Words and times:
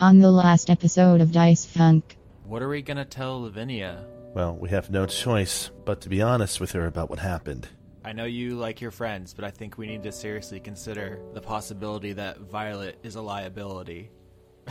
On 0.00 0.20
the 0.20 0.30
last 0.30 0.70
episode 0.70 1.20
of 1.20 1.32
Dice 1.32 1.64
Funk, 1.66 2.16
What 2.44 2.62
are 2.62 2.68
we 2.68 2.82
gonna 2.82 3.04
tell 3.04 3.42
Lavinia? 3.42 4.04
Well, 4.32 4.54
we 4.54 4.68
have 4.68 4.90
no 4.90 5.06
choice 5.06 5.70
but 5.84 6.00
to 6.02 6.08
be 6.08 6.22
honest 6.22 6.60
with 6.60 6.72
her 6.72 6.86
about 6.86 7.10
what 7.10 7.18
happened. 7.18 7.68
I 8.04 8.12
know 8.12 8.24
you 8.24 8.54
like 8.54 8.80
your 8.80 8.92
friends, 8.92 9.34
but 9.34 9.44
I 9.44 9.50
think 9.50 9.76
we 9.76 9.88
need 9.88 10.04
to 10.04 10.12
seriously 10.12 10.60
consider 10.60 11.20
the 11.34 11.40
possibility 11.40 12.12
that 12.12 12.38
Violet 12.38 12.98
is 13.02 13.16
a 13.16 13.22
liability. 13.22 14.10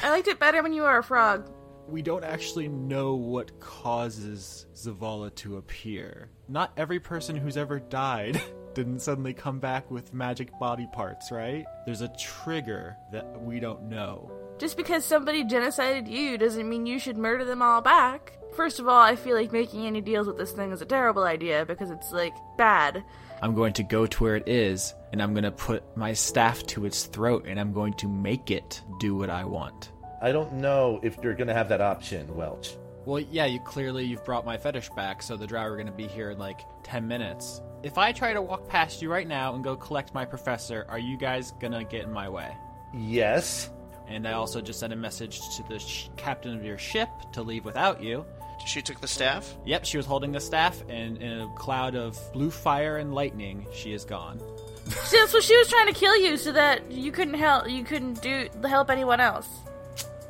I 0.02 0.12
liked 0.12 0.30
it 0.30 0.40
better 0.40 0.64
when 0.64 0.71
you 0.74 0.84
were 0.84 0.98
a 0.98 1.04
frog. 1.04 1.52
We 1.89 2.02
don't 2.02 2.23
actually 2.23 2.70
know 2.70 3.16
what 3.16 3.59
causes 3.59 4.66
Zavala 4.73 5.34
to 5.36 5.57
appear. 5.57 6.30
Not 6.48 6.71
every 6.78 7.00
person 7.00 7.36
who's 7.36 7.57
ever 7.57 7.80
died 7.80 8.41
didn't 8.73 9.00
suddenly 9.02 9.34
come 9.34 9.59
back 9.59 9.91
with 9.91 10.14
magic 10.14 10.57
body 10.59 10.88
parts, 10.94 11.32
right? 11.32 11.66
There's 11.86 12.02
a 12.02 12.14
trigger 12.18 12.96
that 13.12 13.42
we 13.42 13.60
don't 13.60 13.84
know. 13.89 14.32
Just 14.57 14.75
because 14.75 15.06
somebody 15.06 15.43
genocided 15.43 16.10
you 16.10 16.38
doesn't 16.38 16.68
mean 16.68 16.86
you 16.86 16.97
should 16.97 17.18
murder 17.18 17.46
them 17.46 17.61
all 17.61 17.82
back. 17.82 18.34
First 18.56 18.80
of 18.80 18.88
all, 18.88 19.00
I 19.00 19.16
feel 19.16 19.36
like 19.36 19.52
making 19.52 19.86
any 19.86 20.02
deals 20.02 20.25
with 20.25 20.38
this 20.38 20.52
thing 20.52 20.71
is 20.71 20.82
a 20.82 20.86
terrible 20.86 21.24
idea 21.24 21.64
because 21.64 21.92
it's 21.92 22.11
like 22.11 22.33
bad. 22.57 23.04
I'm 23.39 23.54
going 23.54 23.74
to 23.74 23.83
go 23.83 24.07
to 24.07 24.24
where 24.24 24.36
it 24.36 24.47
is, 24.47 24.96
and 25.11 25.21
I'm 25.21 25.33
going 25.36 25.43
to 25.43 25.52
put 25.52 25.96
my 25.96 26.14
staff 26.14 26.66
to 26.68 26.86
its 26.86 27.06
throat, 27.06 27.46
and 27.47 27.60
I'm 27.60 27.71
going 27.71 27.93
to 27.93 28.07
make 28.07 28.50
it 28.50 28.82
do 29.00 29.16
what 29.16 29.30
I 29.30 29.46
want. 29.46 29.92
I 30.24 30.32
don't 30.32 30.54
know 30.54 31.00
if 31.04 31.18
you're 31.21 31.36
going 31.36 31.50
to 31.50 31.54
have 31.54 31.69
that 31.69 31.82
option, 31.82 32.36
Welch. 32.36 32.75
Well, 33.05 33.19
yeah, 33.19 33.45
you 33.45 33.59
clearly 33.59 34.05
you've 34.05 34.25
brought 34.25 34.44
my 34.44 34.58
fetish 34.58 34.89
back, 34.89 35.22
so 35.22 35.38
the 35.38 35.45
drow 35.45 35.61
are 35.61 35.75
going 35.75 35.86
to 35.86 35.94
be 35.94 36.08
here 36.08 36.31
in 36.31 36.39
like 36.39 36.61
10 36.81 37.08
minutes. 37.08 37.61
If 37.83 38.00
I 38.00 38.11
try 38.11 38.33
to 38.33 38.42
walk 38.42 38.67
past 38.67 39.03
you 39.03 39.11
right 39.11 39.28
now 39.28 39.53
and 39.53 39.64
go 39.64 39.75
collect 39.75 40.16
my 40.16 40.25
professor, 40.25 40.88
are 40.89 40.97
you 40.97 41.16
guys 41.16 41.52
going 41.59 41.73
to 41.73 41.83
get 41.83 42.05
in 42.05 42.11
my 42.11 42.28
way? 42.28 42.58
Yes. 42.92 43.69
And 44.08 44.27
I 44.27 44.33
also 44.33 44.61
just 44.61 44.80
sent 44.80 44.94
a 44.94 44.95
message 44.95 45.39
to 45.58 45.63
the 45.67 45.80
sh- 45.80 46.09
captain 46.16 46.55
of 46.55 46.63
your 46.63 46.77
ship 46.77 47.09
to 47.33 47.41
leave 47.41 47.66
without 47.66 48.02
you. 48.02 48.25
She 48.66 48.81
took 48.81 49.00
the 49.00 49.08
staff? 49.08 49.55
Yep, 49.66 49.86
she 49.86 49.97
was 49.97 50.05
holding 50.05 50.31
the 50.31 50.39
staff, 50.39 50.81
and 50.89 51.17
in 51.22 51.41
a 51.41 51.47
cloud 51.55 51.95
of 51.95 52.17
blue 52.33 52.52
fire 52.52 52.97
and 52.97 53.13
lightning, 53.13 53.66
she 53.73 53.94
is 53.94 54.03
gone. 54.03 54.41
See, 54.88 55.17
that's 55.19 55.33
what 55.33 55.44
she 55.44 55.58
was 55.58 55.67
trying 55.69 55.88
to 55.88 55.94
kill 55.94 56.17
you 56.17 56.38
so 56.38 56.52
that 56.53 56.91
you 56.91 57.11
couldn't 57.11 57.35
help 57.35 57.69
you 57.69 57.83
couldn't 57.83 58.22
do 58.22 58.47
help 58.63 58.89
anyone 58.89 59.19
else. 59.19 59.47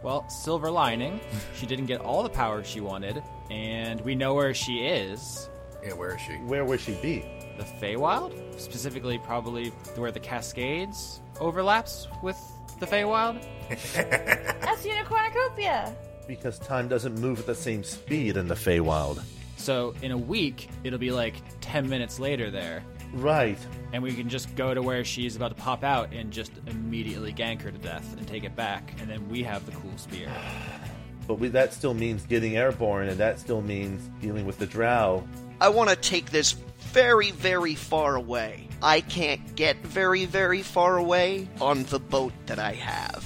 Well, 0.04 0.28
silver 0.30 0.70
lining, 0.70 1.20
she 1.56 1.66
didn't 1.66 1.86
get 1.88 2.02
all 2.02 2.22
the 2.24 2.30
power 2.30 2.64
she 2.64 2.80
wanted, 2.80 3.24
and 3.50 4.02
we 4.02 4.14
know 4.16 4.34
where 4.34 4.54
she 4.54 4.86
is. 4.86 5.50
Yeah, 5.84 5.94
where 5.94 6.16
is 6.16 6.22
she? 6.22 6.34
Where 6.34 6.66
would 6.66 6.80
she 6.80 6.94
be? 6.96 7.26
The 7.58 7.64
Feywild? 7.64 8.60
Specifically, 8.60 9.18
probably 9.20 9.70
where 9.96 10.12
the 10.12 10.20
Cascades 10.20 11.22
overlaps 11.40 12.08
with 12.22 12.38
the 12.80 12.86
Feywild? 12.86 13.44
That's 13.94 14.86
Unicornucopia. 14.86 15.94
Because 16.28 16.60
time 16.60 16.88
doesn't 16.88 17.20
move 17.20 17.40
at 17.40 17.46
the 17.46 17.56
same 17.56 17.84
speed 17.84 18.38
in 18.38 18.48
the 18.48 18.56
Feywild. 18.56 19.24
So, 19.58 19.94
in 20.02 20.12
a 20.12 20.18
week, 20.18 20.70
it'll 20.84 21.00
be 21.00 21.12
like 21.12 21.36
10 21.62 21.90
minutes 21.90 22.20
later 22.20 22.52
there, 22.52 22.84
Right. 23.14 23.58
and 23.92 24.04
we 24.04 24.14
can 24.14 24.30
just 24.30 24.54
go 24.56 24.74
to 24.74 24.82
where 24.82 25.04
she's 25.04 25.36
about 25.36 25.50
to 25.50 25.56
pop 25.56 25.84
out 25.84 26.14
and 26.14 26.32
just 26.32 26.52
immediately 26.68 27.34
gank 27.34 27.62
her 27.64 27.72
to 27.72 27.78
death 27.78 28.16
and 28.18 28.28
take 28.28 28.44
it 28.44 28.56
back, 28.56 28.94
and 29.00 29.10
then 29.10 29.28
we 29.30 29.42
have 29.44 29.66
the 29.66 29.72
cool 29.74 29.98
spear. 29.98 30.30
But 31.28 31.40
we, 31.40 31.50
that 31.50 31.74
still 31.74 31.94
means 31.94 32.26
getting 32.26 32.56
airborne, 32.56 33.10
and 33.10 33.18
that 33.18 33.38
still 33.38 33.62
means 33.62 34.10
dealing 34.22 34.46
with 34.46 34.60
the 34.60 34.66
drow. 34.66 35.28
I 35.60 35.68
want 35.68 35.90
to 35.90 35.98
take 35.98 36.32
this 36.32 36.56
very, 36.98 37.30
very 37.30 37.76
far 37.76 38.16
away. 38.16 38.68
I 38.82 39.02
can't 39.02 39.56
get 39.56 39.78
very, 39.86 40.26
very 40.26 40.64
far 40.64 40.98
away 40.98 41.48
on 41.62 41.84
the 41.84 42.00
boat 42.00 42.34
that 42.48 42.58
I 42.58 42.74
have. 42.74 43.24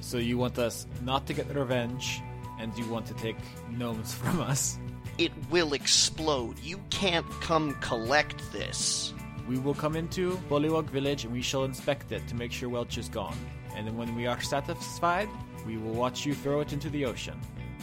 So, 0.00 0.18
you 0.18 0.38
want 0.38 0.56
us 0.60 0.86
not 1.02 1.26
to 1.26 1.32
get 1.32 1.52
revenge, 1.52 2.20
and 2.60 2.72
you 2.78 2.86
want 2.86 3.06
to 3.06 3.14
take 3.14 3.36
gnomes 3.76 4.14
from 4.14 4.40
us. 4.40 4.78
It 5.18 5.32
will 5.50 5.72
explode. 5.72 6.60
You 6.60 6.78
can't 6.90 7.28
come 7.40 7.74
collect 7.80 8.40
this. 8.52 9.12
We 9.48 9.58
will 9.58 9.74
come 9.74 9.96
into 9.96 10.36
Bullywug 10.48 10.88
Village 10.90 11.24
and 11.24 11.32
we 11.32 11.42
shall 11.42 11.64
inspect 11.64 12.12
it 12.12 12.22
to 12.28 12.36
make 12.36 12.52
sure 12.52 12.68
Welch 12.68 12.98
is 12.98 13.08
gone. 13.08 13.38
And 13.74 13.84
then 13.84 13.96
when 13.96 14.14
we 14.14 14.28
are 14.28 14.40
satisfied, 14.40 15.28
we 15.66 15.76
will 15.76 15.94
watch 15.94 16.24
you 16.24 16.34
throw 16.34 16.60
it 16.60 16.72
into 16.72 16.88
the 16.88 17.04
ocean. 17.04 17.40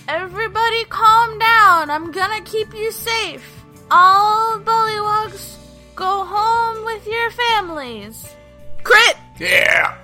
Everybody 0.07 0.85
calm 0.85 1.37
down. 1.39 1.89
I'm 1.89 2.11
gonna 2.13 2.41
keep 2.41 2.73
you 2.73 2.89
safe. 2.91 3.64
All 3.91 4.59
bullywugs, 4.59 5.57
go 5.95 6.23
home 6.25 6.85
with 6.85 7.05
your 7.07 7.31
families. 7.31 8.27
Crit! 8.83 9.15
Yeah! 9.39 9.97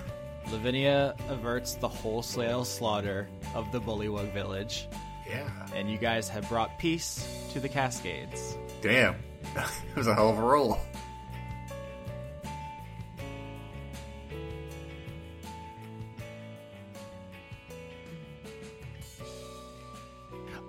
Lavinia 0.52 1.16
averts 1.30 1.76
the 1.76 1.88
wholesale 1.88 2.66
slaughter 2.66 3.28
of 3.56 3.72
the 3.72 3.80
Bullywug 3.80 4.34
Village, 4.34 4.88
Yeah. 5.28 5.50
and 5.74 5.90
you 5.90 5.98
guys 5.98 6.28
have 6.30 6.48
brought 6.50 6.78
peace 6.78 7.26
to 7.54 7.60
the 7.60 7.70
Cascades. 7.70 8.58
Damn. 8.82 9.16
it 9.56 9.96
was 9.96 10.08
a 10.08 10.14
hell 10.16 10.30
of 10.30 10.38
a 10.38 10.42
roll. 10.42 10.78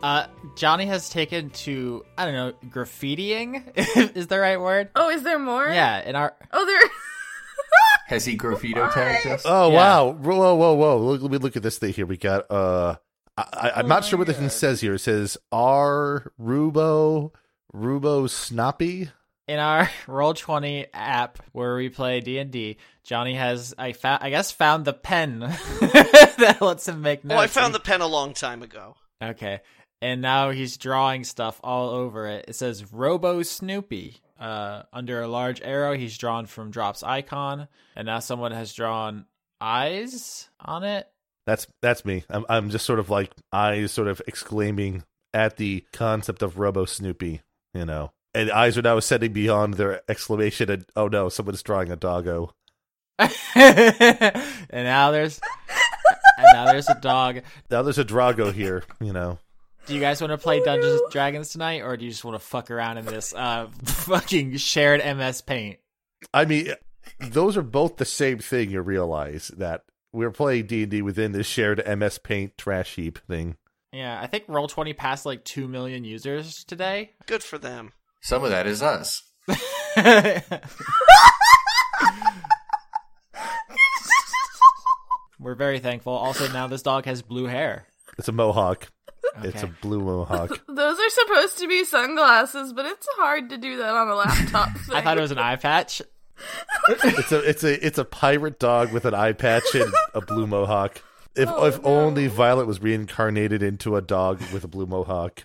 Uh, 0.02 0.26
Johnny 0.56 0.86
has 0.86 1.08
taken 1.08 1.50
to, 1.50 2.04
I 2.18 2.24
don't 2.24 2.34
know, 2.34 2.52
graffitiing? 2.70 3.62
is 4.16 4.26
the 4.26 4.38
right 4.38 4.60
word? 4.60 4.90
Oh, 4.96 5.10
is 5.10 5.22
there 5.22 5.38
more? 5.38 5.66
Yeah, 5.68 6.00
in 6.08 6.16
our. 6.16 6.34
Oh, 6.52 6.66
there. 6.66 6.80
Has 8.08 8.24
he 8.26 8.36
graffito 8.36 8.92
tagged 8.92 9.26
us? 9.26 9.42
Oh 9.46 9.70
Yeah. 9.70 9.76
wow! 9.76 10.12
Whoa, 10.12 10.54
whoa, 10.54 10.74
whoa! 10.74 10.98
Look, 10.98 11.22
let 11.22 11.30
me 11.30 11.38
look 11.38 11.56
at 11.56 11.62
this 11.62 11.78
thing 11.78 11.92
here. 11.94 12.04
We 12.04 12.18
got. 12.18 12.50
Uh, 12.50 12.96
I, 13.38 13.42
I, 13.52 13.70
I'm 13.76 13.88
not 13.88 14.04
sure 14.04 14.18
what 14.18 14.26
this 14.26 14.36
thing 14.36 14.50
says 14.50 14.80
here. 14.82 14.94
It 14.94 14.98
says 14.98 15.38
R 15.50 16.30
Rubo 16.38 17.30
Rubo 17.74 18.24
Snoppy. 18.28 19.10
in 19.48 19.58
our 19.58 19.88
roll 20.06 20.34
20 20.34 20.86
app 20.92 21.38
where 21.52 21.74
we 21.76 21.88
play 21.88 22.20
d&d 22.20 22.76
johnny 23.02 23.34
has 23.34 23.74
i 23.78 23.92
found 23.92 24.22
i 24.22 24.30
guess 24.30 24.50
found 24.52 24.84
the 24.84 24.92
pen 24.92 25.40
that 25.40 26.58
lets 26.60 26.86
him 26.86 27.00
make 27.02 27.24
notes 27.24 27.38
Oh, 27.38 27.42
I 27.42 27.46
found 27.48 27.74
the 27.74 27.80
pen 27.80 28.00
a 28.02 28.06
long 28.06 28.34
time 28.34 28.62
ago. 28.62 28.94
okay 29.22 29.60
and 30.02 30.20
now 30.20 30.50
he's 30.50 30.76
drawing 30.76 31.24
stuff 31.24 31.58
all 31.64 31.88
over 31.88 32.26
it 32.26 32.44
it 32.48 32.54
says 32.54 32.92
robo 32.92 33.42
snoopy 33.42 34.16
uh, 34.38 34.82
under 34.92 35.22
a 35.22 35.28
large 35.28 35.62
arrow 35.62 35.96
he's 35.96 36.18
drawn 36.18 36.44
from 36.46 36.70
drop's 36.70 37.02
icon 37.02 37.68
and 37.96 38.04
now 38.06 38.18
someone 38.18 38.52
has 38.52 38.74
drawn 38.74 39.24
eyes 39.60 40.50
on 40.60 40.82
it 40.84 41.06
That's 41.46 41.66
that's 41.80 42.04
me. 42.04 42.24
I'm 42.30 42.44
I'm 42.48 42.70
just 42.70 42.86
sort 42.86 42.98
of 43.00 43.10
like 43.10 43.32
eyes, 43.52 43.90
sort 43.92 44.06
of 44.08 44.22
exclaiming 44.28 45.02
at 45.34 45.56
the 45.56 45.84
concept 45.92 46.42
of 46.42 46.58
Robo 46.58 46.84
Snoopy. 46.84 47.40
You 47.74 47.84
know, 47.84 48.12
and 48.32 48.50
eyes 48.50 48.78
are 48.78 48.82
now 48.82 48.96
ascending 48.96 49.32
beyond 49.32 49.74
their 49.74 50.02
exclamation. 50.08 50.70
And 50.70 50.86
oh 50.94 51.08
no, 51.08 51.28
someone's 51.28 51.62
drawing 51.62 51.90
a 51.90 51.96
doggo. 51.96 52.54
and 53.18 54.38
now 54.72 55.10
there's 55.10 55.40
and 56.38 56.46
now 56.52 56.66
there's 56.66 56.88
a 56.88 56.98
dog 57.00 57.40
Now 57.70 57.82
there's 57.82 57.98
a 57.98 58.04
Drago 58.04 58.52
here. 58.52 58.84
You 59.00 59.12
know. 59.12 59.38
Do 59.86 59.94
you 59.94 60.00
guys 60.00 60.20
want 60.20 60.30
to 60.30 60.38
play 60.38 60.60
Dungeons 60.60 61.00
and 61.00 61.10
Dragons 61.10 61.50
tonight, 61.50 61.82
or 61.82 61.96
do 61.96 62.04
you 62.04 62.10
just 62.10 62.24
want 62.24 62.36
to 62.36 62.46
fuck 62.46 62.70
around 62.70 62.98
in 62.98 63.04
this 63.04 63.34
uh, 63.34 63.66
fucking 63.84 64.56
shared 64.56 65.02
MS 65.04 65.40
Paint? 65.40 65.78
I 66.32 66.44
mean, 66.44 66.68
those 67.18 67.56
are 67.56 67.62
both 67.62 67.96
the 67.96 68.04
same 68.04 68.38
thing. 68.38 68.70
You 68.70 68.80
realize 68.80 69.48
that 69.56 69.84
we're 70.12 70.30
playing 70.30 70.66
D 70.66 70.82
and 70.82 70.90
D 70.90 71.02
within 71.02 71.32
this 71.32 71.46
shared 71.46 71.82
MS 71.84 72.18
Paint 72.18 72.56
trash 72.56 72.94
heap 72.94 73.18
thing. 73.26 73.56
Yeah, 73.92 74.20
I 74.20 74.28
think 74.28 74.44
Roll 74.46 74.68
Twenty 74.68 74.92
passed 74.92 75.26
like 75.26 75.44
two 75.44 75.66
million 75.66 76.04
users 76.04 76.64
today. 76.64 77.10
Good 77.26 77.42
for 77.42 77.58
them. 77.58 77.92
Some 78.20 78.44
of 78.44 78.50
that 78.50 78.68
is 78.68 78.82
us. 78.82 79.24
We're 85.40 85.56
very 85.56 85.80
thankful. 85.80 86.12
Also, 86.12 86.46
now 86.52 86.68
this 86.68 86.82
dog 86.82 87.04
has 87.06 87.20
blue 87.20 87.46
hair. 87.46 87.88
It's 88.18 88.28
a 88.28 88.32
mohawk. 88.32 88.88
It's 89.42 89.62
a 89.62 89.66
blue 89.66 90.00
mohawk. 90.00 90.50
Those 90.68 90.98
are 90.98 91.10
supposed 91.10 91.58
to 91.58 91.68
be 91.68 91.84
sunglasses, 91.84 92.72
but 92.72 92.86
it's 92.86 93.08
hard 93.16 93.50
to 93.50 93.58
do 93.58 93.78
that 93.78 93.94
on 93.94 94.08
a 94.08 94.14
laptop. 94.14 94.68
I 94.92 95.00
thought 95.00 95.18
it 95.18 95.22
was 95.22 95.30
an 95.30 95.38
eye 95.38 95.56
patch. 95.56 96.02
it's 96.88 97.32
a 97.32 97.38
it's 97.38 97.64
a 97.64 97.86
it's 97.86 97.98
a 97.98 98.04
pirate 98.04 98.58
dog 98.58 98.92
with 98.92 99.04
an 99.04 99.14
eye 99.14 99.32
patch 99.32 99.74
and 99.74 99.92
a 100.14 100.20
blue 100.20 100.46
mohawk. 100.46 101.00
If 101.34 101.48
if 101.48 101.80
only 101.84 102.26
Violet 102.26 102.66
was 102.66 102.82
reincarnated 102.82 103.62
into 103.62 103.96
a 103.96 104.02
dog 104.02 104.42
with 104.52 104.64
a 104.64 104.68
blue 104.68 104.86
mohawk, 104.86 105.44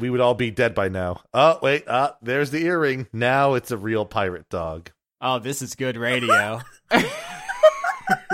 we 0.00 0.10
would 0.10 0.20
all 0.20 0.34
be 0.34 0.50
dead 0.50 0.74
by 0.74 0.88
now. 0.88 1.22
Oh 1.32 1.58
wait, 1.62 1.84
ah, 1.88 2.16
there's 2.20 2.50
the 2.50 2.64
earring. 2.64 3.06
Now 3.12 3.54
it's 3.54 3.70
a 3.70 3.78
real 3.78 4.04
pirate 4.04 4.48
dog. 4.50 4.90
Oh, 5.22 5.38
this 5.38 5.62
is 5.62 5.74
good 5.74 5.96
radio. 5.96 6.60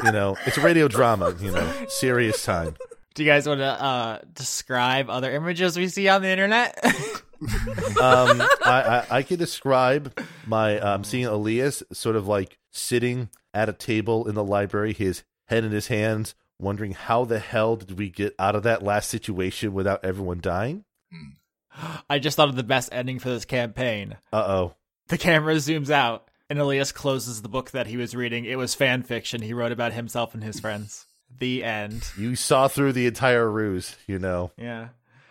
You 0.05 0.13
know, 0.13 0.37
it's 0.47 0.57
a 0.57 0.61
radio 0.61 0.89
drama. 0.89 1.35
You 1.41 1.53
know, 1.53 1.87
serious 1.89 2.45
time. 2.45 2.77
Do 3.17 3.25
you 3.25 3.31
guys 3.31 3.49
want 3.49 3.61
to 3.61 3.65
uh, 3.65 4.19
describe 4.35 5.09
other 5.09 5.33
images 5.33 5.79
we 5.79 5.89
see 5.89 6.07
on 6.09 6.23
the 6.23 6.29
internet? 6.29 6.79
Um, 7.39 8.41
I, 8.65 9.05
I 9.11 9.17
I 9.19 9.23
can 9.23 9.39
describe 9.39 10.19
my 10.47 10.79
um 10.79 11.05
seeing 11.05 11.27
Elias 11.27 11.83
sort 11.93 12.17
of 12.17 12.27
like 12.27 12.57
sitting 12.71 13.29
at 13.53 13.69
a 13.69 13.75
table 13.75 14.27
in 14.27 14.35
the 14.35 14.43
library, 14.43 14.95
his 14.95 15.23
head 15.49 15.63
in 15.63 15.71
his 15.71 15.89
hands, 15.89 16.35
wondering 16.59 16.93
how 16.93 17.27
the 17.27 17.39
hell 17.39 17.77
did 17.77 17.99
we 17.99 18.09
get 18.09 18.35
out 18.39 18.57
of 18.57 18.63
that 18.63 18.83
last 18.83 19.11
situation 19.11 19.75
without 19.75 20.03
everyone 20.03 20.41
dying? 20.41 20.85
I 22.09 22.19
just 22.19 22.39
thought 22.39 22.49
of 22.49 22.57
the 22.57 22.63
best 22.63 22.89
ending 22.91 23.19
for 23.19 23.29
this 23.29 23.45
campaign. 23.45 24.17
Uh 24.33 24.45
oh. 24.47 24.75
The 25.09 25.19
camera 25.19 25.57
zooms 25.57 25.91
out, 25.91 26.31
and 26.49 26.59
Elias 26.59 26.91
closes 26.91 27.43
the 27.43 27.51
book 27.51 27.73
that 27.73 27.87
he 27.87 27.99
was 27.99 28.15
reading. 28.15 28.47
It 28.47 28.57
was 28.57 28.75
fan 28.75 29.03
fiction 29.03 29.43
he 29.43 29.53
wrote 29.53 29.73
about 29.73 29.93
himself 29.93 30.33
and 30.33 30.43
his 30.43 30.59
friends. 30.59 31.06
The 31.39 31.65
end. 31.65 32.05
You 32.17 32.35
saw 32.37 32.69
through 32.69 32.93
the 32.93 33.07
entire 33.07 33.51
ruse, 33.51 33.97
you 34.07 34.19
know. 34.19 34.53
Yeah. 34.57 34.89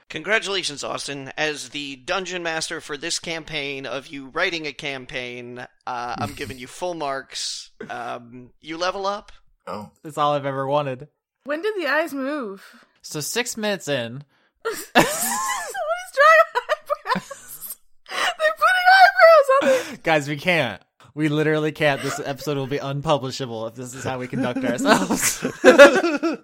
Congratulations, 0.10 0.84
Austin. 0.84 1.32
As 1.38 1.70
the 1.70 1.96
dungeon 1.96 2.44
master 2.44 2.80
for 2.80 2.96
this 2.96 3.18
campaign 3.20 3.86
of 3.86 4.08
you 4.08 4.28
writing 4.28 4.68
a 4.68 4.74
campaign, 4.74 5.60
uh, 5.88 6.16
I'm 6.18 6.34
giving 6.36 6.60
you 6.60 6.68
full 6.68 6.94
marks. 6.94 7.72
Um, 7.90 8.52
you 8.62 8.78
level 8.78 9.08
up. 9.08 9.32
Oh, 9.68 9.90
That's 10.04 10.18
all 10.18 10.34
I've 10.34 10.46
ever 10.46 10.68
wanted. 10.68 11.08
When 11.46 11.62
did 11.62 11.74
the 11.76 11.88
eyes 11.88 12.14
move? 12.14 12.64
So 13.02 13.20
six 13.20 13.58
minutes 13.58 13.88
in, 13.88 14.24
Somebody's 14.64 14.92
drawing 16.14 16.46
eyebrows. 16.56 17.78
They're 18.10 18.56
putting 18.58 18.86
eyebrows 19.00 19.50
on 19.62 19.68
their 19.90 19.98
guys, 20.04 20.28
we 20.30 20.38
can't. 20.38 20.82
We 21.16 21.30
literally 21.30 21.72
can't. 21.72 22.02
This 22.02 22.20
episode 22.24 22.58
will 22.58 22.68
be 22.68 22.78
unpublishable 22.78 23.66
if 23.68 23.76
this 23.76 23.94
is 23.96 24.04
how 24.04 24.20
we 24.20 24.28
conduct 24.28 24.64
ourselves. 24.66 25.44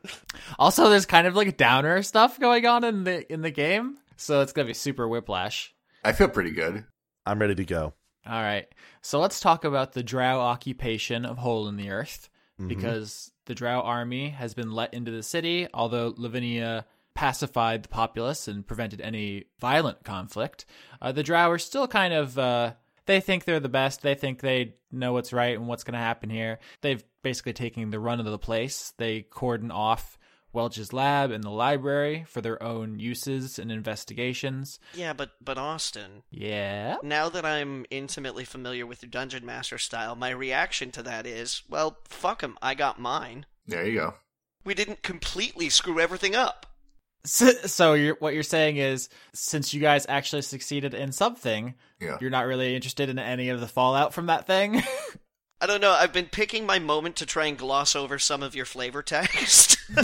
also, 0.60 0.90
there's 0.90 1.06
kind 1.06 1.28
of 1.28 1.36
like 1.36 1.58
downer 1.58 2.02
stuff 2.04 2.40
going 2.40 2.66
on 2.66 2.84
in 2.84 3.04
the 3.04 3.32
in 3.32 3.42
the 3.42 3.52
game, 3.52 3.98
so 4.18 4.42
it's 4.42 4.54
gonna 4.54 4.68
be 4.68 4.74
super 4.74 5.08
whiplash. 5.08 5.74
I 6.04 6.14
feel 6.14 6.30
pretty 6.30 6.52
good. 6.52 6.86
I'm 7.26 7.40
ready 7.40 7.56
to 7.56 7.66
go. 7.66 7.94
All 8.26 8.42
right, 8.42 8.68
so 9.02 9.20
let's 9.20 9.40
talk 9.40 9.66
about 9.66 9.94
the 9.94 10.04
Drow 10.04 10.40
occupation 10.40 11.26
of 11.26 11.38
Hole 11.38 11.68
in 11.68 11.76
the 11.76 11.90
Earth 11.90 12.30
Mhm. 12.60 12.68
because 12.68 13.32
the 13.46 13.56
Drow 13.56 13.82
army 13.82 14.30
has 14.30 14.54
been 14.54 14.72
let 14.72 14.94
into 14.94 15.12
the 15.12 15.24
city, 15.24 15.68
although 15.74 16.14
Lavinia 16.16 16.86
pacified 17.14 17.84
the 17.84 17.90
populace 17.90 18.48
and 18.48 18.66
prevented 18.66 19.02
any 19.02 19.46
violent 19.60 20.04
conflict. 20.04 20.66
Uh, 21.02 21.12
the 21.12 21.24
Drow 21.24 21.50
are 21.52 21.60
still 21.60 21.88
kind 21.88 22.14
of. 22.14 22.38
Uh, 22.38 22.74
they 23.06 23.20
think 23.20 23.44
they're 23.44 23.60
the 23.60 23.70
best. 23.70 24.02
They 24.02 24.16
think 24.16 24.42
they 24.42 24.76
know 24.92 25.14
what's 25.14 25.34
right 25.34 25.58
and 25.58 25.68
what's 25.68 25.84
going 25.84 25.94
to 25.94 26.00
happen 26.00 26.30
here. 26.30 26.60
They've 26.82 27.04
basically 27.24 27.54
taken 27.54 27.90
the 27.90 28.00
run 28.00 28.20
of 28.20 28.26
the 28.26 28.38
place. 28.38 28.94
They 28.98 29.22
cordon 29.22 29.72
off 29.72 30.18
Welch's 30.54 30.92
lab 30.92 31.32
and 31.32 31.44
the 31.44 31.50
library 31.50 32.26
for 32.28 32.42
their 32.42 32.62
own 32.62 33.00
uses 33.00 33.58
and 33.58 33.72
investigations. 33.72 34.80
Yeah, 34.94 35.14
but 35.14 35.32
but 35.42 35.58
Austin. 35.58 36.24
Yeah. 36.30 36.98
Now 37.04 37.30
that 37.30 37.46
I'm 37.46 37.86
intimately 37.90 38.44
familiar 38.46 38.86
with 38.86 39.02
your 39.02 39.10
dungeon 39.10 39.46
master 39.46 39.78
style, 39.78 40.16
my 40.16 40.30
reaction 40.30 40.92
to 40.92 41.04
that 41.04 41.26
is, 41.26 41.64
well, 41.70 42.00
fuck 42.08 42.44
'em. 42.44 42.58
I 42.62 42.76
got 42.76 43.00
mine. 43.00 43.46
There 43.66 43.86
you 43.86 43.98
go. 44.00 44.14
We 44.66 44.74
didn't 44.74 45.04
completely 45.04 45.70
screw 45.70 46.00
everything 46.00 46.36
up. 46.36 46.66
So, 47.24 47.52
so 47.52 47.94
you're, 47.94 48.16
what 48.16 48.34
you're 48.34 48.42
saying 48.44 48.78
is, 48.78 49.08
since 49.34 49.74
you 49.74 49.80
guys 49.82 50.06
actually 50.10 50.42
succeeded 50.42 50.94
in 50.96 51.12
something, 51.12 51.76
Yeah. 52.00 52.18
you're 52.20 52.32
not 52.32 52.48
really 52.48 52.76
interested 52.76 53.10
in 53.10 53.20
any 53.20 53.50
of 53.50 53.60
the 53.60 53.68
fallout 53.68 54.14
from 54.14 54.26
that 54.28 54.48
thing. 54.48 54.82
I 55.62 55.68
don't 55.68 55.82
know. 55.82 55.92
I've 55.92 56.12
been 56.14 56.26
picking 56.26 56.66
my 56.66 56.80
moment 56.80 57.18
to 57.18 57.28
try 57.28 57.46
and 57.46 57.56
gloss 57.56 57.96
over 57.96 58.18
some 58.18 58.42
of 58.42 58.56
your 58.56 58.66
flavor 58.66 59.04
text. 59.04 59.78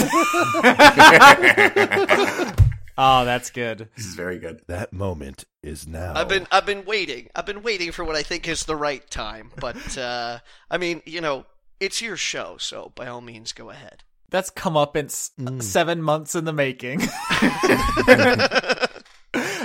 oh, 2.97 3.25
that's 3.25 3.49
good. 3.49 3.89
This 3.95 4.05
is 4.05 4.15
very 4.15 4.37
good. 4.39 4.61
That 4.67 4.93
moment 4.93 5.45
is 5.63 5.87
now. 5.87 6.13
I've 6.15 6.29
been 6.29 6.47
I've 6.51 6.65
been 6.65 6.85
waiting. 6.85 7.29
I've 7.35 7.45
been 7.45 7.63
waiting 7.63 7.91
for 7.91 8.03
what 8.05 8.15
I 8.15 8.23
think 8.23 8.47
is 8.47 8.65
the 8.65 8.75
right 8.75 9.07
time. 9.09 9.51
But 9.59 9.97
uh 9.97 10.39
I 10.69 10.77
mean, 10.77 11.01
you 11.05 11.21
know, 11.21 11.45
it's 11.79 12.01
your 12.01 12.17
show, 12.17 12.57
so 12.59 12.91
by 12.95 13.07
all 13.07 13.21
means 13.21 13.51
go 13.51 13.69
ahead. 13.69 14.03
That's 14.29 14.49
come 14.49 14.75
up 14.75 14.95
in 14.97 15.05
s- 15.05 15.31
Mm. 15.39 15.61
seven 15.63 16.01
months 16.01 16.35
in 16.35 16.43
the 16.45 16.53
making. 16.53 17.01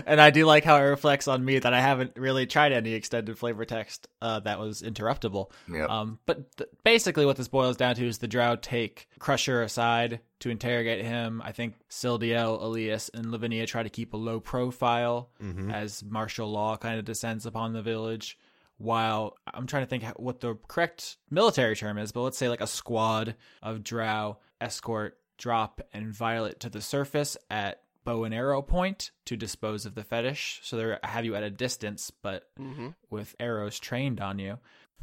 and 0.06 0.20
I 0.20 0.30
do 0.30 0.44
like 0.44 0.64
how 0.64 0.76
it 0.76 0.80
reflects 0.82 1.28
on 1.28 1.44
me 1.44 1.58
that 1.58 1.72
I 1.72 1.80
haven't 1.80 2.12
really 2.16 2.46
tried 2.46 2.72
any 2.72 2.92
extended 2.94 3.38
flavor 3.38 3.64
text 3.64 4.08
uh, 4.20 4.40
that 4.40 4.58
was 4.58 4.82
interruptible. 4.82 5.50
Yep. 5.68 5.88
Um, 5.88 6.18
but 6.26 6.54
th- 6.56 6.70
basically, 6.84 7.24
what 7.26 7.36
this 7.36 7.48
boils 7.48 7.76
down 7.76 7.94
to 7.96 8.06
is 8.06 8.18
the 8.18 8.28
Drow 8.28 8.56
take 8.56 9.08
Crusher 9.18 9.62
aside 9.62 10.20
to 10.40 10.50
interrogate 10.50 11.04
him. 11.04 11.40
I 11.44 11.52
think 11.52 11.74
Sildiel, 11.90 12.60
Elias, 12.60 13.10
and 13.14 13.30
Lavinia 13.30 13.66
try 13.66 13.82
to 13.82 13.88
keep 13.90 14.12
a 14.12 14.16
low 14.16 14.40
profile 14.40 15.30
Mhm. 15.42 15.72
as 15.72 16.02
martial 16.04 16.50
law 16.50 16.76
kind 16.76 16.98
of 16.98 17.04
descends 17.04 17.46
upon 17.46 17.72
the 17.72 17.82
village. 17.82 18.38
While 18.78 19.36
I'm 19.54 19.68
trying 19.68 19.84
to 19.84 19.88
think 19.88 20.02
what 20.18 20.40
the 20.40 20.56
correct 20.66 21.16
military 21.30 21.76
term 21.76 21.98
is, 21.98 22.10
but 22.10 22.22
let's 22.22 22.36
say 22.38 22.48
like 22.48 22.60
a 22.60 22.66
squad 22.66 23.36
of 23.62 23.84
Drow 23.84 24.38
escort 24.62 25.18
Drop 25.38 25.80
and 25.92 26.14
Violet 26.14 26.60
to 26.60 26.70
the 26.70 26.80
surface 26.80 27.36
at 27.50 27.82
bow 28.04 28.24
and 28.24 28.34
arrow 28.34 28.62
point 28.62 29.10
to 29.26 29.36
dispose 29.36 29.84
of 29.86 29.94
the 29.94 30.04
fetish. 30.04 30.60
So 30.62 30.76
they 30.76 30.96
have 31.04 31.24
you 31.24 31.34
at 31.34 31.42
a 31.42 31.50
distance, 31.50 32.10
but 32.10 32.48
hmm 32.56 32.88
with 33.10 33.34
arrows 33.38 33.78
trained 33.78 34.20
on 34.20 34.38
you. 34.38 34.58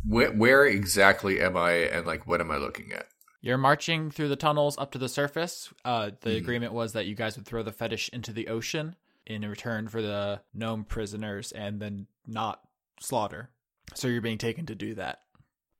Where, 0.08 0.32
where 0.32 0.66
exactly 0.66 1.42
am 1.42 1.56
I, 1.58 1.72
and 1.74 2.08
like, 2.08 2.26
what 2.26 2.42
am 2.42 2.50
I 2.52 2.58
looking 2.58 2.92
at? 2.94 3.08
You're 3.42 3.58
marching 3.58 4.10
through 4.12 4.30
the 4.30 4.36
tunnels 4.36 4.78
up 4.78 4.92
to 4.94 4.98
the 4.98 5.08
surface. 5.10 5.72
Uh, 5.86 6.12
the 6.22 6.32
Mhm. 6.32 6.38
agreement 6.38 6.74
was 6.74 6.94
that 6.94 7.06
you 7.06 7.16
guys 7.16 7.36
would 7.38 7.46
throw 7.46 7.64
the 7.64 7.72
fetish 7.72 8.10
into 8.12 8.32
the 8.34 8.48
ocean 8.48 8.96
in 9.26 9.48
return 9.48 9.88
for 9.88 10.02
the 10.02 10.42
gnome 10.54 10.84
prisoners 10.86 11.52
and 11.52 11.80
then 11.82 12.08
not 12.26 12.62
slaughter. 13.00 13.50
So 13.94 14.08
you're 14.08 14.22
being 14.22 14.38
taken 14.40 14.66
to 14.68 14.76
do 14.76 14.96
that. 14.96 15.22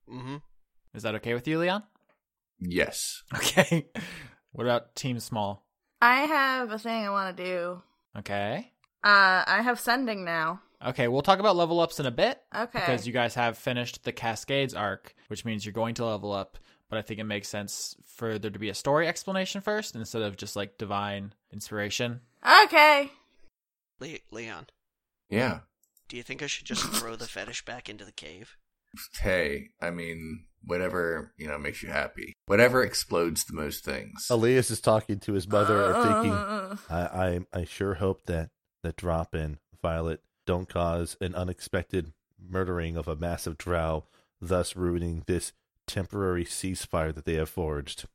hmm 0.08 0.38
Is 0.94 1.04
that 1.04 1.16
okay 1.16 1.34
with 1.34 1.48
you, 1.48 1.60
Leon? 1.60 1.84
Yes. 2.62 3.24
Okay. 3.36 3.88
what 4.52 4.66
about 4.66 4.96
Team 4.96 5.20
Small? 5.20 5.66
I 6.02 6.22
have 6.22 6.72
a 6.72 6.80
thing 6.80 7.06
I 7.06 7.10
want 7.10 7.36
to 7.36 7.44
do. 7.44 7.82
Okay. 8.18 8.72
Uh, 9.04 9.44
I 9.48 9.62
have 9.64 9.80
sending 9.80 10.26
now. 10.26 10.62
Okay, 10.86 11.08
we'll 11.10 11.22
talk 11.22 11.40
about 11.40 11.56
level 11.58 11.80
ups 11.82 12.00
in 12.00 12.06
a 12.06 12.12
bit. 12.12 12.42
Okay. 12.56 12.80
because 12.80 13.06
you 13.06 13.12
guys 13.14 13.36
have 13.36 13.58
finished 13.58 14.04
the 14.06 14.12
Cascades 14.14 14.74
arc, 14.74 15.14
which 15.28 15.44
means 15.44 15.66
you're 15.66 15.74
going 15.74 15.96
to 15.96 16.06
level 16.06 16.32
up. 16.32 16.58
But 16.90 16.98
I 17.00 17.02
think 17.02 17.20
it 17.20 17.26
makes 17.26 17.48
sense 17.50 17.96
for 18.06 18.40
there 18.40 18.50
to 18.50 18.60
be 18.60 18.70
a 18.70 18.74
story 18.74 19.08
explanation 19.08 19.62
first 19.62 19.96
instead 19.96 20.22
of 20.22 20.38
just 20.38 20.56
like 20.56 20.78
divine 20.78 21.34
inspiration. 21.54 22.22
Okay. 22.66 23.12
Le- 24.00 24.18
Leon, 24.32 24.68
Yeah. 25.30 25.60
do 26.08 26.16
you 26.18 26.24
think 26.24 26.42
I 26.42 26.48
should 26.48 26.66
just 26.66 26.84
throw 26.84 27.16
the 27.16 27.28
fetish 27.28 27.66
back 27.66 27.90
into 27.90 28.06
the 28.06 28.12
cave? 28.14 28.56
Hey, 29.22 29.70
I 29.82 29.92
mean, 29.92 30.46
whatever, 30.64 31.34
you 31.38 31.48
know, 31.48 31.58
makes 31.58 31.84
you 31.84 31.90
happy. 31.90 32.34
Whatever 32.46 32.84
explodes 32.84 33.44
the 33.46 33.54
most 33.54 33.84
things. 33.86 34.28
Elias 34.30 34.72
is 34.72 34.82
talking 34.82 35.20
to 35.20 35.34
his 35.34 35.48
mother, 35.48 35.92
and 35.92 36.04
thinking, 36.04 36.32
uh, 36.32 36.76
uh, 36.90 36.94
uh, 36.94 37.10
I, 37.14 37.28
I, 37.28 37.62
I 37.62 37.64
sure 37.66 37.96
hope 37.96 38.26
that 38.26 38.50
that 38.84 38.96
drop 38.96 39.36
in 39.36 39.60
Violet 39.82 40.22
don't 40.46 40.70
cause 40.70 41.16
an 41.22 41.36
unexpected 41.36 42.14
murdering 42.40 42.98
of 42.98 43.08
a 43.08 43.16
massive 43.16 43.58
drow, 43.58 44.06
thus 44.42 44.76
ruining 44.76 45.24
this 45.28 45.54
temporary 45.86 46.46
ceasefire 46.46 47.14
that 47.14 47.26
they 47.26 47.36
have 47.36 47.50
forged. 47.50 48.06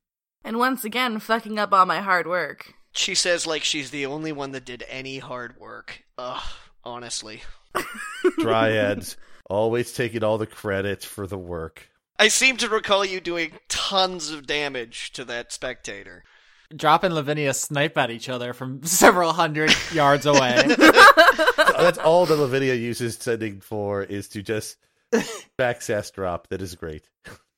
and 0.45 0.59
once 0.59 0.85
again, 0.85 1.19
fucking 1.19 1.59
up 1.59 1.73
all 1.73 1.87
my 1.87 2.01
hard 2.01 2.27
work. 2.27 2.75
She 2.93 3.15
says 3.15 3.47
like 3.47 3.65
she's 3.65 3.91
the 3.91 4.07
only 4.07 4.31
one 4.33 4.53
that 4.53 4.65
did 4.65 4.85
any 4.89 5.19
hard 5.19 5.59
work. 5.59 6.05
Ugh, 6.17 6.43
honestly. 6.85 7.43
Dryads 8.39 9.17
always 9.49 9.93
taking 9.93 10.25
all 10.25 10.39
the 10.39 10.47
credit 10.47 11.05
for 11.05 11.27
the 11.27 11.39
work. 11.39 11.89
I 12.19 12.29
seem 12.29 12.57
to 12.59 12.69
recall 12.69 13.05
you 13.05 13.21
doing 13.21 13.53
tons 13.69 14.31
of 14.31 14.47
damage 14.47 15.13
to 15.13 15.25
that 15.27 15.53
spectator. 15.53 16.25
Drop 16.75 17.05
and 17.05 17.15
Lavinia 17.15 17.53
snipe 17.55 17.97
at 17.99 18.11
each 18.11 18.29
other 18.29 18.53
from 18.53 18.83
several 18.85 19.33
hundred 19.33 19.75
yards 19.93 20.27
away. 20.27 20.63
That's 21.57 21.99
all 21.99 22.27
that 22.27 22.37
Lavinia 22.37 22.75
uses 22.75 23.17
sending 23.17 23.61
for 23.61 24.03
is 24.03 24.29
to 24.29 24.43
just 24.43 24.77
backsass 25.59 26.13
drop. 26.13 26.49
That 26.49 26.63
is 26.63 26.75
great. 26.75 27.09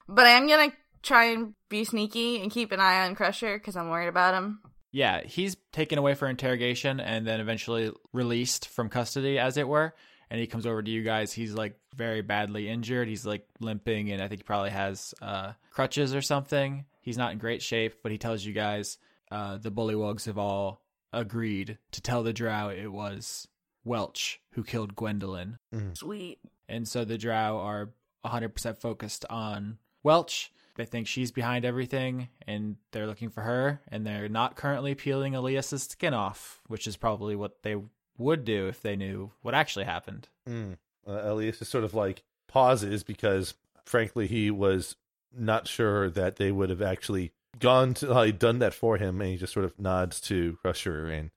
But 0.09 0.26
I 0.26 0.31
am 0.31 0.49
gonna 0.49 0.73
try 1.02 1.26
and 1.26 1.55
be 1.69 1.85
sneaky 1.85 2.40
and 2.43 2.50
keep 2.50 2.73
an 2.73 2.81
eye 2.81 3.07
on 3.07 3.14
Crusher 3.14 3.59
because 3.59 3.76
I'm 3.76 3.90
worried 3.90 4.09
about 4.09 4.35
him. 4.35 4.61
yeah, 4.93 5.23
he's 5.25 5.57
taken 5.73 5.99
away 5.99 6.14
for 6.14 6.28
interrogation 6.28 7.00
and 7.00 7.26
then 7.26 7.40
eventually 7.40 7.93
released 8.12 8.69
from 8.69 8.88
custody, 8.88 9.38
as 9.38 9.57
it 9.57 9.69
were. 9.69 9.95
And 10.30 10.40
he 10.40 10.47
comes 10.47 10.66
over 10.66 10.83
to 10.83 10.90
you 10.90 11.02
guys. 11.02 11.33
He's 11.33 11.54
like 11.54 11.78
very 11.95 12.21
badly 12.21 12.68
injured. 12.68 13.09
He's 13.09 13.25
like 13.25 13.47
limping, 13.61 14.11
and 14.11 14.21
I 14.21 14.28
think 14.28 14.40
he 14.40 14.45
probably 14.45 14.71
has 14.71 15.14
uh, 15.23 15.52
crutches 15.71 16.14
or 16.14 16.23
something. 16.23 16.85
He's 17.00 17.16
not 17.16 17.33
in 17.33 17.38
great 17.38 17.62
shape, 17.62 18.02
but 18.02 18.11
he 18.11 18.18
tells 18.18 18.45
you 18.45 18.52
guys 18.52 18.99
uh, 19.30 19.59
the 19.59 19.71
bullywugs 19.71 20.26
have 20.26 20.38
all 20.38 20.83
agreed 21.12 21.78
to 21.92 22.00
tell 22.00 22.23
the 22.23 22.33
drow 22.33 22.68
it 22.68 22.88
was 22.88 23.47
Welch 23.85 24.40
who 24.52 24.64
killed 24.64 24.97
Gwendolyn. 24.97 25.59
Sweet. 25.95 26.38
And 26.68 26.87
so 26.87 27.04
the 27.04 27.18
drow 27.18 27.59
are 27.59 27.90
100% 28.25 28.78
focused 28.78 29.25
on 29.30 29.78
Welch. 30.02 30.50
They 30.75 30.85
think 30.85 31.06
she's 31.06 31.30
behind 31.30 31.64
everything 31.64 32.28
and 32.47 32.76
they're 32.90 33.06
looking 33.06 33.30
for 33.30 33.42
her. 33.42 33.80
And 33.88 34.04
they're 34.06 34.28
not 34.28 34.56
currently 34.56 34.95
peeling 34.95 35.35
Elias's 35.35 35.85
skin 35.85 36.12
off, 36.12 36.61
which 36.66 36.87
is 36.87 36.97
probably 36.97 37.37
what 37.37 37.62
they 37.62 37.76
would 38.18 38.44
do 38.44 38.68
if 38.68 38.80
they 38.80 38.96
knew 38.96 39.30
what 39.42 39.54
actually 39.54 39.85
happened. 39.85 40.28
Mm. 40.49 40.76
Uh, 41.06 41.20
Elias 41.23 41.62
is 41.62 41.68
sort 41.68 41.85
of 41.85 41.94
like 41.94 42.23
pauses 42.49 43.02
because, 43.02 43.54
frankly, 43.85 44.26
he 44.26 44.50
was 44.50 44.96
not 45.37 45.68
sure 45.68 46.11
that 46.11 46.37
they 46.37 46.50
would 46.50 46.70
have 46.70 46.82
actually 46.82 47.32
gone 47.58 47.94
to, 47.94 48.12
uh, 48.12 48.30
done 48.30 48.58
that 48.58 48.75
for 48.75 48.96
him, 48.96 49.20
and 49.20 49.30
he 49.30 49.37
just 49.37 49.52
sort 49.52 49.64
of 49.64 49.78
nods 49.78 50.20
to 50.23 50.58
Crusher 50.62 51.06
and 51.06 51.30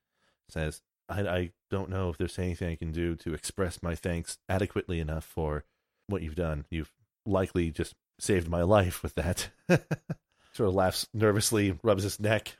says, 0.50 0.82
I, 1.08 1.22
I 1.22 1.52
don't 1.70 1.90
know 1.90 2.10
if 2.10 2.18
there's 2.18 2.40
anything 2.40 2.72
I 2.72 2.76
can 2.76 2.92
do 2.92 3.16
to 3.18 3.34
express 3.34 3.84
my 3.84 3.96
thanks 3.96 4.38
adequately 4.48 5.00
enough 5.00 5.26
for 5.26 5.64
what 6.08 6.22
you've 6.22 6.36
done. 6.36 6.66
You've 6.70 6.92
likely 7.26 7.72
just 7.72 7.96
saved 8.20 8.50
my 8.50 8.64
life 8.64 9.04
with 9.04 9.16
that. 9.16 9.50
sort 10.54 10.70
of 10.70 10.76
laughs 10.76 11.08
nervously, 11.14 11.78
rubs 11.84 12.04
his 12.04 12.20
neck. 12.20 12.58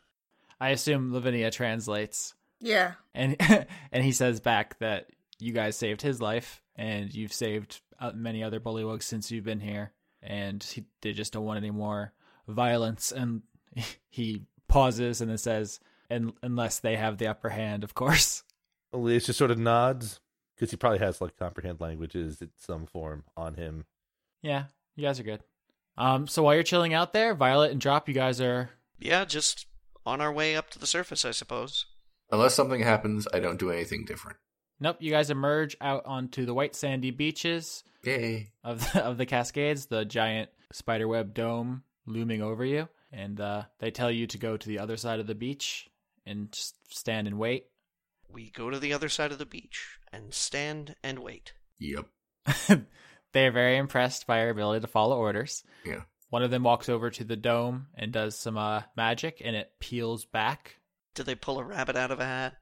I 0.60 0.70
assume 0.70 1.14
Lavinia 1.14 1.52
translates, 1.52 2.34
Yeah. 2.60 2.94
and 3.14 3.36
and 3.92 4.04
he 4.04 4.12
says 4.12 4.40
back 4.40 4.78
that 4.80 5.10
you 5.40 5.54
guys 5.54 5.76
saved 5.76 6.02
his 6.02 6.22
life, 6.22 6.62
and 6.76 7.14
you've 7.14 7.34
saved 7.34 7.82
uh, 8.00 8.12
many 8.14 8.44
other 8.44 8.60
bullywugs 8.60 9.04
since 9.04 9.32
you've 9.32 9.46
been 9.46 9.60
here, 9.62 9.92
and 10.22 10.62
he, 10.64 10.86
they 11.02 11.14
just 11.14 11.34
don't 11.34 11.46
want 11.46 11.58
any 11.58 11.72
more 11.72 12.14
violence. 12.48 13.12
And 13.12 13.42
he 14.10 14.44
pauses 14.68 15.22
and 15.22 15.30
then 15.30 15.38
says, 15.38 15.80
"And 16.10 16.34
unless 16.44 16.80
they 16.80 16.96
have 16.98 17.18
the 17.18 17.28
upper 17.28 17.50
hand, 17.50 17.84
of 17.84 17.94
course." 17.94 18.44
Elias 18.94 19.28
just 19.28 19.38
sort 19.38 19.52
of 19.52 19.60
nods 19.60 20.20
because 20.56 20.72
he 20.72 20.78
probably 20.78 21.00
has 21.00 21.22
like 21.22 21.38
comprehend 21.38 21.80
languages 21.80 22.42
in 22.42 22.50
some 22.58 22.86
form 22.86 23.24
on 23.38 23.54
him. 23.54 23.86
Yeah, 24.42 24.66
you 24.96 25.04
guys 25.04 25.20
are 25.20 25.24
good. 25.24 25.44
Um, 25.96 26.28
so 26.28 26.44
while 26.44 26.54
you're 26.56 26.64
chilling 26.64 26.94
out 26.94 27.14
there, 27.14 27.36
Violet 27.36 27.72
and 27.72 27.80
Drop, 27.80 28.08
you 28.08 28.16
guys 28.16 28.42
are 28.42 28.72
Yeah, 28.98 29.26
just 29.26 29.68
on 30.06 30.22
our 30.22 30.32
way 30.32 30.56
up 30.56 30.70
to 30.72 30.80
the 30.80 30.88
surface, 30.88 31.24
I 31.24 31.32
suppose. 31.32 31.86
Unless 32.32 32.56
something 32.56 32.82
happens, 32.82 33.28
I 33.34 33.40
don't 33.40 33.60
do 33.60 33.72
anything 33.72 34.06
different. 34.06 34.38
nope. 34.80 34.98
You 35.00 35.12
guys 35.12 35.30
emerge 35.30 35.76
out 35.82 36.06
onto 36.06 36.46
the 36.46 36.54
white 36.54 36.76
sandy 36.76 37.12
beaches 37.12 37.84
Yay. 38.04 38.52
of 38.64 38.92
the, 38.94 39.04
of 39.06 39.18
the 39.18 39.26
Cascades, 39.26 39.88
the 39.88 40.06
giant 40.06 40.50
spiderweb 40.72 41.34
dome 41.34 41.84
looming 42.06 42.42
over 42.42 42.64
you, 42.64 42.88
and 43.12 43.40
uh, 43.42 43.64
they 43.80 43.92
tell 43.92 44.12
you 44.12 44.28
to 44.28 44.38
go 44.38 44.58
to 44.58 44.68
the 44.68 44.80
other 44.80 44.98
side 44.98 45.20
of 45.20 45.28
the 45.28 45.36
beach 45.36 45.88
and 46.26 46.52
just 46.52 46.76
stand 46.90 47.28
and 47.28 47.38
wait. 47.40 47.66
We 48.32 48.52
go 48.52 48.70
to 48.70 48.78
the 48.80 48.94
other 48.94 49.10
side 49.10 49.32
of 49.32 49.40
the 49.40 49.46
beach 49.46 49.98
and 50.14 50.32
stand 50.34 50.96
and 51.04 51.20
wait. 51.20 51.54
Yep. 51.80 52.06
they 53.34 53.48
are 53.48 53.52
very 53.52 53.78
impressed 53.78 54.28
by 54.28 54.42
your 54.42 54.52
ability 54.52 54.82
to 54.82 54.88
follow 54.88 55.18
orders. 55.18 55.64
Yeah. 55.84 56.02
One 56.30 56.44
of 56.44 56.52
them 56.52 56.62
walks 56.62 56.90
over 56.90 57.10
to 57.10 57.24
the 57.24 57.36
dome 57.36 57.88
and 57.96 58.12
does 58.12 58.38
some 58.38 58.56
uh, 58.58 58.84
magic, 58.96 59.42
and 59.44 59.56
it 59.56 59.72
peels 59.80 60.26
back. 60.26 60.76
Did 61.20 61.26
they 61.26 61.36
pull 61.36 61.60
a 61.60 61.64
rabbit 61.66 61.98
out 61.98 62.12
of 62.12 62.22
a 62.22 62.26
hat? 62.26 62.54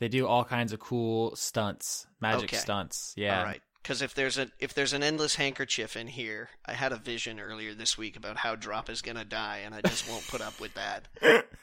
They 0.00 0.08
do 0.08 0.26
all 0.26 0.44
kinds 0.44 0.72
of 0.72 0.80
cool 0.80 1.36
stunts, 1.36 2.08
magic 2.20 2.46
Okay. 2.52 2.56
stunts. 2.56 3.14
Yeah. 3.16 3.38
All 3.38 3.44
right. 3.44 3.62
Because 3.80 4.02
if 4.02 4.12
there's 4.12 4.38
a 4.38 4.48
if 4.58 4.74
there's 4.74 4.92
an 4.92 5.04
endless 5.04 5.36
handkerchief 5.36 5.96
in 5.96 6.08
here, 6.08 6.48
I 6.66 6.72
had 6.72 6.90
a 6.90 6.96
vision 6.96 7.38
earlier 7.38 7.74
this 7.74 7.96
week 7.96 8.16
about 8.16 8.36
how 8.38 8.56
Drop 8.56 8.90
is 8.90 9.02
gonna 9.02 9.24
die, 9.24 9.60
and 9.64 9.72
I 9.72 9.82
just 9.82 10.10
won't 10.10 10.26
put 10.26 10.40
up 10.40 10.58
with 10.58 10.72
that. 10.74 11.06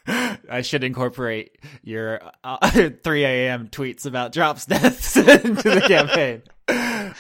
I 0.50 0.62
should 0.62 0.86
incorporate 0.86 1.58
your 1.84 2.22
uh, 2.46 2.90
3 3.04 3.26
a.m. 3.26 3.68
tweets 3.68 4.06
about 4.06 4.32
drops 4.32 4.66
deaths 4.66 5.18
into 5.18 5.62
the 5.62 5.84
campaign. 5.86 6.44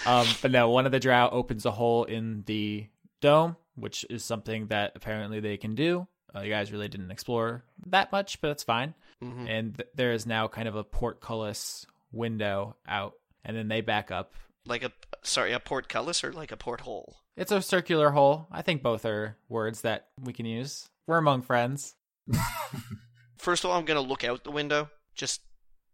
Um, 0.05 0.27
but 0.41 0.51
no, 0.51 0.69
one 0.69 0.85
of 0.85 0.93
the 0.93 0.99
drow 1.01 1.27
opens 1.29 1.65
a 1.65 1.71
hole 1.71 2.05
in 2.05 2.43
the 2.45 2.87
dome, 3.19 3.57
which 3.75 4.05
is 4.09 4.23
something 4.23 4.67
that 4.67 4.93
apparently 4.95 5.41
they 5.41 5.57
can 5.57 5.75
do. 5.75 6.07
Uh, 6.33 6.41
you 6.41 6.49
guys 6.51 6.71
really 6.71 6.87
didn't 6.87 7.09
explore 7.09 7.63
that 7.87 8.11
much, 8.11 8.39
but 8.39 8.49
that's 8.49 8.61
fine. 8.61 8.93
Hmm 9.21 9.47
And 9.47 9.77
th- 9.77 9.89
there 9.95 10.13
is 10.13 10.25
now 10.25 10.47
kind 10.47 10.67
of 10.67 10.75
a 10.75 10.83
portcullis 10.83 11.85
window 12.11 12.75
out, 12.87 13.13
and 13.43 13.55
then 13.55 13.67
they 13.67 13.81
back 13.81 14.11
up. 14.11 14.33
Like 14.65 14.83
a 14.83 14.91
sorry, 15.23 15.53
a 15.53 15.59
portcullis 15.59 16.23
or 16.23 16.31
like 16.33 16.51
a 16.51 16.57
porthole. 16.57 17.17
It's 17.35 17.51
a 17.51 17.61
circular 17.61 18.11
hole. 18.11 18.47
I 18.51 18.61
think 18.61 18.83
both 18.83 19.05
are 19.05 19.37
words 19.47 19.81
that 19.81 20.07
we 20.21 20.33
can 20.33 20.45
use. 20.45 20.89
We're 21.07 21.17
among 21.17 21.43
friends. 21.43 21.95
First 23.37 23.63
of 23.63 23.71
all, 23.71 23.77
I'm 23.77 23.85
gonna 23.85 24.01
look 24.01 24.23
out 24.23 24.43
the 24.43 24.51
window. 24.51 24.89
Just 25.15 25.41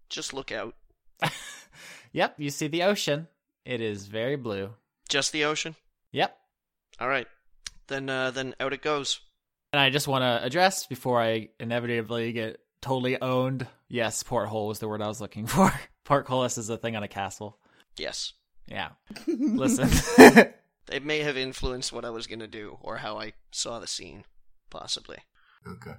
just 0.10 0.34
look 0.34 0.52
out. 0.52 0.76
Yep, 2.16 2.36
you 2.38 2.50
see 2.50 2.68
the 2.68 2.84
ocean. 2.84 3.28
It 3.66 3.82
is 3.82 4.08
very 4.08 4.38
blue. 4.38 4.70
Just 5.10 5.34
the 5.34 5.44
ocean. 5.44 5.76
Yep. 6.14 6.34
All 7.00 7.10
right. 7.10 7.28
Then 7.88 8.10
uh, 8.10 8.32
then 8.32 8.56
out 8.60 8.72
it 8.72 8.82
goes. 8.82 9.20
And 9.74 9.82
I 9.82 9.90
just 9.90 10.08
want 10.08 10.22
to 10.22 10.42
address 10.42 10.88
before 10.88 11.22
I 11.22 11.50
inevitably 11.60 12.32
get 12.32 12.62
totally 12.86 13.20
owned. 13.22 13.68
Yes, 13.90 14.22
porthole 14.24 14.68
was 14.68 14.80
the 14.80 14.88
word 14.88 15.02
I 15.02 15.08
was 15.08 15.20
looking 15.20 15.46
for. 15.54 15.74
Portcullis 16.04 16.58
is 16.58 16.70
a 16.70 16.78
thing 16.78 16.96
on 16.96 17.04
a 17.04 17.08
castle. 17.08 17.58
Yes. 17.98 18.34
Yeah. 18.68 18.90
Listen. 19.28 19.90
It 20.92 21.04
may 21.04 21.22
have 21.22 21.36
influenced 21.36 21.92
what 21.92 22.06
I 22.06 22.12
was 22.12 22.28
gonna 22.28 22.46
do 22.46 22.78
or 22.80 22.98
how 22.98 23.18
I 23.20 23.34
saw 23.52 23.80
the 23.80 23.88
scene, 23.88 24.24
possibly. 24.70 25.18
Okay. 25.68 25.96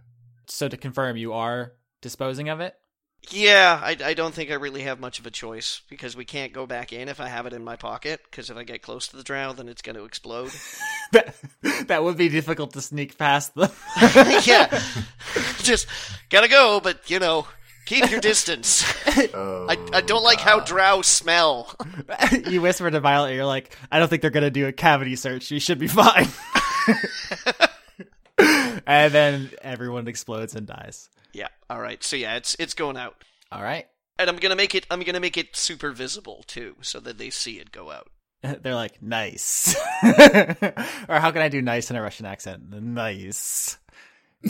so 0.46 0.68
to 0.68 0.76
confirm, 0.76 1.16
you 1.16 1.32
are 1.32 1.72
disposing 2.02 2.48
of 2.50 2.60
it? 2.60 2.76
Yeah, 3.30 3.80
I, 3.82 3.96
I 4.04 4.14
don't 4.14 4.32
think 4.32 4.50
I 4.50 4.54
really 4.54 4.82
have 4.82 5.00
much 5.00 5.18
of 5.18 5.26
a 5.26 5.30
choice 5.30 5.82
because 5.88 6.16
we 6.16 6.24
can't 6.24 6.52
go 6.52 6.66
back 6.66 6.92
in 6.92 7.08
if 7.08 7.20
I 7.20 7.28
have 7.28 7.46
it 7.46 7.52
in 7.52 7.64
my 7.64 7.76
pocket. 7.76 8.20
Because 8.30 8.50
if 8.50 8.56
I 8.56 8.64
get 8.64 8.82
close 8.82 9.08
to 9.08 9.16
the 9.16 9.22
drow, 9.22 9.52
then 9.52 9.68
it's 9.68 9.82
going 9.82 9.96
to 9.96 10.04
explode. 10.04 10.52
That, 11.12 11.36
that 11.86 12.02
would 12.02 12.16
be 12.16 12.28
difficult 12.28 12.72
to 12.72 12.80
sneak 12.80 13.16
past 13.16 13.54
them. 13.54 13.70
yeah, 14.44 14.82
just 15.58 15.86
gotta 16.30 16.48
go, 16.48 16.80
but 16.80 17.08
you 17.08 17.20
know, 17.20 17.46
keep 17.84 18.10
your 18.10 18.20
distance. 18.20 18.84
Oh, 19.32 19.66
I, 19.70 19.76
I 19.92 20.00
don't 20.00 20.24
like 20.24 20.40
how 20.40 20.60
oh, 20.60 20.64
drow 20.64 21.02
smell. 21.02 21.74
you 22.48 22.60
whisper 22.60 22.90
to 22.90 22.98
Violet, 22.98 23.34
you're 23.34 23.46
like, 23.46 23.78
I 23.90 24.00
don't 24.00 24.08
think 24.08 24.20
they're 24.20 24.32
going 24.32 24.42
to 24.42 24.50
do 24.50 24.66
a 24.66 24.72
cavity 24.72 25.14
search. 25.14 25.48
You 25.52 25.60
should 25.60 25.78
be 25.78 25.86
fine. 25.86 26.26
and 28.86 29.12
then 29.14 29.50
everyone 29.62 30.08
explodes 30.08 30.56
and 30.56 30.66
dies. 30.66 31.08
yeah, 31.32 31.48
all 31.70 31.80
right. 31.80 32.02
So 32.02 32.16
yeah, 32.16 32.36
it's 32.36 32.56
it's 32.58 32.74
going 32.74 32.96
out, 32.96 33.22
All 33.52 33.62
right. 33.62 33.86
and 34.18 34.28
I'm 34.30 34.36
gonna 34.36 34.56
make 34.56 34.74
it. 34.74 34.86
I'm 34.90 35.02
gonna 35.02 35.20
make 35.20 35.36
it 35.36 35.54
super 35.56 35.90
visible 35.92 36.44
too, 36.46 36.76
so 36.82 37.00
that 37.00 37.18
they 37.18 37.30
see 37.30 37.58
it 37.58 37.72
go 37.72 37.90
out. 37.90 38.08
They're 38.62 38.74
like, 38.74 39.02
nice. 39.02 39.74
or 40.04 41.18
how 41.20 41.30
can 41.30 41.42
I 41.42 41.48
do 41.48 41.60
nice 41.62 41.90
in 41.90 41.96
a 41.96 42.02
Russian 42.02 42.26
accent? 42.26 42.70
Nice. 42.70 43.78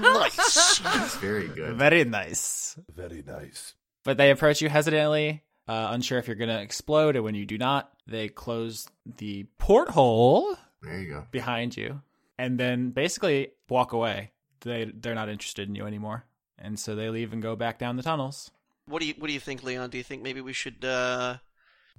Nice. 0.00 0.78
That's 0.78 1.16
very 1.16 1.48
good. 1.48 1.76
Very 1.76 2.04
nice. 2.04 2.78
Very 2.94 3.22
nice. 3.26 3.74
But 4.04 4.16
they 4.16 4.30
approach 4.30 4.62
you 4.62 4.68
hesitantly, 4.70 5.42
uh, 5.68 5.88
unsure 5.90 6.18
if 6.18 6.26
you're 6.26 6.36
going 6.36 6.48
to 6.48 6.60
explode, 6.60 7.14
and 7.14 7.24
when 7.24 7.34
you 7.34 7.44
do 7.44 7.58
not, 7.58 7.92
they 8.06 8.28
close 8.28 8.88
the 9.18 9.44
porthole 9.58 10.56
There 10.82 10.98
you 10.98 11.08
go. 11.12 11.26
behind 11.30 11.76
you 11.76 12.00
and 12.38 12.58
then 12.58 12.90
basically 12.90 13.48
walk 13.68 13.92
away. 13.92 14.31
They, 14.62 14.90
they're 14.94 15.14
not 15.14 15.28
interested 15.28 15.68
in 15.68 15.74
you 15.74 15.86
anymore. 15.86 16.24
And 16.58 16.78
so 16.78 16.94
they 16.94 17.08
leave 17.10 17.32
and 17.32 17.42
go 17.42 17.56
back 17.56 17.78
down 17.78 17.96
the 17.96 18.02
tunnels. 18.02 18.50
what 18.86 19.00
do 19.00 19.06
you 19.06 19.14
What 19.18 19.26
do 19.26 19.32
you 19.32 19.40
think, 19.40 19.62
Leon? 19.62 19.90
Do 19.90 19.98
you 19.98 20.04
think 20.04 20.22
maybe 20.22 20.40
we 20.40 20.52
should? 20.52 20.84
uh 20.84 21.36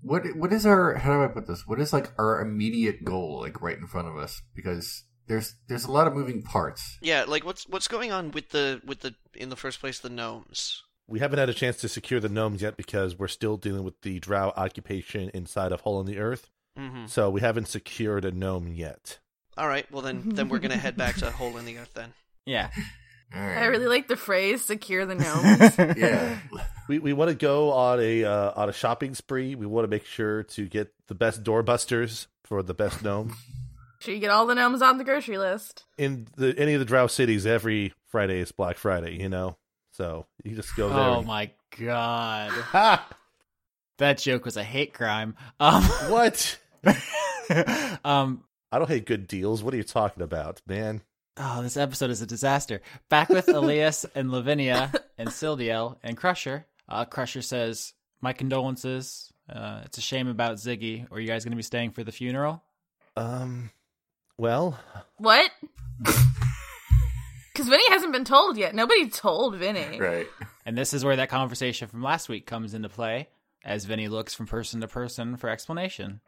What 0.02 0.24
what 0.36 0.54
is 0.54 0.66
our 0.66 0.96
how 0.96 1.14
do 1.14 1.24
I 1.24 1.28
put 1.28 1.48
this? 1.48 1.68
What 1.68 1.80
is 1.80 1.94
like 1.94 2.12
our 2.18 2.42
immediate 2.42 3.04
goal 3.04 3.42
like 3.42 3.62
right 3.62 3.78
in 3.78 3.88
front 3.88 4.08
of 4.08 4.18
us? 4.18 4.42
Because 4.56 5.04
there's 5.28 5.56
there's 5.68 5.86
a 5.86 5.92
lot 5.92 6.08
of 6.08 6.14
moving 6.14 6.42
parts. 6.44 6.98
Yeah, 7.02 7.26
like 7.28 7.46
what's 7.46 7.68
what's 7.68 7.88
going 7.88 8.12
on 8.12 8.32
with 8.32 8.50
the 8.50 8.82
with 8.86 9.02
the 9.02 9.16
in 9.34 9.50
the 9.50 9.56
first 9.56 9.80
place 9.80 10.00
the 10.00 10.10
gnomes? 10.10 10.84
We 11.08 11.20
haven't 11.20 11.40
had 11.40 11.50
a 11.50 11.54
chance 11.54 11.78
to 11.78 11.90
secure 11.90 12.20
the 12.22 12.30
gnomes 12.30 12.62
yet 12.62 12.78
because 12.78 13.20
we're 13.20 13.28
still 13.28 13.58
dealing 13.58 13.84
with 13.84 14.02
the 14.02 14.20
drow 14.20 14.54
occupation 14.56 15.30
inside 15.34 15.74
of 15.74 15.82
Hole 15.82 16.00
in 16.00 16.06
the 16.08 16.18
Earth. 16.18 16.50
Mm-hmm. 16.80 17.08
So 17.08 17.30
we 17.30 17.42
haven't 17.42 17.68
secured 17.68 18.24
a 18.26 18.32
gnome 18.32 18.68
yet. 18.70 19.20
All 19.58 19.68
right, 19.68 19.90
well 19.92 20.02
then 20.02 20.22
then 20.26 20.48
we're 20.50 20.60
gonna 20.60 20.78
head 20.78 20.96
back 20.98 21.16
to 21.18 21.30
Hole 21.40 21.58
in 21.58 21.66
the 21.66 21.78
Earth 21.78 21.94
then. 21.94 22.14
Yeah. 22.46 22.70
All 23.36 23.42
right. 23.42 23.58
I 23.60 23.66
really 23.66 23.88
like 23.88 24.08
the 24.08 24.16
phrase 24.16 24.64
"secure 24.64 25.06
the 25.06 25.16
gnomes." 25.78 25.98
yeah. 25.98 26.38
We 26.90 27.00
we 27.00 27.14
want 27.14 27.30
to 27.30 27.36
go 27.36 27.72
on 27.72 28.02
a 28.02 28.26
uh, 28.26 28.52
on 28.58 28.68
a 28.68 28.74
shopping 28.74 29.16
spree. 29.16 29.56
We 29.56 29.66
want 29.66 29.86
to 29.86 29.88
make 29.88 30.06
sure 30.06 30.44
to 30.44 30.68
get 30.68 30.94
the 31.08 31.16
best 31.16 31.42
doorbusters 31.42 32.28
for 32.44 32.62
the 32.62 32.74
best 32.74 33.02
gnome. 33.02 33.38
sure, 34.00 34.14
you 34.14 34.20
get 34.20 34.30
all 34.32 34.46
the 34.46 34.54
gnomes 34.54 34.82
on 34.82 34.98
the 34.98 35.06
grocery 35.06 35.38
list. 35.38 35.86
In 35.98 36.28
the 36.36 36.54
any 36.60 36.74
of 36.74 36.80
the 36.80 36.86
drow 36.86 37.08
cities, 37.08 37.46
every 37.46 37.94
Friday 38.08 38.40
is 38.42 38.52
Black 38.52 38.76
Friday. 38.78 39.18
You 39.22 39.30
know, 39.30 39.56
so 39.94 40.26
you 40.44 40.56
just 40.58 40.76
go 40.76 40.90
there. 40.90 40.98
Oh 41.00 41.20
and- 41.20 41.28
my 41.28 41.52
god. 41.80 42.52
That 44.00 44.18
joke 44.18 44.44
was 44.44 44.58
a 44.58 44.64
hate 44.64 44.94
crime. 44.94 45.36
Um, 45.62 45.84
What? 46.10 46.60
um, 48.04 48.44
I 48.72 48.80
don't 48.80 48.90
hate 48.90 49.06
good 49.06 49.28
deals. 49.28 49.64
What 49.64 49.74
are 49.74 49.78
you 49.78 49.84
talking 49.84 50.24
about, 50.24 50.62
man? 50.68 51.02
Oh, 51.38 51.64
this 51.64 51.78
episode 51.78 52.12
is 52.12 52.22
a 52.22 52.28
disaster. 52.28 52.82
Back 53.10 53.30
with 53.30 53.48
Elias 53.54 54.06
and 54.16 54.32
Lavinia 54.32 54.92
and 55.18 55.30
Sildiel 55.30 55.98
and 56.04 56.16
Crusher. 56.16 56.66
Uh, 56.88 57.06
Crusher 57.06 57.42
says, 57.42 57.94
"My 58.22 58.34
condolences. 58.34 59.32
Uh, 59.50 59.82
it's 59.86 59.98
a 59.98 60.02
shame 60.02 60.28
about 60.28 60.58
Ziggy. 60.58 61.12
Are 61.12 61.20
you 61.20 61.28
guys 61.28 61.44
going 61.44 61.52
to 61.52 61.58
be 61.58 61.64
staying 61.64 61.92
for 61.92 62.04
the 62.04 62.12
funeral?" 62.12 62.64
Um, 63.16 63.72
well, 64.38 64.80
What? 65.18 65.52
Because 67.54 67.70
Vinny 67.70 67.88
hasn't 67.92 68.12
been 68.14 68.26
told 68.26 68.58
yet. 68.58 68.74
Nobody 68.74 69.08
told 69.10 69.56
Vinny. 69.58 70.00
Right. 70.00 70.28
And 70.66 70.76
this 70.76 70.92
is 70.92 71.06
where 71.06 71.16
that 71.18 71.30
conversation 71.30 71.88
from 71.88 72.02
last 72.02 72.28
week 72.28 72.48
comes 72.48 72.74
into 72.74 72.90
play, 72.90 73.30
as 73.64 73.86
Vinny 73.86 74.08
looks 74.08 74.34
from 74.34 74.48
person 74.48 74.82
to 74.82 74.88
person 74.88 75.38
for 75.38 75.50
explanation. 75.50 76.20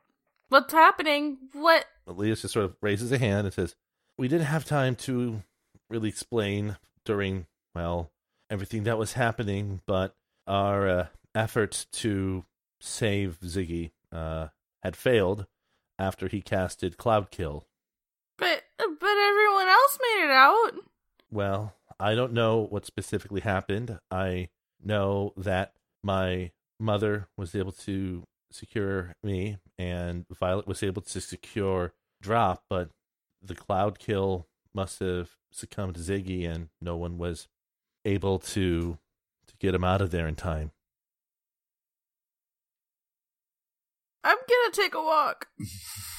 What's 0.50 0.72
happening? 0.72 1.38
What? 1.54 1.86
Elias 2.06 2.44
just 2.44 2.54
sort 2.54 2.66
of 2.66 2.76
raises 2.80 3.12
a 3.12 3.18
hand 3.18 3.48
and 3.48 3.54
says, 3.56 3.74
we 4.18 4.28
didn't 4.28 4.48
have 4.48 4.66
time 4.66 4.96
to 4.96 5.44
really 5.90 6.10
explain 6.10 6.78
during 7.04 7.46
well 7.74 8.12
everything 8.50 8.84
that 8.84 8.98
was 8.98 9.14
happening, 9.14 9.82
but 9.86 10.16
our 10.48 10.88
uh, 10.88 11.08
efforts 11.34 11.86
to 11.86 12.46
save 12.80 13.40
Ziggy 13.42 13.92
uh, 14.12 14.48
had 14.84 14.96
failed 14.96 15.46
after 15.98 16.28
he 16.28 16.42
casted 16.42 16.98
Cloud 16.98 17.32
Kill. 17.32 17.66
But 18.38 18.64
but 18.78 19.18
everyone 19.18 19.68
else 19.68 20.00
made 20.02 20.26
it 20.26 20.32
out. 20.32 20.72
Well, 21.32 21.74
I 22.00 22.16
don't 22.16 22.34
know 22.34 22.68
what 22.70 22.86
specifically 22.86 23.42
happened. 23.42 24.00
I 24.12 24.50
know 24.84 25.34
that 25.38 25.74
my 26.04 26.52
mother 26.80 27.28
was 27.38 27.56
able 27.56 27.72
to 27.72 28.24
secure 28.52 29.16
me, 29.24 29.58
and 29.78 30.26
Violet 30.32 30.68
was 30.68 30.84
able 30.84 31.02
to 31.02 31.22
secure 31.22 31.94
Drop, 32.22 32.64
but 32.70 32.90
the 33.48 33.56
Cloud 33.56 34.00
Kill 34.00 34.48
must 34.74 35.00
have 35.00 35.32
succumbed 35.52 35.96
to 35.96 36.02
Ziggy, 36.02 36.48
and 36.50 36.70
no 36.82 36.96
one 36.98 37.18
was 37.18 37.48
able 38.04 38.40
to 38.40 38.98
to 39.48 39.56
get 39.60 39.76
him 39.76 39.84
out 39.84 40.02
of 40.02 40.12
there 40.12 40.28
in 40.28 40.36
time. 40.36 40.72
I'm 44.24 44.38
gonna 44.38 44.74
take 44.74 44.96
a 44.96 45.04
walk. 45.04 45.48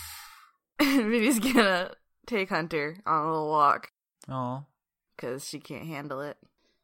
Vinny's 0.80 1.38
gonna 1.40 1.90
take 2.26 2.49
Hunter 2.50 2.99
on 3.06 3.23
a 3.23 3.26
little 3.30 3.49
walk 3.49 3.90
Oh, 4.28 4.64
because 5.16 5.49
she 5.49 5.59
can't 5.59 5.87
handle 5.87 6.21
it. 6.21 6.37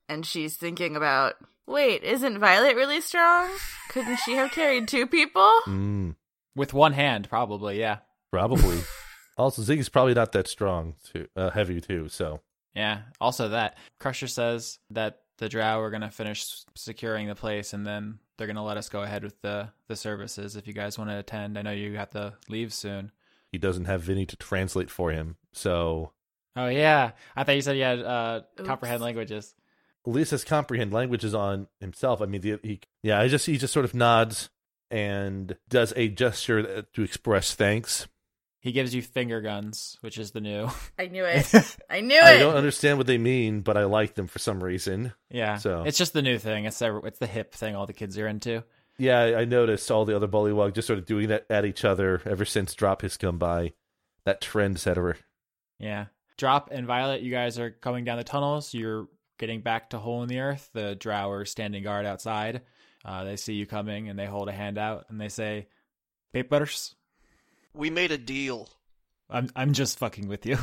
And 0.09 0.27
she's 0.27 0.57
thinking 0.57 0.97
about 0.97 1.35
wait, 1.67 2.03
isn't 2.03 2.39
Violet 2.39 2.75
really 2.77 3.01
strong? 3.01 3.49
Couldn't 3.89 4.17
she 4.19 4.33
have 4.35 4.51
carried 4.51 4.89
two 4.89 5.07
people? 5.07 5.51
Mm, 5.67 6.17
with 6.57 6.75
one 6.75 6.93
hand, 6.93 7.29
probably. 7.29 7.79
Yeah, 7.79 7.99
probably. 8.31 8.81
also, 9.37 9.63
Ziggy's 9.63 9.89
probably 9.89 10.15
not 10.15 10.33
that 10.33 10.49
strong, 10.49 10.95
too, 11.13 11.27
uh, 11.37 11.51
heavy 11.51 11.81
too. 11.81 12.09
So 12.09 12.41
yeah. 12.75 13.03
Also, 13.21 13.49
that 13.51 13.77
Crusher 13.99 14.29
says 14.29 14.79
that 14.91 15.21
the 15.39 15.49
Drow 15.49 15.81
are 15.81 15.91
gonna 15.91 16.11
finish 16.11 16.47
securing 16.75 17.27
the 17.29 17.35
place, 17.35 17.73
and 17.73 17.87
then 17.87 18.19
they're 18.37 18.47
gonna 18.47 18.65
let 18.65 18.77
us 18.77 18.89
go 18.89 19.03
ahead 19.03 19.25
with 19.25 19.41
the 19.43 19.71
the 19.89 19.97
services. 19.97 20.57
If 20.57 20.67
you 20.67 20.73
guys 20.73 20.99
want 20.99 21.11
to 21.11 21.19
attend, 21.19 21.59
I 21.59 21.63
know 21.63 21.73
you 21.73 21.97
have 21.97 22.11
to 22.11 22.35
leave 22.49 22.73
soon. 22.73 23.13
he 23.51 23.59
doesn't 23.59 23.85
have 23.87 24.03
Vinny 24.03 24.25
to 24.27 24.37
translate 24.37 24.91
for 24.91 25.11
him. 25.13 25.37
So 25.53 26.13
Oh 26.57 26.69
yeah, 26.69 27.13
I 27.37 27.45
thought 27.45 27.57
you 27.57 27.63
said 27.63 27.77
you 27.77 27.83
had 27.85 28.01
uh, 28.01 28.41
Oops. 28.61 28.67
comprehend 28.67 29.03
languages. 29.03 29.55
at 30.07 30.13
least 30.13 30.31
has 30.33 30.45
comprehend 30.45 30.93
languages 30.93 31.35
on 31.35 31.67
himself. 31.81 32.21
I 32.23 32.27
mean, 32.27 32.41
the, 32.43 32.59
he 32.63 32.81
yeah, 33.03 33.19
I 33.21 33.29
just 33.29 33.47
he 33.47 33.57
just 33.59 33.73
sort 33.73 33.85
of 33.85 33.95
nods 33.95 34.51
and 34.91 35.57
does 35.69 35.93
a 35.97 36.09
gesture 36.09 36.83
to 36.83 37.03
express 37.03 37.55
thanks. 37.55 38.07
He 38.63 38.73
gives 38.73 38.95
you 38.95 39.03
finger 39.03 39.41
guns, 39.41 39.99
which 40.03 40.17
is 40.19 40.31
the 40.31 40.41
new. 40.41 40.69
I 40.99 41.09
knew 41.09 41.25
it. 41.25 41.53
I 41.91 42.01
knew 42.01 42.17
it. 42.17 42.23
I 42.25 42.39
don't 42.39 42.57
understand 42.57 42.97
what 42.97 43.07
they 43.09 43.19
mean, 43.19 43.61
but 43.61 43.77
I 43.77 43.85
like 43.85 44.15
them 44.15 44.29
for 44.29 44.39
some 44.39 44.63
reason. 44.63 45.13
yeah, 45.31 45.57
So- 45.57 45.83
it's 45.85 45.99
just 45.99 46.13
the 46.13 46.23
new 46.23 46.39
thing. 46.39 46.65
It's 46.65 46.79
the, 46.79 46.97
it's 46.99 47.19
the 47.19 47.27
hip 47.27 47.55
thing 47.55 47.75
all 47.77 47.87
the 47.87 47.93
kids 47.93 48.17
are 48.19 48.29
into. 48.29 48.63
Yeah, 48.99 49.19
I 49.21 49.41
I 49.41 49.45
noticed 49.47 49.91
all 49.91 50.05
the 50.05 50.15
other 50.15 50.29
bullywug 50.29 50.75
just 50.75 50.87
sort 50.87 50.99
of 51.01 51.07
doing 51.07 51.29
that 51.29 51.47
at 51.51 51.65
each 51.65 51.85
other 51.85 52.23
ever 52.25 52.45
since 52.45 52.75
Drop 52.75 53.03
has 53.03 53.17
come 53.17 53.39
by. 53.39 53.73
That 54.27 54.41
trend 54.41 54.79
setter. 54.79 55.17
Yeah. 55.81 56.07
Drop 56.39 56.69
and 56.71 56.87
Violet, 56.87 57.23
you 57.23 57.31
guys 57.33 57.59
are 57.59 57.71
coming 57.71 58.05
down 58.05 58.19
the 58.19 58.25
tunnels. 58.25 58.73
You're 58.75 59.09
getting 59.39 59.61
back 59.63 59.91
to 59.91 59.99
Hole 59.99 60.23
in 60.23 60.29
the 60.29 60.39
Earth. 60.41 60.71
The 60.73 60.95
Drow 60.95 61.31
are 61.31 61.45
standing 61.45 61.83
guard 61.83 62.07
outside. 62.07 62.61
Uh, 63.05 63.25
they 63.25 63.35
see 63.37 63.55
you 63.55 63.67
coming 63.67 64.09
and 64.09 64.17
they 64.19 64.27
hold 64.27 64.49
a 64.49 64.53
hand 64.53 64.79
out 64.79 65.07
and 65.09 65.21
they 65.21 65.29
say, 65.29 65.67
"Papers." 66.33 66.95
We 67.75 67.91
made 67.91 68.11
a 68.13 68.19
deal. 68.19 68.69
I'm 69.31 69.49
I'm 69.57 69.73
just 69.73 69.99
fucking 69.99 70.29
with 70.29 70.45
you. 70.47 70.59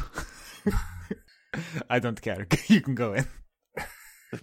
I 1.90 2.00
don't 2.00 2.22
care. 2.22 2.48
You 2.68 2.82
can 2.82 2.96
go 2.96 3.14
in. 3.14 3.26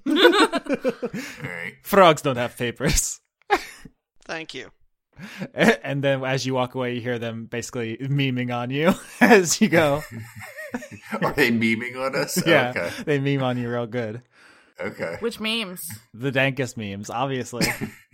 All 0.07 0.15
right. 0.15 1.75
Frogs 1.83 2.23
don't 2.23 2.37
have 2.37 2.57
papers. 2.57 3.21
Thank 4.25 4.55
you. 4.55 4.71
And 5.55 6.03
then 6.03 6.25
as 6.25 6.45
you 6.45 6.55
walk 6.55 6.75
away, 6.75 6.95
you 6.95 7.01
hear 7.01 7.19
them 7.19 7.47
basically 7.47 7.97
memeing 7.99 8.55
on 8.55 8.71
you 8.71 8.93
as 9.21 9.61
you 9.61 9.69
go. 9.69 10.03
Are 11.23 11.33
they 11.33 11.51
memeing 11.53 11.97
on 11.97 12.17
us? 12.17 12.45
Yeah, 12.47 12.71
Okay. 12.77 12.91
they 13.05 13.19
meme 13.21 13.43
on 13.45 13.57
you 13.57 13.71
real 13.71 13.87
good. 13.87 14.23
Okay. 14.79 15.17
Which 15.21 15.41
memes? 15.41 15.89
The 16.13 16.31
dankest 16.33 16.77
memes, 16.77 17.09
obviously. 17.09 17.67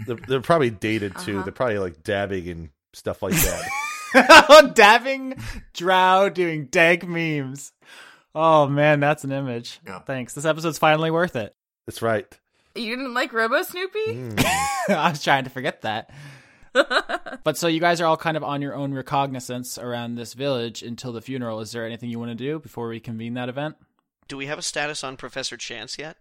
They're, 0.06 0.14
they're 0.28 0.40
probably 0.42 0.70
dated 0.70 1.16
too. 1.18 1.36
Uh-huh. 1.36 1.42
They're 1.44 1.52
probably 1.52 1.78
like 1.78 2.04
dabbing 2.04 2.48
and 2.48 2.68
stuff 2.92 3.20
like 3.22 3.32
that. 3.34 3.68
Dabbing 4.74 5.34
Drow 5.74 6.28
doing 6.28 6.66
dank 6.66 7.06
memes. 7.06 7.72
Oh 8.34 8.66
man, 8.66 9.00
that's 9.00 9.24
an 9.24 9.32
image. 9.32 9.80
Yeah. 9.86 10.00
Thanks. 10.00 10.34
This 10.34 10.44
episode's 10.44 10.78
finally 10.78 11.10
worth 11.10 11.36
it. 11.36 11.54
That's 11.86 12.02
right. 12.02 12.26
You 12.74 12.96
didn't 12.96 13.14
like 13.14 13.32
Robo 13.32 13.62
Snoopy? 13.62 14.06
Mm. 14.06 14.44
I 14.88 15.10
was 15.10 15.22
trying 15.22 15.44
to 15.44 15.50
forget 15.50 15.82
that. 15.82 16.10
but 17.44 17.58
so 17.58 17.68
you 17.68 17.80
guys 17.80 18.00
are 18.00 18.06
all 18.06 18.16
kind 18.16 18.36
of 18.36 18.42
on 18.42 18.62
your 18.62 18.74
own 18.74 18.94
recognizance 18.94 19.76
around 19.76 20.14
this 20.14 20.32
village 20.32 20.82
until 20.82 21.12
the 21.12 21.20
funeral. 21.20 21.60
Is 21.60 21.72
there 21.72 21.84
anything 21.84 22.08
you 22.08 22.18
want 22.18 22.30
to 22.30 22.34
do 22.34 22.58
before 22.58 22.88
we 22.88 22.98
convene 22.98 23.34
that 23.34 23.50
event? 23.50 23.76
Do 24.28 24.36
we 24.38 24.46
have 24.46 24.58
a 24.58 24.62
status 24.62 25.04
on 25.04 25.18
Professor 25.18 25.58
Chance 25.58 25.98
yet? 25.98 26.16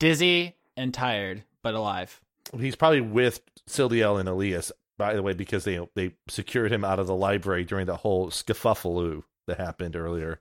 Dizzy 0.00 0.56
and 0.76 0.92
tired, 0.92 1.44
but 1.62 1.74
alive. 1.74 2.20
He's 2.58 2.74
probably 2.74 3.00
with 3.00 3.40
Sildiel 3.68 4.18
and 4.18 4.28
Elias, 4.28 4.72
by 5.02 5.14
the 5.14 5.22
way, 5.22 5.32
because 5.32 5.64
they 5.64 5.80
they 5.94 6.12
secured 6.28 6.72
him 6.72 6.84
out 6.84 7.00
of 7.00 7.08
the 7.08 7.16
library 7.16 7.64
during 7.64 7.86
the 7.86 7.96
whole 7.96 8.30
scuffle 8.30 9.24
that 9.46 9.58
happened 9.58 9.96
earlier. 9.96 10.40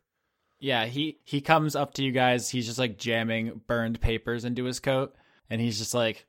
Yeah, 0.59 0.85
he 0.85 1.17
he 1.23 1.41
comes 1.41 1.75
up 1.75 1.95
to 1.95 2.03
you 2.03 2.11
guys. 2.11 2.49
He's 2.49 2.67
just 2.67 2.77
like 2.77 2.99
jamming 2.99 3.61
burned 3.65 3.99
papers 3.99 4.45
into 4.45 4.65
his 4.65 4.79
coat, 4.79 5.15
and 5.49 5.59
he's 5.59 5.79
just 5.79 5.95
like, 5.95 6.27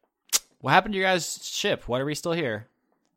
"What 0.60 0.70
happened 0.70 0.94
to 0.94 0.98
your 0.98 1.08
guys' 1.08 1.44
ship? 1.46 1.86
Why 1.86 2.00
are 2.00 2.06
we 2.06 2.14
still 2.14 2.32
here?" 2.32 2.68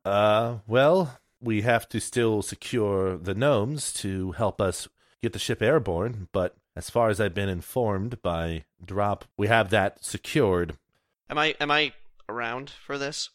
Uh, 0.03 0.57
well, 0.67 1.17
we 1.39 1.61
have 1.61 1.87
to 1.89 2.01
still 2.01 2.41
secure 2.41 3.15
the 3.15 3.33
gnomes 3.33 3.93
to 3.93 4.33
help 4.33 4.59
us 4.59 4.89
get 5.21 5.31
the 5.31 5.39
ship 5.39 5.61
airborne, 5.61 6.27
but 6.33 6.57
as 6.75 6.89
far 6.89 7.07
as 7.07 7.21
I've 7.21 7.33
been 7.33 7.47
informed 7.47 8.21
by 8.21 8.65
Drop, 8.83 9.23
we 9.37 9.47
have 9.47 9.69
that 9.69 10.03
secured. 10.03 10.77
Am 11.29 11.37
I 11.37 11.55
am 11.61 11.71
I 11.71 11.93
around 12.27 12.69
for 12.69 12.97
this? 12.97 13.29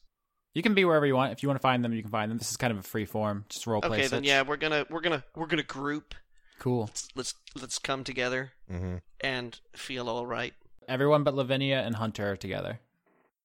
You 0.55 0.63
can 0.63 0.75
be 0.75 0.85
wherever 0.85 1.07
you 1.07 1.15
want. 1.15 1.33
If 1.33 1.43
you 1.43 1.49
want 1.49 1.61
to 1.61 1.63
find 1.63 1.85
them, 1.85 1.93
you 1.93 2.03
can 2.03 2.11
find 2.11 2.31
them. 2.31 2.39
This 2.39 2.51
is 2.51 2.57
kind 2.57 2.73
of 2.73 2.79
a 2.79 2.83
free 2.83 3.05
form, 3.05 3.45
just 3.49 3.67
role 3.67 3.81
play. 3.81 3.99
Okay, 3.99 4.07
then 4.09 4.25
yeah, 4.25 4.43
we're 4.43 4.57
gonna 4.57 4.87
we're 4.91 5.01
gonna 5.01 5.25
we're 5.37 5.47
gonna 5.47 5.63
group. 5.63 6.15
cool. 6.59 6.83
Let's 6.87 7.09
let's, 7.15 7.35
let's 7.61 7.79
come 7.79 8.03
together 8.05 8.53
mm-hmm. 8.71 8.97
and 9.21 9.59
feel 9.75 10.09
all 10.09 10.27
right. 10.27 10.55
Everyone 10.89 11.23
but 11.23 11.35
Lavinia 11.35 11.81
and 11.81 11.97
Hunter 11.97 12.33
are 12.33 12.37
together. 12.37 12.81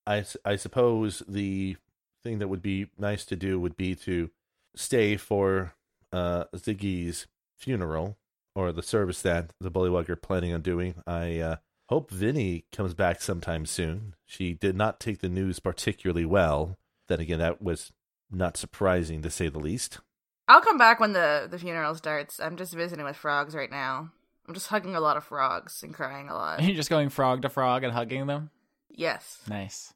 I 0.08 0.26
I 0.44 0.56
suppose 0.56 1.22
the 1.28 1.78
thing 2.24 2.40
that 2.40 2.48
would 2.48 2.64
be 2.64 2.88
nice 2.98 3.24
to 3.26 3.36
do 3.36 3.60
would 3.60 3.78
be 3.78 3.94
to 3.96 4.32
stay 4.76 5.16
for 5.16 5.76
uh, 6.12 6.46
Ziggy's 6.56 7.28
funeral 7.56 8.18
or 8.56 8.72
the 8.72 8.82
service 8.82 9.22
that 9.22 9.52
the 9.60 9.72
Bullywug 9.72 10.10
are 10.10 10.16
planning 10.16 10.54
on 10.54 10.62
doing. 10.62 10.96
I 11.06 11.38
uh, 11.40 11.56
hope 11.90 12.10
Vinny 12.10 12.66
comes 12.72 12.94
back 12.94 13.22
sometime 13.22 13.66
soon. 13.66 14.16
She 14.26 14.54
did 14.54 14.76
not 14.76 15.00
take 15.00 15.20
the 15.20 15.30
news 15.30 15.60
particularly 15.60 16.26
well. 16.26 16.78
Then 17.08 17.20
again, 17.20 17.40
that 17.40 17.62
was 17.62 17.92
not 18.32 18.58
surprising 18.58 19.22
to 19.22 19.30
say 19.30 19.50
the 19.50 19.60
least. 19.60 20.00
I'll 20.48 20.62
come 20.62 20.78
back 20.78 21.00
when 21.00 21.14
the, 21.14 21.48
the 21.50 21.58
funeral 21.58 21.96
starts. 21.96 22.40
I'm 22.40 22.56
just 22.58 22.74
visiting 22.74 23.06
with 23.06 23.16
frogs 23.16 23.56
right 23.56 23.72
now. 23.72 24.12
I'm 24.48 24.54
just 24.54 24.68
hugging 24.68 24.96
a 24.96 25.00
lot 25.00 25.18
of 25.18 25.24
frogs 25.24 25.82
and 25.82 25.94
crying 25.94 26.30
a 26.30 26.34
lot. 26.36 26.62
You're 26.62 26.76
just 26.76 26.90
going 26.90 27.10
frog 27.10 27.42
to 27.44 27.50
frog 27.50 27.84
and 27.84 27.94
hugging 27.94 28.28
them? 28.28 28.52
yes. 28.90 29.40
Nice. 29.50 29.94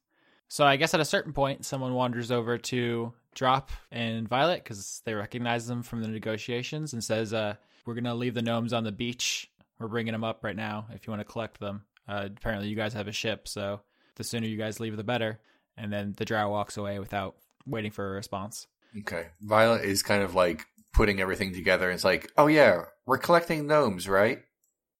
So 0.47 0.65
I 0.65 0.77
guess 0.77 0.95
at 0.95 0.99
a 0.99 1.05
certain 1.05 1.31
point, 1.31 1.65
someone 1.65 1.93
wanders 1.93 2.31
over 2.31 2.57
to 2.57 3.13
Drop 3.35 3.69
and 3.91 4.27
Violet 4.27 4.63
because 4.63 5.01
they 5.05 5.13
recognize 5.13 5.67
them 5.67 5.83
from 5.83 6.01
the 6.01 6.07
negotiations 6.07 6.93
and 6.93 7.03
says, 7.03 7.33
uh, 7.33 7.55
"We're 7.85 7.93
gonna 7.93 8.15
leave 8.15 8.33
the 8.33 8.41
gnomes 8.41 8.73
on 8.73 8.83
the 8.83 8.91
beach. 8.91 9.51
We're 9.77 9.87
bringing 9.87 10.11
them 10.11 10.23
up 10.23 10.43
right 10.43 10.55
now. 10.55 10.87
If 10.91 11.05
you 11.05 11.11
want 11.11 11.21
to 11.21 11.31
collect 11.31 11.59
them, 11.59 11.85
uh, 12.07 12.29
apparently 12.35 12.67
you 12.67 12.75
guys 12.75 12.93
have 12.93 13.07
a 13.07 13.11
ship, 13.11 13.47
so 13.47 13.81
the 14.15 14.23
sooner 14.23 14.47
you 14.47 14.57
guys 14.57 14.79
leave, 14.79 14.97
the 14.97 15.03
better." 15.03 15.39
And 15.79 15.91
then 15.91 16.13
the 16.17 16.25
Drow 16.25 16.49
walks 16.49 16.77
away 16.77 16.99
without 16.99 17.35
waiting 17.65 17.91
for 17.91 18.07
a 18.07 18.11
response. 18.11 18.67
Okay. 18.99 19.27
Violet 19.41 19.85
is 19.85 20.03
kind 20.03 20.23
of 20.23 20.35
like 20.35 20.65
putting 20.93 21.21
everything 21.21 21.53
together. 21.53 21.89
It's 21.89 22.03
like, 22.03 22.31
oh 22.37 22.47
yeah, 22.47 22.83
we're 23.05 23.17
collecting 23.17 23.67
gnomes, 23.67 24.07
right? 24.07 24.43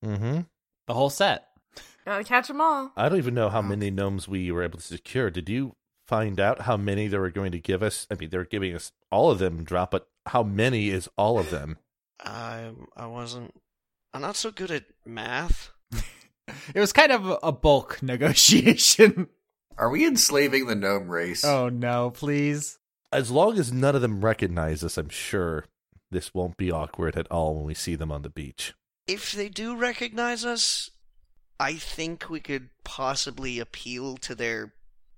Mm-hmm. 0.04 0.42
The 0.88 0.94
whole 0.94 1.10
set. 1.10 1.48
Gotta 2.06 2.24
catch 2.24 2.48
them 2.48 2.62
all. 2.62 2.92
I 2.96 3.10
don't 3.10 3.18
even 3.18 3.34
know 3.34 3.50
how 3.50 3.62
many 3.62 3.92
gnomes 3.92 4.28
we 4.28 4.52
were 4.52 4.64
able 4.64 4.80
to 4.80 4.86
secure. 4.86 5.30
Did 5.30 5.50
you 5.50 5.76
find 6.08 6.40
out 6.40 6.62
how 6.62 6.78
many 6.78 7.08
they 7.08 7.18
were 7.18 7.30
going 7.30 7.52
to 7.52 7.60
give 7.60 7.84
us? 7.84 8.08
I 8.10 8.16
mean, 8.16 8.30
they 8.30 8.38
were 8.38 8.46
giving 8.46 8.74
us 8.74 8.92
all 9.12 9.30
of 9.30 9.40
them, 9.40 9.64
Drop, 9.64 9.92
but 9.92 10.08
how 10.28 10.44
many 10.44 10.90
is 10.90 11.10
all 11.18 11.38
of 11.38 11.50
them? 11.50 11.78
I 12.20 12.72
I 12.96 13.06
wasn't. 13.06 13.54
I'm 14.14 14.22
not 14.22 14.38
so 14.38 14.52
good 14.52 14.72
at 14.72 14.86
math. 15.06 15.72
It 16.74 16.80
was 16.80 16.92
kind 16.94 17.12
of 17.12 17.38
a 17.44 17.52
bulk 17.52 18.02
negotiation. 18.02 19.28
Are 19.80 19.90
we 19.90 20.06
enslaving 20.06 20.68
the 20.68 20.76
gnome 20.76 21.08
race? 21.10 21.44
oh 21.46 21.70
no, 21.70 22.12
please. 22.12 22.78
As 23.12 23.32
long 23.32 23.58
as 23.58 23.72
none 23.74 23.96
of 23.96 24.02
them 24.02 24.22
recognize 24.22 24.84
us, 24.84 24.98
I'm 24.98 25.10
sure 25.10 25.66
this 26.12 26.34
won't 26.34 26.58
be 26.58 26.72
awkward 26.72 27.16
at 27.16 27.28
all 27.32 27.56
when 27.56 27.66
we 27.66 27.74
see 27.74 27.96
them 27.96 28.12
on 28.12 28.22
the 28.22 28.30
beach. 28.30 28.74
if 29.08 29.32
they 29.32 29.50
do 29.50 29.76
recognize 29.76 30.46
us, 30.46 30.92
I 31.60 31.74
think 31.74 32.30
we 32.30 32.40
could 32.40 32.70
possibly 32.84 33.58
appeal 33.60 34.18
to 34.18 34.36
their 34.36 34.74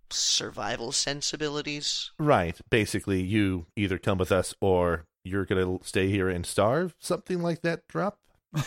survival 0.09 0.91
sensibilities. 0.91 2.11
Right. 2.19 2.57
Basically, 2.69 3.21
you 3.21 3.65
either 3.75 3.97
come 3.97 4.17
with 4.17 4.31
us 4.31 4.53
or 4.61 5.05
you're 5.23 5.45
going 5.45 5.79
to 5.79 5.85
stay 5.85 6.09
here 6.09 6.29
and 6.29 6.45
starve. 6.45 6.95
Something 6.99 7.41
like 7.41 7.61
that, 7.63 7.87
drop? 7.87 8.19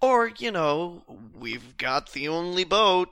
Or, 0.00 0.28
you 0.36 0.50
know, 0.50 1.02
we've 1.38 1.78
got 1.78 2.12
the 2.12 2.28
only 2.28 2.64
boat. 2.64 3.08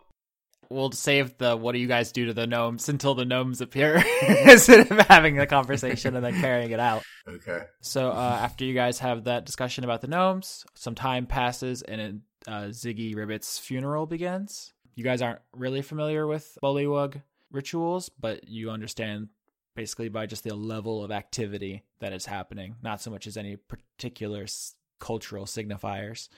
We'll 0.73 0.93
save 0.93 1.39
the 1.39 1.57
what 1.57 1.73
do 1.73 1.79
you 1.79 1.87
guys 1.87 2.13
do 2.13 2.27
to 2.27 2.35
the 2.35 2.47
gnomes 2.47 2.89
until 2.89 3.15
the 3.15 3.25
gnomes 3.25 3.61
appear 3.61 4.03
instead 4.47 4.91
of 4.91 4.99
having 5.07 5.39
a 5.39 5.47
conversation 5.47 6.17
and 6.17 6.25
then 6.25 6.41
carrying 6.41 6.71
it 6.71 6.81
out. 6.81 7.03
Okay. 7.29 7.61
So 7.81 8.11
uh, 8.11 8.39
after 8.43 8.65
you 8.65 8.75
guys 8.75 8.99
have 9.01 9.25
that 9.25 9.45
discussion 9.45 9.85
about 9.85 10.01
the 10.01 10.09
gnomes, 10.09 10.65
some 10.75 10.95
time 10.95 11.27
passes 11.27 11.83
and 11.83 12.23
uh, 12.47 12.65
Ziggy 12.71 13.15
Ribbit's 13.15 13.59
funeral 13.59 14.07
begins. 14.07 14.73
You 14.95 15.05
guys 15.05 15.23
aren't 15.23 15.41
really 15.55 15.83
familiar 15.83 16.27
with 16.27 16.59
Bullywug 16.63 17.23
rituals, 17.51 18.09
but 18.09 18.49
you 18.49 18.71
understand 18.71 19.29
basically 19.75 20.09
by 20.09 20.27
just 20.27 20.45
the 20.45 20.55
level 20.55 21.03
of 21.03 21.11
activity 21.11 21.83
that 22.01 22.13
is 22.13 22.27
happening, 22.27 22.77
not 22.83 23.01
so 23.01 23.11
much 23.11 23.27
as 23.27 23.37
any 23.37 23.57
particular 23.57 24.43
s- 24.43 24.75
cultural 24.99 25.47
signifiers. 25.47 26.29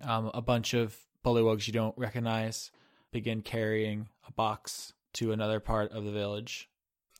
Um, 0.00 0.30
a 0.32 0.40
bunch 0.40 0.74
of 0.74 0.96
Bullywugs 1.24 1.66
you 1.66 1.72
don't 1.72 1.96
recognize 1.98 2.70
begin 3.12 3.42
carrying 3.42 4.08
a 4.26 4.32
box 4.32 4.92
to 5.14 5.32
another 5.32 5.60
part 5.60 5.92
of 5.92 6.04
the 6.04 6.12
village. 6.12 6.68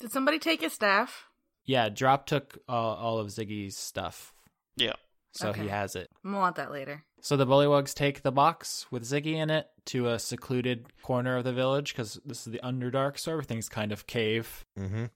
Did 0.01 0.13
somebody 0.13 0.39
take 0.39 0.61
his 0.61 0.73
staff? 0.73 1.27
Yeah, 1.65 1.89
Drop 1.89 2.27
took 2.27 2.59
uh, 2.69 2.73
all 2.73 3.19
of 3.19 3.29
Ziggy's 3.29 3.77
stuff, 3.77 4.33
Yeah. 4.77 4.95
so 5.33 5.53
he 5.53 5.69
has 5.69 5.97
it. 5.97 6.09
I'm 6.25 6.31
gonna 6.31 6.41
want 6.41 6.57
that 6.57 6.71
later. 6.73 7.05
So 7.21 7.37
the 7.37 7.47
Bullywugs 7.47 7.95
take 7.95 8.23
the 8.23 8.31
box 8.33 8.87
with 8.91 9.03
Ziggy 9.03 9.35
in 9.35 9.51
it 9.51 9.67
to 9.87 10.09
a 10.09 10.19
secluded 10.19 10.87
corner 11.03 11.37
of 11.37 11.45
the 11.45 11.53
village 11.53 11.93
because 11.93 12.21
this 12.25 12.47
is 12.47 12.53
the 12.53 12.61
Underdark, 12.63 13.19
so 13.19 13.33
everything's 13.33 13.69
kind 13.69 13.91
of 13.93 14.07
cave. 14.07 14.65
Mm-hmm. 14.79 15.07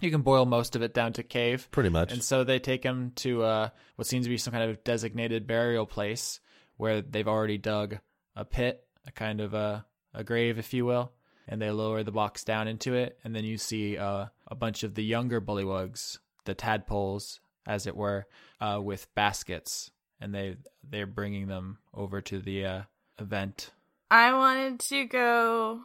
You 0.00 0.10
can 0.12 0.22
boil 0.22 0.46
most 0.46 0.76
of 0.76 0.82
it 0.82 0.94
down 0.94 1.12
to 1.14 1.24
cave. 1.24 1.68
Pretty 1.72 1.88
much. 1.90 2.12
And 2.12 2.22
so 2.22 2.44
they 2.44 2.60
take 2.60 2.84
him 2.84 3.10
to 3.16 3.42
uh, 3.42 3.68
what 3.96 4.06
seems 4.06 4.26
to 4.26 4.30
be 4.30 4.38
some 4.38 4.52
kind 4.52 4.70
of 4.70 4.84
designated 4.84 5.46
burial 5.48 5.86
place 5.86 6.38
where 6.76 7.02
they've 7.02 7.26
already 7.26 7.58
dug 7.58 7.98
a 8.36 8.44
pit, 8.44 8.84
a 9.06 9.10
kind 9.10 9.40
of 9.40 9.52
a, 9.54 9.84
a 10.14 10.24
grave, 10.24 10.58
if 10.58 10.72
you 10.72 10.84
will. 10.84 11.12
And 11.46 11.62
they 11.62 11.70
lower 11.70 12.02
the 12.02 12.12
box 12.12 12.44
down 12.44 12.68
into 12.68 12.94
it. 12.94 13.18
And 13.24 13.34
then 13.34 13.44
you 13.44 13.56
see 13.56 13.96
uh, 13.96 14.26
a 14.46 14.54
bunch 14.54 14.82
of 14.82 14.94
the 14.94 15.04
younger 15.04 15.40
bullywugs, 15.40 16.18
the 16.44 16.54
tadpoles, 16.54 17.40
as 17.66 17.86
it 17.86 17.96
were, 17.96 18.26
uh, 18.60 18.80
with 18.82 19.12
baskets. 19.14 19.90
And 20.20 20.34
they, 20.34 20.56
they're 20.88 21.06
bringing 21.06 21.46
them 21.46 21.78
over 21.94 22.20
to 22.22 22.38
the 22.38 22.66
uh, 22.66 22.82
event. 23.18 23.70
I 24.10 24.32
wanted 24.32 24.80
to 24.80 25.04
go 25.04 25.80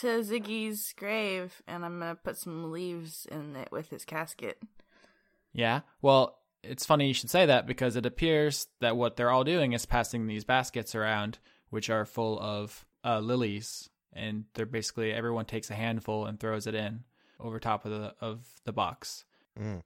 to 0.00 0.06
Ziggy's 0.22 0.94
grave, 0.96 1.62
and 1.66 1.84
I'm 1.84 1.98
gonna 1.98 2.14
put 2.14 2.38
some 2.38 2.70
leaves 2.70 3.26
in 3.30 3.56
it 3.56 3.70
with 3.70 3.90
his 3.90 4.04
casket. 4.04 4.58
Yeah. 5.52 5.80
Well, 6.00 6.38
it's 6.62 6.86
funny 6.86 7.08
you 7.08 7.14
should 7.14 7.30
say 7.30 7.46
that 7.46 7.66
because 7.66 7.96
it 7.96 8.06
appears 8.06 8.68
that 8.80 8.96
what 8.96 9.16
they're 9.16 9.30
all 9.30 9.44
doing 9.44 9.72
is 9.72 9.86
passing 9.86 10.26
these 10.26 10.44
baskets 10.44 10.94
around, 10.94 11.38
which 11.70 11.90
are 11.90 12.04
full 12.04 12.38
of 12.40 12.84
uh, 13.04 13.18
lilies, 13.20 13.88
and 14.12 14.44
they're 14.54 14.66
basically 14.66 15.12
everyone 15.12 15.44
takes 15.46 15.70
a 15.70 15.74
handful 15.74 16.26
and 16.26 16.38
throws 16.38 16.66
it 16.66 16.74
in 16.74 17.04
over 17.40 17.58
top 17.58 17.84
of 17.84 17.90
the 17.90 18.14
of 18.20 18.46
the 18.64 18.72
box. 18.72 19.24
Mm. 19.58 19.80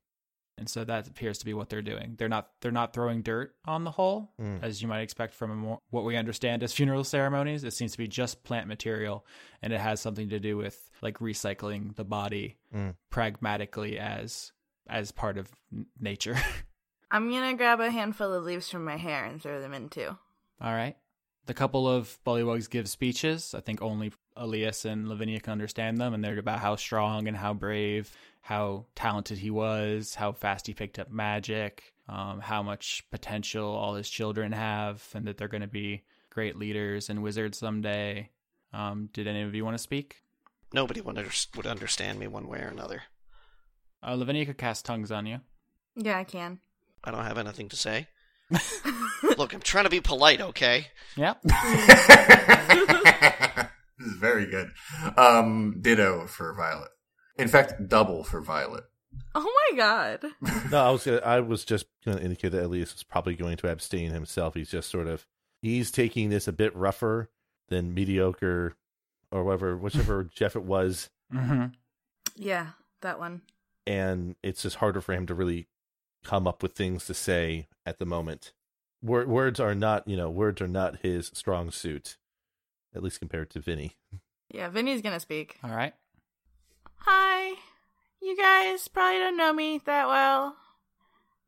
And 0.59 0.71
so 0.71 0.85
that 0.85 1.07
appears 1.07 1.37
to 1.39 1.45
be 1.45 1.53
what 1.53 1.69
they're 1.69 1.83
doing. 1.83 2.15
They're 2.17 2.31
not 2.31 2.49
they're 2.63 2.73
not 2.73 2.95
throwing 2.95 3.21
dirt 3.23 3.55
on 3.67 3.85
the 3.85 3.91
hole, 3.91 4.33
Mm. 4.41 4.63
as 4.63 4.81
you 4.81 4.89
might 4.89 5.03
expect 5.03 5.35
from 5.35 5.51
a 5.51 5.55
more, 5.55 5.81
what 5.91 6.05
we 6.05 6.17
understand 6.17 6.63
as 6.63 6.73
funeral 6.73 7.05
ceremonies. 7.05 7.63
It 7.63 7.75
seems 7.75 7.93
to 7.93 7.99
be 7.99 8.09
just 8.09 8.43
plant 8.43 8.67
material, 8.67 9.27
and 9.61 9.73
it 9.73 9.81
has 9.81 10.01
something 10.01 10.31
to 10.31 10.41
do 10.41 10.57
with 10.57 10.91
like 11.03 11.19
recycling 11.19 11.95
the 11.97 12.05
body 12.05 12.57
Mm. 12.75 12.95
pragmatically 13.11 13.99
as 13.99 14.53
as 14.89 15.13
part 15.13 15.37
of 15.37 15.51
n- 15.73 15.87
nature. 16.01 16.37
I'm 17.11 17.31
gonna 17.31 17.55
grab 17.55 17.81
a 17.81 17.91
handful 17.91 18.33
of 18.33 18.45
leaves 18.45 18.71
from 18.71 18.85
my 18.85 18.97
hair 18.97 19.25
and 19.27 19.43
throw 19.43 19.61
them 19.61 19.75
in 19.75 19.89
too. 19.91 20.17
All 20.61 20.73
right. 20.73 20.97
The 21.47 21.55
couple 21.55 21.89
of 21.89 22.19
bullywugs 22.27 22.69
give 22.69 22.89
speeches. 22.89 23.55
I 23.55 23.61
think 23.61 23.81
only 23.81 24.13
Elias 24.37 24.85
and 24.85 25.09
Lavinia 25.09 25.41
can 25.41 25.53
understand 25.53 25.99
them, 25.99 26.13
and 26.13 26.23
they're 26.23 26.39
about 26.39 26.59
how 26.59 26.75
strong 26.75 27.29
and 27.29 27.37
how 27.37 27.55
brave, 27.55 28.11
how 28.41 28.87
talented 28.97 29.39
he 29.39 29.51
was, 29.51 30.15
how 30.17 30.33
fast 30.33 30.67
he 30.67 30.75
picked 30.75 30.99
up 30.99 31.11
magic, 31.11 31.95
um, 32.09 32.41
how 32.41 32.63
much 32.65 33.05
potential 33.13 33.69
all 33.69 33.95
his 33.95 34.11
children 34.11 34.51
have, 34.51 35.07
and 35.15 35.27
that 35.27 35.39
they're 35.39 35.47
going 35.47 35.61
to 35.61 35.69
be 35.69 36.03
great 36.31 36.57
leaders 36.57 37.09
and 37.09 37.23
wizards 37.23 37.59
someday. 37.59 38.29
Um, 38.73 39.09
did 39.13 39.29
any 39.29 39.43
of 39.43 39.55
you 39.55 39.65
want 39.65 39.77
to 39.77 39.83
speak? 39.83 40.17
Nobody 40.73 41.01
would, 41.01 41.17
under- 41.17 41.31
would 41.57 41.67
understand 41.67 42.19
me 42.19 42.27
one 42.27 42.49
way 42.49 42.59
or 42.59 42.69
another. 42.69 43.03
Uh, 44.03 44.15
Lavinia 44.15 44.47
could 44.47 44.59
cast 44.59 44.85
tongues 44.85 45.13
on 45.13 45.27
you. 45.27 45.41
Yeah, 45.95 46.19
I 46.19 46.25
can. 46.25 46.59
I 47.05 47.13
don't 47.13 47.25
have 47.25 47.39
anything 47.39 47.69
to 47.69 47.77
say. 47.77 48.09
Look, 49.37 49.53
I'm 49.55 49.61
trying 49.61 49.85
to 49.85 49.91
be 49.91 50.01
polite, 50.01 50.41
okay? 50.41 50.87
Yep. 51.17 51.43
this 53.99 54.07
is 54.07 54.17
very 54.19 54.47
good. 54.47 54.71
Um, 55.17 55.79
ditto 55.81 56.27
for 56.27 56.53
Violet. 56.55 56.91
In 57.39 57.49
fact, 57.49 57.89
double 57.89 58.25
for 58.25 58.41
Violet. 58.41 58.85
Oh 59.35 59.53
my 59.71 59.77
god. 59.77 60.25
No, 60.71 60.79
I 60.79 60.91
was 60.91 61.05
gonna, 61.05 61.19
I 61.19 61.41
was 61.41 61.65
just 61.65 61.87
going 62.05 62.19
to 62.19 62.23
indicate 62.25 62.53
that 62.53 62.65
Elias 62.65 62.95
is 62.95 63.03
probably 63.03 63.35
going 63.35 63.57
to 63.59 63.69
abstain 63.71 64.11
himself. 64.11 64.55
He's 64.55 64.71
just 64.71 64.91
sort 64.91 65.07
of 65.07 65.27
he's 65.63 65.91
taking 65.91 66.29
this 66.31 66.47
a 66.49 66.53
bit 66.53 66.75
rougher 66.77 67.31
than 67.69 67.95
mediocre 67.95 68.77
or 69.31 69.45
whatever, 69.45 69.77
whichever 69.77 70.25
Jeff 70.35 70.57
it 70.57 70.65
was, 70.65 71.11
Mm-hmm. 71.35 71.67
Yeah, 72.37 72.69
that 73.01 73.19
one. 73.19 73.43
and 73.87 74.37
it's 74.43 74.63
just 74.63 74.77
harder 74.77 75.01
for 75.01 75.13
him 75.13 75.27
to 75.27 75.35
really 75.35 75.67
come 76.27 76.47
up 76.47 76.63
with 76.63 76.75
things 76.75 77.07
to 77.07 77.15
say 77.15 77.69
at 77.87 77.99
the 77.99 78.05
moment. 78.05 78.53
Wor- 79.01 79.27
words 79.27 79.61
are 79.61 79.75
not, 79.75 80.07
you 80.09 80.17
know, 80.17 80.29
words 80.29 80.61
are 80.61 80.69
not 80.69 80.99
his 81.03 81.31
strong 81.33 81.71
suit, 81.71 82.17
at 82.95 83.03
least 83.03 83.21
compared 83.21 83.51
to 83.51 83.61
Vinny. 83.61 83.97
Yeah, 84.49 84.69
Vinny's 84.69 85.03
gonna 85.03 85.19
speak. 85.19 85.57
All 85.65 85.75
right. 85.75 85.93
Hi. 86.99 87.57
You 88.23 88.37
guys 88.37 88.87
probably 88.87 89.19
don't 89.19 89.37
know 89.37 89.53
me 89.53 89.81
that 89.85 90.07
well, 90.07 90.57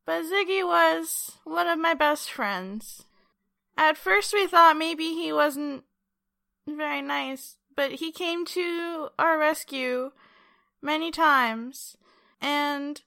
but 0.05 0.25
Ziggy 0.25 0.67
was 0.67 1.31
one 1.45 1.69
of 1.69 1.79
my 1.79 1.95
best 1.95 2.29
friends. 2.29 3.05
At 3.77 3.97
first, 3.97 4.33
we 4.33 4.49
thought 4.49 4.77
maybe 4.77 5.15
he 5.15 5.33
wasn't 5.33 5.85
very 6.67 7.01
nice, 7.01 7.55
but 7.77 7.93
he 7.93 8.11
came 8.11 8.45
to 8.47 9.11
our 9.17 9.39
rescue 9.39 10.11
many 10.83 11.13
times, 11.13 11.97
and 12.41 13.01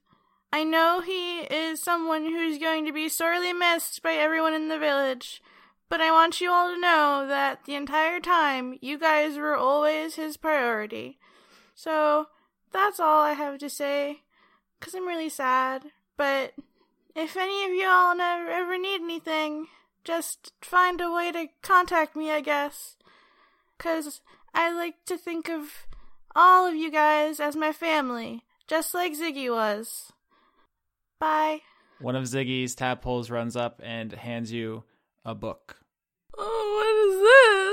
I 0.53 0.63
know 0.63 0.99
he 0.99 1.39
is 1.41 1.81
someone 1.81 2.25
who's 2.25 2.57
going 2.57 2.85
to 2.85 2.91
be 2.91 3.07
sorely 3.07 3.53
missed 3.53 4.03
by 4.03 4.13
everyone 4.13 4.53
in 4.53 4.67
the 4.67 4.77
village. 4.77 5.41
But 5.87 6.01
I 6.01 6.11
want 6.11 6.41
you 6.41 6.51
all 6.51 6.73
to 6.73 6.79
know 6.79 7.25
that 7.27 7.65
the 7.65 7.75
entire 7.75 8.19
time, 8.19 8.77
you 8.81 8.97
guys 8.97 9.37
were 9.37 9.55
always 9.55 10.15
his 10.15 10.37
priority. 10.37 11.17
So, 11.75 12.27
that's 12.71 12.99
all 12.99 13.21
I 13.21 13.33
have 13.33 13.59
to 13.59 13.69
say. 13.69 14.21
Because 14.79 14.93
I'm 14.93 15.07
really 15.07 15.29
sad. 15.29 15.91
But 16.17 16.53
if 17.15 17.35
any 17.35 17.65
of 17.65 17.71
y'all 17.71 18.15
never 18.15 18.49
ever 18.49 18.77
need 18.77 19.01
anything, 19.01 19.67
just 20.03 20.53
find 20.61 21.01
a 21.01 21.11
way 21.11 21.31
to 21.31 21.47
contact 21.61 22.15
me, 22.15 22.31
I 22.31 22.41
guess. 22.41 22.95
Because 23.77 24.21
I 24.53 24.73
like 24.73 25.05
to 25.05 25.17
think 25.17 25.49
of 25.49 25.87
all 26.35 26.67
of 26.67 26.75
you 26.75 26.91
guys 26.91 27.39
as 27.39 27.55
my 27.55 27.71
family, 27.71 28.43
just 28.67 28.93
like 28.93 29.13
Ziggy 29.13 29.49
was. 29.49 30.13
Bye. 31.21 31.61
One 31.99 32.15
of 32.15 32.23
Ziggy's 32.23 32.73
tadpoles 32.73 33.29
runs 33.29 33.55
up 33.55 33.79
and 33.83 34.11
hands 34.11 34.51
you 34.51 34.83
a 35.23 35.35
book. 35.35 35.77
Oh, 36.35 36.73
what 36.75 36.95
is 37.05 37.21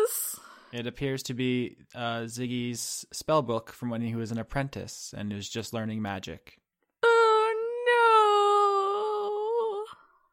this? 0.04 0.80
It 0.80 0.86
appears 0.86 1.22
to 1.24 1.34
be 1.34 1.78
uh, 1.94 2.24
Ziggy's 2.26 3.06
spell 3.10 3.40
book 3.40 3.72
from 3.72 3.88
when 3.88 4.02
he 4.02 4.14
was 4.14 4.30
an 4.30 4.38
apprentice 4.38 5.14
and 5.16 5.32
was 5.32 5.48
just 5.48 5.72
learning 5.72 6.02
magic. 6.02 6.60
Oh 7.02 7.54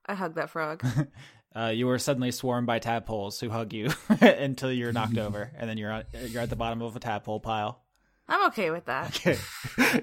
no! 0.07 0.13
I 0.13 0.15
hug 0.15 0.35
that 0.35 0.49
frog. 0.49 0.85
Uh, 1.55 1.69
you 1.69 1.87
were 1.87 1.97
suddenly 1.97 2.31
swarmed 2.31 2.67
by 2.67 2.79
tadpoles 2.79 3.39
who 3.39 3.49
hug 3.49 3.71
you 3.71 3.89
until 4.21 4.69
you're 4.69 4.91
knocked 4.91 5.17
over, 5.17 5.49
and 5.57 5.69
then 5.69 5.77
you're 5.77 5.89
on, 5.89 6.03
you're 6.27 6.41
at 6.41 6.49
the 6.49 6.55
bottom 6.57 6.81
of 6.81 6.97
a 6.97 6.99
tadpole 6.99 7.39
pile. 7.39 7.84
I'm 8.27 8.47
okay 8.47 8.71
with 8.71 8.85
that. 8.85 9.15
Okay, 9.17 9.37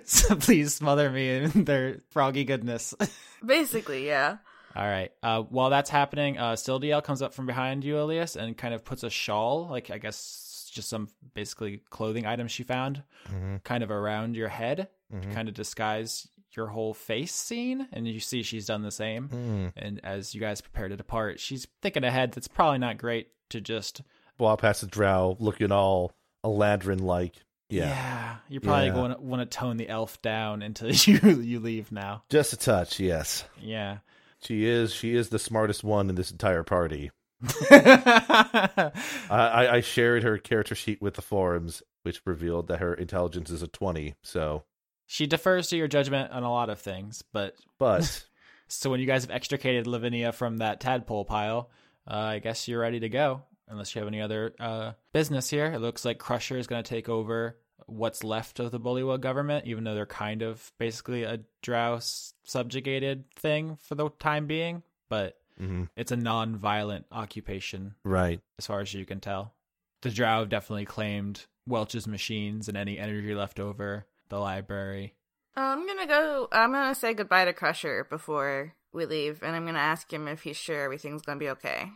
so 0.05 0.37
please 0.37 0.75
smother 0.75 1.11
me 1.11 1.29
in 1.31 1.65
their 1.65 1.99
froggy 2.11 2.45
goodness. 2.45 2.95
Basically, 3.45 4.07
yeah. 4.07 4.37
All 4.77 4.87
right. 4.87 5.11
Uh, 5.23 5.43
while 5.43 5.71
that's 5.71 5.91
happening, 5.91 6.39
uh, 6.39 6.53
Sildiel 6.53 7.03
comes 7.05 7.21
up 7.21 7.35
from 7.35 7.47
behind 7.47 7.85
you, 7.85 7.99
Elias, 7.99 8.37
and 8.37 8.57
kind 8.57 8.73
of 8.75 8.85
puts 8.85 9.03
a 9.03 9.11
shawl, 9.11 9.69
like 9.69 9.91
I 9.91 9.99
guess 9.99 10.71
just 10.73 10.89
some 10.89 11.09
basically 11.35 11.83
clothing 11.91 12.25
item 12.27 12.49
she 12.49 12.63
found, 12.63 13.03
Mm-hmm. 13.29 13.57
kind 13.65 13.83
of 13.85 13.91
around 13.91 14.37
your 14.37 14.49
head, 14.49 14.89
Mhm. 15.13 15.23
to 15.23 15.29
kind 15.35 15.49
of 15.49 15.55
disguise 15.55 16.27
your 16.57 16.67
whole 16.69 16.95
face 16.95 17.35
scene, 17.35 17.87
and 17.93 18.07
you 18.09 18.21
see 18.21 18.43
she's 18.43 18.67
done 18.67 18.83
the 18.83 18.91
same. 18.91 19.29
Mm. 19.29 19.73
And 19.77 20.01
as 20.05 20.35
you 20.35 20.41
guys 20.41 20.61
prepare 20.61 20.89
to 20.89 20.97
depart, 20.97 21.41
she's 21.41 21.67
thinking 21.83 22.05
ahead. 22.05 22.33
That's 22.33 22.49
probably 22.49 22.79
not 22.79 22.99
great 22.99 23.29
to 23.51 23.61
just 23.61 24.01
Walk 24.39 24.61
past 24.63 24.81
the 24.81 24.87
drow, 24.87 25.37
looking 25.41 25.71
all 25.73 26.13
Eladrin 26.45 27.01
like. 27.01 27.37
Yeah. 27.73 28.37
you're 28.49 28.61
probably 28.61 28.87
Yeah. 28.89 28.95
going 28.95 29.15
to 29.15 29.21
want 29.21 29.41
to 29.51 29.59
tone 29.59 29.77
the 29.77 29.89
elf 29.89 30.21
down 30.23 30.63
until 30.63 30.91
you 31.07 31.41
you 31.41 31.61
leave 31.61 31.91
now. 31.93 32.23
Just 32.29 32.53
a 32.53 32.57
touch, 32.57 33.01
yes. 33.01 33.45
Yeah. 33.61 33.99
She 34.43 34.65
is. 34.67 34.93
She 34.93 35.15
is 35.15 35.29
the 35.29 35.39
smartest 35.39 35.85
one 35.85 36.09
in 36.09 36.17
this 36.17 36.31
entire 36.33 36.65
party. 36.65 37.11
I, 37.71 38.91
I, 39.31 39.69
I 39.77 39.81
shared 39.81 40.23
her 40.23 40.39
character 40.39 40.75
sheet 40.75 41.01
with 41.01 41.15
the 41.15 41.23
forums, 41.23 41.83
which 42.03 42.21
revealed 42.25 42.69
that 42.69 42.81
her 42.81 42.95
intelligence 42.95 43.51
is 43.51 43.63
a 43.63 43.69
twenty. 43.69 44.15
So, 44.23 44.65
she 45.07 45.27
defers 45.27 45.69
to 45.69 45.77
your 45.77 45.89
judgment 45.89 46.33
on 46.33 46.43
a 46.43 46.51
lot 46.51 46.71
of 46.71 46.81
things, 46.81 47.23
but 47.33 47.55
but 47.79 48.25
so 48.69 48.91
when 48.91 49.01
you 49.01 49.07
guys 49.07 49.23
have 49.25 49.31
extricated 49.31 49.87
Lavinia 49.87 50.33
from 50.33 50.59
that 50.59 50.81
tadpole 50.81 51.25
pile, 51.25 51.71
uh, 52.11 52.15
I 52.15 52.39
guess 52.39 52.69
you're 52.69 52.81
ready 52.81 53.01
to 53.01 53.09
go. 53.09 53.43
Unless 53.69 53.95
you 53.95 54.01
have 54.01 54.09
any 54.09 54.21
other 54.21 54.55
uh, 54.61 54.93
business 55.13 55.49
here, 55.49 55.67
it 55.67 55.79
looks 55.81 56.05
like 56.05 56.19
Crusher 56.19 56.59
is 56.59 56.67
going 56.67 56.83
to 56.83 56.89
take 56.89 57.09
over 57.09 57.57
what's 57.87 58.25
left 58.25 58.61
of 58.61 58.71
the 58.71 58.81
Bullywug 58.81 59.21
government, 59.21 59.67
even 59.67 59.85
though 59.85 59.95
they're 59.95 60.07
kind 60.07 60.43
of 60.43 60.73
basically 60.79 61.23
a 61.25 61.41
drow 61.63 61.99
subjugated 62.45 63.31
thing 63.37 63.77
for 63.81 63.95
the 63.95 64.09
time 64.19 64.47
being. 64.47 64.83
But 65.09 65.37
mhm, 65.61 65.89
it's 65.97 66.13
a 66.13 66.17
non-violent 66.17 67.07
occupation 67.13 67.95
right. 68.05 68.41
as 68.59 68.67
far 68.67 68.81
as 68.81 68.93
you 68.95 69.05
can 69.05 69.21
tell. 69.21 69.55
The 70.03 70.11
Drow 70.11 70.45
definitely 70.45 70.85
claimed 70.85 71.47
Welch's 71.67 72.09
machines 72.09 72.69
and 72.69 72.77
any 72.77 72.99
energy 72.99 73.35
left 73.35 73.61
over, 73.61 74.07
the 74.29 74.39
library. 74.39 75.15
I'm 75.55 75.87
gonna 75.87 76.07
go. 76.07 76.49
I'm 76.51 76.73
gonna 76.73 76.95
say 76.95 77.15
goodbye 77.15 77.45
to 77.45 77.53
Crusher 77.53 78.07
before 78.09 78.75
we 78.93 79.07
leave, 79.07 79.43
and 79.43 79.55
I'm 79.55 79.67
gonna 79.67 79.79
ask 79.79 80.13
him 80.13 80.27
if 80.27 80.43
he's 80.43 80.57
sure 80.57 80.83
everything's 80.83 81.23
gonna 81.23 81.39
be 81.39 81.51
okay. 81.51 81.91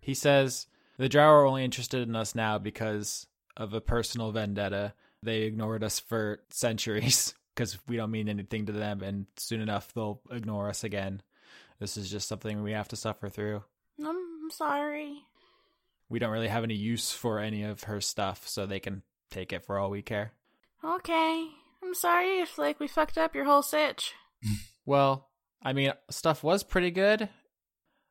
He 0.00 0.14
says 0.14 0.66
the 0.98 1.08
Drow 1.08 1.28
are 1.30 1.46
only 1.46 1.64
interested 1.64 2.06
in 2.06 2.14
us 2.14 2.34
now 2.34 2.58
because 2.58 3.26
of 3.56 3.72
a 3.72 3.80
personal 3.80 4.30
vendetta. 4.30 4.94
They 5.22 5.42
ignored 5.42 5.82
us 5.84 5.98
for 5.98 6.40
centuries 6.50 7.34
because 7.54 7.78
we 7.88 7.96
don't 7.96 8.10
mean 8.10 8.28
anything 8.28 8.66
to 8.66 8.72
them, 8.72 9.02
and 9.02 9.26
soon 9.36 9.60
enough 9.60 9.92
they'll 9.94 10.20
ignore 10.30 10.68
us 10.68 10.84
again. 10.84 11.22
This 11.80 11.96
is 11.96 12.10
just 12.10 12.28
something 12.28 12.62
we 12.62 12.72
have 12.72 12.88
to 12.88 12.96
suffer 12.96 13.28
through. 13.28 13.62
I'm 14.04 14.50
sorry. 14.50 15.22
We 16.08 16.18
don't 16.18 16.30
really 16.30 16.48
have 16.48 16.64
any 16.64 16.74
use 16.74 17.12
for 17.12 17.38
any 17.38 17.64
of 17.64 17.84
her 17.84 18.00
stuff, 18.00 18.48
so 18.48 18.66
they 18.66 18.80
can 18.80 19.02
take 19.30 19.52
it 19.52 19.64
for 19.64 19.78
all 19.78 19.90
we 19.90 20.02
care. 20.02 20.32
Okay. 20.82 21.48
I'm 21.82 21.94
sorry 21.94 22.40
if 22.40 22.58
like 22.58 22.80
we 22.80 22.88
fucked 22.88 23.18
up 23.18 23.34
your 23.34 23.44
whole 23.44 23.62
sitch. 23.62 24.14
Well, 24.86 25.28
I 25.62 25.74
mean, 25.74 25.92
stuff 26.10 26.42
was 26.42 26.62
pretty 26.62 26.90
good. 26.90 27.28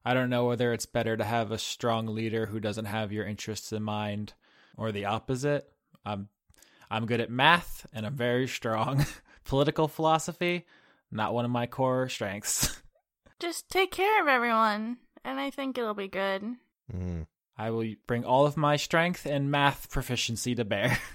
I 0.06 0.14
don't 0.14 0.30
know 0.30 0.46
whether 0.46 0.72
it's 0.74 0.86
better 0.86 1.18
to 1.18 1.24
have 1.24 1.52
a 1.52 1.58
strong 1.58 2.06
leader 2.06 2.46
who 2.46 2.60
doesn't 2.60 2.86
have 2.86 3.12
your 3.12 3.26
interests 3.26 3.74
in 3.74 3.82
mind 3.82 4.34
or 4.78 4.92
the 4.92 5.06
opposite. 5.06 5.68
I'm 6.06 6.30
I'm 6.90 7.06
good 7.06 7.22
at 7.22 7.30
math 7.30 7.86
and 7.94 8.06
I'm 8.06 8.16
very 8.16 8.48
strong. 8.48 9.06
Political 9.46 9.88
philosophy, 9.88 10.66
not 11.12 11.34
one 11.34 11.46
of 11.46 11.52
my 11.52 11.68
core 11.68 12.10
strengths. 12.10 12.82
Just 13.40 13.70
take 13.70 13.92
care 13.92 14.22
of 14.22 14.28
everyone, 14.28 14.98
and 15.24 15.40
I 15.40 15.52
think 15.52 15.78
it'll 15.78 15.94
be 15.94 16.08
good. 16.08 16.44
Mm. 16.94 17.28
I 17.58 17.70
will 17.70 17.94
bring 18.08 18.26
all 18.26 18.46
of 18.46 18.58
my 18.58 18.76
strength 18.78 19.26
and 19.26 19.52
math 19.52 19.90
proficiency 19.90 20.56
to 20.56 20.66
bear. 20.66 20.98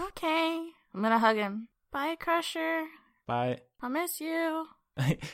Okay. 0.00 0.70
I'm 0.94 1.02
gonna 1.02 1.18
hug 1.18 1.36
him. 1.36 1.68
Bye, 1.92 2.16
Crusher. 2.18 2.84
Bye. 3.26 3.60
I 3.82 3.88
miss 3.88 4.20
you. 4.20 4.66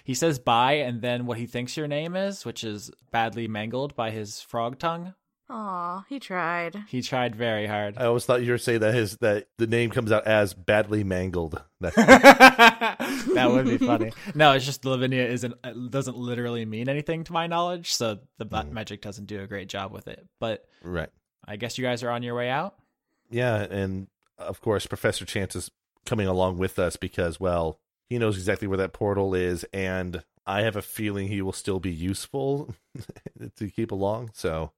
he 0.04 0.14
says 0.14 0.38
bye 0.38 0.74
and 0.74 1.02
then 1.02 1.26
what 1.26 1.38
he 1.38 1.46
thinks 1.46 1.76
your 1.76 1.88
name 1.88 2.16
is, 2.16 2.44
which 2.44 2.64
is 2.64 2.90
badly 3.10 3.48
mangled 3.48 3.94
by 3.96 4.10
his 4.10 4.40
frog 4.40 4.78
tongue. 4.78 5.14
Aw, 5.48 6.04
he 6.08 6.18
tried. 6.18 6.76
He 6.88 7.02
tried 7.02 7.36
very 7.36 7.66
hard. 7.66 7.96
I 7.98 8.06
always 8.06 8.24
thought 8.24 8.42
you 8.42 8.50
were 8.50 8.58
saying 8.58 8.80
that 8.80 8.94
his 8.94 9.16
that 9.18 9.46
the 9.58 9.66
name 9.68 9.90
comes 9.90 10.10
out 10.10 10.26
as 10.26 10.54
badly 10.54 11.04
mangled. 11.04 11.62
That, 11.80 11.94
that 13.34 13.50
would 13.50 13.66
be 13.66 13.78
funny. 13.78 14.12
No, 14.34 14.52
it's 14.52 14.64
just 14.66 14.84
Lavinia 14.84 15.24
isn't 15.24 15.54
doesn't 15.90 16.16
literally 16.16 16.64
mean 16.64 16.88
anything 16.88 17.22
to 17.24 17.32
my 17.32 17.46
knowledge, 17.46 17.94
so 17.94 18.18
the 18.38 18.46
ma- 18.50 18.64
Mm. 18.64 18.72
magic 18.72 19.02
doesn't 19.02 19.26
do 19.26 19.40
a 19.40 19.46
great 19.46 19.68
job 19.68 19.92
with 19.92 20.08
it. 20.08 20.26
But 20.40 20.64
right. 20.82 21.10
I 21.46 21.54
guess 21.56 21.78
you 21.78 21.84
guys 21.84 22.02
are 22.02 22.10
on 22.10 22.24
your 22.24 22.34
way 22.34 22.50
out. 22.50 22.74
Yeah, 23.30 23.56
and 23.62 24.08
of 24.38 24.60
course 24.60 24.86
Professor 24.86 25.24
Chance 25.24 25.54
is 25.54 25.70
coming 26.04 26.26
along 26.26 26.58
with 26.58 26.78
us 26.78 26.96
because 26.96 27.38
well, 27.38 27.78
he 28.08 28.18
knows 28.18 28.36
exactly 28.36 28.66
where 28.66 28.78
that 28.78 28.92
portal 28.92 29.34
is 29.34 29.64
and 29.72 30.24
I 30.48 30.62
have 30.62 30.76
a 30.76 30.82
feeling 30.82 31.26
he 31.28 31.42
will 31.42 31.52
still 31.52 31.80
be 31.80 31.90
useful 31.92 32.74
to 33.56 33.68
keep 33.68 33.90
along. 33.90 34.30
So, 34.32 34.70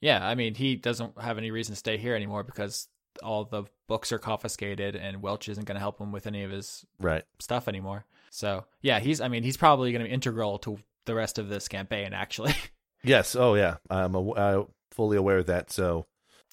Yeah, 0.00 0.26
I 0.26 0.34
mean 0.34 0.54
he 0.54 0.76
doesn't 0.76 1.20
have 1.20 1.38
any 1.38 1.50
reason 1.50 1.74
to 1.74 1.78
stay 1.78 1.98
here 1.98 2.14
anymore 2.14 2.42
because 2.42 2.88
all 3.22 3.44
the 3.44 3.64
books 3.88 4.12
are 4.12 4.18
confiscated 4.18 4.96
and 4.96 5.20
Welch 5.22 5.48
isn't 5.48 5.66
going 5.66 5.76
to 5.76 5.80
help 5.80 6.00
him 6.00 6.12
with 6.12 6.26
any 6.26 6.44
of 6.44 6.50
his 6.50 6.84
right. 6.98 7.24
stuff 7.38 7.68
anymore. 7.68 8.06
So 8.30 8.64
yeah, 8.80 9.00
he's 9.00 9.20
I 9.20 9.28
mean 9.28 9.42
he's 9.42 9.56
probably 9.56 9.92
going 9.92 10.02
to 10.02 10.08
be 10.08 10.14
integral 10.14 10.58
to 10.60 10.78
the 11.06 11.14
rest 11.14 11.38
of 11.38 11.48
this 11.48 11.68
campaign 11.68 12.12
actually. 12.12 12.54
Yes. 13.02 13.34
Oh, 13.34 13.54
yeah. 13.54 13.76
I'm 13.88 14.14
a, 14.14 14.30
uh, 14.30 14.64
fully 14.90 15.16
aware 15.16 15.38
of 15.38 15.46
that. 15.46 15.70
So, 15.70 16.06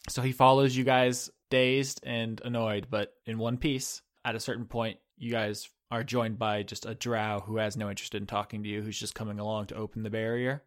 So 0.09 0.21
he 0.21 0.31
follows 0.31 0.75
you 0.75 0.83
guys 0.83 1.29
dazed 1.49 1.99
and 2.03 2.41
annoyed, 2.43 2.87
but 2.89 3.13
in 3.25 3.37
one 3.37 3.57
piece. 3.57 4.01
At 4.25 4.35
a 4.35 4.39
certain 4.41 4.65
point, 4.65 4.99
you 5.17 5.31
guys 5.31 5.69
are 5.89 6.03
joined 6.03 6.37
by 6.37 6.63
just 6.63 6.85
a 6.85 6.93
drow 6.93 7.41
who 7.45 7.57
has 7.57 7.77
no 7.77 7.89
interest 7.89 8.13
in 8.13 8.25
talking 8.25 8.63
to 8.63 8.69
you, 8.69 8.81
who's 8.81 8.99
just 8.99 9.15
coming 9.15 9.39
along 9.39 9.67
to 9.67 9.75
open 9.75 10.03
the 10.03 10.09
barrier. 10.09 10.63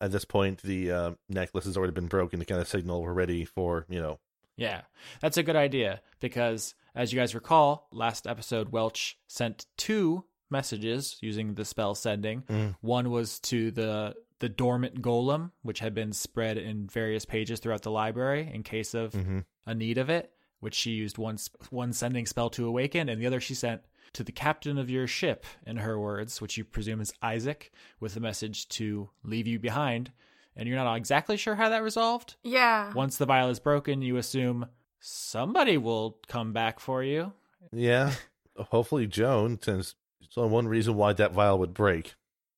At 0.00 0.12
this 0.12 0.24
point, 0.24 0.62
the 0.62 0.90
uh, 0.90 1.10
necklace 1.28 1.64
has 1.66 1.76
already 1.76 1.92
been 1.92 2.06
broken 2.08 2.38
to 2.40 2.44
kind 2.44 2.60
of 2.60 2.68
signal 2.68 3.02
we're 3.02 3.12
ready 3.12 3.44
for 3.44 3.86
you 3.88 4.00
know. 4.00 4.18
Yeah, 4.56 4.82
that's 5.20 5.36
a 5.38 5.42
good 5.42 5.56
idea 5.56 6.00
because, 6.20 6.74
as 6.94 7.12
you 7.12 7.18
guys 7.18 7.34
recall, 7.34 7.88
last 7.92 8.26
episode, 8.26 8.70
Welch 8.72 9.16
sent 9.26 9.66
two 9.78 10.24
messages 10.50 11.16
using 11.20 11.54
the 11.54 11.64
spell 11.64 11.94
sending. 11.94 12.42
Mm. 12.42 12.74
One 12.80 13.10
was 13.10 13.38
to 13.40 13.70
the 13.70 14.14
the 14.40 14.48
dormant 14.48 15.02
golem, 15.02 15.50
which 15.62 15.80
had 15.80 15.94
been 15.94 16.12
spread 16.12 16.56
in 16.56 16.86
various 16.88 17.24
pages 17.26 17.60
throughout 17.60 17.82
the 17.82 17.90
library 17.90 18.50
in 18.52 18.62
case 18.62 18.94
of 18.94 19.12
Mhm. 19.12 19.44
a 19.66 19.74
need 19.74 19.98
of 19.98 20.08
it, 20.08 20.32
which 20.60 20.74
she 20.74 20.92
used 20.92 21.18
one 21.18 21.38
one 21.70 21.92
sending 21.92 22.26
spell 22.26 22.50
to 22.50 22.66
awaken, 22.66 23.08
and 23.08 23.20
the 23.20 23.26
other 23.26 23.40
she 23.40 23.54
sent 23.54 23.82
to 24.12 24.24
the 24.24 24.32
captain 24.32 24.78
of 24.78 24.90
your 24.90 25.06
ship, 25.06 25.44
in 25.66 25.78
her 25.78 25.98
words, 25.98 26.40
which 26.40 26.56
you 26.56 26.64
presume 26.64 27.00
is 27.00 27.12
Isaac, 27.22 27.72
with 28.00 28.14
the 28.14 28.20
message 28.20 28.68
to 28.70 29.08
leave 29.22 29.46
you 29.46 29.58
behind. 29.58 30.12
And 30.56 30.68
you're 30.68 30.76
not 30.76 30.94
exactly 30.94 31.36
sure 31.36 31.54
how 31.54 31.68
that 31.68 31.82
resolved. 31.82 32.36
Yeah. 32.42 32.92
Once 32.92 33.16
the 33.16 33.26
vial 33.26 33.50
is 33.50 33.60
broken, 33.60 34.02
you 34.02 34.16
assume 34.16 34.66
somebody 34.98 35.78
will 35.78 36.18
come 36.26 36.52
back 36.52 36.80
for 36.80 37.02
you. 37.02 37.32
Yeah. 37.72 38.12
Hopefully, 38.56 39.06
Joan, 39.06 39.58
since 39.62 39.94
it's 40.20 40.36
only 40.36 40.50
one 40.50 40.68
reason 40.68 40.96
why 40.96 41.12
that 41.14 41.32
vial 41.32 41.58
would 41.60 41.72
break. 41.72 42.14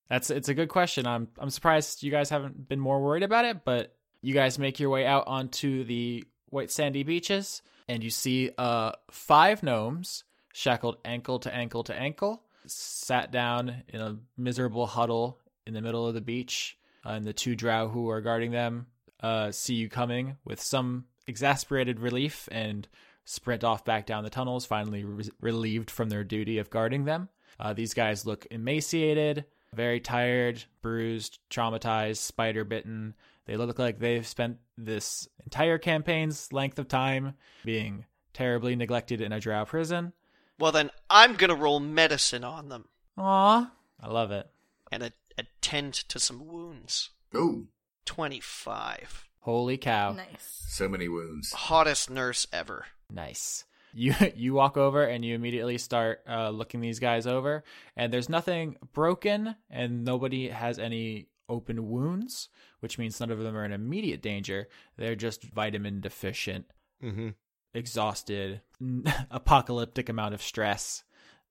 That's 0.09 0.29
it's 0.29 0.49
a 0.49 0.53
good 0.53 0.69
question. 0.69 1.07
I'm 1.07 1.29
I'm 1.39 1.49
surprised 1.49 2.03
you 2.03 2.11
guys 2.11 2.29
haven't 2.29 2.67
been 2.67 2.79
more 2.79 3.01
worried 3.01 3.23
about 3.23 3.45
it, 3.45 3.63
but 3.63 3.95
you 4.21 4.33
guys 4.33 4.59
make 4.59 4.79
your 4.79 4.89
way 4.89 5.05
out 5.05 5.27
onto 5.27 5.83
the 5.83 6.25
white 6.49 6.71
sandy 6.71 7.03
beaches 7.03 7.61
and 7.87 8.03
you 8.03 8.11
see 8.11 8.51
uh 8.59 8.91
five 9.09 9.63
gnomes 9.63 10.23
shackled 10.53 10.95
ankle 11.03 11.39
to 11.39 11.53
ankle 11.53 11.83
to 11.83 11.93
ankle, 11.93 12.41
sat 12.65 13.31
down 13.31 13.83
in 13.89 13.99
a 13.99 14.17
miserable 14.37 14.87
huddle 14.87 15.39
in 15.67 15.73
the 15.73 15.81
middle 15.81 16.07
of 16.07 16.13
the 16.13 16.21
beach, 16.21 16.77
uh, 17.05 17.09
and 17.09 17.25
the 17.25 17.33
two 17.33 17.55
drow 17.55 17.89
who 17.89 18.09
are 18.09 18.21
guarding 18.21 18.51
them 18.51 18.87
uh 19.19 19.51
see 19.51 19.75
you 19.75 19.89
coming 19.89 20.37
with 20.45 20.61
some 20.61 21.05
exasperated 21.27 21.99
relief 21.99 22.47
and 22.51 22.87
sprint 23.25 23.63
off 23.63 23.85
back 23.85 24.05
down 24.05 24.23
the 24.23 24.29
tunnels, 24.29 24.65
finally 24.65 25.03
re- 25.03 25.29
relieved 25.39 25.89
from 25.89 26.09
their 26.09 26.23
duty 26.23 26.57
of 26.57 26.69
guarding 26.69 27.05
them. 27.05 27.29
Uh, 27.59 27.73
these 27.73 27.93
guys 27.93 28.25
look 28.25 28.45
emaciated, 28.51 29.45
very 29.73 29.99
tired, 29.99 30.63
bruised, 30.81 31.39
traumatized, 31.49 32.17
spider 32.17 32.63
bitten. 32.63 33.13
They 33.45 33.57
look 33.57 33.79
like 33.79 33.99
they've 33.99 34.27
spent 34.27 34.57
this 34.77 35.27
entire 35.43 35.77
campaign's 35.77 36.51
length 36.51 36.79
of 36.79 36.87
time 36.87 37.33
being 37.63 38.05
terribly 38.33 38.75
neglected 38.75 39.21
in 39.21 39.31
a 39.31 39.39
drow 39.39 39.65
prison. 39.65 40.13
Well, 40.59 40.71
then 40.71 40.91
I'm 41.09 41.33
gonna 41.35 41.55
roll 41.55 41.79
medicine 41.79 42.43
on 42.43 42.69
them 42.69 42.85
Aw, 43.17 43.71
I 44.01 44.07
love 44.07 44.31
it. 44.31 44.49
and 44.91 45.03
a- 45.03 45.11
attend 45.37 45.93
to 45.93 46.19
some 46.19 46.45
wounds. 46.47 47.09
Oh, 47.33 47.65
25. 48.05 49.27
Holy 49.39 49.77
cow. 49.77 50.13
Nice. 50.13 50.63
so 50.69 50.87
many 50.87 51.07
wounds. 51.09 51.51
Hottest 51.53 52.09
nurse 52.09 52.47
ever. 52.53 52.85
Nice. 53.11 53.65
You 53.93 54.13
you 54.35 54.53
walk 54.53 54.77
over 54.77 55.03
and 55.03 55.23
you 55.25 55.35
immediately 55.35 55.77
start 55.77 56.21
uh, 56.27 56.49
looking 56.49 56.81
these 56.81 56.99
guys 56.99 57.27
over, 57.27 57.63
and 57.95 58.11
there's 58.13 58.29
nothing 58.29 58.77
broken, 58.93 59.55
and 59.69 60.03
nobody 60.05 60.49
has 60.49 60.79
any 60.79 61.27
open 61.49 61.89
wounds, 61.89 62.49
which 62.79 62.97
means 62.97 63.19
none 63.19 63.29
of 63.31 63.39
them 63.39 63.55
are 63.57 63.65
in 63.65 63.71
immediate 63.73 64.21
danger. 64.21 64.67
They're 64.97 65.15
just 65.15 65.43
vitamin 65.43 65.99
deficient, 66.01 66.65
Mm-hmm. 67.03 67.29
Exhausted, 67.73 68.61
apocalyptic 69.31 70.09
amount 70.09 70.33
of 70.33 70.41
stress. 70.41 71.03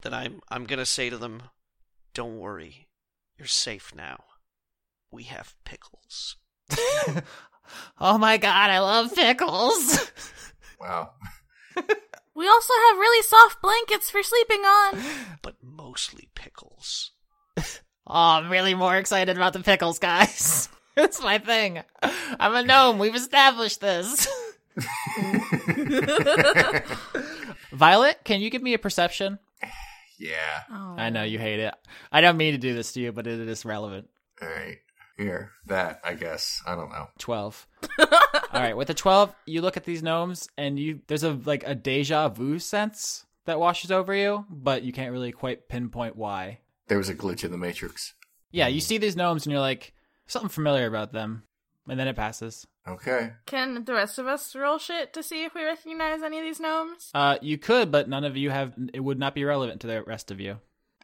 Then 0.03 0.15
I'm 0.15 0.41
I'm 0.49 0.65
gonna 0.65 0.87
say 0.87 1.11
to 1.11 1.17
them, 1.19 1.43
"Don't 2.15 2.39
worry, 2.39 2.89
you're 3.39 3.47
safe 3.47 3.95
now. 3.95 4.25
We 5.11 5.25
have 5.25 5.55
pickles." 5.65 6.37
oh 8.01 8.19
my 8.19 8.37
god, 8.37 8.71
I 8.71 8.79
love 8.81 9.15
pickles. 9.15 10.11
Wow. 10.81 11.11
We 12.35 12.49
also 12.49 12.73
have 12.89 12.99
really 12.99 13.23
soft 13.23 13.63
blankets 13.63 14.11
for 14.11 14.21
sleeping 14.21 14.63
on. 14.63 15.01
but 15.43 15.55
mostly 15.63 16.29
pickles. 16.35 17.13
oh, 17.57 17.63
I'm 18.09 18.51
really 18.51 18.75
more 18.75 18.97
excited 18.97 19.37
about 19.37 19.53
the 19.53 19.61
pickles, 19.61 20.01
guys. 20.01 20.69
It's 20.97 21.23
my 21.23 21.39
thing. 21.39 21.83
I'm 22.03 22.55
a 22.55 22.63
gnome. 22.65 22.99
We've 22.99 23.15
established 23.15 23.81
this. 23.81 24.29
Violet, 27.73 28.21
can 28.25 28.41
you 28.41 28.51
give 28.51 28.63
me 28.63 28.75
a 28.75 28.79
perception? 28.79 29.39
yeah. 30.19 30.63
Oh. 30.71 30.95
I 30.97 31.11
know 31.11 31.23
you 31.23 31.39
hate 31.39 31.61
it. 31.61 31.75
I 32.11 32.21
don't 32.21 32.37
mean 32.37 32.53
to 32.53 32.59
do 32.59 32.75
this 32.75 32.93
to 32.93 33.01
you, 33.01 33.13
but 33.13 33.27
it 33.27 33.49
is 33.49 33.65
relevant. 33.65 34.09
All 34.41 34.49
right. 34.49 34.79
Here. 35.17 35.53
That, 35.67 36.01
I 36.05 36.15
guess. 36.15 36.63
I 36.67 36.75
don't 36.75 36.91
know. 36.91 37.09
12. 37.19 37.67
All 37.99 38.61
right, 38.61 38.77
with 38.77 38.89
the 38.89 38.95
12, 38.95 39.35
you 39.47 39.63
look 39.63 39.77
at 39.77 39.85
these 39.85 40.03
gnomes 40.03 40.49
and 40.59 40.79
you 40.79 41.01
there's 41.07 41.23
a 41.23 41.39
like 41.45 41.65
a 41.67 41.75
deja 41.75 42.29
vu 42.29 42.59
sense 42.59 43.25
that 43.45 43.59
washes 43.59 43.91
over 43.91 44.15
you, 44.15 44.45
but 44.51 44.83
you 44.83 44.93
can't 44.93 45.13
really 45.13 45.33
quite 45.33 45.69
pinpoint 45.69 46.17
why. 46.17 46.59
There 46.89 46.99
was 46.99 47.09
a 47.09 47.15
glitch 47.15 47.45
in 47.45 47.51
the 47.51 47.59
Matrix. 47.59 48.15
Yeah, 48.51 48.69
you 48.69 48.81
see 48.81 48.99
these 48.99 49.17
gnomes 49.17 49.47
and 49.47 49.53
you're 49.53 49.61
like 49.61 49.95
something 50.27 50.51
familiar 50.51 50.87
about 50.87 51.13
them, 51.13 51.45
and 51.89 51.99
then 51.99 52.09
it 52.09 52.17
passes. 52.17 52.67
Okay. 52.87 53.33
Can 53.47 53.85
the 53.85 53.95
rest 53.95 54.19
of 54.19 54.27
us 54.27 54.55
roll 54.55 54.79
shit 54.79 55.13
to 55.15 55.23
see 55.23 55.45
if 55.45 55.55
we 55.55 55.63
recognize 55.65 56.23
any 56.23 56.39
of 56.39 56.45
these 56.45 56.61
gnomes? 56.61 57.11
Uh, 57.15 57.39
you 57.43 57.59
could, 57.59 57.91
but 57.93 58.09
none 58.09 58.25
of 58.25 58.37
you 58.37 58.51
have. 58.51 58.75
It 58.93 59.01
would 59.01 59.19
not 59.19 59.35
be 59.35 59.45
relevant 59.45 59.81
to 59.83 59.87
the 59.87 60.03
rest 60.03 60.31
of 60.31 60.41
you. 60.41 60.59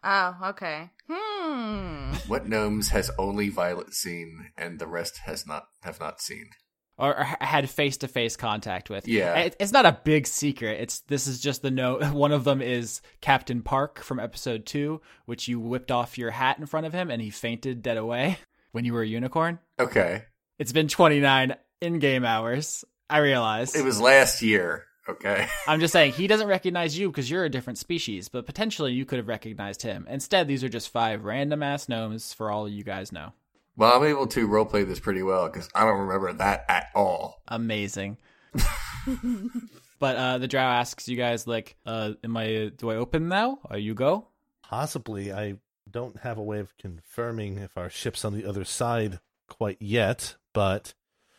Oh, 0.05 0.37
okay. 0.51 0.91
Hmm. 1.11 2.14
What 2.29 2.47
gnomes 2.49 2.91
has 2.91 3.11
only 3.19 3.49
Violet 3.49 3.95
seen 3.95 4.51
and 4.57 4.79
the 4.79 4.87
rest 4.87 5.19
has 5.25 5.47
not 5.47 5.64
have 5.83 5.99
not 6.01 6.21
seen? 6.21 6.51
Or, 6.99 7.17
or 7.19 7.25
had 7.41 7.71
face 7.71 7.97
to 7.99 8.09
face 8.09 8.37
contact 8.37 8.91
with. 8.91 9.07
Yeah. 9.09 9.35
It- 9.38 9.57
it's 9.61 9.73
not 9.73 9.87
a 9.87 9.99
big 10.05 10.27
secret. 10.27 10.81
It's 10.81 11.01
this 11.01 11.27
is 11.27 11.41
just 11.41 11.62
the 11.62 11.71
note. 11.71 12.05
One 12.12 12.33
of 12.33 12.45
them 12.45 12.61
is 12.61 13.01
Captain 13.21 13.62
Park 13.62 14.01
from 14.01 14.19
episode 14.21 14.67
two, 14.67 15.01
which 15.27 15.49
you 15.49 15.59
whipped 15.61 15.91
off 15.91 16.19
your 16.19 16.31
hat 16.33 16.59
in 16.59 16.67
front 16.67 16.87
of 16.87 16.93
him 16.93 17.11
and 17.11 17.23
he 17.23 17.31
fainted 17.31 17.83
dead 17.83 17.97
away 17.97 18.38
when 18.73 18.85
you 18.85 18.93
were 18.93 19.03
a 19.03 19.07
unicorn. 19.07 19.59
Okay. 19.79 20.25
It's 20.59 20.73
been 20.73 20.88
29 20.88 21.55
in 21.81 21.99
game 22.01 22.25
hours. 22.25 22.85
I 23.09 23.18
realize. 23.18 23.77
It 23.77 23.85
was 23.85 24.01
last 24.01 24.42
year. 24.42 24.87
Okay. 25.09 25.47
I'm 25.68 25.79
just 25.79 25.92
saying 25.92 26.12
he 26.12 26.27
doesn't 26.27 26.49
recognize 26.49 26.99
you 26.99 27.09
because 27.11 27.31
you're 27.31 27.44
a 27.44 27.49
different 27.49 27.79
species, 27.79 28.29
but 28.29 28.44
potentially 28.44 28.92
you 28.92 29.05
could 29.05 29.18
have 29.18 29.29
recognized 29.29 29.83
him. 29.83 30.05
Instead, 30.11 30.49
these 30.49 30.64
are 30.64 30.68
just 30.68 30.88
five 30.90 31.25
random 31.25 31.62
ass 31.62 31.88
gnomes 31.88 32.35
for 32.35 32.51
all 32.51 32.68
you 32.68 32.83
guys 32.83 33.12
know. 33.12 33.33
Well, 33.77 33.97
I'm 33.97 34.05
able 34.05 34.27
to 34.27 34.49
roleplay 34.49 34.85
this 34.85 34.99
pretty 34.99 35.23
well 35.23 35.47
because 35.47 35.68
I 35.77 35.85
don't 35.85 36.01
remember 36.01 36.33
that 36.33 36.64
at 36.68 36.88
all. 36.92 37.40
Amazing. 37.47 38.18
but 40.01 40.16
uh 40.16 40.38
the 40.38 40.49
drow 40.49 40.62
asks 40.62 41.09
you 41.09 41.16
guys 41.16 41.47
like, 41.47 41.77
uh, 41.87 42.14
am 42.25 42.37
I 42.37 42.73
do 42.77 42.90
I 42.90 42.97
open 42.97 43.29
now? 43.29 43.61
Or 43.71 43.79
you 43.79 43.94
go? 43.94 44.27
Possibly, 44.62 45.33
I 45.33 45.55
don't 45.88 46.18
have 46.18 46.37
a 46.37 46.42
way 46.42 46.59
of 46.59 46.77
confirming 46.77 47.59
if 47.59 47.79
our 47.79 47.88
ship's 47.88 48.25
on 48.25 48.35
the 48.35 48.44
other 48.44 48.64
side 48.64 49.21
quite 49.49 49.79
yet, 49.81 50.37
but 50.59 50.92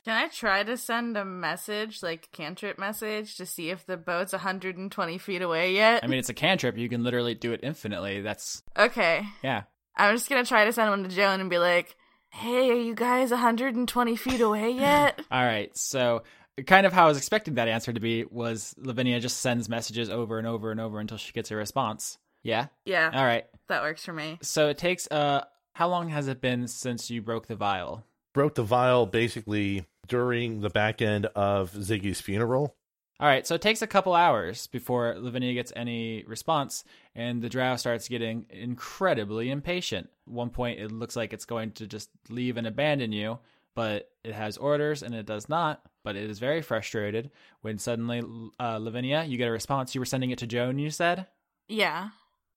Can 0.05 0.15
I 0.15 0.29
try 0.29 0.63
to 0.63 0.77
send 0.77 1.17
a 1.17 1.25
message, 1.25 2.01
like 2.01 2.31
cantrip 2.31 2.79
message, 2.79 3.35
to 3.35 3.45
see 3.45 3.69
if 3.69 3.85
the 3.85 3.97
boat's 3.97 4.31
120 4.31 5.17
feet 5.17 5.41
away 5.41 5.73
yet? 5.73 6.05
I 6.05 6.07
mean 6.07 6.19
it's 6.19 6.29
a 6.29 6.33
cantrip, 6.33 6.77
you 6.77 6.87
can 6.87 7.03
literally 7.03 7.35
do 7.35 7.51
it 7.51 7.59
infinitely. 7.61 8.21
That's 8.21 8.63
okay. 8.77 9.25
yeah. 9.43 9.63
I'm 9.97 10.15
just 10.15 10.29
gonna 10.29 10.45
try 10.45 10.63
to 10.63 10.71
send 10.71 10.89
one 10.89 11.03
to 11.03 11.09
Joan 11.13 11.41
and 11.41 11.49
be 11.49 11.57
like, 11.57 11.97
"Hey, 12.29 12.69
are 12.71 12.81
you 12.81 12.95
guys 12.95 13.31
120 13.31 14.15
feet 14.15 14.39
away 14.39 14.69
yet?" 14.87 15.19
Alright, 15.29 15.77
so 15.77 16.23
kind 16.65 16.85
of 16.85 16.93
how 16.93 17.03
I 17.03 17.07
was 17.09 17.17
expecting 17.17 17.55
that 17.55 17.67
answer 17.67 17.91
to 17.91 17.99
be 17.99 18.23
was 18.23 18.73
Lavinia 18.77 19.19
just 19.19 19.41
sends 19.41 19.67
messages 19.67 20.09
over 20.09 20.37
and 20.37 20.47
over 20.47 20.71
and 20.71 20.79
over 20.79 21.01
until 21.01 21.17
she 21.17 21.33
gets 21.33 21.51
a 21.51 21.57
response. 21.57 22.17
Yeah? 22.41 22.67
yeah, 22.85 23.11
Alright. 23.13 23.47
that 23.67 23.81
works 23.81 24.05
for 24.05 24.13
me. 24.13 24.37
So 24.41 24.69
it 24.69 24.77
takes 24.77 25.07
uh 25.11 25.43
how 25.73 25.89
long 25.89 26.07
has 26.07 26.29
it 26.29 26.39
been 26.39 26.69
since 26.69 27.09
you 27.09 27.21
broke 27.21 27.47
the 27.47 27.57
vial? 27.57 28.05
Broke 28.33 28.55
the 28.55 28.63
vial 28.63 29.05
basically 29.05 29.85
during 30.07 30.61
the 30.61 30.69
back 30.69 31.01
end 31.01 31.25
of 31.27 31.71
Ziggy's 31.71 32.21
funeral. 32.21 32.75
All 33.21 33.27
right, 33.27 33.45
so 33.45 33.53
it 33.53 33.61
takes 33.61 33.81
a 33.81 33.87
couple 33.87 34.13
hours 34.13 34.67
before 34.67 35.13
Lavinia 35.17 35.53
gets 35.53 35.73
any 35.75 36.23
response, 36.25 36.85
and 37.13 37.41
the 37.41 37.49
drow 37.49 37.75
starts 37.75 38.07
getting 38.07 38.45
incredibly 38.49 39.51
impatient. 39.51 40.09
At 40.25 40.33
one 40.33 40.49
point, 40.51 40.79
it 40.79 40.89
looks 40.89 41.17
like 41.17 41.33
it's 41.33 41.43
going 41.43 41.71
to 41.73 41.87
just 41.87 42.09
leave 42.29 42.55
and 42.55 42.65
abandon 42.65 43.11
you, 43.11 43.39
but 43.75 44.09
it 44.23 44.33
has 44.33 44.55
orders 44.55 45.03
and 45.03 45.13
it 45.13 45.25
does 45.25 45.49
not. 45.49 45.81
But 46.05 46.15
it 46.15 46.29
is 46.29 46.39
very 46.39 46.61
frustrated 46.61 47.29
when 47.59 47.77
suddenly, 47.77 48.23
uh, 48.57 48.77
Lavinia, 48.77 49.25
you 49.25 49.37
get 49.37 49.49
a 49.49 49.51
response. 49.51 49.93
You 49.93 49.99
were 49.99 50.05
sending 50.05 50.31
it 50.31 50.39
to 50.39 50.47
Joan, 50.47 50.79
you 50.79 50.89
said? 50.89 51.27
Yeah. 51.67 52.09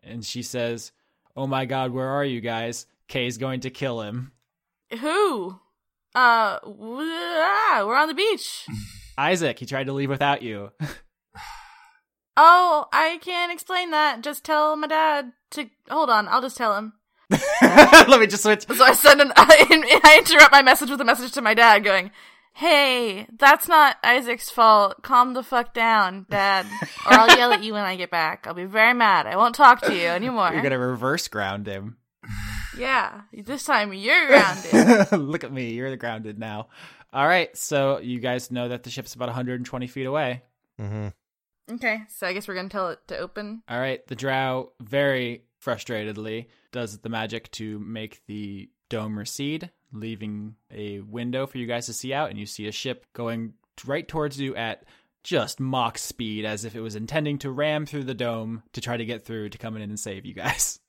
And 0.04 0.24
she 0.24 0.42
says, 0.42 0.92
Oh 1.36 1.48
my 1.48 1.64
god, 1.64 1.90
where 1.90 2.08
are 2.08 2.24
you 2.24 2.40
guys? 2.40 2.86
Kay's 3.08 3.36
going 3.36 3.60
to 3.60 3.70
kill 3.70 4.00
him. 4.00 4.32
Who? 5.00 5.58
Uh, 6.14 6.58
ah, 6.64 7.84
we're 7.86 7.96
on 7.96 8.08
the 8.08 8.14
beach. 8.14 8.66
Isaac, 9.18 9.58
he 9.58 9.66
tried 9.66 9.86
to 9.86 9.92
leave 9.92 10.10
without 10.10 10.42
you. 10.42 10.70
Oh, 12.34 12.86
I 12.94 13.18
can't 13.20 13.52
explain 13.52 13.90
that. 13.90 14.22
Just 14.22 14.42
tell 14.42 14.74
my 14.74 14.86
dad 14.86 15.32
to 15.50 15.68
hold 15.90 16.08
on. 16.08 16.28
I'll 16.28 16.40
just 16.40 16.56
tell 16.56 16.74
him. 16.76 16.94
Let 17.60 18.20
me 18.20 18.26
just 18.26 18.42
switch. 18.42 18.66
So 18.66 18.82
I 18.82 18.94
send 18.94 19.20
an 19.20 19.32
I 19.36 20.16
interrupt 20.18 20.50
my 20.50 20.62
message 20.62 20.88
with 20.88 21.00
a 21.02 21.04
message 21.04 21.32
to 21.32 21.42
my 21.42 21.52
dad, 21.52 21.84
going, 21.84 22.10
"Hey, 22.54 23.26
that's 23.38 23.68
not 23.68 23.96
Isaac's 24.02 24.48
fault. 24.48 25.02
Calm 25.02 25.34
the 25.34 25.42
fuck 25.42 25.74
down, 25.74 26.24
Dad, 26.30 26.64
or 27.06 27.12
I'll 27.12 27.36
yell 27.36 27.52
at 27.52 27.62
you 27.62 27.74
when 27.74 27.84
I 27.84 27.96
get 27.96 28.10
back. 28.10 28.46
I'll 28.46 28.54
be 28.54 28.64
very 28.64 28.94
mad. 28.94 29.26
I 29.26 29.36
won't 29.36 29.54
talk 29.54 29.82
to 29.82 29.94
you 29.94 30.06
anymore." 30.06 30.52
You're 30.54 30.62
gonna 30.62 30.78
reverse 30.78 31.28
ground 31.28 31.66
him. 31.66 31.98
Yeah, 32.78 33.22
this 33.32 33.64
time 33.64 33.92
you're 33.92 34.26
grounded. 34.28 35.12
Look 35.18 35.44
at 35.44 35.52
me, 35.52 35.72
you're 35.72 35.94
grounded 35.96 36.38
now. 36.38 36.68
All 37.12 37.26
right, 37.26 37.54
so 37.56 37.98
you 37.98 38.20
guys 38.20 38.50
know 38.50 38.68
that 38.68 38.82
the 38.84 38.90
ship's 38.90 39.14
about 39.14 39.28
120 39.28 39.86
feet 39.86 40.06
away. 40.06 40.42
Mm-hmm. 40.80 41.74
okay, 41.74 42.02
so 42.08 42.26
I 42.26 42.32
guess 42.32 42.48
we're 42.48 42.54
gonna 42.54 42.68
tell 42.68 42.88
it 42.88 43.00
to 43.08 43.18
open. 43.18 43.62
All 43.68 43.78
right, 43.78 44.04
the 44.06 44.14
drow 44.14 44.72
very 44.80 45.44
frustratedly 45.64 46.46
does 46.72 46.98
the 46.98 47.08
magic 47.08 47.50
to 47.52 47.78
make 47.78 48.22
the 48.26 48.70
dome 48.88 49.18
recede, 49.18 49.70
leaving 49.92 50.56
a 50.70 51.00
window 51.00 51.46
for 51.46 51.58
you 51.58 51.66
guys 51.66 51.86
to 51.86 51.92
see 51.92 52.12
out, 52.12 52.30
and 52.30 52.38
you 52.38 52.46
see 52.46 52.66
a 52.66 52.72
ship 52.72 53.06
going 53.12 53.54
right 53.86 54.08
towards 54.08 54.40
you 54.40 54.56
at 54.56 54.84
just 55.22 55.60
Mach 55.60 55.98
speed, 55.98 56.44
as 56.44 56.64
if 56.64 56.74
it 56.74 56.80
was 56.80 56.96
intending 56.96 57.38
to 57.38 57.50
ram 57.50 57.86
through 57.86 58.04
the 58.04 58.14
dome 58.14 58.62
to 58.72 58.80
try 58.80 58.96
to 58.96 59.04
get 59.04 59.24
through 59.24 59.50
to 59.50 59.58
come 59.58 59.76
in 59.76 59.82
and 59.82 60.00
save 60.00 60.26
you 60.26 60.34
guys. 60.34 60.80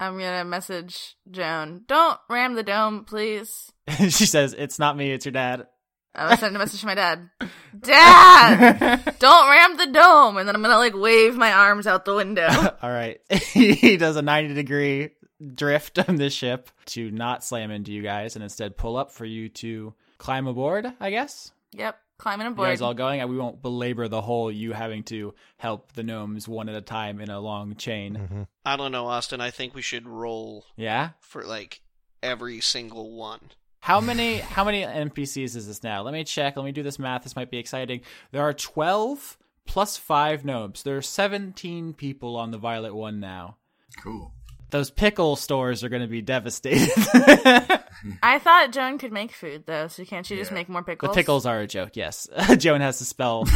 I'm 0.00 0.14
gonna 0.18 0.44
message 0.44 1.16
Joan. 1.30 1.82
Don't 1.86 2.18
ram 2.30 2.54
the 2.54 2.62
dome, 2.62 3.04
please. 3.04 3.72
she 3.98 4.26
says, 4.26 4.54
"It's 4.56 4.78
not 4.78 4.96
me, 4.96 5.12
it's 5.12 5.24
your 5.26 5.32
dad." 5.32 5.66
I'm 6.14 6.26
gonna 6.26 6.36
send 6.38 6.56
a 6.56 6.58
message 6.58 6.80
to 6.80 6.86
my 6.86 6.94
dad. 6.94 7.30
Dad, 7.78 9.16
don't 9.18 9.50
ram 9.50 9.76
the 9.76 9.86
dome, 9.92 10.36
and 10.36 10.48
then 10.48 10.56
I'm 10.56 10.62
gonna 10.62 10.78
like 10.78 10.94
wave 10.96 11.36
my 11.36 11.52
arms 11.52 11.86
out 11.86 12.04
the 12.04 12.14
window. 12.14 12.48
All 12.82 12.90
right. 12.90 13.20
he 13.30 13.96
does 13.96 14.16
a 14.16 14.22
90 14.22 14.54
degree 14.54 15.10
drift 15.54 15.98
on 16.08 16.16
this 16.16 16.32
ship 16.32 16.70
to 16.86 17.10
not 17.10 17.44
slam 17.44 17.70
into 17.70 17.92
you 17.92 18.02
guys 18.02 18.34
and 18.34 18.42
instead 18.42 18.76
pull 18.76 18.96
up 18.96 19.12
for 19.12 19.24
you 19.24 19.48
to 19.50 19.94
climb 20.16 20.46
aboard, 20.46 20.92
I 20.98 21.10
guess. 21.10 21.52
yep, 21.72 21.98
climbing 22.18 22.46
You 22.46 22.52
aboard. 22.52 22.68
guys 22.68 22.80
all 22.82 22.94
going. 22.94 23.26
We 23.28 23.36
won't 23.38 23.62
belabor 23.62 24.08
the 24.08 24.20
whole 24.20 24.50
you 24.50 24.72
having 24.72 25.02
to 25.04 25.34
help 25.56 25.92
the 25.92 26.02
gnomes 26.02 26.46
one 26.48 26.68
at 26.68 26.74
a 26.74 26.80
time 26.80 27.20
in 27.20 27.30
a 27.30 27.40
long 27.40 27.76
chain. 27.76 28.14
Mm-hmm. 28.16 28.42
I 28.64 28.76
don't 28.76 28.92
know, 28.92 29.06
Austin. 29.06 29.40
I 29.40 29.50
think 29.50 29.74
we 29.74 29.82
should 29.82 30.06
roll 30.08 30.66
Yeah? 30.76 31.10
for 31.20 31.42
like 31.44 31.80
every 32.22 32.60
single 32.60 33.12
one. 33.16 33.40
How 33.80 34.00
many 34.00 34.38
how 34.38 34.64
many 34.64 34.82
NPCs 34.82 35.54
is 35.56 35.66
this 35.68 35.82
now? 35.84 36.02
Let 36.02 36.12
me 36.12 36.24
check. 36.24 36.56
Let 36.56 36.64
me 36.64 36.72
do 36.72 36.82
this 36.82 36.98
math. 36.98 37.22
This 37.22 37.36
might 37.36 37.50
be 37.50 37.58
exciting. 37.58 38.00
There 38.32 38.42
are 38.42 38.52
12 38.52 39.38
plus 39.66 39.96
5 39.96 40.44
gnomes. 40.44 40.82
There 40.82 40.96
are 40.96 41.02
17 41.02 41.94
people 41.94 42.36
on 42.36 42.50
the 42.50 42.58
Violet 42.58 42.94
one 42.94 43.20
now. 43.20 43.56
Cool. 44.02 44.34
Those 44.70 44.90
pickle 44.90 45.36
stores 45.36 45.82
are 45.82 45.88
going 45.88 46.02
to 46.02 46.08
be 46.08 46.20
devastated. 46.22 46.90
I 48.22 48.38
thought 48.38 48.70
Joan 48.72 48.98
could 48.98 49.12
make 49.12 49.32
food 49.32 49.64
though, 49.66 49.88
so 49.88 50.04
can't 50.04 50.26
she 50.26 50.36
just 50.36 50.50
Yeah. 50.50 50.56
make 50.56 50.68
more 50.68 50.82
pickles? 50.82 51.08
The 51.10 51.14
pickles? 51.14 51.44
pickles 51.44 51.46
are 51.46 51.60
a 51.60 51.66
joke, 51.66 51.96
yes. 51.96 52.28
Joan 52.58 52.80
has 52.80 52.98
to 52.98 53.04
spell. 53.04 53.44
uh, 53.48 53.52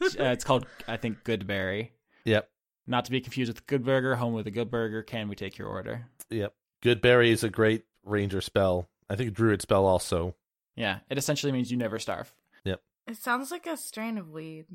it's 0.00 0.44
called, 0.44 0.66
I 0.86 0.96
think, 0.96 1.24
Goodberry. 1.24 1.90
Yep. 2.24 2.48
Not 2.86 3.06
to 3.06 3.10
be 3.10 3.20
confused 3.20 3.50
with 3.52 3.66
Good 3.66 3.84
Burger, 3.84 4.16
home 4.16 4.34
with 4.34 4.46
a 4.46 4.50
Good 4.50 4.70
Burger. 4.70 5.02
Can 5.02 5.28
we 5.28 5.34
take 5.36 5.56
your 5.58 5.68
order? 5.68 6.06
Yep. 6.28 6.52
Goodberry 6.82 7.28
is 7.30 7.42
a 7.44 7.50
great 7.50 7.84
ranger 8.04 8.40
spell. 8.40 8.88
I 9.08 9.16
think 9.16 9.32
druid 9.32 9.62
spell 9.62 9.86
also. 9.86 10.34
Yeah, 10.76 10.98
it 11.08 11.18
essentially 11.18 11.52
means 11.52 11.70
you 11.70 11.76
never 11.76 11.98
starve. 11.98 12.32
Yep. 12.64 12.80
It 13.06 13.16
sounds 13.16 13.50
like 13.50 13.66
a 13.66 13.76
strain 13.76 14.18
of 14.18 14.30
weed. 14.30 14.66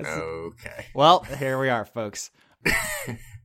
Okay. 0.00 0.86
Well, 0.94 1.20
here 1.20 1.58
we 1.58 1.68
are, 1.68 1.84
folks. 1.84 2.30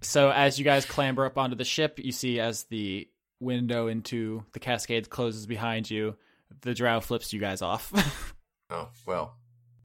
So 0.02 0.32
as 0.32 0.58
you 0.58 0.66
guys 0.66 0.86
clamber 0.86 1.26
up 1.26 1.38
onto 1.38 1.56
the 1.56 1.64
ship, 1.64 2.00
you 2.00 2.12
see 2.12 2.40
as 2.40 2.64
the 2.64 3.08
window 3.40 3.88
into 3.88 4.44
the 4.54 4.60
Cascades 4.60 5.08
closes 5.08 5.46
behind 5.46 5.90
you, 5.90 6.16
the 6.62 6.74
drow 6.74 7.00
flips 7.00 7.34
you 7.34 7.40
guys 7.40 7.62
off. 7.62 7.92
Oh 8.74 8.88
well. 9.06 9.36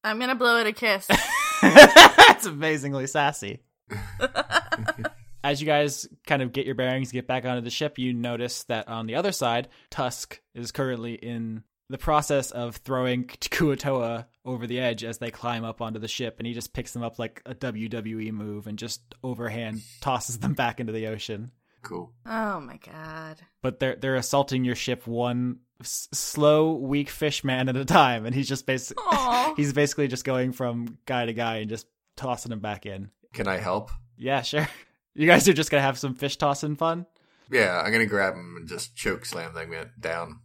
I'm 0.01 0.17
gonna 0.17 0.33
blow 0.33 0.59
it 0.61 0.67
a 0.67 0.71
kiss. 0.71 1.07
That's 1.61 2.45
amazingly 2.45 3.05
sassy. 3.05 3.59
As 5.43 5.59
you 5.61 5.67
guys 5.67 6.07
kind 6.25 6.41
of 6.41 6.51
get 6.53 6.65
your 6.65 6.75
bearings, 6.75 7.11
get 7.11 7.27
back 7.27 7.43
onto 7.45 7.61
the 7.61 7.69
ship, 7.69 7.99
you 7.99 8.13
notice 8.13 8.63
that 8.63 8.87
on 8.87 9.05
the 9.05 9.15
other 9.15 9.33
side, 9.33 9.67
Tusk 9.89 10.39
is 10.55 10.71
currently 10.71 11.15
in 11.15 11.63
the 11.89 11.97
process 11.97 12.51
of 12.51 12.75
throwing 12.77 13.25
Kuo-toa 13.27 14.27
over 14.45 14.67
the 14.67 14.79
edge 14.79 15.03
as 15.03 15.17
they 15.17 15.31
climb 15.31 15.63
up 15.63 15.81
onto 15.81 15.99
the 15.99 16.07
ship, 16.07 16.35
and 16.39 16.47
he 16.47 16.53
just 16.53 16.73
picks 16.73 16.91
them 16.93 17.03
up 17.03 17.19
like 17.19 17.41
a 17.45 17.55
WWE 17.55 18.31
move 18.31 18.67
and 18.67 18.77
just 18.77 19.01
overhand 19.23 19.81
tosses 20.01 20.39
them 20.39 20.53
back 20.53 20.79
into 20.79 20.93
the 20.93 21.07
ocean. 21.07 21.51
Cool. 21.83 22.11
oh 22.25 22.59
my 22.59 22.77
god. 22.77 23.37
But 23.61 23.79
they're 23.79 23.95
they're 23.95 24.15
assaulting 24.15 24.65
your 24.65 24.75
ship 24.75 25.07
one 25.07 25.59
s- 25.79 26.09
slow, 26.11 26.73
weak 26.73 27.09
fish 27.09 27.43
man 27.45 27.69
at 27.69 27.77
a 27.77 27.85
time, 27.85 28.25
and 28.25 28.35
he's 28.35 28.47
just 28.49 28.65
basically 28.65 29.03
he's 29.55 29.71
basically 29.71 30.07
just 30.09 30.25
going 30.25 30.51
from 30.51 30.97
guy 31.05 31.25
to 31.25 31.33
guy 31.33 31.57
and 31.57 31.69
just 31.69 31.87
tossing 32.17 32.49
them 32.49 32.59
back 32.59 32.85
in. 32.85 33.11
Can 33.33 33.47
I 33.47 33.57
help? 33.57 33.91
Yeah, 34.17 34.41
sure. 34.41 34.67
You 35.13 35.25
guys 35.25 35.47
are 35.47 35.53
just 35.53 35.71
gonna 35.71 35.81
have 35.81 35.97
some 35.97 36.13
fish 36.13 36.37
tossing 36.37 36.75
fun. 36.75 37.07
Yeah, 37.49 37.81
I'm 37.83 37.91
gonna 37.91 38.05
grab 38.05 38.35
him 38.35 38.55
and 38.55 38.67
just 38.67 38.95
choke 38.95 39.25
slam 39.25 39.55
them 39.55 39.73
down. 39.99 40.41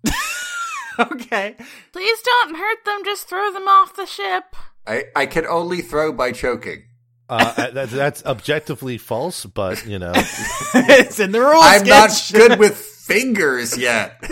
okay. 1.13 1.57
Please 1.93 2.23
don't 2.23 2.57
hurt 2.57 2.85
them, 2.85 3.01
just 3.05 3.29
throw 3.29 3.53
them 3.53 3.69
off 3.69 3.97
the 3.97 4.07
ship. 4.07 4.57
I 4.87 5.05
I 5.15 5.27
can 5.27 5.47
only 5.47 5.81
throw 5.83 6.13
by 6.13 6.33
choking. 6.33 6.85
Uh, 7.29 7.71
that, 7.71 7.89
that's 7.91 8.25
objectively 8.27 8.99
false, 8.99 9.47
but 9.47 9.87
you 9.87 9.99
know, 9.99 10.13
it's 10.15 11.19
in 11.19 11.33
the 11.33 11.41
rules. 11.41 11.65
I'm 11.65 11.87
not 11.87 12.11
Sketch. 12.11 12.39
good 12.39 12.59
with 12.59 12.77
fingers 12.77 13.79
yet. 13.79 14.23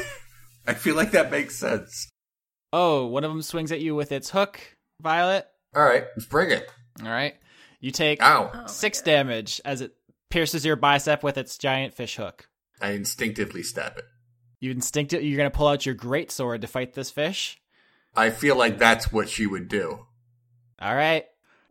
I 0.66 0.74
feel 0.74 0.96
like 0.96 1.12
that 1.12 1.30
makes 1.30 1.56
sense. 1.56 2.10
Oh, 2.72 3.06
one 3.06 3.24
of 3.24 3.30
them 3.30 3.42
swings 3.42 3.72
at 3.72 3.80
you 3.80 3.94
with 3.94 4.12
its 4.12 4.30
hook, 4.30 4.60
Violet. 5.00 5.46
All 5.74 5.82
right, 5.82 6.04
let's 6.14 6.26
bring 6.26 6.50
it. 6.50 6.68
All 7.02 7.08
right. 7.08 7.34
You 7.80 7.90
take 7.90 8.22
Ow! 8.22 8.50
Oh 8.52 8.56
my 8.58 8.66
six 8.66 9.00
damage 9.00 9.60
as 9.64 9.80
it 9.80 9.94
pierces 10.28 10.66
your 10.66 10.76
bicep 10.76 11.22
with 11.22 11.38
its 11.38 11.56
giant 11.56 11.94
fish 11.94 12.16
hook. 12.16 12.48
I 12.82 12.90
instinctively 12.90 13.62
stab 13.62 13.96
it. 13.96 14.04
You 14.60 14.70
instinct 14.70 15.12
you're 15.12 15.36
gonna 15.36 15.50
pull 15.50 15.68
out 15.68 15.86
your 15.86 15.94
great 15.94 16.30
sword 16.30 16.60
to 16.60 16.66
fight 16.66 16.94
this 16.94 17.10
fish. 17.10 17.60
I 18.14 18.30
feel 18.30 18.56
like 18.56 18.78
that's 18.78 19.12
what 19.12 19.28
she 19.28 19.46
would 19.46 19.68
do. 19.68 20.06
All 20.80 20.94
right. 20.94 21.26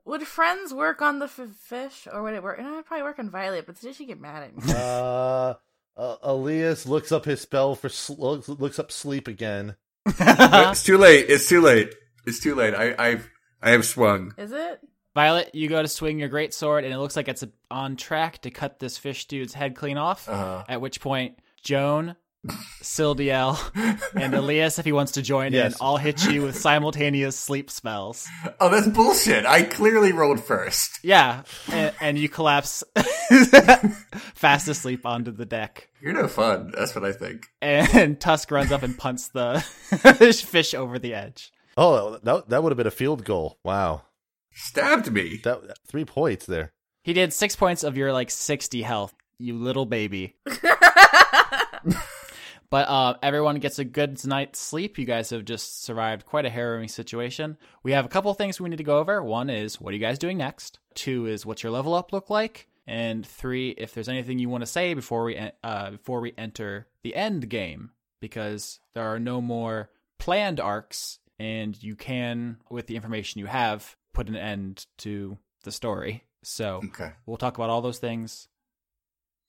Would 0.06 0.24
friends 0.24 0.74
work 0.74 1.02
on 1.02 1.20
the 1.20 1.26
f- 1.26 1.50
fish, 1.60 2.08
or 2.12 2.24
would 2.24 2.34
it 2.34 2.42
work? 2.42 2.60
No, 2.60 2.74
it'd 2.74 2.86
probably 2.86 3.04
work 3.04 3.20
on 3.20 3.30
Violet, 3.30 3.68
but 3.68 3.80
did 3.80 3.96
she 3.96 4.06
get 4.06 4.20
mad 4.20 4.44
at 4.44 4.58
me? 4.58 4.74
uh, 4.76 5.54
uh, 5.96 6.16
Elias 6.24 6.88
looks 6.88 7.12
up 7.12 7.26
his 7.26 7.42
spell 7.42 7.76
for 7.76 7.90
sl- 7.90 8.14
looks, 8.14 8.50
looks 8.50 8.80
up 8.80 8.92
sleep 8.92 9.28
again. 9.28 9.76
it's 10.08 10.84
too 10.84 10.98
late. 10.98 11.26
It's 11.30 11.48
too 11.48 11.62
late. 11.62 11.94
It's 12.26 12.40
too 12.40 12.56
late. 12.56 12.74
I 12.74 12.96
I've 12.98 13.30
I 13.62 13.72
have 13.72 13.86
swung. 13.86 14.34
Is 14.38 14.52
it? 14.52 14.80
Violet, 15.14 15.54
you 15.54 15.68
go 15.68 15.82
to 15.82 15.88
swing 15.88 16.20
your 16.20 16.30
great 16.30 16.54
sword, 16.54 16.86
and 16.86 16.94
it 16.94 16.98
looks 16.98 17.16
like 17.16 17.28
it's 17.28 17.44
on 17.70 17.96
track 17.96 18.42
to 18.44 18.52
cut 18.52 18.80
this 18.80 18.98
fish 18.98 19.26
dude's 19.28 19.54
head 19.54 19.76
clean 19.76 19.98
off. 19.98 20.30
Uh-huh. 20.30 20.64
At 20.70 20.82
which 20.82 21.02
point, 21.02 21.38
Joan, 21.62 22.16
Sildiel, 22.82 23.58
and 24.16 24.34
Elias, 24.34 24.80
if 24.80 24.86
he 24.86 24.92
wants 24.92 25.12
to 25.14 25.22
join 25.22 25.52
Yes. 25.52 25.74
in, 25.74 25.78
all 25.82 25.98
hit 25.98 26.26
you 26.26 26.44
with 26.44 26.56
simultaneous 26.58 27.38
sleep 27.38 27.70
spells. 27.70 28.28
Oh, 28.60 28.70
that's 28.70 28.88
bullshit. 28.88 29.46
I 29.46 29.64
clearly 29.64 30.14
rolled 30.14 30.40
first. 30.44 31.00
Yeah, 31.04 31.44
and, 31.72 31.94
and 32.00 32.18
you 32.18 32.30
collapse 32.30 32.84
fast 34.36 34.68
asleep 34.68 35.06
onto 35.06 35.32
the 35.32 35.46
deck. 35.46 35.90
You're 36.02 36.14
no 36.14 36.28
fun. 36.28 36.72
That's 36.78 36.96
what 36.96 37.04
I 37.04 37.12
think. 37.12 37.48
And 37.62 38.20
Tusk 38.20 38.50
runs 38.52 38.72
up 38.72 38.84
and 38.84 38.98
punts 38.98 39.28
the 39.28 39.60
fish 40.46 40.74
over 40.74 40.98
the 40.98 41.14
edge. 41.14 41.52
Oh, 41.78 42.18
that 42.24 42.50
that 42.50 42.64
would 42.64 42.72
have 42.72 42.78
been 42.78 42.88
a 42.88 42.92
field 42.92 43.26
goal. 43.26 43.58
Wow, 43.64 44.04
Stabbed 44.54 45.12
me. 45.12 45.40
that 45.44 45.78
three 45.88 46.06
points 46.06 46.46
there. 46.46 46.72
He 47.04 47.14
did 47.14 47.34
six 47.34 47.56
points 47.56 47.84
of 47.84 47.98
your 47.98 48.12
like 48.14 48.30
60 48.32 48.82
health, 48.82 49.14
you 49.38 49.56
little 49.56 49.86
baby. 49.86 50.36
But 52.72 52.88
uh, 52.88 53.15
everyone 53.24 53.57
gets 53.59 53.80
a 53.80 53.84
good 53.84 54.24
night's 54.26 54.59
sleep. 54.59 54.99
You 54.99 55.05
guys 55.05 55.32
have 55.32 55.43
just 55.45 55.84
survived 55.84 56.26
quite 56.28 56.45
a 56.45 56.49
harrowing 56.51 56.88
situation. 56.88 57.57
We 57.82 57.93
have 57.93 58.05
a 58.05 58.09
couple 58.09 58.32
things 58.36 58.61
we 58.61 58.70
need 58.70 58.78
to 58.78 58.84
go 58.84 58.99
over. 58.99 59.24
One 59.24 59.49
is 59.49 59.82
what 59.82 59.91
are 59.91 59.95
you 59.95 59.99
guys 60.01 60.20
doing 60.20 60.38
next? 60.38 60.78
Two 60.93 61.26
is 61.26 61.45
what's 61.45 61.63
your 61.63 61.72
level 61.72 61.95
up 61.95 62.13
look 62.13 62.30
like? 62.30 62.67
And 62.86 63.26
three, 63.26 63.70
if 63.72 63.93
there's 63.93 64.09
anything 64.09 64.39
you 64.39 64.49
want 64.49 64.61
to 64.61 64.67
say 64.67 64.93
before 64.93 65.24
we 65.24 65.39
uh, 65.63 65.91
before 65.91 66.22
we 66.22 66.34
enter 66.38 66.88
the 67.03 67.15
end 67.15 67.49
game, 67.49 67.91
because 68.22 68.80
there 68.93 69.03
are 69.03 69.20
no 69.20 69.41
more 69.41 69.89
planned 70.20 70.59
arcs, 70.59 71.20
and 71.39 71.82
you 71.82 71.95
can, 71.95 72.57
with 72.70 72.88
the 72.88 72.95
information 72.95 73.39
you 73.39 73.45
have, 73.47 73.95
put 74.13 74.28
an 74.28 74.36
end 74.36 74.86
to 74.99 75.38
the 75.63 75.72
story. 75.72 76.24
So 76.43 76.82
Okay. 76.86 77.11
we'll 77.26 77.38
talk 77.38 77.57
about 77.57 77.70
all 77.70 77.82
those 77.82 77.99
things 77.99 78.47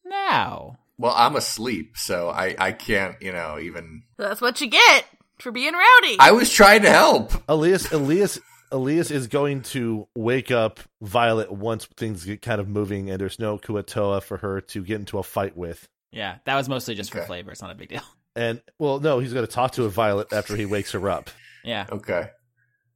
now. 0.05 0.79
Well, 1.01 1.15
I'm 1.17 1.35
asleep, 1.35 1.97
so 1.97 2.29
I 2.29 2.55
I 2.59 2.73
can't, 2.73 3.21
you 3.23 3.33
know, 3.33 3.59
even. 3.59 4.03
That's 4.19 4.43
what 4.43 4.61
you 4.61 4.69
get 4.69 5.07
for 5.39 5.51
being 5.51 5.73
rowdy. 5.73 6.17
I 6.21 6.33
was 6.33 6.53
trying 6.53 6.83
to 6.83 6.91
help. 6.91 7.33
Elias, 7.49 7.91
Elias, 7.91 8.39
Elias 8.71 9.11
is 9.11 9.27
going 9.27 9.63
to 9.63 10.07
wake 10.15 10.51
up 10.51 10.79
Violet 11.01 11.51
once 11.51 11.87
things 11.97 12.27
get 12.27 12.43
kind 12.43 12.61
of 12.61 12.69
moving, 12.69 13.09
and 13.09 13.19
there's 13.19 13.39
no 13.39 13.57
Kuo-toa 13.57 14.21
for 14.21 14.37
her 14.37 14.61
to 14.61 14.85
get 14.85 14.97
into 14.97 15.19
a 15.19 15.23
fight 15.23 15.57
with. 15.57 15.89
Yeah, 16.13 16.37
that 16.45 16.55
was 16.57 16.69
mostly 16.69 16.95
just 16.95 17.13
for 17.13 17.23
flavor. 17.23 17.51
It's 17.51 17.63
not 17.63 17.71
a 17.71 17.75
big 17.75 17.89
deal. 17.89 18.03
And 18.37 18.63
well, 18.79 19.01
no, 19.01 19.19
he's 19.19 19.33
going 19.33 19.45
to 19.45 19.53
talk 19.53 19.73
to 19.73 19.87
a 19.87 19.89
Violet 19.89 20.33
after 20.33 20.55
he 20.55 20.65
wakes 20.65 20.93
her 20.93 21.11
up. 21.11 21.31
Yeah. 21.65 21.87
Okay. 21.91 22.29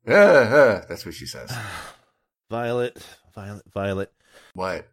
Uh, 0.08 0.12
uh, 0.14 0.84
that's 0.88 1.04
what 1.04 1.14
she 1.14 1.26
says. 1.26 1.52
Violet, 2.50 2.96
Violet, 3.34 3.64
Violet. 3.72 4.12
What? 4.54 4.86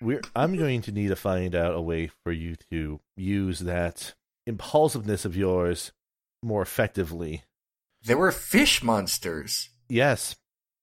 We're 0.00 0.20
I'm 0.34 0.56
going 0.56 0.82
to 0.82 0.92
need 0.92 1.08
to 1.08 1.16
find 1.16 1.54
out 1.54 1.74
a 1.74 1.80
way 1.80 2.10
for 2.22 2.32
you 2.32 2.56
to 2.70 3.00
use 3.16 3.60
that 3.60 4.14
impulsiveness 4.46 5.24
of 5.24 5.36
yours 5.36 5.92
more 6.42 6.62
effectively. 6.62 7.42
There 8.04 8.16
were 8.16 8.32
fish 8.32 8.82
monsters. 8.82 9.70
Yes. 9.88 10.36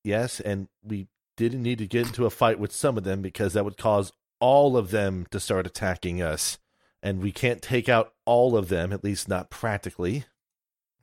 Yes, 0.03 0.39
and 0.39 0.67
we 0.83 1.07
didn't 1.37 1.63
need 1.63 1.77
to 1.77 1.87
get 1.87 2.07
into 2.07 2.25
a 2.25 2.29
fight 2.29 2.59
with 2.59 2.73
some 2.73 2.97
of 2.97 3.03
them 3.03 3.21
because 3.21 3.53
that 3.53 3.63
would 3.63 3.77
cause 3.77 4.11
all 4.39 4.75
of 4.75 4.91
them 4.91 5.25
to 5.31 5.39
start 5.39 5.65
attacking 5.65 6.21
us. 6.21 6.57
And 7.01 7.21
we 7.21 7.31
can't 7.31 7.61
take 7.61 7.87
out 7.87 8.13
all 8.25 8.57
of 8.57 8.69
them, 8.69 8.91
at 8.93 9.03
least 9.03 9.27
not 9.27 9.49
practically. 9.49 10.25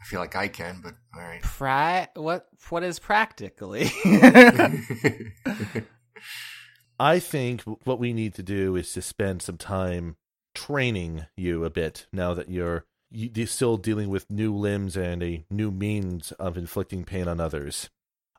I 0.01 0.05
feel 0.05 0.21
like 0.21 0.37
I 0.37 0.49
can, 0.49 0.81
but 0.83 0.95
all 1.15 1.23
right. 1.23 1.43
Pri- 1.43 2.09
what 2.15 2.47
what 2.71 2.83
is 2.83 2.99
practically? 2.99 3.91
I 7.01 7.19
think 7.19 7.63
what 7.63 7.99
we 7.99 8.13
need 8.13 8.35
to 8.35 8.43
do 8.43 8.77
is 8.77 8.93
to 8.93 9.01
spend 9.01 9.41
some 9.41 9.57
time 9.57 10.17
training 10.55 11.25
you 11.35 11.65
a 11.65 11.71
bit 11.71 12.07
now 12.13 12.35
that 12.35 12.51
you're 12.51 12.85
you- 13.13 13.31
you're 13.35 13.47
still 13.47 13.77
dealing 13.77 14.09
with 14.11 14.31
new 14.31 14.55
limbs 14.55 14.97
and 14.97 15.23
a 15.23 15.45
new 15.51 15.71
means 15.71 16.31
of 16.33 16.57
inflicting 16.57 17.05
pain 17.05 17.27
on 17.27 17.41
others. 17.41 17.89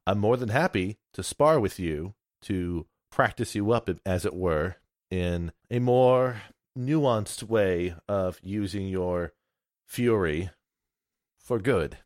I'm 0.07 0.19
more 0.19 0.37
than 0.37 0.49
happy 0.49 0.97
to 1.13 1.23
spar 1.23 1.59
with 1.59 1.77
you 1.79 2.13
to 2.43 2.87
practice 3.11 3.53
you 3.55 3.71
up, 3.71 3.89
as 4.05 4.25
it 4.25 4.33
were, 4.33 4.77
in 5.09 5.51
a 5.69 5.79
more 5.79 6.43
nuanced 6.77 7.43
way 7.43 7.95
of 8.07 8.39
using 8.43 8.87
your 8.87 9.33
fury 9.87 10.51
for 11.39 11.59
good. 11.59 11.97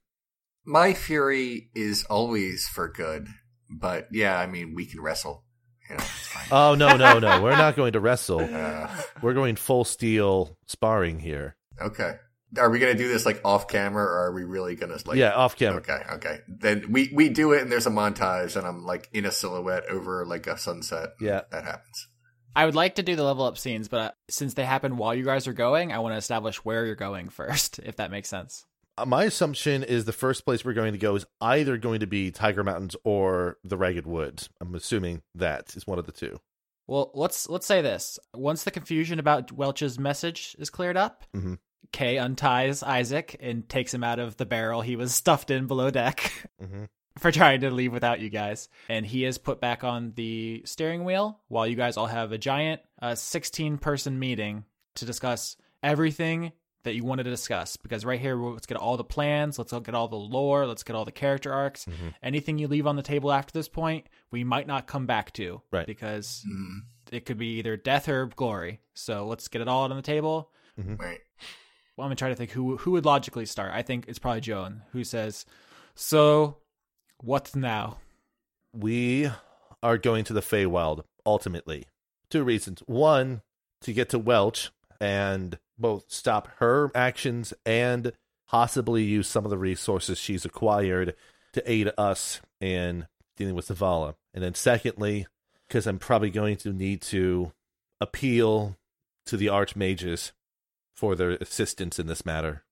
My 0.63 0.93
fury 0.93 1.69
is 1.75 2.05
always 2.05 2.67
for 2.67 2.87
good, 2.87 3.27
but 3.69 4.07
yeah, 4.11 4.39
I 4.39 4.47
mean, 4.47 4.73
we 4.73 4.87
can 4.87 5.01
wrestle. 5.01 5.44
You 5.89 5.95
know, 5.97 6.03
it's 6.03 6.27
fine. 6.27 6.47
Oh 6.51 6.75
no, 6.75 6.97
no, 6.97 7.19
no! 7.19 7.41
We're 7.41 7.51
not 7.57 7.75
going 7.75 7.93
to 7.93 7.99
wrestle. 7.99 8.41
Uh, 8.55 8.87
We're 9.21 9.33
going 9.33 9.55
full 9.55 9.83
steel 9.83 10.57
sparring 10.67 11.19
here. 11.19 11.55
okay. 11.81 12.15
Are 12.57 12.69
we 12.69 12.79
gonna 12.79 12.93
do 12.95 13.07
this 13.09 13.25
like 13.25 13.41
off 13.43 13.67
camera, 13.67 14.03
or 14.03 14.27
are 14.27 14.31
we 14.31 14.43
really 14.43 14.75
gonna 14.75 14.97
like? 15.05 15.17
yeah, 15.17 15.33
off 15.33 15.57
camera. 15.57 15.79
Okay, 15.81 15.99
okay. 16.13 16.39
Then 16.47 16.85
we 16.89 17.11
we 17.13 17.27
do 17.29 17.51
it, 17.51 17.61
and 17.61 17.71
there's 17.71 17.87
a 17.87 17.89
montage, 17.91 18.55
and 18.55 18.65
I'm 18.65 18.85
like 18.85 19.09
in 19.11 19.25
a 19.25 19.31
silhouette 19.31 19.83
over 19.89 20.25
like 20.25 20.47
a 20.47 20.57
sunset. 20.57 21.09
Yeah. 21.19 21.41
that 21.51 21.65
happens. 21.65 22.07
I 22.55 22.65
would 22.65 22.75
like 22.75 22.95
to 22.95 23.03
do 23.03 23.17
the 23.17 23.23
level 23.23 23.43
up 23.43 23.57
scenes, 23.57 23.89
but 23.89 23.99
uh, 23.99 24.11
since 24.29 24.53
they 24.53 24.63
happen 24.63 24.95
while 24.95 25.13
you 25.13 25.25
guys 25.25 25.47
are 25.47 25.53
going, 25.53 25.91
I 25.91 25.99
want 25.99 26.13
to 26.13 26.17
establish 26.17 26.63
where 26.63 26.85
you're 26.85 26.95
going 26.95 27.27
first, 27.27 27.79
if 27.83 27.97
that 27.97 28.11
makes 28.11 28.29
sense. 28.29 28.65
Uh, 28.97 29.05
My 29.05 29.25
assumption 29.25 29.83
is 29.83 30.05
the 30.05 30.13
first 30.13 30.45
place 30.45 30.63
we're 30.63 30.73
going 30.73 30.93
to 30.93 30.97
go 30.99 31.15
is 31.15 31.25
either 31.41 31.77
going 31.77 31.99
to 31.99 32.07
be 32.07 32.31
Tiger 32.31 32.63
Mountains 32.63 32.95
or 33.03 33.57
the 33.63 33.77
Ragged 33.77 34.05
Woods. 34.07 34.49
I'm 34.61 34.73
assuming 34.75 35.21
that 35.35 35.75
is 35.75 35.85
one 35.87 35.99
of 35.99 36.05
the 36.05 36.11
two. 36.11 36.39
Well, 36.87 37.11
let's 37.15 37.49
let's 37.49 37.65
say 37.65 37.81
this: 37.81 38.19
once 38.33 38.63
the 38.63 38.71
confusion 38.71 39.19
about 39.19 39.51
Welch's 39.51 39.97
message 39.97 40.55
is 40.59 40.69
cleared 40.69 40.97
up, 40.97 41.23
Mhm. 41.35 41.57
Kay 41.91 42.17
unties 42.17 42.83
Isaac 42.83 43.37
and 43.39 43.67
takes 43.67 43.93
him 43.93 44.03
out 44.03 44.19
of 44.19 44.37
the 44.37 44.45
barrel 44.45 44.81
he 44.81 44.95
was 44.95 45.13
stuffed 45.13 45.49
in 45.51 45.67
below 45.67 45.89
deck. 45.91 46.49
hmm 46.59 46.85
for 47.17 47.31
trying 47.31 47.61
to 47.61 47.71
leave 47.71 47.93
without 47.93 48.19
you 48.19 48.29
guys. 48.29 48.67
And 48.89 49.05
he 49.05 49.23
is 49.23 49.37
put 49.37 49.61
back 49.61 49.85
on 49.85 50.11
the 50.17 50.63
steering 50.65 51.05
wheel 51.05 51.39
while 51.47 51.65
you 51.65 51.77
guys 51.77 51.95
all 51.95 52.07
have 52.07 52.33
a 52.33 52.37
giant 52.37 52.81
uh, 53.01 53.15
16 53.15 53.77
person 53.77 54.19
meeting 54.19 54.65
to 54.95 55.05
discuss 55.05 55.55
everything 55.81 56.51
that 56.85 56.95
you 56.95 57.03
wanted 57.03 57.23
to 57.23 57.29
discuss. 57.29 57.75
Because 57.77 58.05
right 58.05 58.19
here, 58.19 58.35
let's 58.35 58.65
get 58.65 58.77
all 58.77 58.95
the 58.97 59.03
plans, 59.03 59.59
let's 59.59 59.73
get 59.73 59.93
all 59.93 60.07
the 60.07 60.15
lore, 60.15 60.65
let's 60.65 60.83
get 60.83 60.95
all 60.95 61.03
the 61.05 61.11
character 61.11 61.51
arcs. 61.53 61.85
Mm-hmm. 61.85 62.07
Anything 62.23 62.57
you 62.57 62.67
leave 62.67 62.87
on 62.87 62.95
the 62.95 63.03
table 63.03 63.31
after 63.31 63.51
this 63.51 63.67
point, 63.67 64.07
we 64.31 64.43
might 64.43 64.65
not 64.67 64.87
come 64.87 65.05
back 65.05 65.33
to. 65.33 65.61
Right. 65.71 65.85
Because 65.85 66.43
Mm, 66.49 66.83
it 67.11 67.25
could 67.25 67.37
be 67.37 67.57
either 67.59 67.75
death 67.77 68.07
or 68.09 68.27
glory. 68.27 68.79
So 68.93 69.27
let's 69.27 69.47
get 69.49 69.61
it 69.61 69.67
all 69.67 69.83
out 69.83 69.91
on 69.91 69.97
the 69.97 70.01
table. 70.03 70.51
right. 70.77 71.19
Well, 71.97 72.05
I'm 72.05 72.09
gonna 72.09 72.15
try 72.15 72.29
to 72.29 72.35
think 72.35 72.51
who 72.51 72.77
who 72.77 72.91
would 72.91 73.05
logically 73.05 73.45
start. 73.45 73.71
I 73.73 73.81
think 73.81 74.05
it's 74.07 74.19
probably 74.19 74.41
Joan 74.41 74.81
who 74.91 75.03
says, 75.03 75.45
"So, 75.95 76.57
what 77.21 77.55
now?" 77.55 77.97
we 78.73 79.29
are 79.81 79.97
going 79.97 80.23
to 80.25 80.33
the 80.33 80.41
Feywild 80.41 81.03
ultimately. 81.25 81.85
Two 82.29 82.43
reasons. 82.43 82.81
One, 82.85 83.41
to 83.81 83.93
get 83.93 84.09
to 84.09 84.19
Welch 84.19 84.71
and 84.99 85.57
both 85.77 86.05
stop 86.07 86.47
her 86.57 86.91
actions 86.95 87.53
and 87.65 88.13
possibly 88.47 89.03
use 89.03 89.27
some 89.27 89.45
of 89.45 89.51
the 89.51 89.57
resources 89.57 90.17
she's 90.17 90.45
acquired 90.45 91.15
to 91.53 91.71
aid 91.71 91.91
us 91.97 92.41
in 92.59 93.07
dealing 93.37 93.55
with 93.55 93.67
Zavala. 93.67 94.15
And 94.33 94.43
then 94.43 94.53
secondly, 94.53 95.27
because 95.67 95.87
I'm 95.87 95.99
probably 95.99 96.29
going 96.29 96.57
to 96.57 96.73
need 96.73 97.01
to 97.03 97.51
appeal 97.99 98.77
to 99.25 99.37
the 99.37 99.47
archmages 99.47 100.31
for 100.95 101.15
their 101.15 101.31
assistance 101.31 101.99
in 101.99 102.07
this 102.07 102.25
matter. 102.25 102.63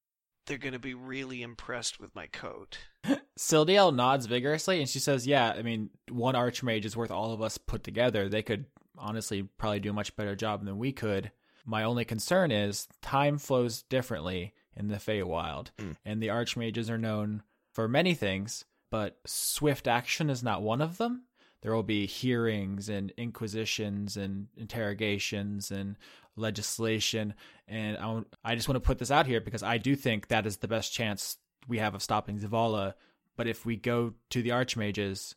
They're 0.46 0.58
going 0.58 0.74
to 0.74 0.80
be 0.80 0.94
really 0.94 1.42
impressed 1.42 2.00
with 2.00 2.14
my 2.14 2.28
coat. 2.28 2.78
Sildiel 3.40 3.96
nods 3.96 4.26
vigorously 4.26 4.80
and 4.80 4.90
she 4.90 5.00
says, 5.00 5.26
"Yeah, 5.26 5.54
I 5.58 5.62
mean, 5.62 5.90
one 6.10 6.36
archmage 6.36 6.86
is 6.86 6.98
worth 6.98 7.12
all 7.12 7.32
of 7.32 7.42
us 7.42 7.58
put 7.58 7.84
together. 7.84 8.28
They 8.28 8.42
could 8.42 8.66
honestly 8.98 9.44
probably 9.58 9.80
do 9.80 9.90
a 9.90 9.94
much 9.94 10.16
better 10.16 10.36
job 10.36 10.66
than 10.66 10.78
we 10.78 10.92
could. 10.92 11.32
My 11.66 11.84
only 11.84 12.06
concern 12.06 12.52
is 12.52 12.88
time 13.02 13.38
flows 13.38 13.84
differently 13.84 14.54
in 14.76 14.88
the 14.88 14.98
Feywild, 14.98 15.68
Mm. 15.78 15.96
and 16.04 16.22
the 16.22 16.28
archmages 16.28 16.90
are 16.90 16.98
known 16.98 17.44
for 17.72 17.88
many 17.88 18.14
things, 18.14 18.66
but 18.90 19.20
swift 19.26 19.88
action 19.88 20.30
is 20.30 20.44
not 20.44 20.62
one 20.62 20.82
of 20.82 20.98
them. 20.98 21.26
There 21.62 21.74
will 21.74 21.84
be 21.84 22.06
hearings 22.06 22.90
and 22.90 23.12
inquisitions 23.18 24.18
and 24.18 24.48
interrogations 24.58 25.72
and 25.72 25.96
legislation, 26.36 27.34
and 27.68 27.98
I, 27.98 28.24
I 28.44 28.56
just 28.56 28.68
want 28.68 28.76
to 28.76 28.86
put 28.86 29.00
this 29.00 29.12
out 29.12 29.28
here 29.28 29.40
because 29.40 29.64
I 29.64 29.78
do 29.78 29.96
think 29.96 30.28
that 30.28 30.46
is 30.46 30.58
the 30.58 30.68
best 30.68 30.92
chance 30.94 31.38
we 31.68 31.78
have 31.78 31.96
of 31.96 32.04
stopping 32.04 32.40
Zavala. 32.40 32.94
But 33.38 33.48
if 33.48 33.66
we 33.66 33.78
go 33.78 34.14
to 34.32 34.42
the 34.42 34.50
archmages, 34.50 35.36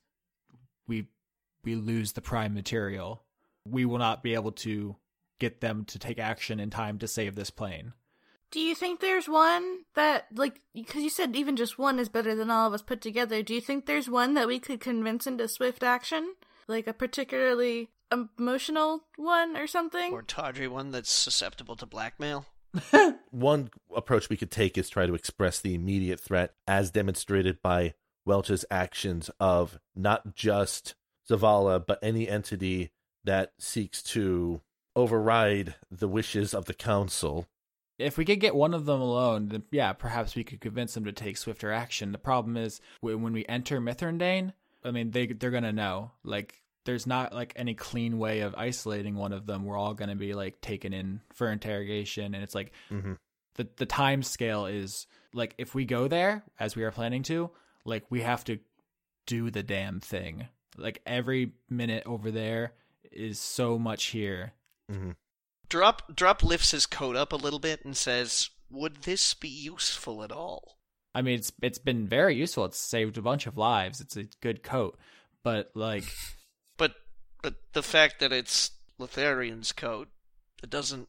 we 0.88 1.06
we 1.64 1.74
lose 1.76 2.12
the 2.12 2.20
prime 2.20 2.54
material. 2.54 3.22
We 3.64 3.84
will 3.84 3.98
not 3.98 4.22
be 4.22 4.34
able 4.34 4.52
to 4.52 4.96
get 5.38 5.60
them 5.60 5.84
to 5.86 5.98
take 5.98 6.18
action 6.18 6.60
in 6.60 6.70
time 6.70 6.98
to 6.98 7.08
save 7.08 7.34
this 7.34 7.50
plane. 7.50 7.92
Do 8.50 8.60
you 8.60 8.74
think 8.74 9.00
there's 9.00 9.28
one 9.28 9.80
that, 9.94 10.26
like, 10.34 10.60
because 10.72 11.02
you 11.02 11.10
said 11.10 11.34
even 11.34 11.56
just 11.56 11.78
one 11.78 11.98
is 11.98 12.08
better 12.08 12.34
than 12.34 12.50
all 12.50 12.68
of 12.68 12.72
us 12.72 12.82
put 12.82 13.00
together, 13.00 13.42
do 13.42 13.54
you 13.54 13.60
think 13.60 13.86
there's 13.86 14.08
one 14.08 14.34
that 14.34 14.46
we 14.46 14.58
could 14.58 14.80
convince 14.80 15.26
into 15.26 15.48
swift 15.48 15.82
action? 15.82 16.34
Like 16.68 16.86
a 16.86 16.92
particularly 16.92 17.90
emotional 18.10 19.02
one 19.16 19.56
or 19.56 19.66
something? 19.66 20.12
Or 20.12 20.22
tawdry 20.22 20.68
one 20.68 20.90
that's 20.92 21.10
susceptible 21.10 21.76
to 21.76 21.86
blackmail. 21.86 22.46
One 23.30 23.70
approach 23.94 24.28
we 24.28 24.36
could 24.36 24.50
take 24.50 24.76
is 24.76 24.90
try 24.90 25.06
to 25.06 25.14
express 25.14 25.60
the 25.60 25.74
immediate 25.74 26.20
threat 26.20 26.54
as 26.66 26.90
demonstrated 26.90 27.62
by 27.62 27.94
Welch's 28.26 28.66
actions 28.70 29.30
of 29.40 29.78
not 29.94 30.34
just 30.34 30.94
Zavala, 31.28 31.84
but 31.84 31.98
any 32.02 32.28
entity 32.28 32.90
that 33.24 33.52
seeks 33.58 34.02
to 34.02 34.60
override 34.96 35.76
the 35.90 36.08
wishes 36.08 36.52
of 36.54 36.64
the 36.64 36.74
council. 36.74 37.46
If 37.98 38.18
we 38.18 38.24
could 38.24 38.40
get 38.40 38.54
one 38.54 38.74
of 38.74 38.84
them 38.86 39.00
alone, 39.00 39.48
then 39.48 39.62
yeah, 39.70 39.92
perhaps 39.92 40.34
we 40.34 40.44
could 40.44 40.60
convince 40.60 40.94
them 40.94 41.04
to 41.04 41.12
take 41.12 41.36
swifter 41.36 41.70
action. 41.72 42.12
The 42.12 42.18
problem 42.18 42.56
is 42.56 42.80
when 43.00 43.32
we 43.32 43.46
enter 43.46 43.80
Mithrandane, 43.80 44.52
I 44.84 44.90
mean, 44.90 45.12
they 45.12 45.26
they're 45.26 45.50
gonna 45.50 45.72
know. 45.72 46.10
Like, 46.24 46.62
there's 46.84 47.06
not 47.06 47.32
like 47.32 47.52
any 47.56 47.74
clean 47.74 48.18
way 48.18 48.40
of 48.40 48.54
isolating 48.54 49.14
one 49.16 49.32
of 49.32 49.46
them. 49.46 49.64
We're 49.64 49.78
all 49.78 49.94
gonna 49.94 50.14
be 50.16 50.34
like 50.34 50.60
taken 50.60 50.92
in 50.92 51.20
for 51.32 51.50
interrogation, 51.50 52.34
and 52.34 52.42
it's 52.42 52.54
like 52.54 52.72
Mm-hmm. 52.90 53.14
the 53.54 53.68
the 53.76 53.86
time 53.86 54.22
scale 54.22 54.66
is 54.66 55.06
like 55.32 55.54
if 55.58 55.74
we 55.74 55.84
go 55.86 56.06
there 56.08 56.42
as 56.60 56.76
we 56.76 56.84
are 56.84 56.90
planning 56.92 57.22
to, 57.24 57.50
like 57.84 58.04
we 58.10 58.20
have 58.22 58.44
to 58.44 58.58
do 59.26 59.50
the 59.50 59.62
damn 59.62 60.00
thing. 60.00 60.48
Like 60.76 61.00
every 61.06 61.52
minute 61.70 62.02
over 62.04 62.30
there 62.30 62.72
is 63.10 63.38
so 63.40 63.78
much 63.78 64.04
here. 64.06 64.52
Mm-hmm. 64.90 65.10
Drop 65.68 66.14
Drop 66.14 66.42
lifts 66.42 66.70
his 66.70 66.86
coat 66.86 67.16
up 67.16 67.32
a 67.32 67.36
little 67.36 67.58
bit 67.58 67.84
and 67.84 67.96
says, 67.96 68.50
"Would 68.70 69.02
this 69.02 69.34
be 69.34 69.48
useful 69.48 70.22
at 70.22 70.30
all?" 70.32 70.78
I 71.14 71.22
mean, 71.22 71.36
it's 71.38 71.52
it's 71.62 71.78
been 71.78 72.06
very 72.06 72.36
useful. 72.36 72.64
It's 72.66 72.78
saved 72.78 73.18
a 73.18 73.22
bunch 73.22 73.46
of 73.46 73.56
lives. 73.56 74.00
It's 74.00 74.16
a 74.16 74.26
good 74.40 74.62
coat, 74.62 74.98
but 75.42 75.70
like, 75.74 76.04
But 76.76 76.94
but 77.42 77.54
the 77.72 77.82
fact 77.82 78.20
that 78.20 78.32
it's 78.32 78.70
Lotharian's 79.00 79.72
coat, 79.72 80.08
it 80.62 80.70
doesn't 80.70 81.08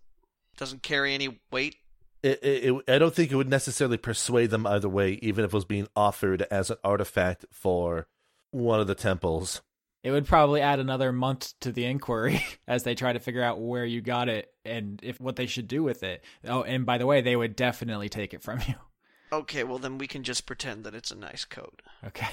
doesn't 0.57 0.81
carry 0.81 1.13
any 1.13 1.39
weight. 1.51 1.75
It, 2.23 2.39
it, 2.43 2.63
it- 2.73 2.83
I 2.89 2.97
don't 2.97 3.13
think 3.13 3.31
it 3.31 3.35
would 3.35 3.49
necessarily 3.49 3.97
persuade 3.97 4.49
them 4.49 4.65
either 4.65 4.89
way, 4.89 5.19
even 5.21 5.45
if 5.45 5.51
it 5.51 5.55
was 5.55 5.65
being 5.65 5.87
offered 5.95 6.41
as 6.49 6.71
an 6.71 6.77
artifact 6.83 7.45
for 7.51 8.07
one 8.49 8.79
of 8.79 8.87
the 8.87 8.95
temples. 8.95 9.61
It 10.03 10.11
would 10.11 10.25
probably 10.25 10.61
add 10.61 10.79
another 10.79 11.11
month 11.11 11.53
to 11.61 11.71
the 11.71 11.85
inquiry 11.85 12.43
as 12.67 12.83
they 12.83 12.95
try 12.95 13.13
to 13.13 13.19
figure 13.19 13.43
out 13.43 13.59
where 13.59 13.85
you 13.85 14.01
got 14.01 14.29
it 14.29 14.51
and 14.63 14.99
if 15.03 15.19
what 15.19 15.35
they 15.35 15.47
should 15.47 15.67
do 15.67 15.83
with 15.83 16.03
it. 16.03 16.23
Oh, 16.45 16.63
and 16.63 16.85
by 16.85 16.97
the 16.97 17.05
way, 17.05 17.21
they 17.21 17.35
would 17.35 17.55
definitely 17.55 18.09
take 18.09 18.33
it 18.33 18.41
from 18.41 18.59
you. 18.67 18.75
Okay, 19.31 19.63
well 19.63 19.79
then 19.79 19.97
we 19.97 20.07
can 20.07 20.23
just 20.23 20.45
pretend 20.45 20.83
that 20.83 20.95
it's 20.95 21.11
a 21.11 21.15
nice 21.15 21.45
coat. 21.45 21.81
Okay. 22.05 22.29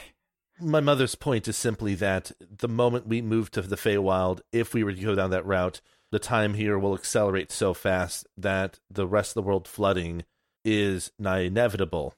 My 0.61 0.81
mother's 0.81 1.17
point 1.17 1.49
is 1.49 1.57
simply 1.57 1.97
that 1.97 2.31
the 2.41 2.69
moment 2.69 3.09
we 3.09 3.21
move 3.21 3.51
to 3.53 3.63
the 3.63 3.77
Feywild, 3.77 4.41
if 4.53 4.73
we 4.73 4.85
were 4.85 4.93
to 4.93 5.01
go 5.03 5.17
down 5.17 5.31
that 5.31 5.45
route, 5.45 5.81
the 6.13 6.21
time 6.21 6.55
here 6.55 6.79
will 6.79 6.95
accelerate 6.95 7.51
so 7.51 7.75
fast 7.75 8.29
that 8.37 8.79
the 8.89 9.07
rest 9.07 9.31
of 9.31 9.35
the 9.35 9.49
world 9.49 9.67
flooding 9.67 10.25
is 10.65 11.11
nigh 11.19 11.41
inevitable. 11.41 12.15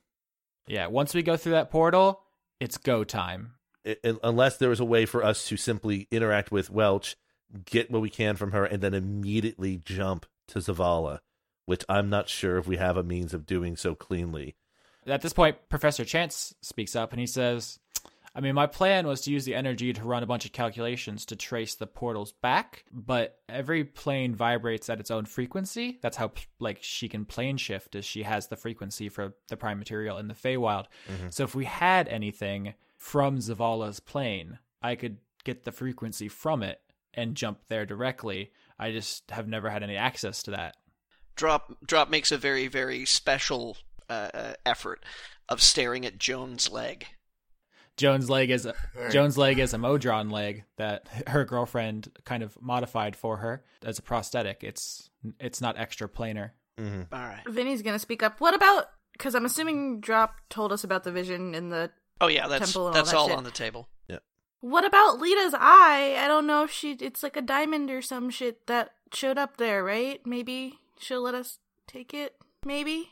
Yeah, 0.66 0.88
once 0.88 1.14
we 1.14 1.22
go 1.22 1.38
through 1.38 1.52
that 1.52 1.70
portal, 1.70 2.20
it's 2.60 2.76
go 2.76 3.04
time. 3.04 3.55
I- 3.86 3.96
I- 4.04 4.16
unless 4.24 4.56
there 4.56 4.72
is 4.72 4.80
a 4.80 4.84
way 4.84 5.06
for 5.06 5.22
us 5.22 5.46
to 5.48 5.56
simply 5.56 6.08
interact 6.10 6.50
with 6.50 6.70
Welch, 6.70 7.16
get 7.64 7.90
what 7.90 8.02
we 8.02 8.10
can 8.10 8.36
from 8.36 8.52
her, 8.52 8.64
and 8.64 8.82
then 8.82 8.94
immediately 8.94 9.80
jump 9.84 10.26
to 10.48 10.58
Zavala, 10.58 11.20
which 11.64 11.84
I'm 11.88 12.10
not 12.10 12.28
sure 12.28 12.58
if 12.58 12.66
we 12.66 12.76
have 12.76 12.96
a 12.96 13.02
means 13.02 13.32
of 13.32 13.46
doing 13.46 13.76
so 13.76 13.94
cleanly. 13.94 14.56
At 15.06 15.22
this 15.22 15.32
point, 15.32 15.56
Professor 15.68 16.04
Chance 16.04 16.54
speaks 16.62 16.96
up 16.96 17.12
and 17.12 17.20
he 17.20 17.26
says, 17.26 17.78
I 18.34 18.40
mean, 18.40 18.54
my 18.54 18.66
plan 18.66 19.06
was 19.06 19.22
to 19.22 19.30
use 19.30 19.46
the 19.46 19.54
energy 19.54 19.94
to 19.94 20.02
run 20.02 20.22
a 20.22 20.26
bunch 20.26 20.44
of 20.44 20.52
calculations 20.52 21.24
to 21.26 21.36
trace 21.36 21.74
the 21.74 21.86
portals 21.86 22.32
back, 22.32 22.84
but 22.92 23.38
every 23.48 23.82
plane 23.84 24.34
vibrates 24.34 24.90
at 24.90 25.00
its 25.00 25.10
own 25.10 25.24
frequency. 25.24 25.98
That's 26.02 26.18
how, 26.18 26.32
like, 26.58 26.78
she 26.82 27.08
can 27.08 27.24
plane 27.24 27.56
shift, 27.56 27.94
as 27.94 28.04
she 28.04 28.24
has 28.24 28.48
the 28.48 28.56
frequency 28.56 29.08
for 29.08 29.34
the 29.48 29.56
prime 29.56 29.78
material 29.78 30.18
in 30.18 30.28
the 30.28 30.34
Feywild. 30.34 30.84
Mm-hmm. 31.08 31.28
So 31.30 31.44
if 31.44 31.54
we 31.54 31.64
had 31.64 32.08
anything 32.08 32.74
from 33.06 33.38
Zavala's 33.38 34.00
plane, 34.00 34.58
I 34.82 34.96
could 34.96 35.18
get 35.44 35.64
the 35.64 35.70
frequency 35.70 36.26
from 36.26 36.64
it 36.64 36.80
and 37.14 37.36
jump 37.36 37.60
there 37.68 37.86
directly. 37.86 38.50
I 38.80 38.90
just 38.90 39.30
have 39.30 39.46
never 39.46 39.70
had 39.70 39.84
any 39.84 39.96
access 39.96 40.42
to 40.42 40.50
that. 40.50 40.76
Drop 41.36 41.76
Drop 41.86 42.10
makes 42.10 42.32
a 42.32 42.36
very 42.36 42.66
very 42.66 43.04
special 43.04 43.76
uh, 44.10 44.30
uh, 44.34 44.52
effort 44.64 45.04
of 45.48 45.62
staring 45.62 46.04
at 46.04 46.18
Joan's 46.18 46.68
leg. 46.68 47.06
Joan's 47.96 48.28
leg 48.28 48.50
is 48.50 48.66
a, 48.66 48.74
Alright. 48.96 49.12
Joan's 49.12 49.38
leg 49.38 49.60
is 49.60 49.72
a 49.72 49.78
Modron 49.78 50.28
leg 50.30 50.64
that 50.76 51.06
her 51.28 51.44
girlfriend 51.44 52.10
kind 52.24 52.42
of 52.42 52.60
modified 52.60 53.14
for 53.14 53.36
her 53.36 53.62
as 53.84 54.00
a 54.00 54.02
prosthetic. 54.02 54.64
It's 54.64 55.10
it's 55.38 55.60
not 55.60 55.78
extra 55.78 56.08
planar. 56.08 56.50
hmm 56.76 57.02
All 57.12 57.20
right. 57.20 57.44
Vinny's 57.48 57.82
gonna 57.82 58.00
speak 58.00 58.24
up. 58.24 58.40
What 58.40 58.54
about? 58.54 58.86
Because 59.12 59.36
I'm 59.36 59.44
assuming 59.46 60.00
Drop 60.00 60.34
told 60.50 60.72
us 60.72 60.82
about 60.82 61.04
the 61.04 61.12
vision 61.12 61.54
in 61.54 61.68
the. 61.68 61.92
Oh 62.20 62.28
yeah, 62.28 62.48
that's 62.48 62.72
Temple 62.72 62.88
and 62.88 62.96
all 62.96 63.02
that's 63.02 63.10
that 63.10 63.16
all 63.16 63.32
on 63.32 63.44
the 63.44 63.50
table. 63.50 63.88
Yeah. 64.08 64.18
What 64.60 64.84
about 64.84 65.18
Lita's 65.18 65.54
eye? 65.54 66.16
I 66.18 66.26
don't 66.28 66.46
know 66.46 66.64
if 66.64 66.70
she. 66.70 66.92
It's 66.92 67.22
like 67.22 67.36
a 67.36 67.42
diamond 67.42 67.90
or 67.90 68.02
some 68.02 68.30
shit 68.30 68.66
that 68.66 68.92
showed 69.12 69.38
up 69.38 69.56
there, 69.56 69.84
right? 69.84 70.20
Maybe 70.26 70.78
she'll 70.98 71.22
let 71.22 71.34
us 71.34 71.58
take 71.86 72.14
it. 72.14 72.36
Maybe. 72.64 73.10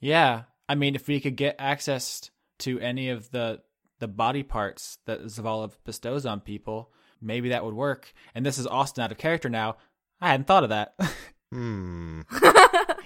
Yeah, 0.00 0.42
I 0.68 0.74
mean, 0.74 0.94
if 0.94 1.08
we 1.08 1.20
could 1.20 1.36
get 1.36 1.56
access 1.58 2.30
to 2.58 2.78
any 2.80 3.08
of 3.08 3.30
the 3.30 3.60
the 3.98 4.08
body 4.08 4.42
parts 4.42 4.98
that 5.06 5.22
Zavala 5.24 5.72
bestows 5.84 6.26
on 6.26 6.40
people, 6.40 6.90
maybe 7.20 7.48
that 7.48 7.64
would 7.64 7.74
work. 7.74 8.12
And 8.34 8.44
this 8.44 8.58
is 8.58 8.66
Austin 8.66 9.02
out 9.04 9.12
of 9.12 9.18
character 9.18 9.48
now. 9.48 9.76
I 10.20 10.28
hadn't 10.28 10.46
thought 10.46 10.64
of 10.64 10.70
that. 10.70 10.94
Hmm. 11.52 12.22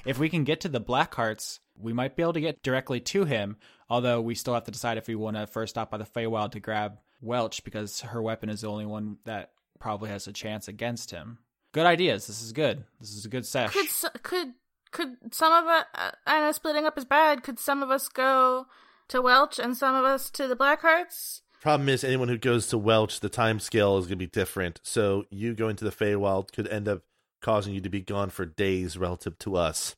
If 0.04 0.18
we 0.18 0.30
can 0.30 0.44
get 0.44 0.60
to 0.62 0.68
the 0.68 0.80
Black 0.80 1.14
Hearts, 1.14 1.60
we 1.78 1.92
might 1.92 2.16
be 2.16 2.22
able 2.22 2.32
to 2.32 2.40
get 2.40 2.62
directly 2.62 3.00
to 3.00 3.24
him, 3.24 3.58
although 3.88 4.20
we 4.20 4.34
still 4.34 4.54
have 4.54 4.64
to 4.64 4.70
decide 4.70 4.96
if 4.96 5.08
we 5.08 5.14
want 5.14 5.36
to 5.36 5.46
first 5.46 5.74
stop 5.74 5.90
by 5.90 5.98
the 5.98 6.04
Feywild 6.04 6.52
to 6.52 6.60
grab 6.60 6.98
Welch 7.20 7.62
because 7.64 8.00
her 8.00 8.22
weapon 8.22 8.48
is 8.48 8.62
the 8.62 8.68
only 8.70 8.86
one 8.86 9.18
that 9.26 9.50
probably 9.78 10.08
has 10.08 10.26
a 10.26 10.32
chance 10.32 10.68
against 10.68 11.10
him. 11.10 11.38
Good 11.72 11.86
ideas. 11.86 12.26
This 12.26 12.42
is 12.42 12.52
good. 12.52 12.84
This 12.98 13.10
is 13.10 13.26
a 13.26 13.28
good 13.28 13.44
sesh. 13.46 13.72
Could 13.72 13.84
s- 13.86 14.04
could 14.22 14.54
could 14.90 15.16
some 15.32 15.52
of 15.52 15.66
us? 15.66 15.84
Uh, 15.94 16.10
I 16.26 16.40
know 16.40 16.52
splitting 16.52 16.86
up 16.86 16.96
is 16.98 17.04
bad. 17.04 17.42
Could 17.42 17.58
some 17.58 17.82
of 17.82 17.90
us 17.90 18.08
go 18.08 18.66
to 19.08 19.20
Welch 19.22 19.58
and 19.58 19.76
some 19.76 19.94
of 19.94 20.04
us 20.04 20.30
to 20.30 20.48
the 20.48 20.56
Blackhearts? 20.56 21.42
Problem 21.60 21.90
is, 21.90 22.02
anyone 22.02 22.28
who 22.28 22.38
goes 22.38 22.68
to 22.68 22.78
Welch, 22.78 23.20
the 23.20 23.28
time 23.28 23.60
scale 23.60 23.98
is 23.98 24.06
going 24.06 24.18
to 24.18 24.26
be 24.26 24.26
different. 24.26 24.80
So 24.82 25.24
you 25.30 25.54
going 25.54 25.76
to 25.76 25.84
the 25.84 25.90
Feywild 25.92 26.52
could 26.52 26.66
end 26.68 26.88
up 26.88 27.02
causing 27.40 27.74
you 27.74 27.80
to 27.80 27.88
be 27.90 28.00
gone 28.00 28.30
for 28.30 28.44
days 28.46 28.96
relative 28.98 29.38
to 29.40 29.56
us. 29.56 29.94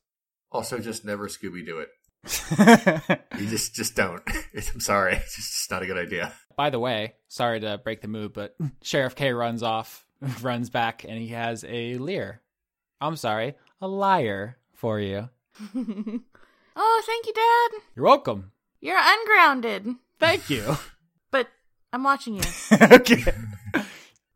Also, 0.51 0.79
just 0.79 1.03
never 1.05 1.27
Scooby 1.27 1.65
Doo 1.65 1.79
it. 1.79 1.89
You 3.39 3.47
just 3.49 3.73
just 3.75 3.95
don't. 3.95 4.21
I'm 4.73 4.79
sorry. 4.79 5.15
It's 5.15 5.35
just 5.35 5.49
it's 5.49 5.71
not 5.71 5.83
a 5.83 5.85
good 5.87 5.97
idea. 5.97 6.31
By 6.55 6.69
the 6.69 6.79
way, 6.79 7.15
sorry 7.27 7.59
to 7.61 7.79
break 7.83 8.01
the 8.01 8.07
mood, 8.07 8.31
but 8.33 8.55
Sheriff 8.83 9.15
K 9.15 9.33
runs 9.33 9.63
off, 9.63 10.05
runs 10.41 10.69
back, 10.69 11.03
and 11.03 11.17
he 11.17 11.29
has 11.29 11.65
a 11.67 11.95
leer. 11.95 12.41
I'm 13.01 13.15
sorry, 13.17 13.55
a 13.81 13.87
lyre 13.87 14.57
for 14.73 14.99
you. 14.99 15.29
oh, 15.75 17.03
thank 17.05 17.25
you, 17.27 17.33
Dad. 17.33 17.81
You're 17.95 18.05
welcome. 18.05 18.51
You're 18.79 18.99
ungrounded, 19.01 19.87
Thank 20.19 20.49
you. 20.49 20.77
but 21.31 21.47
I'm 21.91 22.03
watching 22.03 22.35
you. 22.35 22.43
okay. 22.81 23.23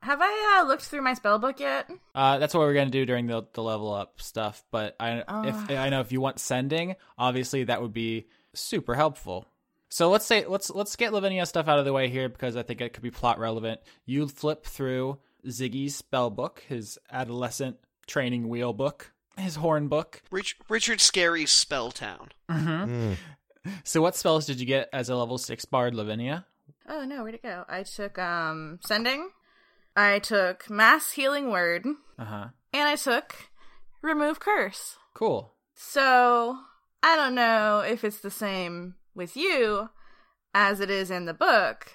Have 0.08 0.22
I 0.22 0.62
uh, 0.62 0.68
looked 0.70 0.84
through 0.84 1.02
my 1.02 1.16
spell 1.16 1.38
book 1.38 1.60
yet? 1.60 1.92
Uh, 2.16 2.38
that's 2.38 2.54
what 2.54 2.62
we're 2.62 2.74
gonna 2.74 2.90
do 2.90 3.06
during 3.06 3.28
the 3.28 3.46
the 3.52 3.62
level 3.62 3.94
up 3.94 4.22
stuff. 4.22 4.64
But 4.72 4.96
I 5.02 5.18
if 5.46 5.70
I 5.70 5.90
know 5.90 6.00
if 6.00 6.14
you 6.14 6.22
want 6.22 6.40
sending, 6.40 6.96
obviously 7.18 7.66
that 7.66 7.82
would 7.82 7.92
be 7.92 8.28
super 8.54 8.96
helpful. 8.96 9.46
So 9.90 10.10
let's 10.10 10.26
say 10.26 10.46
let's 10.46 10.70
let's 10.70 10.96
get 10.96 11.12
Lavinia 11.12 11.46
stuff 11.46 11.68
out 11.68 11.78
of 11.78 11.84
the 11.84 11.92
way 11.92 12.08
here 12.08 12.30
because 12.30 12.56
I 12.56 12.64
think 12.64 12.80
it 12.80 12.94
could 12.94 13.04
be 13.04 13.12
plot 13.12 13.38
relevant. 13.38 13.82
You 14.06 14.30
flip 14.30 14.64
through 14.64 15.18
Ziggy's 15.46 15.98
spell 15.98 16.30
book, 16.30 16.64
his 16.70 16.98
adolescent 17.12 17.76
training 18.06 18.48
wheel 18.48 18.72
book, 18.72 19.12
his 19.38 19.58
horn 19.58 19.90
book. 19.90 20.22
Rich, 20.32 20.56
Richard 20.70 21.02
Scarry's 21.02 21.52
Spelltown. 21.52 22.30
Hmm. 22.50 23.14
So 23.84 24.02
what 24.02 24.16
spells 24.16 24.46
did 24.46 24.62
you 24.62 24.66
get 24.66 24.88
as 24.94 25.10
a 25.10 25.18
level 25.18 25.38
six 25.38 25.66
bard, 25.66 25.96
Lavinia? 25.96 26.46
Oh 26.88 27.04
no, 27.04 27.24
where'd 27.24 27.36
it 27.36 27.44
go? 27.44 27.66
I 27.68 27.84
took 27.84 28.18
um 28.18 28.80
sending. 28.86 29.32
I 29.98 30.20
took 30.20 30.70
mass 30.70 31.12
healing 31.14 31.50
word, 31.52 31.84
and 31.86 31.98
Uh 32.20 32.26
huh. 32.26 32.48
I 32.74 32.96
took 32.96 33.50
remove 34.02 34.40
curse. 34.40 34.96
Cool. 35.14 35.54
So 35.74 36.58
I 37.04 37.16
don't 37.16 37.36
know 37.36 37.80
if 37.82 38.04
it's 38.04 38.20
the 38.20 38.32
same 38.32 38.96
with 39.16 39.36
you 39.36 39.90
as 40.54 40.80
it 40.80 40.90
is 40.92 41.10
in 41.12 41.26
the 41.26 41.34
book, 41.34 41.92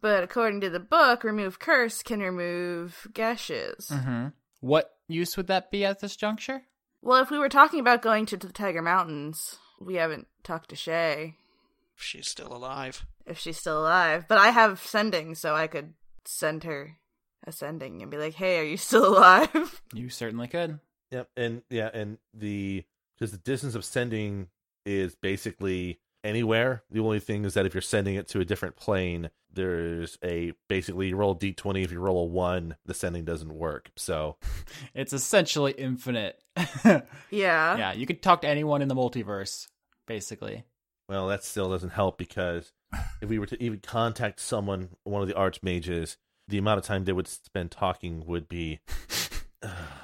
but 0.00 0.22
according 0.22 0.60
to 0.60 0.70
the 0.70 0.78
book, 0.80 1.24
remove 1.24 1.58
curse 1.58 2.02
can 2.02 2.20
remove 2.20 3.06
gashes. 3.14 3.88
Mm-hmm. 3.90 4.28
What 4.60 4.90
use 5.08 5.36
would 5.36 5.46
that 5.46 5.70
be 5.70 5.84
at 5.84 6.00
this 6.00 6.16
juncture? 6.16 6.62
Well, 7.00 7.22
if 7.22 7.30
we 7.30 7.38
were 7.38 7.48
talking 7.48 7.80
about 7.80 8.02
going 8.02 8.26
to 8.26 8.36
the 8.36 8.52
Tiger 8.52 8.82
Mountains, 8.82 9.56
we 9.80 9.94
haven't 9.94 10.26
talked 10.42 10.68
to 10.70 10.76
Shay 10.76 11.36
If 11.96 12.02
she's 12.02 12.28
still 12.28 12.52
alive. 12.54 13.06
if 13.24 13.38
she's 13.38 13.56
still 13.58 13.80
alive. 13.80 14.26
But 14.28 14.38
I 14.38 14.48
have 14.50 14.80
sending, 14.80 15.34
so 15.34 15.54
I 15.54 15.66
could 15.66 15.94
send 16.26 16.64
her 16.64 16.97
a 17.48 17.52
sending 17.52 18.02
and 18.02 18.10
be 18.10 18.16
like, 18.18 18.34
"Hey, 18.34 18.60
are 18.60 18.64
you 18.64 18.76
still 18.76 19.08
alive?" 19.16 19.82
You 19.92 20.08
certainly 20.10 20.46
could. 20.48 20.78
Yep, 21.10 21.28
and 21.36 21.62
yeah, 21.70 21.90
and 21.92 22.18
the 22.34 22.84
because 23.18 23.32
the 23.32 23.38
distance 23.38 23.74
of 23.74 23.84
sending 23.84 24.48
is 24.86 25.14
basically 25.16 25.98
anywhere. 26.24 26.82
The 26.90 27.00
only 27.00 27.20
thing 27.20 27.44
is 27.44 27.54
that 27.54 27.66
if 27.66 27.74
you're 27.74 27.80
sending 27.80 28.14
it 28.14 28.28
to 28.28 28.40
a 28.40 28.44
different 28.44 28.76
plane, 28.76 29.30
there's 29.52 30.18
a 30.22 30.52
basically 30.68 31.08
you 31.08 31.16
roll 31.16 31.32
a 31.32 31.38
d 31.38 31.52
twenty. 31.52 31.82
If 31.82 31.90
you 31.92 32.00
roll 32.00 32.20
a 32.20 32.26
one, 32.26 32.76
the 32.84 32.94
sending 32.94 33.24
doesn't 33.24 33.52
work. 33.52 33.90
So 33.96 34.36
It's 34.94 35.12
essentially 35.12 35.72
infinite. 35.72 36.42
yeah. 36.84 37.02
yeah, 37.30 37.92
you 37.92 38.06
could 38.06 38.22
talk 38.22 38.42
to 38.42 38.48
anyone 38.48 38.82
in 38.82 38.88
the 38.88 38.94
multiverse, 38.94 39.68
basically. 40.06 40.64
well, 41.08 41.28
that 41.28 41.44
still 41.44 41.70
doesn't 41.70 41.90
help 41.90 42.18
because 42.18 42.72
if 43.22 43.28
we 43.28 43.38
were 43.38 43.46
to 43.46 43.62
even 43.62 43.80
contact 43.80 44.40
someone, 44.40 44.90
one 45.04 45.22
of 45.22 45.28
the 45.28 45.34
archmages, 45.34 46.16
the 46.48 46.58
amount 46.58 46.78
of 46.78 46.84
time 46.84 47.04
they 47.04 47.12
would 47.12 47.28
spend 47.28 47.70
talking 47.70 48.24
would 48.26 48.48
be 48.48 48.80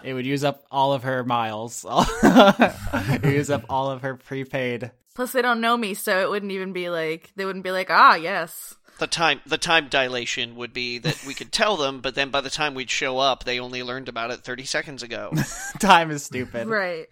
It 0.03 0.13
would 0.15 0.27
use 0.27 0.45
up 0.45 0.65
all 0.71 0.93
of 0.93 1.05
her 1.05 1.25
miles. 1.25 1.85
Use 3.25 3.51
up 3.51 3.65
all 3.69 3.91
of 3.91 4.03
her 4.03 4.17
prepaid. 4.17 4.91
Plus, 5.15 5.33
they 5.33 5.43
don't 5.43 5.61
know 5.61 5.77
me, 5.77 5.95
so 5.95 6.21
it 6.21 6.29
wouldn't 6.29 6.53
even 6.53 6.73
be 6.73 6.91
like 6.91 7.31
they 7.37 7.45
wouldn't 7.45 7.65
be 7.65 7.71
like, 7.71 7.89
"Ah, 7.89 8.15
yes." 8.17 8.75
The 8.99 9.07
time 9.07 9.41
the 9.47 9.57
time 9.59 9.89
dilation 9.89 10.57
would 10.57 10.73
be 10.73 10.99
that 10.99 11.25
we 11.27 11.35
could 11.35 11.53
tell 11.53 11.77
them, 11.77 12.01
but 12.01 12.15
then 12.15 12.31
by 12.31 12.41
the 12.43 12.51
time 12.51 12.75
we'd 12.75 12.91
show 12.91 13.19
up, 13.19 13.45
they 13.45 13.59
only 13.61 13.83
learned 13.83 14.09
about 14.09 14.31
it 14.31 14.41
thirty 14.41 14.65
seconds 14.65 15.03
ago. 15.03 15.33
Time 15.81 16.11
is 16.11 16.25
stupid. 16.25 16.67
Right. 16.69 17.07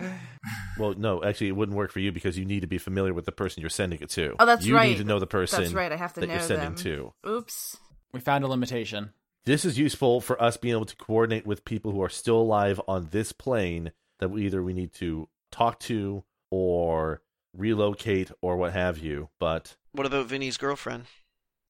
well, 0.78 0.94
no, 0.96 1.22
actually, 1.24 1.48
it 1.48 1.56
wouldn't 1.56 1.76
work 1.76 1.90
for 1.92 2.00
you 2.00 2.12
because 2.12 2.36
you 2.38 2.44
need 2.44 2.60
to 2.60 2.66
be 2.68 2.78
familiar 2.78 3.14
with 3.14 3.24
the 3.24 3.32
person 3.32 3.60
you're 3.62 3.70
sending 3.70 4.00
it 4.00 4.10
to. 4.10 4.34
Oh, 4.38 4.46
that's 4.46 4.64
you 4.66 4.74
right. 4.76 4.90
need 4.90 4.98
to 4.98 5.04
know 5.04 5.18
the 5.18 5.26
person 5.26 5.62
That's 5.62 5.72
right. 5.74 5.90
I 5.90 5.96
have 5.96 6.12
to 6.14 6.20
that 6.20 6.26
know 6.26 6.34
you're 6.34 6.42
sending 6.42 6.74
them. 6.74 6.74
to. 6.76 7.12
Oops. 7.26 7.76
We 8.12 8.20
found 8.20 8.44
a 8.44 8.48
limitation. 8.48 9.12
This 9.44 9.64
is 9.64 9.76
useful 9.78 10.20
for 10.20 10.40
us 10.40 10.56
being 10.56 10.74
able 10.74 10.86
to 10.86 10.96
coordinate 10.96 11.46
with 11.46 11.64
people 11.64 11.90
who 11.90 12.02
are 12.02 12.08
still 12.08 12.38
alive 12.38 12.80
on 12.86 13.08
this 13.10 13.32
plane 13.32 13.90
that 14.20 14.28
we 14.28 14.46
either 14.46 14.62
we 14.62 14.72
need 14.72 14.92
to 14.94 15.28
talk 15.50 15.80
to 15.80 16.22
or 16.50 17.22
relocate 17.56 18.30
or 18.40 18.56
what 18.56 18.72
have 18.72 18.98
you. 18.98 19.30
But 19.40 19.76
what 19.90 20.06
about 20.06 20.26
Vinny's 20.26 20.56
girlfriend? 20.56 21.06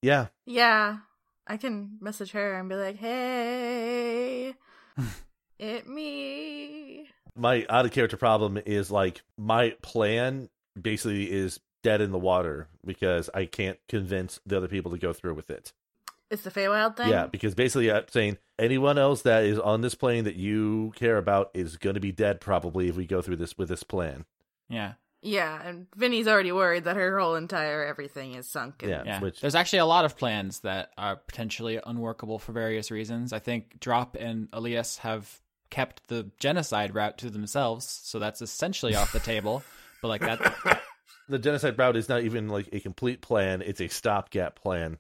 yeah, 0.03 0.27
Yeah, 0.45 0.99
I 1.47 1.57
can 1.57 1.97
message 2.01 2.33
her 2.33 2.59
and 2.59 2.69
be 2.69 2.75
like, 2.75 2.97
"Hey, 2.97 4.55
it 5.59 5.89
me." 5.89 7.09
my 7.35 7.65
out 7.71 7.87
of 7.87 7.93
character 7.93 8.19
problem 8.19 8.59
is 8.67 8.91
like 8.91 9.23
my 9.39 9.71
plan 9.81 10.51
basically 10.81 11.33
is 11.33 11.61
dead 11.83 12.03
in 12.03 12.13
the 12.13 12.19
water 12.19 12.69
because 12.85 13.31
I 13.33 13.47
can't 13.47 13.79
convince 13.89 14.41
the 14.45 14.59
other 14.59 14.69
people 14.69 14.91
to 14.91 14.99
go 14.99 15.15
through 15.15 15.35
with 15.35 15.51
it. 15.51 15.73
It's 16.33 16.43
the 16.43 16.51
Feywild 16.51 16.97
thing. 16.97 17.11
Yeah, 17.11 17.27
because 17.27 17.55
basically 17.55 17.93
I'm 17.93 18.05
saying 18.09 18.39
anyone 18.59 18.97
else 18.97 19.21
that 19.23 19.45
is 19.45 19.59
on 19.59 19.83
this 19.83 19.95
plane 19.95 20.25
that 20.25 20.35
you 20.37 20.93
care 20.97 21.19
about 21.19 21.51
is 21.53 21.77
going 21.77 21.95
to 21.95 22.01
be 22.01 22.11
dead 22.11 22.41
probably 22.41 22.89
if 22.89 22.97
we 22.97 23.07
go 23.07 23.21
through 23.21 23.37
this 23.37 23.59
with 23.59 23.69
this 23.69 23.83
plan. 23.83 24.25
Yeah. 24.69 24.95
Yeah, 25.21 25.61
and 25.63 25.87
Vinny's 25.95 26.27
already 26.27 26.51
worried 26.51 26.85
that 26.85 26.97
her 26.97 27.21
whole 27.21 27.37
entire 27.37 27.85
everything 27.85 28.35
is 28.35 28.49
sunk. 28.49 28.83
Yeah, 28.83 29.03
Yeah. 29.05 29.21
which 29.21 29.41
There's 29.41 29.55
actually 29.55 29.81
a 29.81 29.87
lot 29.87 30.05
of 30.07 30.17
plans 30.17 30.61
that 30.61 30.91
are 30.99 31.17
potentially 31.17 31.79
unworkable 31.85 32.39
for 32.41 32.53
various 32.53 32.91
reasons. 32.91 33.33
I 33.33 33.39
think 33.39 33.79
Drop 33.79 34.17
and 34.19 34.49
Elias 34.55 34.99
have 34.99 35.41
kept 35.71 36.09
the 36.09 36.31
genocide 36.41 36.95
route 36.95 37.19
to 37.19 37.31
themselves, 37.31 38.01
so 38.03 38.19
that's 38.19 38.43
essentially 38.43 38.97
off 38.97 39.13
the 39.13 39.21
table. 39.33 39.63
But 40.01 40.09
like 40.09 40.23
that 40.23 40.83
the 41.29 41.39
genocide 41.39 41.79
route 41.79 41.97
is 41.97 42.09
not 42.09 42.23
even 42.23 42.49
like 42.49 42.71
a 42.73 42.81
complete 42.81 43.21
plan; 43.21 43.63
it's 43.63 43.81
a 43.81 43.89
stopgap 43.89 44.57
plan. 44.57 44.99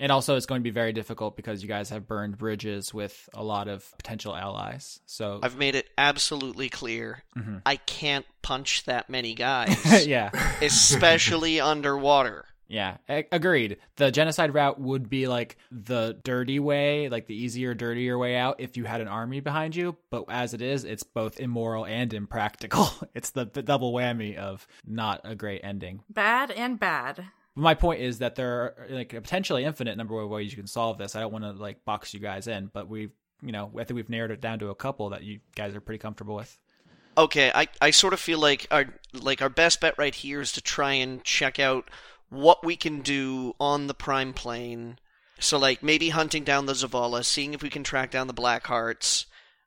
And 0.00 0.10
also, 0.10 0.36
it's 0.36 0.46
going 0.46 0.60
to 0.60 0.64
be 0.64 0.70
very 0.70 0.92
difficult 0.92 1.36
because 1.36 1.62
you 1.62 1.68
guys 1.68 1.90
have 1.90 2.06
burned 2.08 2.36
bridges 2.36 2.92
with 2.92 3.28
a 3.32 3.44
lot 3.44 3.68
of 3.68 3.88
potential 3.96 4.34
allies. 4.34 4.98
So, 5.06 5.38
I've 5.42 5.56
made 5.56 5.74
it 5.76 5.88
absolutely 5.96 6.68
clear 6.68 7.22
Mhm. 7.36 7.62
I 7.64 7.76
can't 7.76 8.26
punch 8.42 8.84
that 8.84 9.08
many 9.08 9.34
guys, 9.46 10.06
yeah, 10.06 10.30
especially 10.60 11.60
underwater. 11.72 12.44
yeah, 12.66 12.96
a- 13.08 13.26
agreed. 13.30 13.76
The 13.96 14.10
genocide 14.10 14.52
route 14.52 14.80
would 14.80 15.08
be 15.08 15.28
like 15.28 15.56
the 15.70 16.18
dirty 16.24 16.58
way, 16.58 17.08
like 17.08 17.26
the 17.26 17.36
easier, 17.36 17.72
dirtier 17.74 18.18
way 18.18 18.36
out 18.36 18.56
if 18.58 18.76
you 18.76 18.84
had 18.84 19.00
an 19.00 19.08
army 19.08 19.40
behind 19.40 19.76
you. 19.76 19.96
But 20.10 20.24
as 20.28 20.54
it 20.54 20.62
is, 20.62 20.84
it's 20.84 21.02
both 21.04 21.38
immoral 21.38 21.84
and 21.86 22.12
impractical. 22.12 22.88
It's 23.14 23.30
the, 23.30 23.44
the 23.44 23.62
double 23.62 23.92
whammy 23.92 24.36
of 24.36 24.66
not 24.84 25.20
a 25.24 25.36
great 25.36 25.60
ending. 25.62 26.02
Bad 26.10 26.50
and 26.50 26.80
bad. 26.80 27.26
My 27.56 27.74
point 27.74 28.00
is 28.00 28.18
that 28.18 28.34
there 28.34 28.50
are 28.50 28.86
like 28.90 29.12
a 29.12 29.20
potentially 29.20 29.64
infinite 29.64 29.96
number 29.96 30.18
of 30.20 30.28
ways 30.28 30.50
you 30.50 30.56
can 30.56 30.66
solve 30.66 30.98
this. 30.98 31.14
I 31.14 31.20
don't 31.20 31.32
want 31.32 31.44
to 31.44 31.52
like 31.52 31.84
box 31.84 32.12
you 32.12 32.20
guys 32.20 32.48
in, 32.48 32.68
but 32.72 32.88
we've, 32.88 33.12
you 33.42 33.52
know, 33.52 33.70
I 33.78 33.84
think 33.84 33.96
we've 33.96 34.10
narrowed 34.10 34.32
it 34.32 34.40
down 34.40 34.58
to 34.58 34.70
a 34.70 34.74
couple 34.74 35.10
that 35.10 35.22
you 35.22 35.40
guys 35.54 35.74
are 35.74 35.80
pretty 35.80 36.00
comfortable 36.00 36.34
with. 36.34 36.58
Okay, 37.16 37.52
I, 37.54 37.68
I 37.80 37.90
sort 37.90 38.12
of 38.12 38.18
feel 38.18 38.40
like 38.40 38.66
our 38.72 38.86
like 39.12 39.40
our 39.40 39.48
best 39.48 39.80
bet 39.80 39.94
right 39.98 40.14
here 40.14 40.40
is 40.40 40.50
to 40.52 40.60
try 40.60 40.94
and 40.94 41.22
check 41.22 41.60
out 41.60 41.88
what 42.28 42.64
we 42.64 42.74
can 42.74 43.02
do 43.02 43.54
on 43.60 43.86
the 43.86 43.94
prime 43.94 44.32
plane. 44.32 44.98
So 45.38 45.58
like 45.58 45.82
maybe 45.82 46.08
hunting 46.08 46.42
down 46.42 46.66
the 46.66 46.72
Zavala, 46.72 47.24
seeing 47.24 47.54
if 47.54 47.62
we 47.62 47.70
can 47.70 47.84
track 47.84 48.10
down 48.10 48.26
the 48.26 48.32
Black 48.32 48.66
Hearts. 48.66 49.26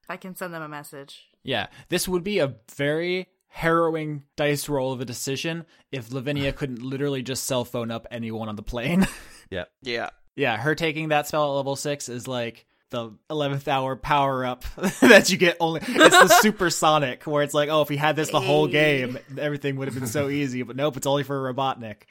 I 0.10 0.18
can 0.18 0.36
send 0.36 0.54
them 0.54 0.62
a 0.62 0.68
message. 0.68 1.28
Yeah, 1.44 1.68
this 1.88 2.08
would 2.08 2.24
be 2.24 2.40
a 2.40 2.56
very 2.76 3.28
harrowing 3.48 4.24
dice 4.36 4.70
roll 4.70 4.92
of 4.94 5.02
a 5.02 5.06
decision 5.06 5.66
if 5.92 6.12
Lavinia 6.12 6.52
couldn't 6.54 6.82
literally 6.82 7.24
just 7.24 7.46
cell 7.46 7.66
phone 7.66 7.92
up 7.92 8.06
anyone 8.12 8.50
on 8.50 8.56
the 8.56 8.64
plane. 8.64 9.08
Yeah, 9.50 9.64
Yeah. 9.82 10.10
yeah, 10.36 10.58
her 10.58 10.76
taking 10.76 11.08
that 11.10 11.26
spell 11.28 11.52
at 11.52 11.56
level 11.56 11.78
six 11.78 12.10
is 12.10 12.28
like 12.28 12.66
the 12.92 13.12
11th 13.32 13.68
hour 13.70 13.96
power 13.96 14.46
up 14.46 14.66
that 15.02 15.30
you 15.30 15.38
get 15.38 15.56
only 15.62 15.80
it's 15.86 16.20
the 16.20 16.28
supersonic 16.42 17.24
where 17.24 17.44
it's 17.44 17.54
like 17.54 17.68
oh 17.70 17.82
if 17.82 17.88
he 17.90 17.96
had 17.98 18.16
this 18.18 18.30
the 18.30 18.40
whole 18.42 18.68
game 18.68 19.18
everything 19.38 19.76
would 19.78 19.88
have 19.90 19.96
been 19.96 20.08
so 20.08 20.28
easy 20.30 20.64
but 20.64 20.76
nope 20.78 20.96
it's 20.98 21.08
only 21.08 21.24
for 21.24 21.50
a 21.50 21.54
robotnik 21.54 22.04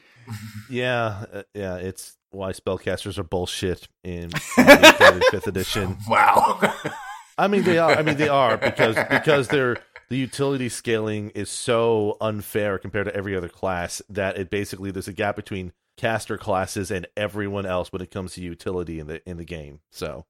Yeah, 0.70 1.24
uh, 1.32 1.42
yeah, 1.54 1.76
it's 1.76 2.16
why 2.30 2.52
spellcasters 2.52 3.18
are 3.18 3.22
bullshit 3.22 3.86
in 4.02 4.30
the 4.30 5.26
fifth 5.30 5.46
edition. 5.46 5.96
Wow. 6.08 6.58
I 7.38 7.48
mean, 7.48 7.62
they 7.64 7.78
are. 7.78 7.92
I 7.92 8.02
mean, 8.02 8.16
they 8.16 8.28
are 8.28 8.56
because 8.56 8.96
because 9.10 9.48
they're 9.48 9.76
the 10.08 10.16
utility 10.16 10.68
scaling 10.68 11.30
is 11.30 11.50
so 11.50 12.16
unfair 12.20 12.78
compared 12.78 13.06
to 13.06 13.14
every 13.16 13.36
other 13.36 13.48
class 13.48 14.02
that 14.08 14.36
it 14.36 14.50
basically 14.50 14.90
there's 14.90 15.08
a 15.08 15.12
gap 15.12 15.36
between 15.36 15.72
caster 15.96 16.36
classes 16.36 16.90
and 16.90 17.06
everyone 17.16 17.66
else 17.66 17.92
when 17.92 18.02
it 18.02 18.10
comes 18.10 18.34
to 18.34 18.40
utility 18.42 18.98
in 18.98 19.06
the 19.06 19.28
in 19.28 19.36
the 19.36 19.44
game. 19.44 19.80
So 19.90 20.26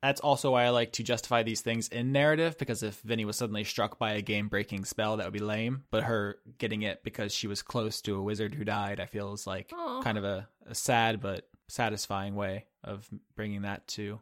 that's 0.00 0.20
also 0.20 0.52
why 0.52 0.64
I 0.64 0.68
like 0.70 0.92
to 0.92 1.02
justify 1.02 1.42
these 1.42 1.60
things 1.60 1.88
in 1.88 2.12
narrative 2.12 2.56
because 2.56 2.84
if 2.84 3.00
Vinny 3.00 3.24
was 3.24 3.36
suddenly 3.36 3.64
struck 3.64 3.98
by 3.98 4.12
a 4.12 4.22
game 4.22 4.46
breaking 4.46 4.84
spell, 4.84 5.16
that 5.16 5.26
would 5.26 5.32
be 5.32 5.40
lame. 5.40 5.82
But 5.90 6.04
her 6.04 6.38
getting 6.58 6.82
it 6.82 7.02
because 7.02 7.34
she 7.34 7.48
was 7.48 7.62
close 7.62 8.00
to 8.02 8.14
a 8.16 8.22
wizard 8.22 8.54
who 8.54 8.64
died, 8.64 9.00
I 9.00 9.06
feel 9.06 9.32
is 9.32 9.44
like 9.46 9.72
Aw. 9.76 10.02
kind 10.02 10.16
of 10.16 10.22
a, 10.22 10.48
a 10.68 10.74
sad 10.76 11.20
but 11.20 11.48
satisfying 11.68 12.36
way 12.36 12.66
of 12.84 13.08
bringing 13.34 13.62
that 13.62 13.88
to. 13.88 14.20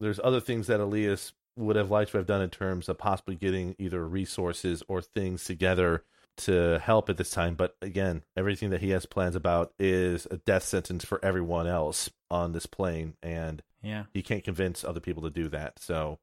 there's 0.00 0.20
other 0.22 0.38
things 0.40 0.66
that 0.66 0.80
Elias 0.80 1.32
would 1.56 1.76
have 1.76 1.90
liked 1.90 2.10
to 2.12 2.18
have 2.18 2.26
done 2.26 2.42
in 2.42 2.50
terms 2.50 2.88
of 2.88 2.98
possibly 2.98 3.34
getting 3.34 3.74
either 3.78 4.06
resources 4.06 4.82
or 4.88 5.00
things 5.02 5.44
together 5.44 6.02
to 6.38 6.78
help 6.82 7.08
at 7.08 7.16
this 7.16 7.30
time. 7.30 7.54
But 7.54 7.76
again, 7.80 8.22
everything 8.36 8.70
that 8.70 8.82
he 8.82 8.90
has 8.90 9.06
plans 9.06 9.36
about 9.36 9.72
is 9.78 10.26
a 10.30 10.36
death 10.36 10.64
sentence 10.64 11.04
for 11.04 11.24
everyone 11.24 11.66
else 11.66 12.10
on 12.30 12.52
this 12.52 12.66
plane, 12.66 13.14
and 13.22 13.62
Yeah. 13.82 14.04
he 14.12 14.20
can't 14.22 14.44
convince 14.44 14.84
other 14.84 15.00
people 15.00 15.22
to 15.22 15.30
do 15.30 15.48
that. 15.48 15.78
So 15.78 16.18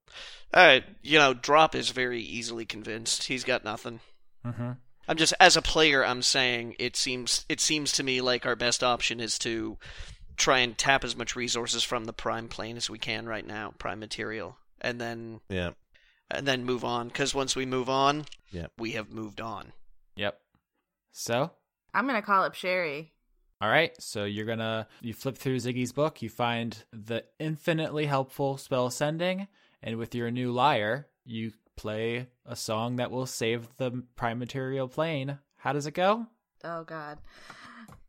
Uh, 0.53 0.81
you 1.01 1.17
know, 1.17 1.34
Drop 1.34 1.73
is 1.73 1.89
very 1.89 2.21
easily 2.21 2.65
convinced. 2.65 3.23
He's 3.23 3.43
got 3.43 3.63
nothing. 3.63 4.01
Mm-hmm. 4.45 4.71
I'm 5.07 5.17
just 5.17 5.34
as 5.39 5.57
a 5.57 5.61
player, 5.61 6.05
I'm 6.05 6.21
saying 6.21 6.75
it 6.77 6.95
seems 6.95 7.45
it 7.49 7.59
seems 7.59 7.93
to 7.93 8.03
me 8.03 8.21
like 8.21 8.45
our 8.45 8.55
best 8.55 8.84
option 8.84 9.19
is 9.19 9.39
to 9.39 9.77
try 10.38 10.59
and 10.59 10.77
tap 10.77 11.03
as 11.03 11.15
much 11.15 11.36
resources 11.36 11.84
from 11.84 12.05
the 12.05 12.13
prime 12.13 12.47
plane 12.47 12.77
as 12.77 12.89
we 12.89 12.99
can 12.99 13.25
right 13.25 13.45
now, 13.45 13.73
prime 13.79 13.99
material, 13.99 14.57
and 14.84 14.99
then 15.01 15.39
yeah, 15.49 15.71
and 16.29 16.47
then 16.47 16.65
move 16.65 16.84
on. 16.84 17.07
Because 17.07 17.34
once 17.34 17.55
we 17.55 17.65
move 17.65 17.89
on, 17.89 18.25
Yeah. 18.51 18.67
we 18.77 18.91
have 18.91 19.09
moved 19.11 19.41
on. 19.41 19.73
Yep. 20.15 20.39
So, 21.11 21.51
I'm 21.93 22.05
gonna 22.07 22.21
call 22.21 22.43
up 22.43 22.55
Sherry. 22.55 23.13
all 23.61 23.69
right. 23.69 23.93
So 24.01 24.25
you're 24.25 24.45
gonna 24.45 24.88
you 25.01 25.13
flip 25.13 25.38
through 25.38 25.57
Ziggy's 25.57 25.91
book, 25.93 26.21
you 26.21 26.29
find 26.29 26.84
the 26.91 27.23
infinitely 27.39 28.05
helpful 28.05 28.57
spell 28.57 28.89
sending, 28.89 29.47
and 29.81 29.97
with 29.97 30.13
your 30.15 30.31
new 30.31 30.51
lyre, 30.51 31.07
you 31.25 31.51
play 31.75 32.27
a 32.45 32.55
song 32.55 32.97
that 32.97 33.09
will 33.11 33.25
save 33.25 33.67
the 33.77 34.03
prime 34.15 34.38
material 34.39 34.88
plane. 34.88 35.39
How 35.57 35.73
does 35.73 35.88
it 35.88 35.93
go? 35.93 36.27
Oh 36.63 36.84
God, 36.84 37.17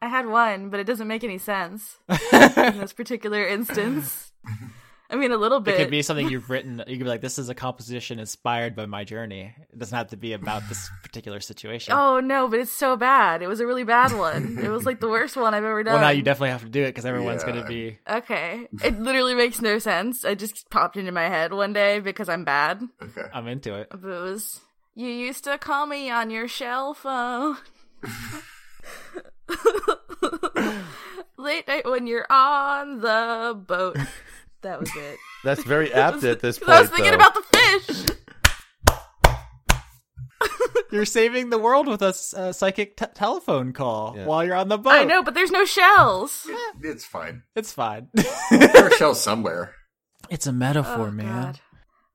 I 0.02 0.08
had 0.08 0.26
one, 0.26 0.68
but 0.70 0.80
it 0.80 0.84
doesn't 0.86 1.08
make 1.08 1.24
any 1.24 1.38
sense 1.38 1.98
in 2.08 2.78
this 2.78 2.92
particular 2.92 3.46
instance. 3.46 4.32
I 5.10 5.16
mean, 5.16 5.32
a 5.32 5.36
little 5.36 5.60
bit. 5.60 5.74
It 5.74 5.78
could 5.78 5.90
be 5.90 6.02
something 6.02 6.28
you've 6.30 6.48
written. 6.50 6.78
You 6.86 6.96
could 6.96 7.04
be 7.04 7.08
like, 7.10 7.20
"This 7.20 7.38
is 7.38 7.48
a 7.48 7.54
composition 7.54 8.18
inspired 8.18 8.74
by 8.74 8.86
my 8.86 9.04
journey." 9.04 9.54
It 9.72 9.78
doesn't 9.78 9.96
have 9.96 10.08
to 10.08 10.16
be 10.16 10.32
about 10.32 10.62
this 10.68 10.90
particular 11.02 11.40
situation. 11.40 11.92
Oh 11.94 12.20
no, 12.20 12.48
but 12.48 12.58
it's 12.60 12.72
so 12.72 12.96
bad. 12.96 13.42
It 13.42 13.46
was 13.46 13.60
a 13.60 13.66
really 13.66 13.84
bad 13.84 14.12
one. 14.16 14.58
it 14.62 14.68
was 14.70 14.84
like 14.86 15.00
the 15.00 15.08
worst 15.08 15.36
one 15.36 15.52
I've 15.54 15.62
ever 15.64 15.82
done. 15.82 15.94
well, 15.94 16.02
now 16.02 16.08
you 16.10 16.22
definitely 16.22 16.50
have 16.50 16.62
to 16.64 16.70
do 16.70 16.82
it 16.82 16.88
because 16.88 17.04
everyone's 17.04 17.42
Yeah. 17.42 17.50
going 17.52 17.62
to 17.62 17.68
be. 17.68 17.98
Okay. 18.08 18.66
It 18.82 18.98
literally 19.00 19.34
makes 19.34 19.60
no 19.60 19.78
sense. 19.78 20.24
It 20.24 20.38
just 20.38 20.68
popped 20.70 20.96
into 20.96 21.12
my 21.12 21.28
head 21.28 21.52
one 21.52 21.72
day 21.72 22.00
because 22.00 22.28
I'm 22.28 22.44
bad. 22.44 22.82
Okay. 23.02 23.28
I'm 23.32 23.46
into 23.46 23.74
it. 23.74 23.88
But 23.90 24.00
it 24.08 24.20
was 24.22 24.60
you 24.94 25.08
used 25.08 25.44
to 25.44 25.58
call 25.58 25.86
me 25.86 26.08
on 26.10 26.30
your 26.30 26.48
shell 26.48 26.94
phone. 26.94 27.56
Late 31.36 31.66
night 31.68 31.84
when 31.84 32.06
you're 32.06 32.26
on 32.30 33.00
the 33.00 33.54
boat. 33.66 33.96
That 34.64 34.80
was 34.80 34.90
it. 34.96 35.18
that's 35.44 35.62
very 35.64 35.92
apt 35.94 36.24
at 36.24 36.40
this 36.40 36.58
point. 36.58 36.70
I 36.70 36.80
was 36.80 36.90
thinking 36.90 37.10
though. 37.12 37.16
about 37.16 37.34
the 37.34 37.42
fish. 37.56 38.06
You're 40.92 41.04
saving 41.06 41.50
the 41.50 41.58
world 41.58 41.88
with 41.88 42.02
a 42.02 42.08
s- 42.08 42.34
a 42.36 42.52
psychic 42.52 42.96
t- 42.96 43.06
telephone 43.14 43.72
call 43.72 44.14
Yeah. 44.16 44.26
while 44.26 44.44
you're 44.44 44.54
on 44.54 44.68
the 44.68 44.78
boat. 44.78 44.92
I 44.92 45.02
know, 45.04 45.22
but 45.24 45.34
there's 45.34 45.50
no 45.50 45.64
shells. 45.64 46.46
Eh, 46.50 46.72
it's 46.82 47.04
fine. 47.04 47.42
It's 47.56 47.72
fine. 47.72 48.08
There 48.50 48.86
are 48.86 48.90
shells 48.92 49.20
somewhere. 49.20 49.74
it's 50.30 50.46
a 50.46 50.52
metaphor, 50.52 51.08
Oh, 51.08 51.10
man. 51.10 51.42
God. 51.42 51.60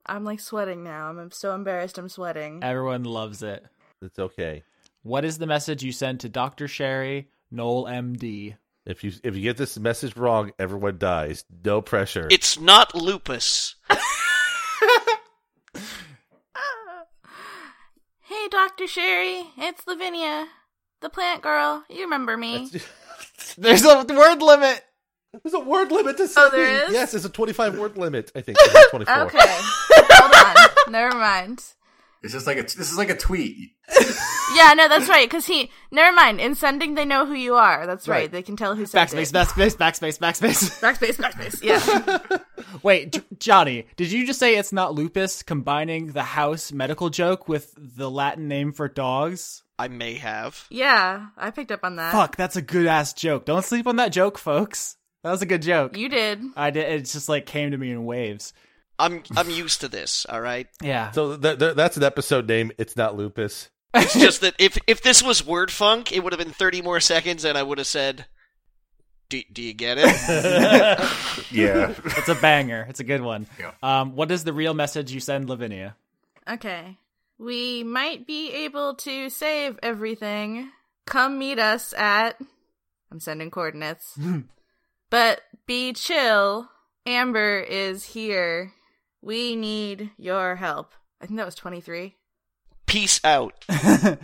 I'm 0.05 0.23
like 0.23 0.39
sweating 0.39 0.83
now. 0.83 1.09
I'm 1.09 1.31
so 1.31 1.53
embarrassed. 1.53 1.97
I'm 1.97 2.07
sweating. 2.09 2.63
Everyone 2.63 3.03
loves 3.03 3.43
it. 3.43 3.65
it's 4.01 4.17
okay. 4.19 4.63
What 5.03 5.25
is 5.25 5.37
the 5.39 5.47
message 5.47 5.83
you 5.83 5.91
send 5.91 6.21
to 6.21 6.29
Dr. 6.29 6.67
Sherry, 6.67 7.29
Noel 7.51 7.85
MD? 7.85 8.55
If 8.89 9.03
you 9.03 9.11
if 9.23 9.35
you 9.35 9.43
get 9.43 9.55
this 9.55 9.77
message 9.77 10.17
wrong, 10.17 10.51
everyone 10.57 10.97
dies. 10.97 11.45
No 11.63 11.79
pressure. 11.79 12.27
It's 12.31 12.59
not 12.59 12.95
lupus. 12.95 13.75
Hey, 18.21 18.47
Dr. 18.51 18.85
Sherry. 18.85 19.43
It's 19.57 19.87
Lavinia, 19.87 20.47
the 21.01 21.09
plant 21.09 21.41
girl. 21.41 21.83
You 21.89 22.01
remember 22.03 22.37
me. 22.37 22.69
There's 23.57 23.83
a 23.83 24.03
word 24.07 24.41
limit. 24.43 24.83
There's 25.43 25.55
a 25.55 25.59
word 25.59 25.91
limit 25.91 26.17
to 26.17 26.29
Oh, 26.37 26.49
there 26.51 26.85
is? 26.85 26.93
Yes, 26.93 27.11
there's 27.11 27.25
a 27.25 27.29
25 27.29 27.79
word 27.79 27.97
limit. 27.97 28.31
I 28.35 28.41
think 28.41 28.57
It's 28.61 28.89
24. 28.91 29.15
Okay. 29.23 29.37
Hold 29.41 30.57
on. 30.87 30.91
Never 30.91 31.15
mind. 31.17 31.63
It's 32.21 32.33
just 32.33 32.45
like 32.45 32.57
a. 32.57 32.61
This 32.61 32.91
is 32.91 32.97
like 32.99 33.09
a 33.09 33.17
tweet. 33.17 33.71
Yeah, 34.55 34.73
no, 34.73 34.87
that's 34.87 35.07
right. 35.09 35.27
Because 35.29 35.45
he. 35.45 35.71
Never 35.91 36.13
mind. 36.15 36.39
In 36.41 36.55
sending, 36.55 36.95
they 36.95 37.05
know 37.05 37.25
who 37.25 37.33
you 37.33 37.55
are. 37.55 37.85
That's 37.85 38.07
right. 38.07 38.21
Right. 38.21 38.31
They 38.31 38.41
can 38.41 38.55
tell 38.55 38.75
who 38.75 38.85
sent 38.85 39.09
Backspace, 39.09 39.29
it. 39.29 39.33
backspace, 39.35 39.77
backspace, 39.77 40.19
backspace. 40.19 40.79
Backspace, 40.81 41.17
backspace. 41.17 41.63
Yeah. 41.63 42.37
Wait, 42.83 43.13
J- 43.13 43.21
Johnny, 43.37 43.87
did 43.95 44.11
you 44.11 44.25
just 44.25 44.39
say 44.39 44.55
it's 44.55 44.73
not 44.73 44.93
lupus 44.95 45.43
combining 45.43 46.07
the 46.07 46.23
house 46.23 46.71
medical 46.71 47.09
joke 47.09 47.47
with 47.47 47.73
the 47.77 48.09
Latin 48.09 48.47
name 48.47 48.71
for 48.73 48.87
dogs? 48.87 49.63
I 49.77 49.87
may 49.87 50.15
have. 50.15 50.65
yeah, 50.69 51.27
I 51.37 51.51
picked 51.51 51.71
up 51.71 51.81
on 51.83 51.95
that. 51.95 52.11
Fuck, 52.11 52.35
that's 52.35 52.57
a 52.57 52.61
good 52.61 52.85
ass 52.85 53.13
joke. 53.13 53.45
Don't 53.45 53.63
sleep 53.63 53.87
on 53.87 53.95
that 53.95 54.11
joke, 54.11 54.37
folks. 54.37 54.97
That 55.23 55.31
was 55.31 55.41
a 55.41 55.45
good 55.45 55.61
joke. 55.61 55.95
You 55.97 56.09
did. 56.09 56.41
I 56.57 56.69
did. 56.71 56.91
It 56.91 57.05
just 57.05 57.29
like 57.29 57.45
came 57.45 57.71
to 57.71 57.77
me 57.77 57.91
in 57.91 58.03
waves. 58.05 58.51
I'm 58.97 59.23
I'm 59.37 59.49
used 59.49 59.81
to 59.81 59.87
this. 59.87 60.25
All 60.27 60.41
right. 60.41 60.67
Yeah. 60.81 61.11
So 61.11 61.37
th- 61.37 61.59
th- 61.59 61.75
that's 61.75 61.95
an 61.97 62.03
episode 62.03 62.47
name. 62.47 62.71
It's 62.77 62.97
not 62.97 63.15
lupus. 63.15 63.69
It's 63.93 64.13
just 64.13 64.41
that 64.41 64.55
if 64.59 64.77
if 64.87 65.01
this 65.01 65.23
was 65.23 65.45
word 65.45 65.71
funk, 65.71 66.11
it 66.11 66.23
would 66.23 66.33
have 66.33 66.39
been 66.39 66.53
30 66.53 66.81
more 66.81 66.99
seconds, 66.99 67.43
and 67.43 67.57
I 67.57 67.63
would 67.63 67.79
have 67.79 67.87
said, 67.87 68.25
"Do 69.29 69.41
do 69.51 69.61
you 69.61 69.73
get 69.73 69.97
it?" 69.99 71.09
Yeah. 71.51 71.95
It's 72.05 72.29
a 72.29 72.35
banger. 72.35 72.85
It's 72.89 72.99
a 72.99 73.03
good 73.03 73.21
one. 73.21 73.47
Yeah. 73.59 73.71
Um, 73.81 74.15
what 74.15 74.29
is 74.29 74.43
the 74.43 74.53
real 74.53 74.73
message 74.75 75.11
you 75.11 75.19
send 75.19 75.49
Lavinia? 75.49 75.95
Okay. 76.47 76.97
We 77.39 77.83
might 77.83 78.27
be 78.27 78.51
able 78.51 78.95
to 78.95 79.29
save 79.29 79.79
everything. 79.81 80.69
Come 81.05 81.39
meet 81.39 81.57
us 81.57 81.93
at. 81.97 82.39
I'm 83.11 83.19
sending 83.19 83.49
coordinates. 83.49 84.17
but 85.09 85.41
be 85.65 85.93
chill. 85.93 86.69
Amber 87.05 87.59
is 87.59 88.03
here. 88.03 88.73
We 89.21 89.55
need 89.55 90.11
your 90.17 90.57
help. 90.57 90.93
I 91.21 91.25
think 91.25 91.37
that 91.37 91.45
was 91.45 91.55
23. 91.55 92.15
Peace 92.89 93.19
out. 93.23 93.53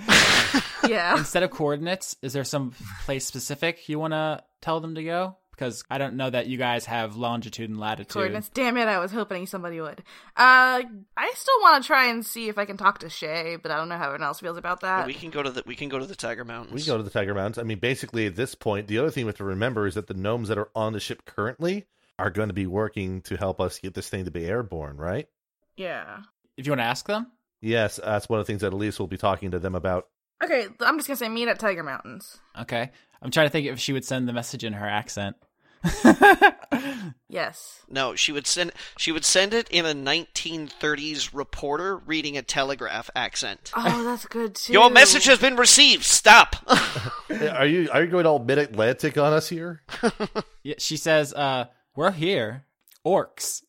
Yeah. 0.87 1.17
Instead 1.17 1.41
of 1.43 1.49
coordinates, 1.49 2.15
is 2.21 2.33
there 2.33 2.43
some 2.43 2.73
place 3.05 3.25
specific 3.25 3.89
you 3.89 3.97
want 3.97 4.13
to 4.13 4.43
tell 4.61 4.79
them 4.79 4.93
to 4.95 5.03
go? 5.03 5.35
Because 5.49 5.83
I 5.89 5.97
don't 5.97 6.15
know 6.15 6.29
that 6.29 6.45
you 6.47 6.57
guys 6.57 6.85
have 6.85 7.15
longitude 7.15 7.69
and 7.69 7.79
latitude. 7.79 8.09
coordinates. 8.13 8.49
Damn 8.49 8.77
it, 8.77 8.87
I 8.87 8.99
was 8.99 9.11
hoping 9.11 9.47
somebody 9.47 9.81
would. 9.81 9.99
Uh, 10.37 10.83
I 11.17 11.31
still 11.33 11.59
want 11.61 11.81
to 11.81 11.87
try 11.87 12.07
and 12.09 12.25
see 12.25 12.49
if 12.49 12.57
I 12.57 12.65
can 12.65 12.77
talk 12.77 12.99
to 12.99 13.09
Shay, 13.09 13.55
but 13.55 13.71
I 13.71 13.77
don't 13.77 13.89
know 13.89 13.97
how 13.97 14.05
everyone 14.07 14.23
else 14.27 14.41
feels 14.41 14.57
about 14.57 14.81
that. 14.81 15.07
we 15.07 15.13
can 15.15 15.31
go 15.31 15.41
to 15.41 15.49
the 15.49 15.63
we 15.65 15.75
can 15.75 15.89
go 15.89 15.97
to 15.97 16.05
the 16.05 16.15
Tiger 16.15 16.45
Mountains. 16.45 16.73
We 16.73 16.83
go 16.85 16.97
to 16.97 17.03
the 17.03 17.09
Tiger 17.09 17.33
Mountains. 17.33 17.57
I 17.57 17.63
mean, 17.63 17.79
basically, 17.79 18.27
at 18.27 18.35
this 18.35 18.53
point, 18.53 18.87
the 18.87 18.99
other 18.99 19.09
thing 19.09 19.25
we 19.25 19.29
have 19.29 19.37
to 19.37 19.43
remember 19.45 19.87
is 19.87 19.95
that 19.95 20.05
the 20.07 20.13
gnomes 20.13 20.49
that 20.49 20.57
are 20.57 20.69
on 20.75 20.93
the 20.93 20.99
ship 20.99 21.25
currently 21.25 21.87
are 22.19 22.29
going 22.29 22.49
to 22.49 22.53
be 22.53 22.67
working 22.67 23.21
to 23.21 23.37
help 23.37 23.59
us 23.59 23.79
get 23.79 23.93
this 23.95 24.09
thing 24.09 24.25
to 24.25 24.31
be 24.31 24.45
airborne, 24.45 24.97
right? 24.97 25.27
Yeah. 25.77 26.19
If 26.57 26.67
you 26.67 26.71
want 26.73 26.81
to 26.81 26.85
ask 26.85 27.07
them, 27.07 27.31
Yes, 27.61 27.99
that's 28.03 28.29
one 28.29 28.39
of 28.39 28.45
the 28.45 28.51
things 28.51 28.61
that 28.61 28.73
Elise 28.73 28.99
will 28.99 29.07
be 29.07 29.17
talking 29.17 29.51
to 29.51 29.59
them 29.59 29.75
about. 29.75 30.07
Okay, 30.43 30.67
I'm 30.81 30.97
just 30.97 31.07
gonna 31.07 31.17
say 31.17 31.29
meet 31.29 31.47
at 31.47 31.59
Tiger 31.59 31.83
Mountains. 31.83 32.37
okay. 32.61 32.91
I'm 33.21 33.31
trying 33.31 33.47
to 33.47 33.49
think 33.49 33.65
if 33.65 33.79
she 33.79 33.91
would 33.93 34.05
send 34.05 34.27
the 34.27 34.33
message 34.33 34.63
in 34.63 34.73
her 34.73 34.87
accent. 34.87 35.35
Yes. 37.29 37.81
No, 37.89 38.15
she 38.15 38.31
would 38.31 38.47
send 38.47 38.71
she 38.97 39.11
would 39.11 39.25
send 39.25 39.53
it 39.53 39.69
in 39.69 39.85
a 39.85 39.93
1930s 39.93 41.29
reporter 41.33 41.97
reading 41.97 42.37
a 42.37 42.41
telegraph 42.41 43.09
accent. 43.15 43.71
Oh, 43.75 44.03
that's 44.03 44.25
good 44.25 44.55
too. 44.55 44.73
Your 44.73 44.89
message 44.89 45.25
has 45.25 45.39
been 45.39 45.55
received. 45.55 46.03
Stop. 46.03 46.55
Are 47.29 47.65
you 47.65 47.89
are 47.91 48.03
you 48.03 48.09
going 48.11 48.25
all 48.25 48.39
mid 48.39 48.57
Atlantic 48.57 49.17
on 49.17 49.33
us 49.33 49.49
here? 49.49 49.81
Yeah, 50.63 50.75
she 50.79 50.97
says, 50.97 51.33
uh, 51.33 51.65
"We're 51.95 52.11
here, 52.11 52.65
orcs. 53.05 53.61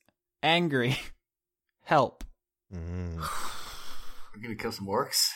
angry. 0.42 0.96
Help. 1.84 2.24
Mm. 2.74 3.22
I'm 4.36 4.42
gonna 4.42 4.54
kill 4.54 4.72
some 4.72 4.86
orcs. 4.86 5.30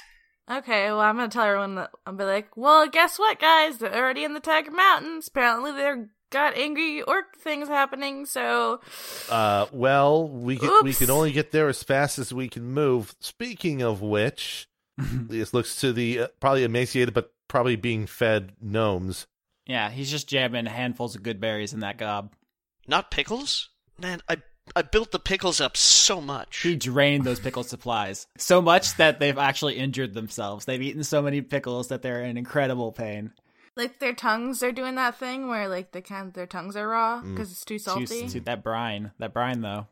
Okay, 0.50 0.86
well, 0.90 1.00
I'm 1.00 1.16
gonna 1.16 1.28
tell 1.28 1.44
everyone 1.44 1.76
that 1.76 1.90
I'll 2.04 2.12
be 2.12 2.24
like, 2.24 2.54
well, 2.56 2.86
guess 2.86 3.18
what, 3.18 3.40
guys? 3.40 3.78
They're 3.78 3.94
already 3.94 4.24
in 4.24 4.34
the 4.34 4.40
Tiger 4.40 4.70
Mountains. 4.70 5.28
Apparently, 5.28 5.72
they're 5.72 6.10
got 6.30 6.54
angry 6.56 7.00
orc 7.02 7.36
things 7.38 7.66
happening. 7.68 8.26
So, 8.26 8.80
Uh, 9.30 9.66
well, 9.72 10.28
we 10.28 10.58
can, 10.58 10.70
we 10.82 10.92
can 10.92 11.10
only 11.10 11.32
get 11.32 11.50
there 11.50 11.68
as 11.68 11.82
fast 11.82 12.18
as 12.18 12.32
we 12.32 12.48
can 12.48 12.64
move. 12.64 13.14
Speaking 13.20 13.80
of 13.82 14.02
which, 14.02 14.68
this 14.98 15.54
looks 15.54 15.80
to 15.80 15.92
the 15.92 16.20
uh, 16.20 16.26
probably 16.38 16.64
emaciated, 16.64 17.14
but 17.14 17.32
probably 17.48 17.76
being 17.76 18.06
fed 18.06 18.52
gnomes. 18.60 19.26
Yeah, 19.66 19.88
he's 19.90 20.10
just 20.10 20.28
jamming 20.28 20.66
handfuls 20.66 21.14
of 21.16 21.22
good 21.22 21.40
berries 21.40 21.72
in 21.72 21.80
that 21.80 21.96
gob. 21.96 22.34
Not 22.86 23.10
pickles? 23.10 23.70
Man, 23.98 24.20
I 24.28 24.36
I 24.76 24.82
built 24.82 25.10
the 25.10 25.18
pickles 25.18 25.60
up 25.60 25.76
so 25.76 26.20
much. 26.20 26.58
He 26.58 26.76
drained 26.76 27.24
those 27.24 27.40
pickle 27.40 27.64
supplies 27.64 28.26
so 28.38 28.62
much 28.62 28.96
that 28.96 29.18
they've 29.20 29.36
actually 29.38 29.76
injured 29.76 30.14
themselves. 30.14 30.64
They've 30.64 30.80
eaten 30.82 31.02
so 31.04 31.20
many 31.22 31.40
pickles 31.40 31.88
that 31.88 32.02
they're 32.02 32.22
in 32.24 32.36
incredible 32.36 32.92
pain. 32.92 33.32
like, 33.76 33.98
their 34.00 34.12
tongues 34.12 34.62
are 34.62 34.72
doing 34.72 34.96
that 34.96 35.16
thing 35.16 35.48
where, 35.48 35.66
like, 35.68 35.92
they 35.92 36.02
kind 36.02 36.34
their 36.34 36.46
tongues 36.46 36.76
are 36.76 36.88
raw 36.88 37.22
Mm. 37.22 37.30
because 37.34 37.50
it's 37.52 37.64
too 37.64 37.76
Too- 37.78 37.78
salty. 37.78 38.28
too- 38.28 38.40
that 38.40 38.62
brine, 38.62 39.12
that 39.18 39.32
brine 39.32 39.60
though. 39.62 39.86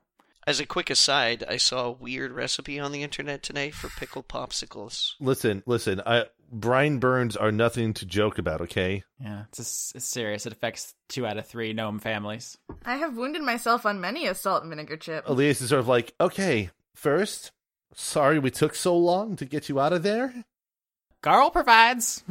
As 0.46 0.60
a 0.60 0.66
quick 0.66 0.90
aside, 0.90 1.44
I 1.48 1.56
saw 1.58 1.86
a 1.86 1.92
weird 1.92 2.32
recipe 2.32 2.78
on 2.80 2.90
the 2.92 3.02
internet 3.02 3.42
today 3.42 3.70
for 3.70 3.88
pickled 3.88 4.28
popsicles. 4.28 5.12
Listen, 5.20 5.62
listen. 5.64 6.02
I, 6.04 6.26
brine 6.50 6.98
burns 6.98 7.36
are 7.36 7.52
nothing 7.52 7.94
to 7.94 8.06
joke 8.06 8.38
about. 8.38 8.60
Okay, 8.62 9.04
Yeah, 9.20 9.44
it's, 9.48 9.58
just, 9.58 9.96
it's 9.96 10.04
serious. 10.06 10.46
It 10.46 10.52
affects 10.52 10.94
two 11.08 11.26
out 11.26 11.36
of 11.36 11.46
three 11.46 11.72
gnome 11.72 11.98
families. 11.98 12.58
I 12.84 12.96
have 12.96 13.16
wounded 13.16 13.42
myself 13.42 13.86
on 13.86 14.00
many 14.00 14.26
a 14.26 14.34
salt 14.34 14.62
and 14.62 14.70
vinegar 14.70 14.96
chip. 14.96 15.28
Elias 15.28 15.60
is 15.60 15.68
sort 15.70 15.80
of 15.80 15.88
like, 15.88 16.14
okay, 16.20 16.70
first, 16.94 17.52
sorry 17.94 18.38
we 18.38 18.50
took 18.50 18.74
so 18.74 18.96
long 18.96 19.36
to 19.36 19.44
get 19.44 19.68
you 19.68 19.80
out 19.80 19.92
of 19.92 20.02
there. 20.02 20.44
Garl 21.22 21.52
provides. 21.52 22.22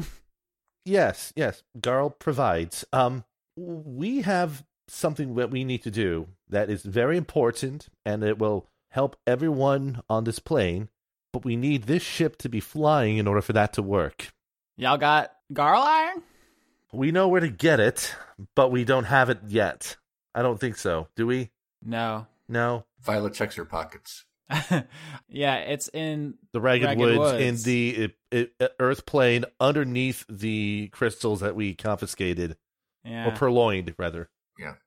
Yes, 0.86 1.34
yes. 1.36 1.64
Garl 1.78 2.18
provides. 2.18 2.86
Um, 2.94 3.26
we 3.58 4.22
have 4.22 4.64
something 4.88 5.36
that 5.36 5.52
we 5.52 5.66
need 5.66 5.84
to 5.84 5.92
do 5.92 6.28
that 6.50 6.70
is 6.70 6.84
very 6.84 7.18
important, 7.18 7.90
and 8.06 8.24
it 8.24 8.40
will 8.40 8.68
help 8.92 9.18
everyone 9.28 10.02
on 10.10 10.24
this 10.24 10.40
plane. 10.40 10.88
But 11.34 11.46
we 11.46 11.56
need 11.56 11.84
this 11.84 12.04
ship 12.04 12.38
to 12.40 12.50
be 12.50 12.60
flying 12.60 13.18
in 13.18 13.28
order 13.28 13.42
for 13.42 13.54
that 13.54 13.74
to 13.74 13.82
work. 13.82 14.34
Y'all 14.78 14.98
got 14.98 15.32
Garl 15.54 15.84
iron? 15.84 16.24
We 16.94 17.12
know 17.12 17.28
where 17.28 17.42
to 17.42 17.50
get 17.50 17.80
it, 17.80 18.16
but 18.56 18.72
we 18.72 18.86
don't 18.86 19.04
have 19.04 19.30
it 19.30 19.40
yet. 19.48 19.98
I 20.34 20.42
don't 20.42 20.60
think 20.60 20.78
so. 20.78 21.08
Do 21.16 21.28
we? 21.28 21.50
No. 21.84 22.28
No. 22.48 22.86
Violet 23.02 23.34
checks 23.34 23.56
her 23.56 23.66
pockets. 23.66 24.26
yeah, 25.28 25.56
it's 25.56 25.90
in 25.90 26.36
The 26.54 26.62
ragged, 26.62 26.86
Ragged 26.86 27.00
woods, 27.00 27.18
Woods. 27.18 27.42
in 27.42 27.56
the 27.64 28.12
it, 28.32 28.52
it, 28.60 28.74
Earth 28.80 29.06
plane 29.06 29.44
underneath 29.60 30.26
the 30.30 30.90
crystals 30.94 31.42
that 31.42 31.56
we 31.56 31.76
confiscated 31.76 32.56
yeah. 33.04 33.28
or 33.28 33.32
purloined, 33.32 33.94
rather. 33.98 34.30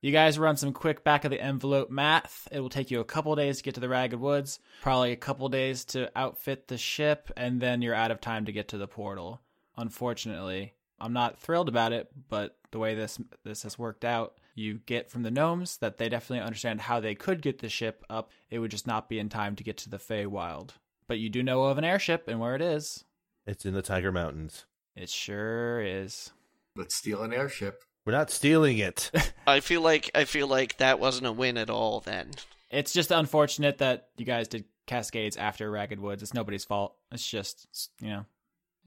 You 0.00 0.12
guys 0.12 0.38
run 0.38 0.56
some 0.56 0.72
quick 0.72 1.04
back 1.04 1.24
of 1.24 1.30
the 1.30 1.40
envelope 1.40 1.90
math. 1.90 2.48
It 2.50 2.60
will 2.60 2.68
take 2.68 2.90
you 2.90 3.00
a 3.00 3.04
couple 3.04 3.34
days 3.36 3.58
to 3.58 3.62
get 3.62 3.74
to 3.74 3.80
the 3.80 3.88
Ragged 3.88 4.18
Woods, 4.18 4.58
probably 4.82 5.12
a 5.12 5.16
couple 5.16 5.48
days 5.48 5.84
to 5.86 6.10
outfit 6.16 6.68
the 6.68 6.78
ship, 6.78 7.30
and 7.36 7.60
then 7.60 7.82
you're 7.82 7.94
out 7.94 8.10
of 8.10 8.20
time 8.20 8.46
to 8.46 8.52
get 8.52 8.68
to 8.68 8.78
the 8.78 8.88
portal. 8.88 9.40
Unfortunately, 9.76 10.74
I'm 11.00 11.12
not 11.12 11.38
thrilled 11.38 11.68
about 11.68 11.92
it, 11.92 12.08
but 12.28 12.56
the 12.70 12.78
way 12.78 12.94
this 12.94 13.18
this 13.44 13.62
has 13.62 13.78
worked 13.78 14.04
out, 14.04 14.34
you 14.54 14.80
get 14.86 15.10
from 15.10 15.22
the 15.22 15.30
gnomes 15.30 15.78
that 15.78 15.98
they 15.98 16.08
definitely 16.08 16.44
understand 16.44 16.82
how 16.82 17.00
they 17.00 17.14
could 17.14 17.40
get 17.40 17.60
the 17.60 17.68
ship 17.68 18.04
up. 18.10 18.30
It 18.50 18.58
would 18.58 18.70
just 18.70 18.86
not 18.86 19.08
be 19.08 19.18
in 19.18 19.28
time 19.28 19.56
to 19.56 19.64
get 19.64 19.76
to 19.78 19.90
the 19.90 19.98
Feywild. 19.98 20.70
But 21.06 21.18
you 21.18 21.28
do 21.28 21.42
know 21.42 21.64
of 21.64 21.78
an 21.78 21.84
airship 21.84 22.28
and 22.28 22.38
where 22.38 22.54
it 22.54 22.62
is. 22.62 23.04
It's 23.46 23.64
in 23.64 23.74
the 23.74 23.82
Tiger 23.82 24.12
Mountains. 24.12 24.66
It 24.94 25.08
sure 25.08 25.80
is. 25.80 26.30
Let's 26.76 26.94
steal 26.94 27.22
an 27.22 27.32
airship. 27.32 27.82
We're 28.10 28.16
not 28.18 28.32
stealing 28.32 28.78
it. 28.78 29.08
I 29.46 29.60
feel 29.60 29.82
like 29.82 30.10
I 30.16 30.24
feel 30.24 30.48
like 30.48 30.78
that 30.78 30.98
wasn't 30.98 31.28
a 31.28 31.32
win 31.32 31.56
at 31.56 31.70
all 31.70 32.00
then. 32.00 32.32
It's 32.68 32.92
just 32.92 33.12
unfortunate 33.12 33.78
that 33.78 34.08
you 34.16 34.24
guys 34.24 34.48
did 34.48 34.64
Cascades 34.88 35.36
after 35.36 35.70
Ragged 35.70 36.00
Woods. 36.00 36.20
It's 36.20 36.34
nobody's 36.34 36.64
fault. 36.64 36.96
It's 37.12 37.24
just, 37.24 37.68
you 38.00 38.08
know. 38.08 38.24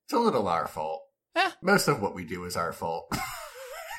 It's 0.03 0.11
a 0.13 0.19
little 0.19 0.49
our 0.49 0.67
fault. 0.67 1.03
Eh. 1.37 1.51
Most 1.61 1.87
of 1.87 2.01
what 2.01 2.13
we 2.13 2.25
do 2.25 2.43
is 2.43 2.57
our 2.57 2.73
fault. 2.73 3.13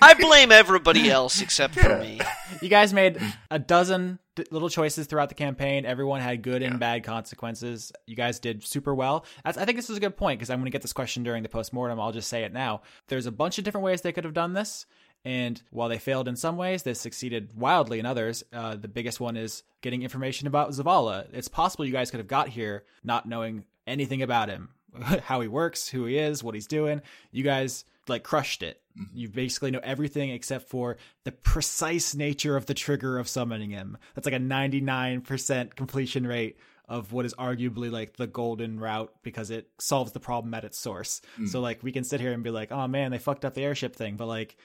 I 0.02 0.12
blame 0.12 0.52
everybody 0.52 1.08
else 1.08 1.40
except 1.40 1.72
for 1.74 1.88
Yeah. 1.88 2.00
me. 2.00 2.20
You 2.60 2.68
guys 2.68 2.92
made 2.92 3.18
a 3.50 3.58
dozen 3.58 4.18
d- 4.34 4.44
little 4.50 4.68
choices 4.68 5.06
throughout 5.06 5.30
the 5.30 5.34
campaign. 5.34 5.86
Everyone 5.86 6.20
had 6.20 6.42
good 6.42 6.62
and 6.62 6.78
bad 6.78 7.02
consequences. 7.04 7.92
You 8.06 8.14
guys 8.16 8.40
did 8.40 8.62
super 8.62 8.94
well. 8.94 9.24
That's, 9.44 9.56
I 9.56 9.64
think 9.64 9.78
this 9.78 9.88
is 9.88 9.96
a 9.96 10.00
good 10.00 10.18
point 10.18 10.38
because 10.38 10.50
I'm 10.50 10.58
going 10.58 10.66
to 10.66 10.70
get 10.72 10.82
this 10.82 10.92
question 10.92 11.22
during 11.22 11.42
the 11.42 11.48
postmortem. 11.48 11.98
I'll 11.98 12.12
just 12.12 12.28
say 12.28 12.42
it 12.44 12.52
now. 12.52 12.82
There's 13.08 13.24
a 13.24 13.32
bunch 13.32 13.56
of 13.56 13.64
different 13.64 13.84
ways 13.86 14.02
they 14.02 14.12
could 14.12 14.24
have 14.24 14.34
done 14.34 14.52
this. 14.52 14.84
And 15.24 15.60
while 15.70 15.88
they 15.88 15.98
failed 15.98 16.28
in 16.28 16.36
some 16.36 16.56
ways, 16.56 16.82
they 16.82 16.94
succeeded 16.94 17.56
wildly 17.56 17.98
in 17.98 18.06
others. 18.06 18.44
Uh, 18.52 18.76
the 18.76 18.88
biggest 18.88 19.20
one 19.20 19.36
is 19.36 19.62
getting 19.80 20.02
information 20.02 20.46
about 20.46 20.70
Zavala. 20.70 21.26
It's 21.32 21.48
possible 21.48 21.86
you 21.86 21.92
guys 21.92 22.10
could 22.10 22.20
have 22.20 22.28
got 22.28 22.48
here 22.48 22.84
not 23.02 23.26
knowing 23.26 23.64
anything 23.86 24.22
about 24.22 24.48
him, 24.50 24.70
how 25.24 25.40
he 25.40 25.48
works, 25.48 25.88
who 25.88 26.04
he 26.04 26.18
is, 26.18 26.44
what 26.44 26.54
he's 26.54 26.66
doing. 26.66 27.00
You 27.32 27.42
guys 27.42 27.84
like 28.06 28.22
crushed 28.22 28.62
it. 28.62 28.80
You 29.12 29.28
basically 29.28 29.70
know 29.70 29.80
everything 29.82 30.30
except 30.30 30.68
for 30.68 30.98
the 31.24 31.32
precise 31.32 32.14
nature 32.14 32.56
of 32.56 32.66
the 32.66 32.74
trigger 32.74 33.18
of 33.18 33.26
summoning 33.26 33.70
him. 33.70 33.96
That's 34.14 34.26
like 34.26 34.34
a 34.34 34.38
99% 34.38 35.74
completion 35.74 36.26
rate 36.26 36.58
of 36.86 37.12
what 37.12 37.24
is 37.24 37.34
arguably 37.34 37.90
like 37.90 38.16
the 38.16 38.26
golden 38.26 38.78
route 38.78 39.10
because 39.22 39.50
it 39.50 39.68
solves 39.78 40.12
the 40.12 40.20
problem 40.20 40.52
at 40.52 40.64
its 40.64 40.78
source. 40.78 41.22
So 41.46 41.60
like 41.60 41.82
we 41.82 41.92
can 41.92 42.04
sit 42.04 42.20
here 42.20 42.32
and 42.32 42.42
be 42.44 42.50
like, 42.50 42.70
"Oh 42.70 42.86
man, 42.86 43.10
they 43.10 43.18
fucked 43.18 43.44
up 43.44 43.54
the 43.54 43.62
airship 43.62 43.96
thing," 43.96 44.16
but 44.16 44.26
like 44.26 44.56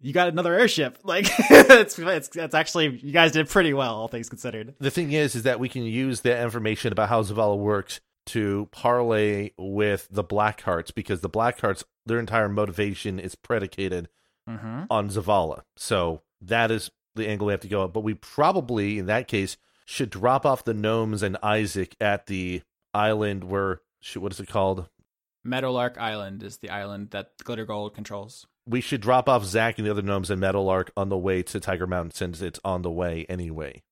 you 0.00 0.12
got 0.12 0.28
another 0.28 0.54
airship. 0.58 0.98
Like 1.04 1.26
it's 1.38 1.98
it's 1.98 2.30
it's 2.36 2.54
actually 2.54 2.98
you 3.02 3.12
guys 3.12 3.32
did 3.32 3.48
pretty 3.48 3.72
well 3.74 3.94
all 3.94 4.08
things 4.08 4.28
considered. 4.28 4.74
the 4.78 4.90
thing 4.90 5.12
is, 5.12 5.34
is 5.34 5.42
that 5.44 5.60
we 5.60 5.68
can 5.68 5.82
use 5.84 6.20
that 6.22 6.42
information 6.42 6.92
about 6.92 7.08
how 7.08 7.22
Zavala 7.22 7.56
works 7.58 8.00
to 8.26 8.68
parlay 8.72 9.50
with 9.56 10.08
the 10.10 10.24
Blackhearts 10.24 10.92
because 10.92 11.20
the 11.20 11.30
Blackhearts, 11.30 11.84
their 12.06 12.18
entire 12.18 12.48
motivation 12.48 13.18
is 13.18 13.34
predicated 13.34 14.08
Mm-hmm. 14.48 14.84
on 14.90 15.08
Zavala. 15.08 15.62
So 15.76 16.22
that 16.40 16.70
is 16.70 16.88
the 17.16 17.26
angle 17.28 17.48
we 17.48 17.52
have 17.52 17.60
to 17.62 17.68
go. 17.68 17.82
At. 17.82 17.92
But 17.92 18.04
we 18.04 18.14
probably, 18.14 18.96
in 18.96 19.06
that 19.06 19.26
case, 19.26 19.56
should 19.86 20.08
drop 20.08 20.46
off 20.46 20.64
the 20.64 20.72
gnomes 20.72 21.24
and 21.24 21.36
Isaac 21.42 21.96
at 22.00 22.26
the 22.26 22.62
island 22.94 23.42
where, 23.42 23.80
shoot, 24.00 24.20
what 24.20 24.30
is 24.32 24.38
it 24.38 24.46
called? 24.46 24.88
Meadowlark 25.42 25.98
Island 25.98 26.44
is 26.44 26.58
the 26.58 26.70
island 26.70 27.10
that 27.10 27.36
Glittergold 27.44 27.94
controls. 27.94 28.46
We 28.68 28.80
should 28.80 29.00
drop 29.00 29.28
off 29.28 29.44
Zach 29.44 29.78
and 29.78 29.86
the 29.86 29.90
other 29.90 30.02
gnomes 30.02 30.30
and 30.30 30.40
Meadowlark 30.40 30.90
on 30.96 31.08
the 31.08 31.16
way 31.18 31.42
to 31.44 31.60
Tiger 31.60 31.86
Mountain 31.86 32.10
since 32.12 32.40
it's 32.42 32.58
on 32.64 32.82
the 32.82 32.90
way 32.90 33.24
anyway. 33.28 33.82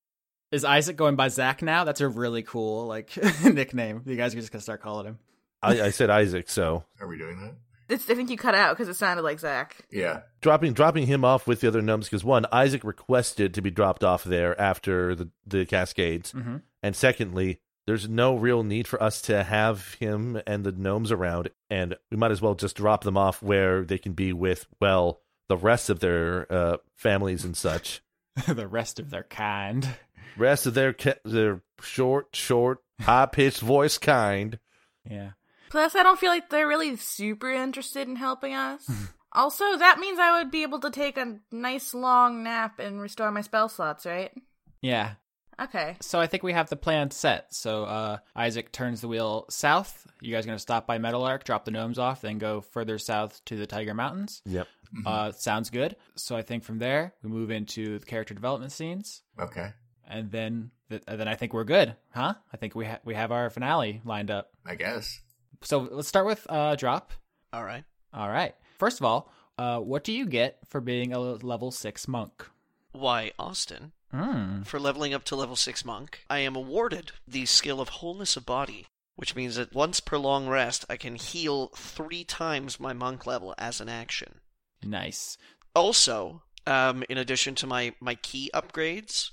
Is 0.51 0.64
Isaac 0.64 0.97
going 0.97 1.16
by 1.16 1.29
Zach 1.29 1.62
now? 1.62 1.85
That's 1.85 2.01
a 2.01 2.09
really 2.09 2.43
cool 2.43 2.87
like 2.87 3.11
nickname. 3.45 4.03
You 4.07 4.16
guys 4.16 4.35
are 4.35 4.39
just 4.39 4.53
gonna 4.53 4.62
start 4.62 4.83
calling 4.83 5.07
him. 5.07 5.18
I, 5.62 5.81
I 5.83 5.91
said 5.91 6.11
Isaac, 6.11 6.49
so 6.51 6.85
Are 7.01 7.07
we 7.09 7.16
doing 7.18 7.41
that? 7.41 7.55
It's, 7.89 8.09
I 8.09 8.14
think 8.14 8.31
you 8.31 8.37
cut 8.39 8.55
out 8.55 8.75
because 8.77 8.89
it 8.89 8.95
sounded 8.95 9.22
like 9.22 9.39
Zach. 9.41 9.77
Yeah. 9.91 10.20
dropping 10.41 10.72
dropping 10.72 11.07
him 11.07 11.25
off 11.25 11.47
with 11.47 11.61
the 11.61 11.68
other 11.68 11.83
gnomes 11.83 12.07
because 12.07 12.25
one, 12.25 12.47
Isaac 12.51 12.83
requested 12.85 13.53
to 13.55 13.62
be 13.62 13.70
dropped 13.70 14.03
off 14.03 14.25
there 14.25 14.59
after 14.61 15.14
the 15.14 15.29
the 15.47 15.66
Cascades, 15.66 16.33
Mm-hmm. 16.33 16.57
and 16.83 16.97
secondly, 16.97 17.61
there's 17.87 18.09
no 18.09 18.35
real 18.37 18.62
need 18.62 18.89
for 18.89 19.03
us 19.03 19.20
to 19.22 19.43
have 19.43 19.95
him 19.95 20.41
and 20.47 20.64
the 20.64 20.72
gnomes 20.72 21.12
around, 21.12 21.51
and 21.68 21.97
we 22.11 22.16
might 22.16 22.30
as 22.30 22.41
well 22.41 22.55
just 22.55 22.76
drop 22.76 23.05
them 23.05 23.16
off 23.16 23.43
where 23.43 23.85
they 23.85 23.99
can 23.99 24.12
be 24.12 24.32
with 24.32 24.66
well 24.80 25.20
the 25.49 25.57
rest 25.57 25.91
of 25.91 26.01
their 26.01 26.51
uh, 26.53 26.76
families 26.97 27.45
and 27.45 27.57
such. 27.57 28.03
the 28.49 28.66
rest 28.66 28.99
of 28.99 29.11
their 29.11 29.24
kind. 29.24 29.89
Rest 30.37 30.66
of 30.66 30.74
their 30.74 30.93
ca- 30.93 31.20
their 31.24 31.62
short, 31.80 32.28
short, 32.35 32.82
high 33.01 33.26
pitched 33.26 33.61
voice 33.61 33.99
kind. 33.99 34.59
Yeah. 35.09 35.32
Plus, 35.70 35.95
I 35.95 36.03
don't 36.03 36.18
feel 36.18 36.30
like 36.30 36.51
they're 36.51 36.68
really 36.68 36.97
super 36.97 37.51
interested 37.51 38.09
in 38.09 38.16
helping 38.16 38.55
us. 38.55 38.89
also, 39.32 39.76
that 39.76 39.99
means 39.99 40.18
I 40.18 40.39
would 40.39 40.51
be 40.51 40.62
able 40.62 40.80
to 40.80 40.91
take 40.91 41.18
a 41.18 41.39
nice 41.53 41.95
long 41.95 42.43
nap 42.43 42.78
and 42.78 43.01
restore 43.01 43.30
my 43.30 43.43
spell 43.43 43.68
slots, 43.68 44.07
right? 44.07 44.32
Yeah. 44.80 45.14
Okay. 45.61 45.97
So 46.01 46.19
I 46.21 46.27
think 46.27 46.43
we 46.43 46.53
have 46.53 46.69
the 46.69 46.77
plan 46.77 47.11
set. 47.11 47.55
So 47.55 47.85
uh, 47.85 48.19
Isaac 48.35 48.73
turns 48.73 49.01
the 49.01 49.09
wheel 49.09 49.47
south. 49.51 50.07
You 50.21 50.33
guys 50.35 50.45
are 50.45 50.49
going 50.49 50.57
to 50.57 50.63
stop 50.63 50.87
by 50.87 50.99
Meadowlark, 50.99 51.45
drop 51.45 51.65
the 51.65 51.71
gnomes 51.71 51.99
off, 51.99 52.21
then 52.21 52.39
go 52.39 52.61
further 52.61 52.99
south 52.99 53.45
to 53.47 53.57
the 53.57 53.67
Tiger 53.67 53.95
Mountains. 53.95 54.43
Yep. 54.47 54.67
Uh, 55.07 55.33
sounds 55.33 55.71
good. 55.71 55.97
So 56.15 56.37
I 56.37 56.43
think 56.43 56.63
from 56.65 56.79
there 56.79 57.15
we 57.23 57.29
move 57.31 57.51
into 57.51 57.99
the 57.99 58.07
character 58.07 58.33
development 58.35 58.71
scenes, 58.71 59.23
Okay. 59.41 59.73
and 60.09 60.31
then 60.31 60.71
th- 60.89 61.03
and 61.09 61.19
then 61.19 61.27
I 61.27 61.35
think 61.35 61.53
we're 61.53 61.65
good, 61.65 61.97
huh? 62.13 62.35
I 62.53 62.57
think 62.59 62.77
we 62.77 62.85
ha- 62.87 63.01
we 63.05 63.15
have 63.15 63.33
our 63.33 63.51
finale 63.51 64.03
lined 64.05 64.31
up. 64.31 64.51
I 64.65 64.77
guess. 64.77 65.21
So 65.63 65.81
let's 65.91 66.07
start 66.07 66.27
with 66.27 66.47
uh, 66.49 66.77
drop. 66.77 67.13
All 67.53 67.65
right. 67.65 67.83
All 68.13 68.29
right. 68.29 68.55
First 68.79 69.01
of 69.01 69.05
all, 69.07 69.33
uh, 69.59 69.81
what 69.81 70.05
do 70.05 70.13
you 70.13 70.27
get 70.27 70.59
for 70.69 70.81
being 70.81 71.13
a 71.13 71.19
level 71.19 71.73
six 71.73 72.07
monk? 72.07 72.47
Why, 72.93 73.33
Austin? 73.37 73.91
Hmm. 74.15 74.62
for 74.62 74.79
leveling 74.79 75.12
up 75.12 75.25
to 75.25 75.35
level 75.37 75.57
6 75.57 75.85
monk, 75.85 76.21
I 76.31 76.39
am 76.39 76.55
awarded 76.55 77.11
the 77.27 77.47
skill 77.47 77.81
of 77.81 77.89
wholeness 77.89 78.37
of 78.37 78.47
body, 78.47 78.87
which 79.17 79.35
means 79.35 79.57
that 79.57 79.75
once 79.75 79.99
per 79.99 80.17
long 80.19 80.47
rest, 80.47 80.85
I 80.89 80.97
can 80.97 81.17
heal 81.17 81.69
three 81.75 82.23
times 82.23 82.79
my 82.79 82.93
monk 82.93 83.27
level 83.27 83.57
as 83.59 83.81
an 83.81 83.89
action. 83.89 84.41
Nice. 84.85 85.37
Also, 85.75 86.43
um, 86.65 87.03
in 87.09 87.19
addition 87.19 87.57
to 87.57 87.67
my, 87.67 87.95
my 87.99 88.15
ki 88.15 88.51
upgrades, 88.55 89.31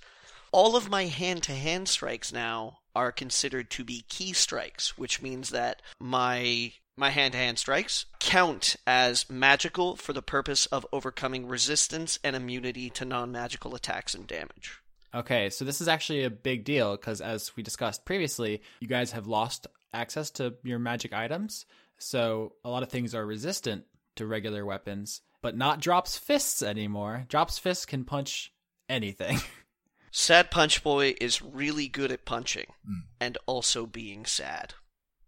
all 0.51 0.75
of 0.75 0.89
my 0.89 1.05
hand 1.05 1.43
to 1.43 1.53
hand 1.53 1.87
strikes 1.87 2.33
now 2.33 2.79
are 2.95 3.11
considered 3.11 3.69
to 3.71 3.83
be 3.83 4.03
ki 4.09 4.33
strikes, 4.33 4.97
which 4.97 5.21
means 5.21 5.49
that 5.49 5.81
my 5.99 6.73
my 6.97 7.09
hand 7.09 7.33
to 7.33 7.37
hand 7.37 7.57
strikes 7.57 8.05
count 8.19 8.75
as 8.85 9.29
magical 9.29 9.95
for 9.95 10.13
the 10.13 10.21
purpose 10.21 10.65
of 10.67 10.85
overcoming 10.91 11.47
resistance 11.47 12.19
and 12.23 12.35
immunity 12.35 12.89
to 12.91 13.05
non 13.05 13.31
magical 13.31 13.75
attacks 13.75 14.13
and 14.13 14.27
damage. 14.27 14.81
Okay, 15.13 15.49
so 15.49 15.65
this 15.65 15.81
is 15.81 15.87
actually 15.87 16.23
a 16.23 16.29
big 16.29 16.63
deal 16.63 16.95
because, 16.95 17.19
as 17.19 17.55
we 17.55 17.63
discussed 17.63 18.05
previously, 18.05 18.61
you 18.79 18.87
guys 18.87 19.11
have 19.11 19.27
lost 19.27 19.67
access 19.93 20.31
to 20.31 20.55
your 20.63 20.79
magic 20.79 21.13
items. 21.13 21.65
So 21.97 22.53
a 22.63 22.69
lot 22.69 22.83
of 22.83 22.89
things 22.89 23.13
are 23.13 23.25
resistant 23.25 23.85
to 24.15 24.25
regular 24.25 24.65
weapons, 24.65 25.21
but 25.41 25.57
not 25.57 25.81
Drop's 25.81 26.17
fists 26.17 26.63
anymore. 26.63 27.25
Drop's 27.27 27.59
fists 27.59 27.85
can 27.85 28.05
punch 28.05 28.53
anything. 28.89 29.39
Sad 30.11 30.51
Punch 30.51 30.83
Boy 30.83 31.15
is 31.21 31.41
really 31.41 31.87
good 31.87 32.11
at 32.11 32.25
punching 32.25 32.67
hmm. 32.85 32.99
and 33.19 33.37
also 33.45 33.85
being 33.85 34.25
sad. 34.25 34.73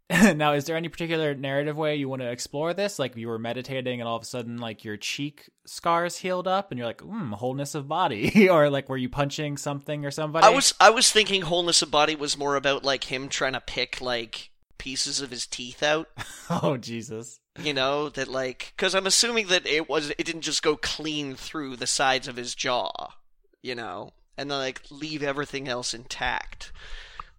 now, 0.35 0.53
is 0.53 0.65
there 0.65 0.75
any 0.75 0.89
particular 0.89 1.33
narrative 1.33 1.77
way 1.77 1.95
you 1.95 2.09
want 2.09 2.21
to 2.21 2.29
explore 2.29 2.73
this? 2.73 2.99
Like 2.99 3.15
you 3.15 3.27
were 3.27 3.39
meditating 3.39 4.01
and 4.01 4.07
all 4.07 4.17
of 4.17 4.21
a 4.21 4.25
sudden, 4.25 4.57
like 4.57 4.83
your 4.83 4.97
cheek 4.97 5.49
scars 5.65 6.17
healed 6.17 6.47
up, 6.47 6.71
and 6.71 6.77
you're 6.77 6.87
like, 6.87 7.01
"Hmm, 7.01 7.31
wholeness 7.31 7.73
of 7.73 7.87
body," 7.87 8.49
or 8.49 8.69
like 8.69 8.89
were 8.89 8.97
you 8.97 9.09
punching 9.09 9.57
something 9.57 10.05
or 10.05 10.11
somebody? 10.11 10.45
I 10.45 10.49
was 10.49 10.73
I 10.79 10.89
was 10.89 11.11
thinking 11.11 11.43
wholeness 11.43 11.81
of 11.81 11.89
body 11.89 12.15
was 12.15 12.37
more 12.37 12.55
about 12.55 12.83
like 12.83 13.05
him 13.05 13.29
trying 13.29 13.53
to 13.53 13.61
pick 13.61 14.01
like 14.01 14.51
pieces 14.77 15.21
of 15.21 15.31
his 15.31 15.47
teeth 15.47 15.81
out. 15.81 16.09
oh 16.49 16.75
Jesus! 16.75 17.39
You 17.61 17.73
know 17.73 18.09
that 18.09 18.27
like 18.27 18.73
because 18.75 18.93
I'm 18.95 19.07
assuming 19.07 19.47
that 19.47 19.65
it 19.65 19.87
was 19.87 20.09
it 20.09 20.25
didn't 20.25 20.41
just 20.41 20.63
go 20.63 20.75
clean 20.75 21.35
through 21.35 21.77
the 21.77 21.87
sides 21.87 22.27
of 22.27 22.35
his 22.35 22.53
jaw, 22.53 23.13
you 23.61 23.73
know, 23.73 24.11
and 24.37 24.51
then 24.51 24.57
like 24.57 24.81
leave 24.91 25.23
everything 25.23 25.69
else 25.69 25.93
intact. 25.93 26.73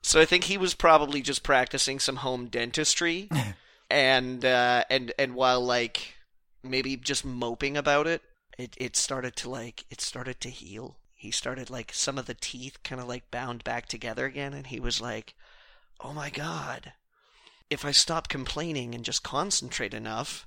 So 0.05 0.21
I 0.21 0.27
think 0.27 0.45
he 0.45 0.59
was 0.59 0.75
probably 0.75 1.23
just 1.23 1.43
practicing 1.43 1.99
some 1.99 2.17
home 2.17 2.49
dentistry, 2.49 3.31
and 3.91 4.45
uh, 4.45 4.85
and 4.91 5.13
and 5.19 5.35
while 5.35 5.63
like 5.63 6.17
maybe 6.63 6.95
just 6.99 7.25
moping 7.25 7.75
about 7.75 8.07
it, 8.07 8.21
it 8.59 8.75
it 8.77 8.97
started 8.97 9.35
to 9.37 9.49
like 9.49 9.87
it 9.89 10.03
started 10.03 10.41
to 10.43 10.51
heal. 10.51 10.99
He 11.15 11.31
started 11.31 11.71
like 11.71 11.91
some 11.95 12.19
of 12.19 12.27
the 12.27 12.35
teeth 12.35 12.83
kind 12.85 13.01
of 13.01 13.09
like 13.09 13.31
bound 13.31 13.65
back 13.65 13.87
together 13.87 14.27
again, 14.27 14.53
and 14.53 14.67
he 14.67 14.79
was 14.79 15.01
like, 15.01 15.35
"Oh 16.01 16.13
my 16.13 16.29
god." 16.29 16.93
If 17.71 17.83
I 17.83 17.93
stop 17.93 18.29
complaining 18.29 18.95
and 18.95 19.07
just 19.07 19.23
concentrate 19.23 19.95
enough, 19.95 20.47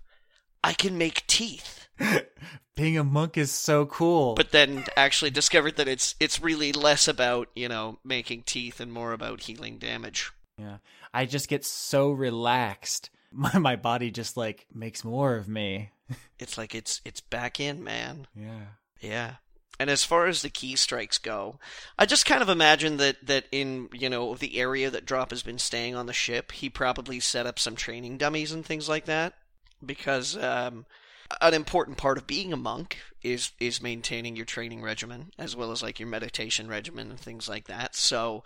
I 0.64 0.74
can 0.74 0.98
make 0.98 1.26
teeth. 1.28 1.88
Being 2.76 2.98
a 2.98 3.04
monk 3.04 3.38
is 3.38 3.52
so 3.52 3.86
cool. 3.88 4.36
But 4.36 4.52
then 4.52 4.86
actually 4.96 5.32
discovered 5.32 5.78
that 5.78 5.88
it's 5.88 6.16
it's 6.20 6.42
really 6.42 6.72
less 6.72 7.08
about, 7.08 7.50
you 7.56 7.68
know, 7.68 7.98
making 8.04 8.44
teeth 8.44 8.80
and 8.80 8.94
more 8.94 9.14
about 9.14 9.42
healing 9.42 9.80
damage. 9.80 10.32
yeah, 10.60 10.78
I 11.14 11.26
just 11.26 11.48
get 11.50 11.66
so 11.66 12.12
relaxed. 12.12 13.10
My 13.32 13.58
my 13.58 13.76
body 13.76 14.10
just 14.10 14.38
like 14.38 14.68
makes 14.74 15.04
more 15.04 15.36
of 15.36 15.48
me. 15.48 15.92
It's 16.40 16.58
like 16.58 16.76
it's 16.76 17.02
it's 17.04 17.20
back 17.20 17.60
in, 17.60 17.84
man. 17.84 18.28
Yeah. 18.36 18.66
Yeah. 19.02 19.34
And 19.80 19.90
as 19.90 20.04
far 20.04 20.28
as 20.28 20.42
the 20.42 20.50
ki 20.50 20.76
strikes 20.76 21.18
go, 21.18 21.60
I 22.00 22.06
just 22.06 22.26
kind 22.26 22.42
of 22.42 22.50
imagine 22.50 22.98
that, 22.98 23.18
that 23.26 23.46
in, 23.52 23.90
you 23.92 24.10
know, 24.10 24.34
the 24.36 24.58
area 24.60 24.90
that 24.90 25.06
Drop 25.06 25.30
has 25.32 25.44
been 25.44 25.60
staying 25.60 25.96
on 25.96 26.06
the 26.06 26.14
ship, 26.14 26.52
he 26.52 26.70
probably 26.70 27.20
set 27.20 27.46
up 27.46 27.60
some 27.60 27.76
training 27.76 28.18
dummies 28.18 28.52
and 28.52 28.66
things 28.66 28.88
like 28.88 29.06
that. 29.06 29.34
Because 29.86 30.38
um, 30.38 30.86
an 31.42 31.54
important 31.54 31.98
part 31.98 32.18
of 32.18 32.28
being 32.28 32.54
a 32.54 32.58
monk 32.58 32.98
is 33.22 33.52
is 33.60 33.82
maintaining 33.82 34.36
your 34.36 34.46
training 34.46 34.82
regimen 34.82 35.32
as 35.38 35.56
well 35.56 35.72
as 35.72 35.84
like 35.84 36.00
your 36.00 36.08
meditation 36.08 36.68
regimen 36.68 37.10
and 37.10 37.20
things 37.20 37.50
like 37.50 37.68
that. 37.68 37.96
So, 37.96 38.44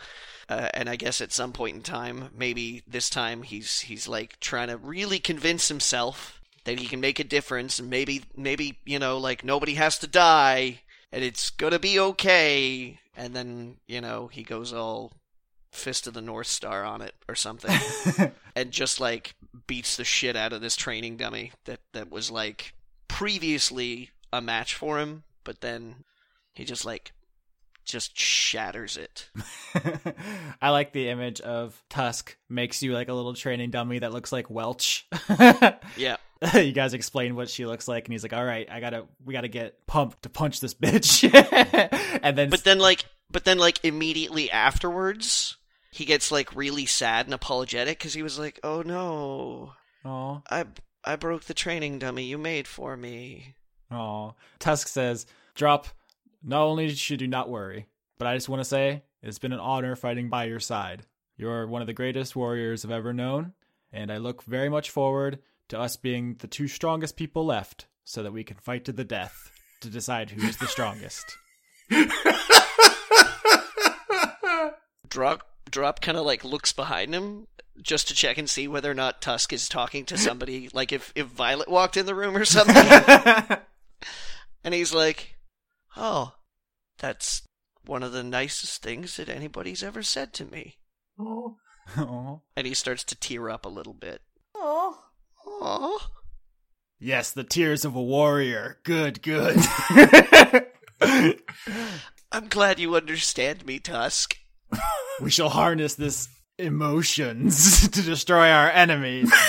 uh, 0.50 0.70
and 0.74 0.90
I 0.90 0.96
guess 0.96 1.22
at 1.22 1.32
some 1.32 1.54
point 1.54 1.76
in 1.76 1.84
time, 1.84 2.30
maybe 2.36 2.82
this 2.88 3.10
time 3.10 3.44
he's 3.44 3.82
he's 3.82 4.08
like 4.08 4.40
trying 4.40 4.70
to 4.70 4.78
really 4.78 5.20
convince 5.20 5.68
himself 5.68 6.42
that 6.64 6.80
he 6.80 6.88
can 6.88 7.00
make 7.00 7.20
a 7.20 7.24
difference 7.24 7.80
and 7.80 7.90
maybe 7.90 8.24
maybe 8.36 8.78
you 8.86 9.00
know 9.00 9.18
like 9.18 9.44
nobody 9.44 9.76
has 9.76 9.98
to 10.00 10.08
die 10.08 10.82
and 11.12 11.24
it's 11.24 11.50
gonna 11.50 11.80
be 11.80 12.00
okay 12.00 13.00
and 13.16 13.36
then 13.36 13.78
you 13.88 14.02
know 14.02 14.28
he 14.28 14.44
goes 14.44 14.72
all 14.74 15.12
fist 15.72 16.06
of 16.06 16.14
the 16.14 16.22
north 16.22 16.48
star 16.48 16.84
on 16.84 17.02
it 17.02 17.16
or 17.28 17.36
something 17.36 17.76
and 18.56 18.72
just 18.72 19.00
like 19.00 19.36
beats 19.68 19.98
the 19.98 20.04
shit 20.04 20.36
out 20.36 20.54
of 20.54 20.62
this 20.62 20.76
training 20.76 21.18
dummy 21.18 21.52
that 21.66 21.80
that 21.94 22.10
was 22.10 22.32
like 22.32 22.74
previously 23.08 24.10
a 24.32 24.42
match 24.42 24.76
for 24.76 25.00
him 25.00 25.24
but 25.44 25.62
then 25.62 25.96
he 26.54 26.64
just 26.64 26.86
like 26.86 27.12
just 27.84 28.18
shatters 28.18 28.96
it 28.96 29.30
I 30.62 30.70
like 30.70 30.94
the 30.94 31.10
image 31.10 31.42
of 31.42 31.82
Tusk 31.90 32.38
makes 32.48 32.82
you 32.82 32.94
like 32.94 33.10
a 33.10 33.14
little 33.14 33.34
training 33.34 33.72
dummy 33.72 34.00
that 34.00 34.14
looks 34.14 34.32
like 34.32 34.50
Welch. 34.50 35.08
yeah 35.98 36.18
you 36.56 36.72
guys 36.72 36.94
explain 36.94 37.36
what 37.36 37.50
she 37.50 37.66
looks 37.66 37.88
like, 37.88 38.06
and 38.06 38.14
he's 38.14 38.24
like, 38.24 38.34
"All 38.34 38.44
right, 38.44 38.68
I 38.70 38.80
gotta, 38.80 39.06
we 39.24 39.34
gotta 39.34 39.48
get 39.48 39.86
pumped 39.86 40.24
to 40.24 40.30
punch 40.30 40.60
this 40.60 40.74
bitch." 40.74 41.24
and 42.24 42.36
then, 42.36 42.50
but 42.50 42.64
then 42.64 42.80
like 42.80 43.06
but 43.30 43.46
then 43.46 43.60
like 43.60 43.84
immediately 43.84 44.50
afterwards 44.50 45.58
he 45.92 46.06
gets 46.06 46.32
like 46.32 46.56
really 46.56 46.86
sad 46.86 47.26
and 47.26 47.34
apologetic 47.34 48.00
because 48.00 48.14
he 48.14 48.24
was 48.24 48.40
like 48.40 48.60
oh 48.64 48.82
no 48.82 49.74
oh, 50.06 50.42
i 50.50 50.66
i 51.04 51.16
broke 51.16 51.44
the 51.46 51.54
training 51.54 52.00
dummy 52.00 52.24
you 52.24 52.38
made 52.38 52.68
for 52.68 52.98
me 52.98 53.56
oh, 53.92 54.36
Tusk 54.60 54.88
says, 54.88 55.26
"Drop. 55.56 55.88
Not 56.44 56.64
only 56.64 56.90
should 56.96 57.22
you 57.22 57.28
not 57.28 57.50
worry, 57.50 57.88
but 58.18 58.28
I 58.28 58.36
just 58.36 58.50
want 58.50 58.62
to 58.62 58.66
say 58.68 59.04
it's 59.22 59.38
been 59.38 59.54
an 59.54 59.60
honor 59.60 59.96
fighting 59.96 60.28
by 60.30 60.46
your 60.46 60.60
side. 60.60 61.04
You're 61.38 61.68
one 61.68 61.82
of 61.82 61.88
the 61.88 61.94
greatest 61.94 62.36
warriors 62.36 62.84
I've 62.84 62.90
ever 62.92 63.14
known, 63.14 63.54
and 63.92 64.12
I 64.12 64.18
look 64.18 64.44
very 64.44 64.70
much 64.70 64.90
forward 64.90 65.40
to 65.70 65.80
us 65.80 65.98
being 65.98 66.36
the 66.40 66.48
two 66.48 66.68
strongest 66.68 67.16
people 67.16 67.46
left, 67.46 67.86
so 68.04 68.24
that 68.24 68.34
we 68.34 68.44
can 68.44 68.58
fight 68.58 68.86
to 68.86 68.92
the 68.92 69.04
death 69.04 69.52
to 69.82 69.90
decide 69.90 70.32
who's 70.32 70.58
the 70.58 70.68
strongest." 70.68 71.38
drop 75.10 75.51
drop 75.70 76.02
kind 76.02 76.18
of 76.18 76.26
like 76.26 76.44
looks 76.44 76.74
behind 76.74 77.14
him 77.14 77.48
just 77.82 78.08
to 78.08 78.14
check 78.14 78.38
and 78.38 78.50
see 78.50 78.68
whether 78.68 78.92
or 78.92 78.96
not 78.96 79.22
tusk 79.22 79.54
is 79.54 79.70
talking 79.70 80.06
to 80.06 80.18
somebody 80.18 80.70
like 80.74 80.92
if 80.92 81.12
if 81.16 81.28
violet 81.28 81.70
walked 81.70 81.96
in 81.98 82.06
the 82.06 82.16
room 82.16 82.36
or 82.36 82.46
something 82.46 82.76
and 84.64 84.74
he's 84.74 84.94
like 84.94 85.36
oh 85.96 86.34
that's 86.98 87.44
one 87.86 88.04
of 88.04 88.12
the 88.12 88.24
nicest 88.24 88.84
things 88.84 89.18
that 89.18 89.30
anybody's 89.30 89.84
ever 89.84 90.04
said 90.04 90.34
to 90.34 90.46
me 90.46 90.76
Oh, 91.20 91.58
Aw. 91.98 92.38
and 92.56 92.68
he 92.68 92.74
starts 92.74 93.04
to 93.06 93.16
tear 93.16 93.50
up 93.50 93.66
a 93.66 93.70
little 93.70 93.94
bit 93.94 94.22
Oh. 94.56 94.98
Aww. 95.62 96.00
Yes, 97.00 97.32
the 97.32 97.44
tears 97.44 97.84
of 97.84 97.96
a 97.96 98.02
warrior. 98.02 98.78
Good, 98.84 99.22
good. 99.24 99.58
i'm 102.32 102.48
glad 102.48 102.80
you 102.80 102.96
understand 102.96 103.66
me 103.66 103.80
tusk 103.80 104.38
we 105.22 105.30
shall 105.32 105.50
harness 105.50 105.96
this 105.96 106.28
emotions 106.58 107.88
to 107.92 108.02
destroy 108.02 108.50
our 108.50 108.70
enemies. 108.70 109.32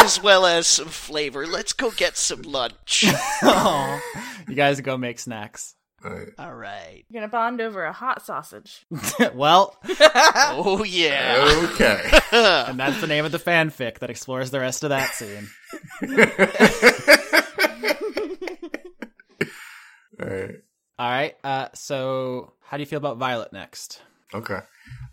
as 0.00 0.22
well 0.22 0.46
as 0.46 0.66
some 0.66 0.88
flavor 0.88 1.46
let's 1.46 1.72
go 1.74 1.90
get 1.90 2.16
some 2.16 2.40
lunch 2.42 3.04
Aw. 3.42 4.00
you 4.48 4.54
guys 4.54 4.80
go 4.80 4.96
make 4.96 5.18
snacks. 5.18 5.74
all 6.02 6.10
right. 6.10 6.28
all 6.38 6.54
right 6.54 7.04
You're 7.10 7.20
gonna 7.20 7.30
bond 7.30 7.60
over 7.60 7.84
a 7.84 7.92
hot 7.92 8.24
sausage. 8.24 8.86
well, 9.34 9.76
oh 10.00 10.82
yeah 10.84 11.68
Okay. 11.74 12.10
and 12.32 12.78
that's 12.80 13.00
the 13.02 13.06
name 13.06 13.24
of 13.26 13.32
the 13.32 13.38
fanfic 13.38 13.98
that 13.98 14.08
explores 14.08 14.50
the 14.50 14.60
rest 14.60 14.82
of 14.82 14.90
that 14.90 15.10
scene. 15.10 15.48
all 20.20 20.26
right. 20.26 20.56
All 20.98 21.08
right. 21.10 21.36
Uh, 21.44 21.68
so 21.74 22.52
how 22.62 22.76
do 22.76 22.82
you 22.82 22.86
feel 22.86 22.98
about 22.98 23.18
Violet 23.18 23.52
next? 23.52 24.02
Okay. 24.34 24.60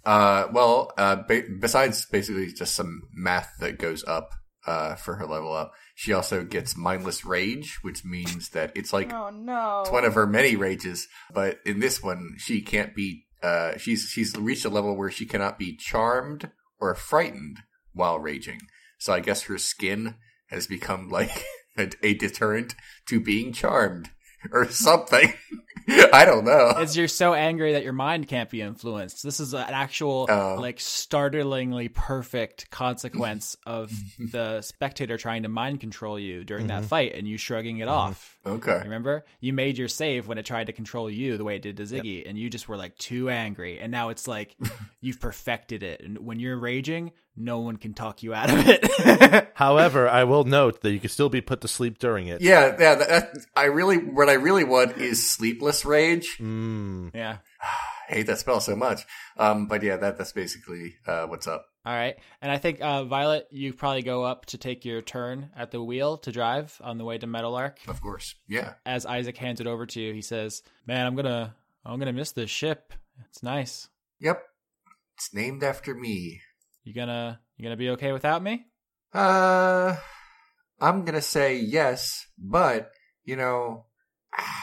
Uh, 0.04 0.48
well, 0.52 0.92
uh, 0.98 1.18
ba- 1.28 1.44
besides 1.60 2.06
basically 2.06 2.52
just 2.52 2.74
some 2.74 3.04
math 3.14 3.54
that 3.60 3.78
goes 3.80 4.04
up 4.06 4.32
uh, 4.68 4.96
for 4.96 5.16
her 5.16 5.26
level 5.26 5.54
up, 5.54 5.74
she 5.94 6.12
also 6.12 6.44
gets 6.44 6.76
mindless 6.76 7.24
rage, 7.24 7.80
which 7.82 8.04
means 8.04 8.50
that 8.50 8.72
it's 8.76 8.92
like 8.92 9.14
Oh 9.14 9.30
no. 9.30 9.82
it's 9.82 9.92
one 9.92 10.06
of 10.06 10.16
her 10.16 10.28
many 10.28 10.56
rages. 10.56 11.08
But 11.34 11.60
in 11.66 11.80
this 11.80 12.02
one, 12.04 12.36
she 12.38 12.62
can't 12.62 12.96
be. 12.96 13.26
Uh, 13.44 13.78
she's 13.78 14.10
she's 14.10 14.36
reached 14.36 14.66
a 14.66 14.70
level 14.70 14.98
where 14.98 15.12
she 15.12 15.26
cannot 15.26 15.60
be 15.60 15.76
charmed 15.76 16.50
or 16.80 16.96
frightened 16.96 17.60
while 17.94 18.18
raging. 18.20 18.60
So 18.98 19.14
I 19.14 19.20
guess 19.20 19.44
her 19.44 19.58
skin 19.58 20.16
has 20.48 20.68
become 20.68 21.10
like 21.10 21.46
a, 21.78 21.90
a 22.04 22.14
deterrent 22.16 22.76
to 23.08 23.20
being 23.20 23.54
charmed 23.54 24.10
or 24.52 24.70
something. 24.70 25.34
I 25.88 26.26
don't 26.26 26.46
know. 26.46 26.74
It's 26.78 26.96
you're 26.96 27.08
so 27.08 27.34
angry 27.34 27.74
that 27.74 27.84
your 27.84 27.94
mind 27.94 28.28
can't 28.28 28.50
be 28.50 28.62
influenced. 28.62 29.24
This 29.24 29.40
is 29.40 29.54
an 29.54 29.66
actual, 29.70 30.26
Oh. 30.30 30.56
like, 30.60 30.80
startlingly 30.80 31.90
perfect 31.90 32.72
consequence 32.72 33.56
of 33.66 33.92
the 34.20 34.62
spectator 34.62 35.18
trying 35.18 35.44
to 35.44 35.50
mind 35.50 35.82
control 35.82 36.20
you 36.20 36.44
during 36.44 36.68
that 36.68 36.80
mm-hmm. 36.80 36.88
fight 36.88 37.16
and 37.16 37.28
you 37.28 37.38
shrugging 37.38 37.78
it 37.80 37.84
mm-hmm. 37.84 37.92
off. 37.92 38.35
Okay. 38.46 38.82
Remember? 38.84 39.26
You 39.40 39.54
made 39.54 39.78
your 39.78 39.88
save 39.88 40.28
when 40.28 40.38
it 40.38 40.46
tried 40.46 40.68
to 40.68 40.74
control 40.74 41.10
you 41.10 41.38
the 41.38 41.44
way 41.44 41.56
it 41.56 41.62
did 41.62 41.78
to 41.78 41.84
Ziggy, 41.84 42.28
and 42.28 42.38
you 42.38 42.50
just 42.50 42.70
were 42.70 42.78
like 42.78 42.98
too 42.98 43.30
angry. 43.30 43.80
And 43.80 43.92
now 43.92 44.10
it's 44.10 44.28
like 44.28 44.56
you've 45.02 45.20
perfected 45.20 45.82
it. 45.82 46.02
And 46.02 46.20
when 46.20 46.40
you're 46.40 46.58
raging, 46.58 47.12
no 47.36 47.60
one 47.60 47.78
can 47.78 47.94
talk 47.94 48.24
you 48.24 48.34
out 48.34 48.50
of 48.50 48.64
it. 48.68 49.52
However, 49.56 50.08
I 50.08 50.24
will 50.24 50.44
note 50.44 50.82
that 50.82 50.92
you 50.92 51.00
can 51.00 51.10
still 51.10 51.30
be 51.30 51.42
put 51.42 51.62
to 51.62 51.68
sleep 51.68 51.98
during 51.98 52.28
it. 52.28 52.42
Yeah, 52.42 52.76
yeah. 52.80 52.96
That, 52.96 53.10
that, 53.10 53.30
I 53.56 53.66
really, 53.66 53.98
what 53.98 54.30
I 54.30 54.34
really 54.34 54.64
want 54.64 54.98
is 54.98 55.30
sleepless 55.30 55.84
rage. 55.84 56.38
Mm. 56.40 57.12
yeah. 57.14 57.38
I 58.08 58.14
hate 58.14 58.28
that 58.28 58.38
spell 58.38 58.60
so 58.60 58.76
much. 58.76 59.02
Um, 59.38 59.68
but 59.68 59.82
yeah, 59.82 59.98
that 59.98 60.20
that's 60.20 60.32
basically 60.32 60.96
uh, 61.08 61.26
what's 61.26 61.48
up. 61.48 61.66
All 61.86 61.94
right. 61.94 62.16
And 62.42 62.52
I 62.52 62.58
think, 62.58 62.82
uh, 62.82 63.04
Violet, 63.04 63.48
you 63.52 63.72
probably 63.74 64.02
go 64.02 64.24
up 64.24 64.48
to 64.48 64.58
take 64.58 64.86
your 64.86 65.02
turn 65.02 65.52
at 65.56 65.70
the 65.72 65.84
wheel 65.84 66.18
to 66.20 66.32
drive 66.32 66.80
on 66.84 66.98
the 66.98 67.06
way 67.06 67.18
to 67.20 67.28
Meadowlark. 67.28 67.80
Of 67.88 68.02
course. 68.02 68.34
Yeah. 68.48 68.74
As 68.86 69.06
Isaac 69.06 69.38
hands 69.38 69.62
it 69.62 69.68
over 69.68 69.86
to 69.86 70.02
you, 70.02 70.14
he 70.14 70.22
says, 70.22 70.64
Man, 70.88 71.06
I'm 71.06 71.16
gonna 71.16 71.56
I'm 71.86 72.00
gonna 72.00 72.14
miss 72.14 72.32
this 72.32 72.50
ship. 72.50 72.94
It's 73.30 73.44
nice. 73.44 73.88
Yep. 74.20 74.42
It's 75.16 75.34
named 75.34 75.64
after 75.64 75.94
me. 75.94 76.42
You 76.84 76.94
gonna 76.94 77.40
you 77.58 77.64
gonna 77.64 77.78
be 77.78 77.92
okay 77.92 78.12
without 78.12 78.42
me? 78.42 78.66
Uh, 79.14 79.96
I'm 80.82 81.06
gonna 81.06 81.22
say 81.22 81.58
yes, 81.58 82.26
but 82.38 82.92
you 83.24 83.36
know, 83.36 83.86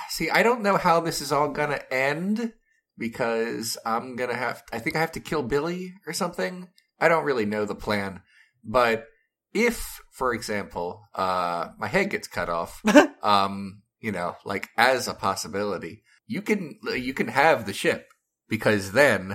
see, 0.09 0.29
I 0.29 0.43
don't 0.43 0.62
know 0.62 0.77
how 0.77 1.01
this 1.01 1.20
is 1.20 1.33
all 1.33 1.49
gonna 1.51 1.81
end 1.91 2.53
because 2.99 3.79
I'm 3.87 4.16
gonna 4.16 4.37
have. 4.37 4.62
I 4.73 4.79
think 4.79 4.97
I 4.97 5.01
have 5.01 5.12
to 5.12 5.20
kill 5.20 5.43
Billy 5.43 5.95
or 6.07 6.12
something. 6.12 6.68
I 7.03 7.09
don't 7.09 7.24
really 7.24 7.46
know 7.46 7.64
the 7.64 7.74
plan, 7.74 8.22
but 8.62 9.07
if, 9.53 10.00
for 10.12 10.32
example, 10.32 11.03
uh, 11.14 11.70
my 11.76 11.88
head 11.88 12.11
gets 12.11 12.28
cut 12.28 12.48
off, 12.48 12.80
um, 13.22 13.82
you 14.00 14.12
know, 14.12 14.36
like 14.44 14.68
as 14.76 15.09
a 15.09 15.14
possibility, 15.14 16.05
you 16.28 16.42
can 16.42 16.78
you 16.94 17.12
can 17.12 17.26
have 17.26 17.66
the 17.66 17.72
ship 17.72 18.07
because 18.48 18.92
then 18.92 19.32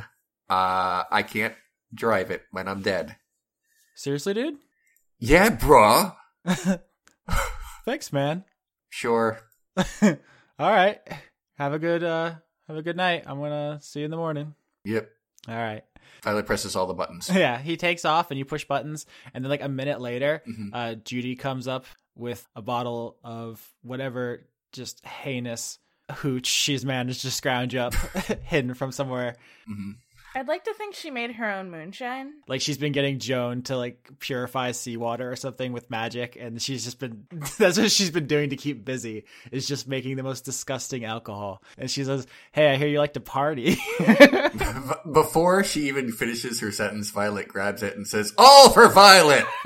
uh, 0.50 1.04
I 1.12 1.24
can't 1.28 1.56
drive 1.94 2.32
it 2.32 2.44
when 2.52 2.70
I'm 2.70 2.82
dead. 2.82 3.18
Seriously, 3.96 4.34
dude? 4.34 4.56
Yeah, 5.20 5.50
bruh. 5.50 6.16
Thanks, 7.86 8.14
man. 8.14 8.46
Sure. 8.90 9.40
All 10.02 10.16
right. 10.60 11.00
Have 11.58 11.74
a 11.74 11.80
good 11.80 12.04
uh 12.04 12.36
have 12.68 12.78
a 12.78 12.82
good 12.82 12.96
night. 12.96 13.24
I'm 13.26 13.40
gonna 13.40 13.80
see 13.82 14.00
you 14.00 14.06
in 14.06 14.12
the 14.12 14.18
morning. 14.18 14.56
Yep. 14.86 15.10
All 15.48 15.56
right. 15.56 15.84
Violet 16.24 16.46
presses 16.46 16.76
all 16.76 16.88
the 16.88 16.94
buttons. 16.94 17.30
Yeah, 17.34 17.58
he 17.60 17.78
takes 17.78 18.04
off 18.06 18.32
and 18.32 18.38
you 18.38 18.46
push 18.46 18.66
buttons, 18.66 19.06
and 19.34 19.44
then 19.44 19.50
like 19.50 19.62
a 19.62 19.70
minute 19.70 20.02
later, 20.02 20.42
Mhm. 20.48 20.70
uh, 20.74 20.96
Judy 20.96 21.36
comes 21.36 21.68
up 21.68 21.86
with 22.16 22.46
a 22.56 22.62
bottle 22.62 23.18
of 23.24 23.66
whatever 23.84 24.48
just 24.74 25.06
heinous 25.06 25.80
hooch 26.12 26.48
she's 26.48 26.84
managed 26.86 27.22
to 27.22 27.32
scrounge 27.32 27.76
up, 27.76 27.94
hidden 28.44 28.74
from 28.74 28.92
somewhere. 28.92 29.36
hmm 29.66 29.92
I'd 30.38 30.48
like 30.48 30.66
to 30.66 30.74
think 30.76 30.94
she 30.94 31.10
made 31.10 31.32
her 31.32 31.52
own 31.52 31.72
moonshine. 31.72 32.34
Like 32.48 32.62
she's 32.62 32.78
been 32.78 32.92
getting 32.92 33.18
Joan 33.18 33.64
to 33.64 33.76
like 33.76 34.08
purify 34.20 34.72
seawater 34.72 35.32
or 35.32 35.36
something 35.36 35.74
with 35.74 35.90
magic, 35.90 36.38
and 36.40 36.62
she's 36.62 36.84
just 36.84 37.00
been 37.00 37.26
that's 37.58 37.80
what 37.80 37.90
she's 37.90 38.12
been 38.12 38.28
doing 38.28 38.52
to 38.52 38.56
keep 38.56 38.86
busy 38.86 39.24
is 39.52 39.68
just 39.68 39.88
making 39.88 40.16
the 40.16 40.22
most 40.22 40.46
disgusting 40.46 41.06
alcohol. 41.06 41.64
And 41.76 41.90
she 41.90 42.04
says, 42.04 42.28
"Hey, 42.52 42.72
I 42.72 42.76
hear 42.76 42.88
you 42.88 43.00
like 43.00 43.14
to 43.14 43.20
party." 43.20 43.78
Before 45.12 45.64
she 45.64 45.88
even 45.88 46.12
finishes 46.12 46.60
her 46.60 46.72
sentence, 46.72 47.10
Violet 47.10 47.48
grabs 47.48 47.82
it 47.82 47.98
and 47.98 48.08
says, 48.08 48.32
"All 48.38 48.70
for 48.70 48.90
Violet." 48.90 49.44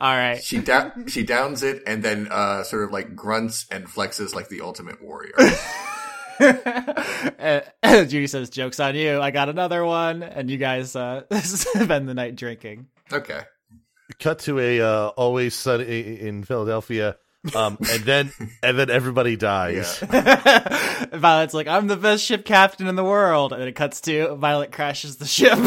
All 0.00 0.16
right. 0.16 0.42
She 0.42 0.58
da- 0.58 0.90
she 1.06 1.22
downs 1.22 1.62
it 1.62 1.84
and 1.86 2.02
then 2.02 2.26
uh, 2.28 2.64
sort 2.64 2.82
of 2.82 2.90
like 2.90 3.14
grunts 3.14 3.66
and 3.70 3.86
flexes 3.86 4.34
like 4.34 4.48
the 4.48 4.62
ultimate 4.62 5.00
warrior. 5.00 5.34
Uh, 7.38 7.60
Judy 8.04 8.26
says, 8.26 8.50
"Jokes 8.50 8.80
on 8.80 8.94
you! 8.94 9.20
I 9.20 9.30
got 9.30 9.48
another 9.48 9.84
one." 9.84 10.22
And 10.22 10.50
you 10.50 10.58
guys 10.58 10.94
uh, 10.96 11.22
spend 11.40 12.08
the 12.08 12.14
night 12.14 12.36
drinking. 12.36 12.86
Okay. 13.12 13.40
Cut 14.18 14.40
to 14.40 14.58
a 14.58 14.80
uh, 14.80 15.08
always 15.08 15.54
sunny 15.54 16.18
in 16.20 16.42
Philadelphia, 16.44 17.16
um, 17.54 17.78
and 17.90 18.02
then 18.02 18.32
and 18.62 18.78
then 18.78 18.90
everybody 18.90 19.36
dies. 19.36 20.02
Yeah. 20.02 21.06
Violet's 21.12 21.54
like, 21.54 21.68
"I'm 21.68 21.86
the 21.86 21.96
best 21.96 22.24
ship 22.24 22.44
captain 22.44 22.86
in 22.86 22.96
the 22.96 23.04
world," 23.04 23.52
and 23.52 23.62
it 23.62 23.74
cuts 23.74 24.00
to 24.02 24.34
Violet 24.34 24.72
crashes 24.72 25.16
the 25.16 25.26
ship. 25.26 25.58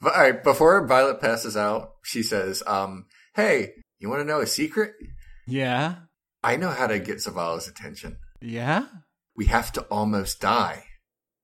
But, 0.00 0.14
all 0.14 0.20
right. 0.22 0.42
Before 0.42 0.86
Violet 0.86 1.20
passes 1.20 1.56
out, 1.56 1.92
she 2.02 2.22
says, 2.22 2.62
um, 2.66 3.06
"Hey, 3.34 3.72
you 3.98 4.08
want 4.08 4.20
to 4.20 4.26
know 4.26 4.40
a 4.40 4.46
secret? 4.46 4.92
yeah, 5.46 5.96
I 6.42 6.56
know 6.56 6.70
how 6.70 6.86
to 6.86 6.98
get 6.98 7.18
Zavala's 7.18 7.68
attention. 7.68 8.18
Yeah, 8.46 8.86
We 9.36 9.46
have 9.46 9.72
to 9.72 9.82
almost 9.90 10.40
die. 10.40 10.84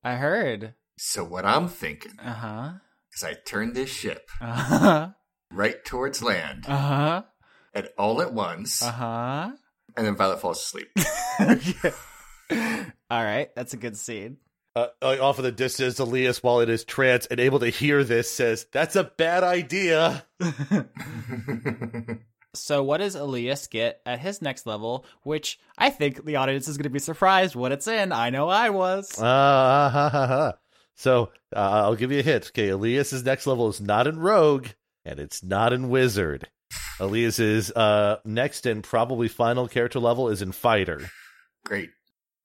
I 0.04 0.14
heard. 0.16 0.74
So 0.98 1.24
what 1.24 1.44
I'm 1.44 1.68
thinking 1.68 2.12
Uh 2.18 2.32
huh. 2.32 2.72
is 3.14 3.24
I 3.24 3.34
turn 3.34 3.72
this 3.74 3.90
ship 3.90 4.30
Uh 4.40 4.52
huh. 4.52 5.08
right 5.50 5.84
towards 5.84 6.22
land, 6.22 6.64
Uh 6.68 6.76
huh. 6.76 7.22
and 7.74 7.88
all 7.98 8.22
at 8.22 8.32
once, 8.32 8.82
Uh 8.82 8.92
huh. 8.92 9.50
and 9.96 10.06
then 10.06 10.16
Violet 10.16 10.40
falls 10.40 10.60
asleep. 10.60 10.88
okay. 11.40 11.92
All 13.10 13.22
right, 13.24 13.48
that's 13.56 13.72
a 13.74 13.78
good 13.78 13.96
scene. 13.96 14.36
Uh, 14.76 14.88
uh, 15.02 15.16
off 15.20 15.38
in 15.38 15.44
the 15.44 15.52
distance, 15.52 15.98
Elias, 15.98 16.42
while 16.42 16.60
in 16.60 16.68
his 16.68 16.84
trance 16.84 17.26
and 17.26 17.38
able 17.40 17.60
to 17.60 17.68
hear 17.68 18.04
this, 18.04 18.30
says, 18.30 18.66
"That's 18.72 18.96
a 18.96 19.04
bad 19.04 19.42
idea." 19.44 20.24
So, 22.54 22.82
what 22.82 22.98
does 22.98 23.14
Elias 23.14 23.66
get 23.66 24.00
at 24.04 24.20
his 24.20 24.42
next 24.42 24.66
level? 24.66 25.06
Which 25.22 25.58
I 25.78 25.90
think 25.90 26.24
the 26.24 26.36
audience 26.36 26.68
is 26.68 26.76
going 26.76 26.84
to 26.84 26.90
be 26.90 26.98
surprised 26.98 27.54
what 27.54 27.72
it's 27.72 27.88
in. 27.88 28.12
I 28.12 28.30
know 28.30 28.48
I 28.48 28.70
was. 28.70 29.10
Ah, 29.18 29.90
ha, 29.92 30.08
ha, 30.10 30.26
ha. 30.26 30.52
So 30.94 31.30
uh, 31.56 31.58
I'll 31.58 31.96
give 31.96 32.12
you 32.12 32.20
a 32.20 32.22
hint. 32.22 32.48
Okay, 32.48 32.68
Elias's 32.68 33.24
next 33.24 33.46
level 33.46 33.68
is 33.68 33.80
not 33.80 34.06
in 34.06 34.18
Rogue, 34.18 34.68
and 35.04 35.18
it's 35.18 35.42
not 35.42 35.72
in 35.72 35.88
Wizard. 35.88 36.48
Elias's 37.00 37.70
uh, 37.72 38.18
next 38.24 38.66
and 38.66 38.84
probably 38.84 39.28
final 39.28 39.66
character 39.68 39.98
level 39.98 40.28
is 40.28 40.42
in 40.42 40.52
Fighter. 40.52 41.10
Great. 41.64 41.90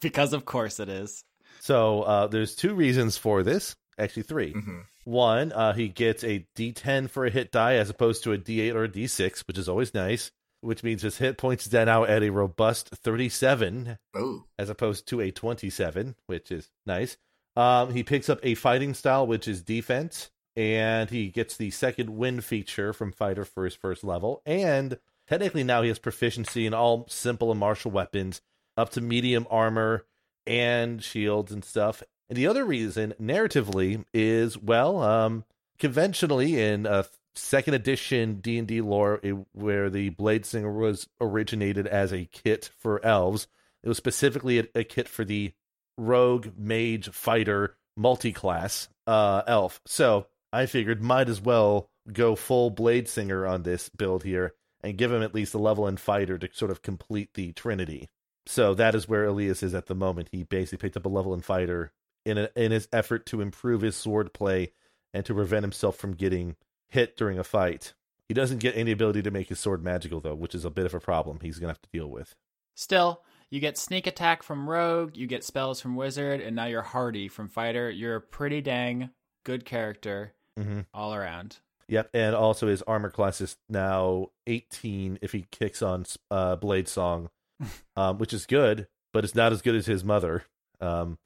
Because, 0.01 0.33
of 0.33 0.45
course, 0.45 0.79
it 0.79 0.89
is. 0.89 1.23
So 1.59 2.03
uh, 2.03 2.27
there's 2.27 2.55
two 2.55 2.73
reasons 2.73 3.17
for 3.17 3.43
this. 3.43 3.75
Actually, 3.99 4.23
3 4.23 4.51
hmm 4.53 4.79
One, 5.07 5.53
uh, 5.53 5.71
he 5.71 5.87
gets 5.87 6.21
a 6.25 6.45
D10 6.57 7.09
for 7.09 7.25
a 7.25 7.29
hit 7.29 7.49
die 7.49 7.75
as 7.75 7.89
opposed 7.89 8.23
to 8.23 8.33
a 8.33 8.37
D8 8.37 8.75
or 8.75 8.83
a 8.83 8.89
D6, 8.89 9.47
which 9.47 9.57
is 9.57 9.69
always 9.69 9.93
nice. 9.93 10.31
Which 10.59 10.83
means 10.83 11.01
his 11.01 11.17
hit 11.17 11.37
points 11.37 11.73
are 11.73 11.85
now 11.85 12.03
at 12.03 12.23
a 12.23 12.29
robust 12.29 12.89
37 12.89 13.99
Oh, 14.13 14.43
as 14.59 14.69
opposed 14.69 15.07
to 15.07 15.21
a 15.21 15.31
27, 15.31 16.15
which 16.25 16.51
is 16.51 16.69
nice. 16.85 17.15
Um, 17.55 17.93
he 17.93 18.03
picks 18.03 18.27
up 18.27 18.41
a 18.43 18.55
fighting 18.55 18.93
style, 18.93 19.25
which 19.25 19.47
is 19.47 19.61
defense, 19.61 20.29
and 20.57 21.09
he 21.09 21.29
gets 21.29 21.55
the 21.55 21.71
second 21.71 22.09
wind 22.09 22.43
feature 22.43 22.91
from 22.91 23.13
fighter 23.13 23.45
for 23.45 23.63
his 23.63 23.75
first 23.75 24.03
level. 24.03 24.41
And 24.45 24.99
technically, 25.25 25.63
now 25.63 25.83
he 25.83 25.87
has 25.87 25.99
proficiency 25.99 26.65
in 26.65 26.73
all 26.73 27.05
simple 27.07 27.49
and 27.49 27.59
martial 27.61 27.91
weapons, 27.91 28.41
up 28.75 28.89
to 28.89 28.99
medium 28.99 29.47
armor 29.49 30.03
and 30.45 31.01
shields 31.01 31.53
and 31.53 31.63
stuff. 31.63 32.03
And 32.29 32.37
the 32.37 32.47
other 32.47 32.65
reason, 32.65 33.13
narratively, 33.21 34.03
is 34.13 34.57
well, 34.57 35.01
um, 35.01 35.45
conventionally 35.79 36.61
in 36.61 36.85
a 36.85 37.05
second 37.35 37.75
edition 37.75 38.41
D 38.41 38.57
and 38.57 38.67
D 38.67 38.81
lore, 38.81 39.19
it, 39.23 39.35
where 39.53 39.89
the 39.89 40.09
Blade 40.09 40.45
Singer 40.45 40.71
was 40.71 41.07
originated 41.21 41.87
as 41.87 42.11
a 42.11 42.25
kit 42.25 42.69
for 42.77 43.03
elves, 43.05 43.47
it 43.83 43.87
was 43.87 43.97
specifically 43.97 44.59
a, 44.59 44.65
a 44.75 44.83
kit 44.83 45.07
for 45.07 45.23
the 45.23 45.53
rogue 45.97 46.49
mage 46.57 47.09
fighter 47.09 47.77
multi-class 47.95 48.89
uh, 49.07 49.41
elf. 49.47 49.81
So 49.85 50.27
I 50.51 50.65
figured 50.65 51.01
might 51.01 51.29
as 51.29 51.41
well 51.41 51.89
go 52.11 52.35
full 52.35 52.69
Blade 52.69 53.07
Singer 53.07 53.45
on 53.45 53.63
this 53.63 53.89
build 53.89 54.23
here 54.23 54.53
and 54.81 54.97
give 54.97 55.11
him 55.11 55.23
at 55.23 55.33
least 55.33 55.53
a 55.53 55.59
level 55.59 55.87
in 55.87 55.97
fighter 55.97 56.37
to 56.37 56.49
sort 56.53 56.71
of 56.71 56.81
complete 56.81 57.33
the 57.33 57.51
trinity. 57.53 58.09
So 58.45 58.73
that 58.75 58.95
is 58.95 59.07
where 59.09 59.25
Elias 59.25 59.63
is 59.63 59.73
at 59.73 59.87
the 59.87 59.95
moment. 59.95 60.29
He 60.31 60.43
basically 60.43 60.77
picked 60.77 60.97
up 60.97 61.05
a 61.05 61.09
level 61.09 61.33
in 61.33 61.41
fighter 61.41 61.91
in 62.27 62.37
a, 62.37 62.49
in 62.55 62.71
his 62.71 62.87
effort 62.93 63.25
to 63.27 63.41
improve 63.41 63.81
his 63.81 63.95
sword 63.95 64.33
play 64.33 64.71
and 65.13 65.25
to 65.25 65.33
prevent 65.33 65.63
himself 65.63 65.95
from 65.97 66.13
getting 66.13 66.55
hit 66.89 67.17
during 67.17 67.39
a 67.39 67.43
fight. 67.43 67.93
He 68.27 68.33
doesn't 68.33 68.59
get 68.59 68.75
any 68.75 68.91
ability 68.91 69.21
to 69.23 69.31
make 69.31 69.49
his 69.49 69.59
sword 69.59 69.83
magical 69.83 70.19
though, 70.19 70.35
which 70.35 70.53
is 70.53 70.65
a 70.65 70.69
bit 70.69 70.85
of 70.85 70.93
a 70.93 70.99
problem 70.99 71.39
he's 71.41 71.59
going 71.59 71.67
to 71.67 71.73
have 71.73 71.81
to 71.81 71.89
deal 71.91 72.07
with. 72.07 72.35
Still, 72.75 73.21
you 73.49 73.59
get 73.59 73.77
sneak 73.77 74.05
attack 74.05 74.43
from 74.43 74.69
rogue, 74.69 75.15
you 75.15 75.25
get 75.25 75.43
spells 75.43 75.79
from 75.81 75.95
wizard, 75.95 76.41
and 76.41 76.55
now 76.55 76.65
you're 76.65 76.81
hardy 76.81 77.27
from 77.29 77.47
fighter. 77.47 77.89
You're 77.89 78.17
a 78.17 78.21
pretty 78.21 78.61
dang 78.61 79.09
good 79.43 79.65
character 79.65 80.33
Mm-hmm. 80.59 80.81
all 80.93 81.13
around. 81.13 81.57
Yep, 81.87 82.09
and 82.15 82.35
also 82.35 82.67
his 82.67 82.81
armor 82.81 83.11
class 83.11 83.39
is 83.41 83.57
now 83.69 84.31
18 84.47 85.19
if 85.21 85.31
he 85.31 85.45
kicks 85.51 85.81
on 85.83 86.03
uh, 86.31 86.55
Blade 86.57 86.87
Song, 86.87 87.29
um, 87.95 88.17
which 88.17 88.33
is 88.33 88.45
good, 88.47 88.87
but 89.13 89.23
it's 89.23 89.35
not 89.35 89.53
as 89.53 89.61
good 89.61 89.75
as 89.75 89.85
his 89.85 90.03
mother. 90.03 90.43
Um, 90.81 91.17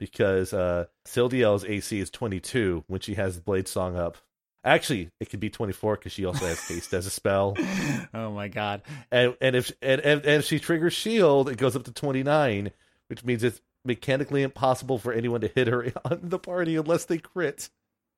because 0.00 0.52
uh, 0.52 0.86
Sildiel's 1.06 1.64
AC 1.64 2.00
is 2.00 2.10
22 2.10 2.84
when 2.88 3.00
she 3.00 3.14
has 3.14 3.38
Blade 3.38 3.68
Song 3.68 3.96
up. 3.96 4.16
Actually, 4.64 5.10
it 5.20 5.30
could 5.30 5.40
be 5.40 5.50
24 5.50 5.96
because 5.96 6.12
she 6.12 6.24
also 6.24 6.46
has 6.46 6.60
haste 6.66 6.92
as 6.92 7.06
a 7.06 7.10
spell. 7.10 7.56
oh 8.14 8.32
my 8.32 8.48
god! 8.48 8.82
And 9.10 9.36
and 9.40 9.54
if 9.54 9.70
and, 9.80 10.00
and, 10.00 10.20
and 10.20 10.40
if 10.40 10.44
she 10.44 10.58
triggers 10.58 10.92
Shield, 10.92 11.48
it 11.48 11.56
goes 11.56 11.76
up 11.76 11.84
to 11.84 11.92
29, 11.92 12.70
which 13.08 13.24
means 13.24 13.44
it's 13.44 13.60
mechanically 13.84 14.42
impossible 14.42 14.98
for 14.98 15.12
anyone 15.12 15.40
to 15.40 15.48
hit 15.48 15.68
her 15.68 15.90
on 16.04 16.20
the 16.24 16.38
party 16.38 16.76
unless 16.76 17.04
they 17.04 17.18
crit. 17.18 17.70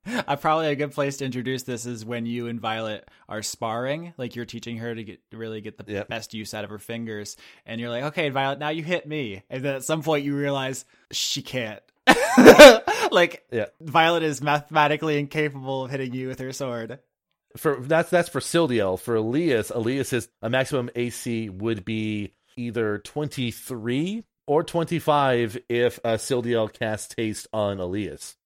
Uh, 0.27 0.37
probably 0.37 0.67
a 0.69 0.75
good 0.77 0.91
place 0.93 1.19
to 1.19 1.25
introduce 1.25 1.63
this 1.63 1.87
is 1.87 2.05
when 2.05 2.27
you 2.27 2.49
and 2.49 2.61
Violet 2.61 3.09
are 3.29 3.43
sparring, 3.43 4.13
like 4.19 4.35
you're 4.35 4.45
teaching 4.45 4.77
her 4.79 4.95
to 4.95 5.05
get 5.05 5.21
really 5.33 5.61
get 5.61 5.79
the 5.79 5.91
Yep. 5.93 6.09
best 6.09 6.35
use 6.35 6.55
out 6.55 6.65
of 6.65 6.71
her 6.71 6.79
fingers, 6.79 7.37
and 7.67 7.81
you're 7.81 7.91
like, 7.91 8.05
"Okay, 8.05 8.29
Violet, 8.31 8.59
now 8.59 8.71
you 8.71 8.83
hit 8.83 9.07
me," 9.07 9.43
and 9.49 9.65
then 9.65 9.75
at 9.77 9.85
some 9.85 10.03
point 10.03 10.25
you 10.25 10.37
realize 10.37 10.85
she 11.13 11.41
can't. 11.43 11.81
like, 13.13 13.45
Yeah. 13.53 13.67
Violet 13.81 14.23
is 14.23 14.43
mathematically 14.43 15.19
incapable 15.19 15.85
of 15.85 15.91
hitting 15.91 16.13
you 16.15 16.29
with 16.29 16.41
her 16.41 16.53
sword. 16.53 16.99
For 17.57 17.77
that's 17.81 18.11
that's 18.11 18.29
for 18.29 18.41
Sildiel. 18.41 18.99
For 18.99 19.17
Elias, 19.17 19.71
Elias's 19.71 20.29
a 20.41 20.49
maximum 20.51 20.91
AC 20.97 21.49
would 21.49 21.85
be 21.85 22.33
either 22.57 22.99
23 22.99 24.25
or 24.47 24.65
25 24.65 25.59
if 25.69 25.99
uh, 26.05 26.15
Sildiel 26.15 26.73
casts 26.73 27.15
haste 27.17 27.47
on 27.53 27.79
Elias. 27.79 28.37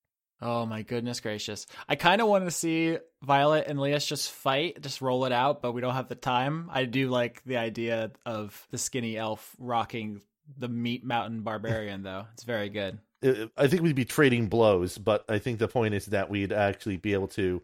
Oh 0.42 0.66
my 0.66 0.82
goodness 0.82 1.20
gracious! 1.20 1.66
I 1.88 1.94
kind 1.94 2.20
of 2.20 2.28
want 2.28 2.44
to 2.44 2.50
see 2.50 2.98
Violet 3.22 3.66
and 3.68 3.80
Leas 3.80 4.04
just 4.04 4.30
fight, 4.30 4.80
just 4.82 5.00
roll 5.00 5.24
it 5.24 5.32
out, 5.32 5.62
but 5.62 5.72
we 5.72 5.80
don't 5.80 5.94
have 5.94 6.08
the 6.08 6.14
time. 6.14 6.68
I 6.72 6.84
do 6.84 7.08
like 7.08 7.42
the 7.44 7.56
idea 7.56 8.10
of 8.26 8.66
the 8.70 8.78
skinny 8.78 9.16
elf 9.16 9.54
rocking 9.58 10.20
the 10.58 10.68
meat 10.68 11.04
mountain 11.04 11.40
barbarian, 11.40 12.02
though. 12.02 12.26
It's 12.34 12.44
very 12.44 12.68
good. 12.68 12.98
I 13.56 13.66
think 13.66 13.82
we'd 13.82 13.96
be 13.96 14.04
trading 14.04 14.48
blows, 14.48 14.98
but 14.98 15.24
I 15.28 15.38
think 15.38 15.58
the 15.58 15.68
point 15.68 15.94
is 15.94 16.06
that 16.06 16.28
we'd 16.30 16.52
actually 16.52 16.98
be 16.98 17.14
able 17.14 17.28
to 17.28 17.62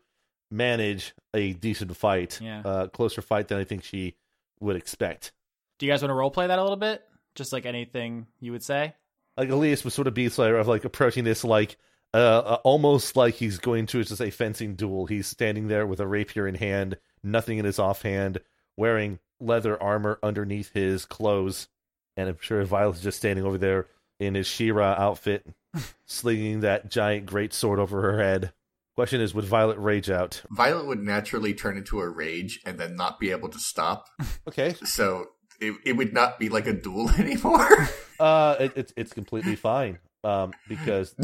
manage 0.50 1.14
a 1.34 1.52
decent 1.52 1.94
fight, 1.96 2.40
Yeah. 2.40 2.62
uh, 2.64 2.86
closer 2.88 3.22
fight 3.22 3.48
than 3.48 3.58
I 3.58 3.64
think 3.64 3.84
she 3.84 4.16
would 4.60 4.76
expect. 4.76 5.32
Do 5.78 5.86
you 5.86 5.92
guys 5.92 6.02
want 6.02 6.10
to 6.10 6.14
role 6.14 6.30
play 6.30 6.46
that 6.46 6.58
a 6.58 6.62
little 6.62 6.76
bit? 6.76 7.02
Just 7.34 7.52
like 7.52 7.66
anything 7.66 8.26
you 8.40 8.52
would 8.52 8.62
say. 8.62 8.94
Like 9.36 9.48
Elias 9.50 9.84
would 9.84 9.92
sort 9.92 10.08
of 10.08 10.14
be 10.14 10.28
sort 10.28 10.54
of 10.54 10.68
like 10.68 10.84
approaching 10.84 11.24
this 11.24 11.44
like 11.44 11.76
uh, 12.14 12.16
uh, 12.16 12.58
almost 12.64 13.16
like 13.16 13.34
he's 13.34 13.58
going 13.58 13.86
to 13.86 14.02
just 14.04 14.20
a 14.20 14.30
fencing 14.30 14.74
duel. 14.74 15.06
He's 15.06 15.26
standing 15.26 15.68
there 15.68 15.86
with 15.86 16.00
a 16.00 16.06
rapier 16.06 16.46
in 16.46 16.54
hand, 16.56 16.98
nothing 17.22 17.58
in 17.58 17.64
his 17.64 17.78
offhand, 17.78 18.38
wearing 18.76 19.18
leather 19.40 19.80
armor 19.82 20.18
underneath 20.22 20.72
his 20.72 21.04
clothes, 21.04 21.68
and 22.16 22.28
I'm 22.28 22.38
sure 22.40 22.64
Violet's 22.64 23.00
just 23.00 23.18
standing 23.18 23.44
over 23.44 23.58
there 23.58 23.86
in 24.20 24.34
his 24.34 24.46
She-Ra 24.46 24.94
outfit, 24.98 25.46
slinging 26.06 26.60
that 26.60 26.90
giant 26.90 27.26
great 27.26 27.52
sword 27.52 27.78
over 27.78 28.00
her 28.02 28.22
head. 28.22 28.52
Question 28.94 29.22
is, 29.22 29.32
would 29.34 29.46
Violet 29.46 29.78
rage 29.78 30.10
out? 30.10 30.42
Violet 30.50 30.86
would 30.86 31.00
naturally 31.00 31.54
turn 31.54 31.78
into 31.78 32.00
a 32.00 32.08
rage 32.08 32.60
and 32.66 32.78
then 32.78 32.94
not 32.94 33.18
be 33.18 33.30
able 33.30 33.48
to 33.48 33.58
stop. 33.58 34.06
Okay, 34.48 34.74
So 34.84 35.26
it, 35.60 35.74
it 35.86 35.92
would 35.96 36.12
not 36.12 36.38
be 36.38 36.48
like 36.50 36.66
a 36.66 36.72
duel 36.72 37.08
anymore. 37.18 37.88
uh, 38.20 38.56
it, 38.60 38.72
it's 38.76 38.92
it's 38.96 39.12
completely 39.12 39.56
fine. 39.56 39.98
Um, 40.24 40.52
because 40.68 41.14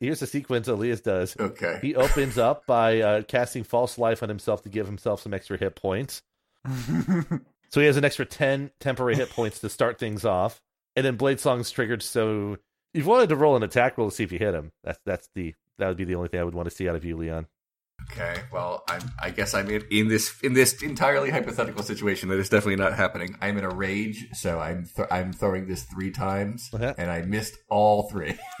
here's 0.00 0.20
the 0.20 0.26
sequence 0.26 0.68
Elias 0.68 1.00
does. 1.00 1.36
okay. 1.38 1.78
He 1.82 1.94
opens 1.94 2.38
up 2.38 2.66
by 2.66 3.00
uh, 3.00 3.22
casting 3.22 3.64
false 3.64 3.98
life 3.98 4.22
on 4.22 4.28
himself 4.28 4.62
to 4.62 4.68
give 4.68 4.86
himself 4.86 5.20
some 5.22 5.34
extra 5.34 5.56
hit 5.58 5.76
points. 5.76 6.22
So 7.70 7.80
he 7.80 7.86
has 7.86 7.98
an 7.98 8.04
extra 8.06 8.24
10 8.24 8.70
temporary 8.80 9.14
hit 9.16 9.28
points 9.28 9.60
to 9.60 9.68
start 9.68 9.98
things 9.98 10.24
off. 10.24 10.62
And 10.96 11.04
then 11.04 11.16
Blade 11.16 11.38
Song's 11.38 11.70
triggered, 11.70 12.02
so 12.02 12.56
if 12.94 13.02
you 13.02 13.04
wanted 13.04 13.28
to 13.28 13.36
roll 13.36 13.56
an 13.56 13.62
attack 13.62 13.98
roll 13.98 14.08
to 14.08 14.16
see 14.16 14.24
if 14.24 14.32
you 14.32 14.38
hit 14.38 14.54
him, 14.54 14.72
that's 14.82 14.98
that's 15.04 15.28
the 15.34 15.54
that 15.78 15.86
would 15.86 15.98
be 15.98 16.04
the 16.04 16.14
only 16.14 16.28
thing 16.28 16.40
I 16.40 16.44
would 16.44 16.54
want 16.54 16.66
to 16.68 16.74
see 16.74 16.88
out 16.88 16.96
of 16.96 17.04
you, 17.04 17.14
Leon. 17.18 17.46
Okay. 18.10 18.40
Well, 18.50 18.84
I'm, 18.88 19.02
I 19.20 19.28
guess 19.30 19.52
I'm 19.52 19.68
in, 19.68 19.84
in 19.90 20.08
this 20.08 20.40
in 20.40 20.54
this 20.54 20.82
entirely 20.82 21.28
hypothetical 21.28 21.82
situation 21.82 22.30
that 22.30 22.38
is 22.38 22.48
definitely 22.48 22.76
not 22.82 22.94
happening. 22.94 23.36
I'm 23.42 23.58
in 23.58 23.64
a 23.64 23.68
rage, 23.70 24.28
so 24.32 24.58
I'm 24.58 24.86
th- 24.96 25.08
I'm 25.10 25.34
throwing 25.34 25.66
this 25.68 25.82
three 25.82 26.10
times, 26.10 26.70
Okay. 26.72 26.94
and 26.96 27.10
I 27.10 27.20
missed 27.20 27.58
all 27.68 28.08
three. 28.08 28.38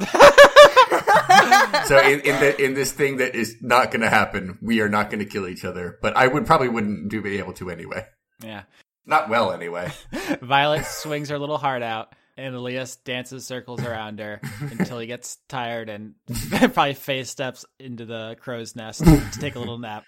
so 1.86 1.98
in 2.00 2.20
in, 2.20 2.40
the, 2.40 2.62
in 2.62 2.74
this 2.74 2.92
thing 2.92 3.18
that 3.18 3.34
is 3.34 3.56
not 3.60 3.90
going 3.90 4.00
to 4.00 4.08
happen, 4.08 4.58
we 4.62 4.80
are 4.80 4.88
not 4.88 5.10
going 5.10 5.20
to 5.20 5.24
kill 5.24 5.46
each 5.46 5.64
other. 5.64 5.98
But 6.02 6.16
I 6.16 6.26
would 6.26 6.46
probably 6.46 6.68
wouldn't 6.68 7.08
do 7.10 7.22
be 7.22 7.38
able 7.38 7.52
to 7.54 7.70
anyway. 7.70 8.06
yeah. 8.42 8.62
Not 9.06 9.30
well 9.30 9.52
anyway. 9.52 9.90
Violet 10.42 10.84
swings 10.84 11.30
her 11.30 11.38
little 11.38 11.56
heart 11.56 11.82
out, 11.82 12.14
and 12.36 12.54
Elias 12.54 12.96
dances 12.96 13.46
circles 13.46 13.82
around 13.82 14.20
her 14.20 14.40
until 14.60 14.98
he 14.98 15.06
gets 15.06 15.38
tired 15.48 15.88
and 15.88 16.14
probably 16.60 16.92
fey 16.92 17.24
steps 17.24 17.64
into 17.80 18.04
the 18.04 18.36
crow's 18.38 18.76
nest 18.76 19.02
to 19.04 19.40
take 19.40 19.54
a 19.54 19.58
little 19.58 19.78
nap. 19.78 20.04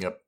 Yep. 0.00 0.20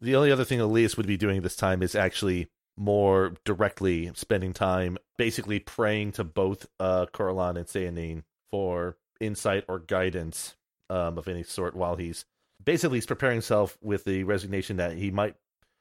The 0.00 0.14
only 0.14 0.30
other 0.30 0.44
thing 0.44 0.60
Elias 0.60 0.96
would 0.96 1.06
be 1.06 1.16
doing 1.16 1.42
this 1.42 1.56
time 1.56 1.82
is 1.82 1.94
actually 1.96 2.48
more 2.76 3.34
directly 3.44 4.10
spending 4.14 4.52
time 4.52 4.96
basically 5.18 5.58
praying 5.58 6.10
to 6.12 6.24
both 6.24 6.66
uh 6.80 7.04
Corellon 7.12 7.56
and 7.56 7.66
Sehanine 7.66 8.22
for 8.50 8.96
insight 9.22 9.64
or 9.68 9.78
guidance 9.78 10.54
um, 10.90 11.18
of 11.18 11.28
any 11.28 11.42
sort 11.42 11.74
while 11.74 11.96
he's 11.96 12.24
basically 12.64 12.98
he's 12.98 13.06
preparing 13.06 13.36
himself 13.36 13.78
with 13.82 14.04
the 14.04 14.24
resignation 14.24 14.76
that 14.76 14.96
he 14.96 15.10
might 15.10 15.36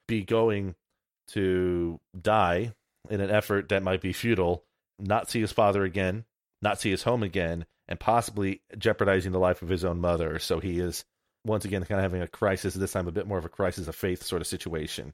be 0.07 0.23
going 0.23 0.75
to 1.27 1.99
die 2.19 2.73
in 3.09 3.21
an 3.21 3.29
effort 3.29 3.69
that 3.69 3.83
might 3.83 4.01
be 4.01 4.13
futile, 4.13 4.63
not 4.99 5.29
see 5.29 5.41
his 5.41 5.51
father 5.51 5.83
again, 5.83 6.25
not 6.61 6.79
see 6.79 6.91
his 6.91 7.03
home 7.03 7.23
again, 7.23 7.65
and 7.87 7.99
possibly 7.99 8.61
jeopardizing 8.77 9.31
the 9.31 9.39
life 9.39 9.61
of 9.61 9.69
his 9.69 9.83
own 9.83 9.99
mother. 9.99 10.39
So 10.39 10.59
he 10.59 10.79
is 10.79 11.05
once 11.45 11.65
again 11.65 11.83
kind 11.85 11.99
of 11.99 12.03
having 12.03 12.21
a 12.21 12.27
crisis, 12.27 12.73
this 12.73 12.91
time 12.91 13.07
a 13.07 13.11
bit 13.11 13.27
more 13.27 13.37
of 13.37 13.45
a 13.45 13.49
crisis 13.49 13.87
of 13.87 13.95
faith 13.95 14.23
sort 14.23 14.41
of 14.41 14.47
situation. 14.47 15.13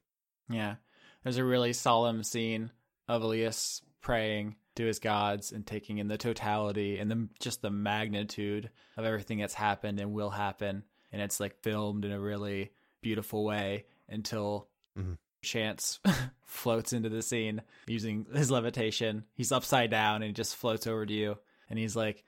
Yeah. 0.49 0.75
There's 1.23 1.37
a 1.37 1.43
really 1.43 1.73
solemn 1.73 2.23
scene 2.23 2.71
of 3.07 3.21
Elias 3.21 3.81
praying 4.01 4.55
to 4.77 4.85
his 4.85 4.99
gods 4.99 5.51
and 5.51 5.65
taking 5.65 5.97
in 5.99 6.07
the 6.07 6.17
totality 6.17 6.97
and 6.97 7.11
the, 7.11 7.27
just 7.39 7.61
the 7.61 7.69
magnitude 7.69 8.69
of 8.95 9.05
everything 9.05 9.39
that's 9.39 9.53
happened 9.53 9.99
and 9.99 10.13
will 10.13 10.29
happen. 10.31 10.83
And 11.11 11.21
it's 11.21 11.39
like 11.39 11.61
filmed 11.61 12.05
in 12.05 12.11
a 12.11 12.19
really 12.19 12.71
beautiful 13.01 13.43
way 13.43 13.85
until 14.09 14.67
Mhm. 14.97 15.17
Chance 15.43 15.99
floats 16.45 16.91
into 16.93 17.09
the 17.09 17.21
scene 17.21 17.61
using 17.85 18.25
his 18.33 18.49
levitation. 18.49 19.23
He's 19.35 19.51
upside 19.51 19.91
down 19.91 20.15
and 20.17 20.25
he 20.25 20.31
just 20.33 20.55
floats 20.55 20.87
over 20.87 21.05
to 21.05 21.13
you. 21.13 21.37
And 21.69 21.77
he's 21.77 21.95
like, 21.95 22.23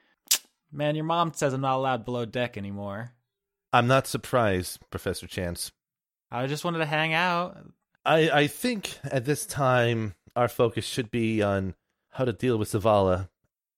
Man, 0.72 0.96
your 0.96 1.06
mom 1.06 1.34
says 1.34 1.52
I'm 1.54 1.62
not 1.62 1.78
allowed 1.78 2.06
below 2.06 2.26
deck 2.26 2.56
anymore. 2.56 3.14
I'm 3.74 3.88
not 3.88 4.06
surprised, 4.06 4.80
Professor 4.92 5.26
Chance. 5.26 5.72
I 6.32 6.46
just 6.46 6.64
wanted 6.64 6.78
to 6.80 6.86
hang 6.86 7.14
out. 7.14 7.58
I, 8.06 8.30
I 8.30 8.48
think 8.48 9.00
at 9.04 9.26
this 9.26 9.48
time 9.48 10.14
our 10.36 10.48
focus 10.48 10.86
should 10.86 11.10
be 11.10 11.42
on 11.42 11.74
how 12.12 12.26
to 12.26 12.34
deal 12.34 12.58
with 12.58 12.72
Zavala 12.72 13.30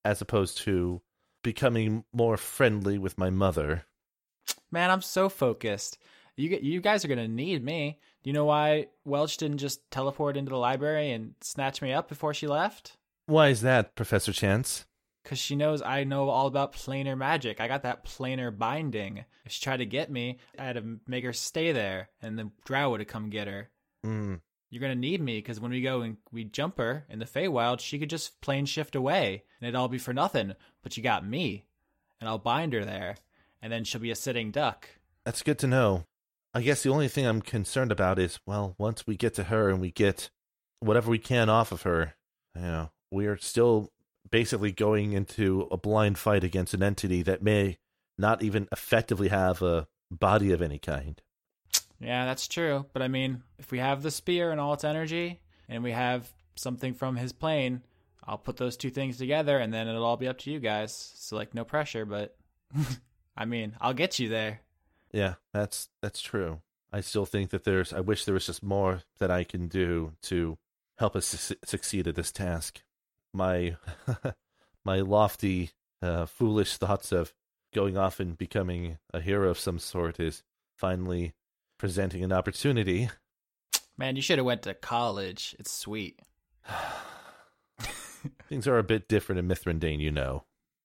as 0.03 0.22
opposed 0.22 0.58
to 0.60 1.02
becoming 1.44 2.03
more 2.14 2.38
friendly 2.38 2.98
with 2.98 3.18
my 3.18 3.30
mother. 3.30 3.86
Man, 4.72 4.90
I'm 4.90 5.02
so 5.02 5.30
focused. 5.30 5.98
You 6.38 6.58
you 6.62 6.82
guys 6.82 7.03
are 7.03 7.08
gonna 7.08 7.28
need 7.28 7.64
me. 7.64 7.99
Do 8.24 8.30
you 8.30 8.34
know 8.34 8.45
why 8.45 8.88
Welch 9.06 9.38
didn't 9.38 9.58
just 9.58 9.90
teleport 9.91 10.38
into 10.38 10.49
the 10.49 10.58
library 10.58 11.12
and 11.12 11.34
snatch 11.41 11.82
me 11.82 11.91
up 11.91 12.08
before 12.08 12.34
she 12.34 12.48
left? 12.48 12.98
Why 13.26 13.49
is 13.49 13.62
that, 13.62 13.95
Professor 13.95 14.32
Chance? 14.32 14.86
Because 15.24 15.40
she 15.40 15.56
knows 15.56 15.82
I 15.82 16.03
know 16.03 16.30
all 16.30 16.48
about 16.48 16.74
planar 16.74 17.18
magic. 17.18 17.62
I 17.62 17.68
got 17.68 17.84
that 17.84 18.06
planar 18.06 18.56
binding. 18.56 19.26
If 19.45 19.52
she 19.52 19.62
tried 19.62 19.78
to 19.78 19.86
get 19.86 20.12
me, 20.12 20.40
I 20.58 20.64
had 20.64 20.76
to 20.76 20.99
make 21.08 21.24
her 21.24 21.34
stay 21.34 21.72
there, 21.72 22.10
and 22.22 22.38
the 22.38 22.52
drow 22.66 22.91
would 22.91 23.02
have 23.02 23.08
come 23.08 23.30
get 23.30 23.48
her. 23.48 23.70
Mm, 24.06 24.41
You're 24.72 24.81
gonna 24.81 24.95
need 24.95 25.22
me 25.22 25.38
because 25.38 25.60
when 25.60 25.69
we 25.69 25.81
go 25.81 26.02
and 26.02 26.18
we 26.31 26.45
jump 26.45 26.80
her 26.80 27.06
in 27.10 27.19
the 27.19 27.26
Feywild, 27.26 27.81
she 27.81 27.99
could 27.99 28.10
just 28.10 28.41
plane 28.41 28.65
shift 28.65 28.95
away, 28.95 29.43
and 29.60 29.68
it'd 29.68 29.76
all 29.76 29.88
be 29.89 29.99
for 29.99 30.14
nothing. 30.14 30.53
But 30.81 30.98
you 30.98 31.03
got 31.03 31.27
me, 31.27 31.65
and 32.19 32.27
I'll 32.27 32.39
bind 32.39 32.73
her 32.73 32.84
there, 32.85 33.18
and 33.61 33.72
then 33.72 33.84
she'll 33.84 34.02
be 34.02 34.11
a 34.11 34.15
sitting 34.15 34.49
duck. 34.49 34.88
that's 35.26 35.43
good 35.43 35.60
to 35.60 35.68
know. 35.68 36.06
I 36.53 36.61
guess 36.61 36.84
the 36.84 36.89
only 36.89 37.07
thing 37.07 37.26
I'm 37.26 37.41
concerned 37.41 37.91
about 37.91 38.18
is, 38.19 38.39
well, 38.45 38.76
once 38.77 39.06
we 39.06 39.15
get 39.15 39.34
to 39.35 39.45
her 39.45 39.69
and 39.69 39.80
we 39.80 39.91
get 39.91 40.30
whatever 40.80 41.11
we 41.11 41.19
can 41.19 41.49
off 41.49 41.72
of 41.72 41.84
her, 41.84 42.15
you 42.56 42.61
know, 42.61 42.89
we 43.11 43.26
are 43.27 43.38
still 43.38 43.91
basically 44.30 44.72
going 44.72 45.14
into 45.14 45.68
a 45.72 45.77
blind 45.77 46.18
fight 46.18 46.43
against 46.43 46.73
an 46.73 46.84
entity 46.84 47.22
that 47.23 47.43
may 47.43 47.77
not 48.18 48.41
even 48.41 48.68
effectively 48.72 49.30
have 49.30 49.61
a 49.61 49.88
body 50.10 50.52
of 50.52 50.61
any 50.61 50.77
kind. 50.80 51.22
Yeah, 52.02 52.26
that's 52.26 52.48
true. 52.48 52.86
But 52.94 53.02
I 53.02 53.07
mean, 53.07 53.44
if 53.60 53.72
we 53.72 53.80
have 53.80 54.02
the 54.02 54.11
spear 54.11 54.52
and 54.52 54.60
all 54.60 54.73
its 54.73 54.84
energy, 54.84 55.40
and 55.69 55.84
we 55.84 55.91
have 55.91 56.30
something 56.56 56.94
from 56.94 57.15
his 57.15 57.32
plane, 57.32 57.82
I'll 58.26 58.38
put 58.38 58.57
those 58.57 58.78
two 58.78 58.90
things 58.90 59.18
together, 59.18 59.57
and 59.57 59.73
then 59.73 59.88
it'll 59.88 60.03
all 60.03 60.18
be 60.18 60.28
up 60.28 60.40
to 60.40 60.52
you 60.52 60.60
guys. 60.60 61.14
So 61.15 61.36
like, 61.36 61.53
no 61.53 61.64
pressure, 61.64 62.06
but 62.06 62.36
I 63.38 63.45
mean, 63.45 63.76
I'll 63.80 63.94
get 63.94 64.19
you 64.19 64.30
there. 64.30 64.61
Yeah, 65.11 65.36
that's 65.53 65.90
that's 66.02 66.22
true. 66.22 66.61
I 66.91 67.02
still 67.02 67.26
think 67.26 67.52
that 67.52 67.64
there's 67.64 67.94
I 67.94 67.99
wish 67.99 68.26
there 68.26 68.34
was 68.34 68.45
just 68.45 68.64
more 68.64 69.02
that 69.19 69.32
I 69.32 69.44
can 69.44 69.68
do 69.68 70.14
to 70.23 70.57
help 70.98 71.15
us 71.15 71.26
su- 71.26 71.56
succeed 71.64 72.07
at 72.07 72.15
this 72.15 72.32
task. 72.32 72.82
My 73.34 73.78
my 74.86 74.99
lofty, 74.99 75.72
uh, 76.02 76.26
foolish 76.26 76.78
thoughts 76.78 77.11
of 77.11 77.34
going 77.73 77.98
off 77.98 78.19
and 78.19 78.38
becoming 78.38 78.98
a 79.14 79.22
hero 79.22 79.49
of 79.49 79.60
some 79.60 79.80
sort 79.80 80.19
is 80.19 80.44
finally 80.76 81.34
presenting 81.82 82.24
an 82.24 82.32
opportunity. 82.32 83.10
Man, 83.98 84.16
you 84.16 84.22
should 84.22 84.38
have 84.38 84.45
went 84.45 84.62
to 84.62 84.76
college. 84.76 85.56
It's 85.58 85.72
sweet. 85.72 86.20
Things 88.48 88.68
are 88.68 88.78
a 88.78 88.84
bit 88.84 89.08
different 89.08 89.40
in 89.40 89.48
Mithrandane, 89.48 89.99
you 89.99 90.12
know. 90.12 90.44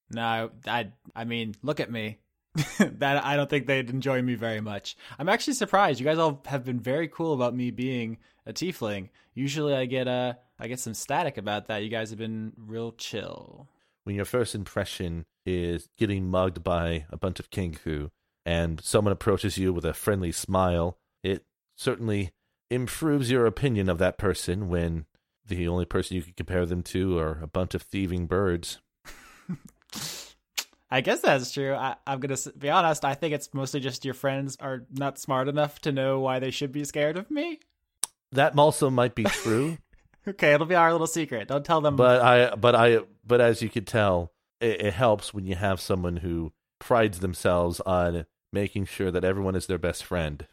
No, 0.09 0.49
I 0.65 0.91
I 1.15 1.23
mean, 1.23 1.53
look 1.61 1.79
at 1.79 1.91
me. 1.91 2.17
that 2.79 3.23
I 3.23 3.35
don't 3.35 3.47
think 3.47 3.67
they'd 3.67 3.91
enjoy 3.91 4.23
me 4.23 4.33
very 4.33 4.59
much. 4.59 4.97
I'm 5.19 5.29
actually 5.29 5.53
surprised. 5.53 5.99
You 5.99 6.05
guys 6.05 6.17
all 6.17 6.41
have 6.47 6.65
been 6.65 6.79
very 6.79 7.07
cool 7.07 7.35
about 7.35 7.55
me 7.55 7.69
being 7.69 8.17
a 8.47 8.51
tiefling. 8.51 9.09
Usually 9.35 9.75
I 9.75 9.85
get 9.85 10.07
uh 10.07 10.33
I 10.59 10.67
get 10.67 10.79
some 10.79 10.95
static 10.95 11.37
about 11.37 11.67
that. 11.67 11.83
You 11.83 11.89
guys 11.89 12.09
have 12.09 12.17
been 12.17 12.53
real 12.57 12.93
chill. 12.93 13.67
When 14.03 14.15
your 14.15 14.25
first 14.25 14.55
impression 14.55 15.25
is 15.45 15.89
getting 15.95 16.27
mugged 16.27 16.63
by 16.63 17.05
a 17.11 17.17
bunch 17.17 17.39
of 17.39 17.51
Kenku 17.51 18.09
and 18.47 18.79
someone 18.81 19.11
approaches 19.11 19.57
you 19.57 19.73
with 19.73 19.83
a 19.83 19.93
friendly 19.93 20.31
smile, 20.31 20.97
it 21.21 21.43
certainly 21.75 22.31
improves 22.71 23.29
your 23.29 23.45
opinion 23.45 23.89
of 23.89 23.97
that 23.97 24.17
person 24.17 24.69
when 24.69 25.05
the 25.45 25.67
only 25.67 25.83
person 25.83 26.15
you 26.15 26.23
can 26.23 26.33
compare 26.33 26.65
them 26.65 26.81
to 26.81 27.19
are 27.19 27.39
a 27.43 27.47
bunch 27.47 27.75
of 27.75 27.81
thieving 27.81 28.25
birds. 28.25 28.79
I 30.89 31.01
guess 31.01 31.19
that's 31.19 31.51
true. 31.51 31.73
I, 31.73 31.97
I'm 32.07 32.21
gonna 32.21 32.37
be 32.57 32.69
honest. 32.69 33.03
I 33.03 33.15
think 33.15 33.33
it's 33.33 33.53
mostly 33.53 33.81
just 33.81 34.05
your 34.05 34.13
friends 34.13 34.55
are 34.61 34.85
not 34.93 35.19
smart 35.19 35.49
enough 35.49 35.81
to 35.81 35.91
know 35.91 36.21
why 36.21 36.39
they 36.39 36.51
should 36.51 36.71
be 36.71 36.85
scared 36.85 37.17
of 37.17 37.29
me. 37.29 37.59
That 38.31 38.57
also 38.57 38.89
might 38.89 39.13
be 39.13 39.25
true, 39.25 39.77
Okay, 40.27 40.53
it'll 40.53 40.67
be 40.67 40.75
our 40.75 40.91
little 40.93 41.07
secret. 41.07 41.49
Don't 41.49 41.65
tell 41.65 41.81
them. 41.81 41.97
but 41.97 42.21
I, 42.21 42.55
but 42.55 42.75
I, 42.75 42.99
but 43.25 43.41
as 43.41 43.61
you 43.61 43.69
could 43.69 43.87
tell, 43.87 44.31
it, 44.61 44.81
it 44.81 44.93
helps 44.93 45.33
when 45.33 45.45
you 45.45 45.55
have 45.55 45.81
someone 45.81 46.17
who 46.17 46.53
prides 46.79 47.19
themselves 47.19 47.81
on 47.81 48.25
making 48.57 48.85
sure 48.85 49.11
that 49.11 49.23
everyone 49.23 49.55
is 49.55 49.67
their 49.67 49.77
best 49.77 50.03
friend. 50.03 50.47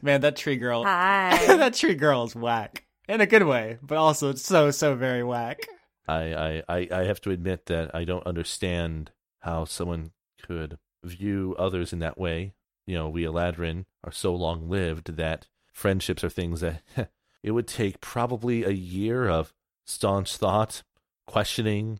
man, 0.00 0.20
that 0.20 0.36
tree 0.36 0.54
girl. 0.56 0.84
Hi. 0.86 1.56
that 1.56 1.74
tree 1.74 1.96
girl 1.96 2.22
is 2.22 2.36
whack 2.36 2.84
in 3.08 3.20
a 3.20 3.26
good 3.26 3.42
way, 3.42 3.78
but 3.82 3.98
also 3.98 4.30
it's 4.30 4.46
so 4.46 4.70
so 4.70 4.94
very 4.94 5.24
whack. 5.24 5.66
I, 6.06 6.34
I, 6.34 6.62
I, 6.68 6.88
I 6.92 7.04
have 7.04 7.20
to 7.22 7.30
admit 7.30 7.66
that 7.66 7.92
I 7.94 8.04
don't 8.04 8.26
understand 8.26 9.10
how 9.40 9.64
someone 9.64 10.12
could 10.40 10.78
view 11.02 11.56
others 11.58 11.92
in 11.92 11.98
that 11.98 12.16
way. 12.16 12.54
You 12.86 12.94
know, 12.94 13.08
we 13.08 13.24
Eladrin 13.24 13.86
are 14.04 14.12
so 14.12 14.34
long 14.34 14.68
lived 14.68 15.16
that 15.16 15.48
friendships 15.72 16.22
are 16.22 16.30
things 16.30 16.60
that 16.60 16.82
it 17.42 17.50
would 17.50 17.66
take 17.66 18.00
probably 18.00 18.62
a 18.62 18.70
year 18.70 19.28
of 19.28 19.52
staunch 19.84 20.36
thought, 20.36 20.84
questioning, 21.26 21.98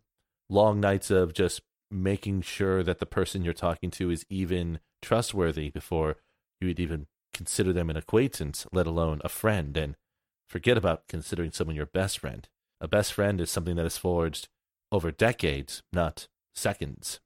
long 0.49 0.81
nights 0.81 1.11
of 1.11 1.33
just 1.35 1.63
making 1.95 2.43
sure 2.43 2.83
that 2.83 2.99
the 2.99 3.07
person 3.07 3.45
you're 3.45 3.55
talking 3.55 3.91
to 3.93 4.11
is 4.11 4.27
even 4.29 4.81
trustworthy 5.01 5.71
before 5.71 6.17
you 6.61 6.69
would 6.69 6.81
even 6.81 7.07
consider 7.33 7.73
them 7.73 7.91
an 7.91 7.97
acquaintance, 7.97 8.67
let 8.73 8.87
alone 8.87 9.21
a 9.25 9.29
friend. 9.29 9.77
And 9.77 9.97
forget 10.49 10.77
about 10.77 11.09
considering 11.09 11.53
someone 11.53 11.77
your 11.77 11.87
best 11.87 12.19
friend. 12.19 12.49
A 12.81 12.89
best 12.89 13.13
friend 13.13 13.41
is 13.41 13.51
something 13.51 13.77
that 13.77 13.87
is 13.87 13.97
forged 13.97 14.49
over 14.91 15.11
decades, 15.11 15.83
not 15.93 16.29
seconds. 16.55 17.21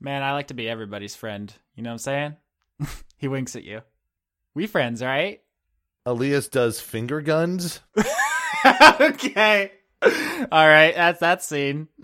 Man, 0.00 0.22
I 0.22 0.32
like 0.32 0.48
to 0.48 0.54
be 0.54 0.68
everybody's 0.68 1.14
friend. 1.14 1.52
You 1.74 1.82
know 1.82 1.90
what 1.90 1.94
I'm 1.94 1.98
saying? 1.98 2.36
he 3.16 3.28
winks 3.28 3.56
at 3.56 3.64
you. 3.64 3.82
We 4.54 4.66
friends, 4.66 5.02
right? 5.02 5.40
Elias 6.04 6.48
does 6.48 6.80
finger 6.80 7.20
guns. 7.20 7.80
okay. 9.00 9.72
All 10.02 10.68
right, 10.68 10.94
that's 10.94 11.20
that 11.20 11.42
scene. 11.42 11.88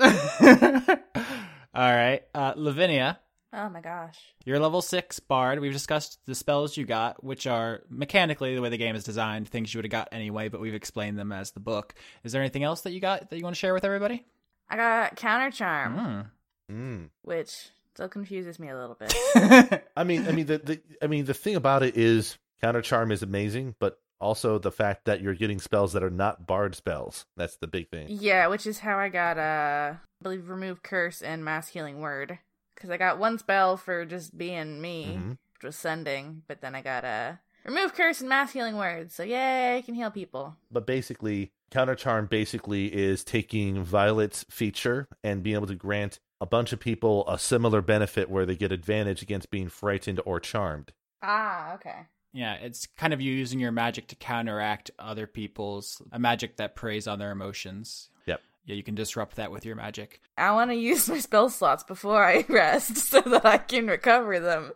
All 1.78 1.94
right, 1.94 2.22
uh, 2.34 2.55
Lavinia, 2.56 3.20
Oh 3.52 3.68
my 3.68 3.80
gosh. 3.80 4.18
you're 4.44 4.59
level 4.59 4.82
six 4.82 5.20
bard. 5.20 5.60
We've 5.60 5.72
discussed 5.72 6.18
the 6.26 6.34
spells 6.34 6.76
you 6.76 6.84
got, 6.84 7.22
which 7.22 7.46
are 7.46 7.82
mechanically 7.88 8.56
the 8.56 8.60
way 8.60 8.68
the 8.68 8.76
game 8.76 8.96
is 8.96 9.05
designed, 9.05 9.48
things 9.48 9.72
you 9.72 9.78
would 9.78 9.84
have 9.84 9.92
got 9.92 10.09
anyway, 10.10 10.48
but 10.48 10.60
we've 10.60 10.74
explained 10.74 11.16
them 11.18 11.30
as 11.30 11.52
the 11.52 11.60
book. 11.60 11.94
Is 12.24 12.32
there 12.32 12.42
anything 12.42 12.64
else 12.64 12.80
that 12.80 12.90
you 12.90 12.98
got 13.00 13.30
that 13.30 13.36
you 13.38 13.44
want 13.44 13.55
to 13.55 13.60
share 13.60 13.74
with 13.74 13.84
everybody? 13.84 14.26
I 14.68 14.74
got 14.76 15.14
counter 15.14 15.52
charm, 15.52 16.28
Hmm. 16.68 16.74
Mm. 16.74 17.10
which 17.22 17.68
still 17.94 18.09
confuses 18.09 18.59
me 18.59 18.70
a 18.70 18.76
little 18.76 18.96
bit. 18.98 19.84
I 19.96 20.02
mean, 20.02 20.26
I 20.26 20.32
mean, 20.32 20.46
the, 20.46 20.59
the 20.59 20.80
I 21.00 21.06
mean, 21.06 21.26
the 21.26 21.32
thing 21.34 21.55
about 21.55 21.84
it 21.84 21.96
is 21.96 22.36
counter 22.60 22.82
charm 22.82 23.12
is 23.12 23.22
amazing, 23.22 23.76
but 23.78 24.00
also 24.20 24.59
the 24.59 24.73
fact 24.73 25.05
that 25.05 25.20
you're 25.20 25.35
getting 25.35 25.59
spells 25.61 25.93
that 25.93 26.03
are 26.03 26.11
not 26.11 26.47
bard 26.47 26.74
spells. 26.74 27.24
That's 27.36 27.57
the 27.57 27.66
big 27.66 27.89
thing. 27.90 28.07
yeah, 28.11 28.47
which 28.49 28.66
is 28.66 28.81
how 28.81 28.99
I 28.99 29.09
got 29.09 29.39
uh, 29.39 29.95
I 29.95 30.23
believe 30.23 30.49
remove 30.49 30.82
curse 30.82 31.23
and 31.23 31.45
mass 31.45 31.69
healing 31.69 32.01
word. 32.01 32.39
Because 32.74 32.90
I 32.90 32.97
got 32.97 33.19
one 33.19 33.39
spell 33.39 33.77
for 33.77 34.05
just 34.05 34.39
being 34.39 34.81
me, 34.81 35.16
Mhm. 35.19 35.31
which 35.55 35.65
was 35.65 35.77
sending, 35.77 36.43
but 36.47 36.61
then 36.61 36.74
I 36.77 36.81
got 36.82 37.05
uh, 37.05 37.32
remove 37.65 37.93
curse 37.95 38.20
and 38.20 38.28
mass 38.28 38.53
healing 38.53 38.77
word. 38.77 39.11
So 39.11 39.23
yay, 39.24 39.77
I 39.77 39.82
can 39.82 39.95
heal 39.97 40.11
people. 40.12 40.57
But 40.70 40.86
basically, 40.86 41.51
counter 41.73 41.97
charm 41.97 42.27
basically 42.27 42.86
is 42.95 43.24
taking 43.24 43.82
Violet's 43.82 44.45
feature 44.49 45.09
and 45.24 45.43
being 45.43 45.57
able 45.57 45.66
to 45.66 45.74
grant 45.74 46.20
a 46.40 46.47
bunch 46.47 46.73
of 46.73 46.78
people 46.78 47.28
a 47.28 47.36
similar 47.36 47.82
benefit 47.82 48.31
where 48.31 48.47
they 48.47 48.55
get 48.55 48.70
advantage 48.70 49.23
against 49.23 49.51
being 49.51 49.69
frightened 49.69 50.20
or 50.24 50.39
charmed. 50.39 50.93
Ah, 51.20 51.74
okay. 51.74 52.07
Yeah, 52.32 52.55
it's 52.55 52.86
kind 52.86 53.12
of 53.12 53.20
you 53.20 53.32
using 53.32 53.59
your 53.59 53.72
magic 53.72 54.09
to 54.09 54.16
counteract 54.16 54.90
other 54.98 55.26
people's 55.26 56.02
a 56.12 56.18
magic 56.18 56.56
that 56.56 56.76
preys 56.76 57.06
on 57.06 57.18
their 57.18 57.30
emotions. 57.30 58.10
Yep. 58.26 58.40
Yeah, 58.66 58.74
you 58.74 58.82
can 58.82 58.94
disrupt 58.94 59.36
that 59.36 59.50
with 59.50 59.64
your 59.64 59.76
magic. 59.76 60.20
I 60.36 60.52
want 60.52 60.70
to 60.70 60.76
use 60.76 61.09
my 61.09 61.18
spell 61.18 61.48
slots 61.48 61.84
before 61.84 62.24
I 62.24 62.44
rest 62.48 62.96
so 63.10 63.20
that 63.20 63.46
I 63.46 63.59
can 63.59 63.86
recover 63.86 64.38
them. 64.40 64.72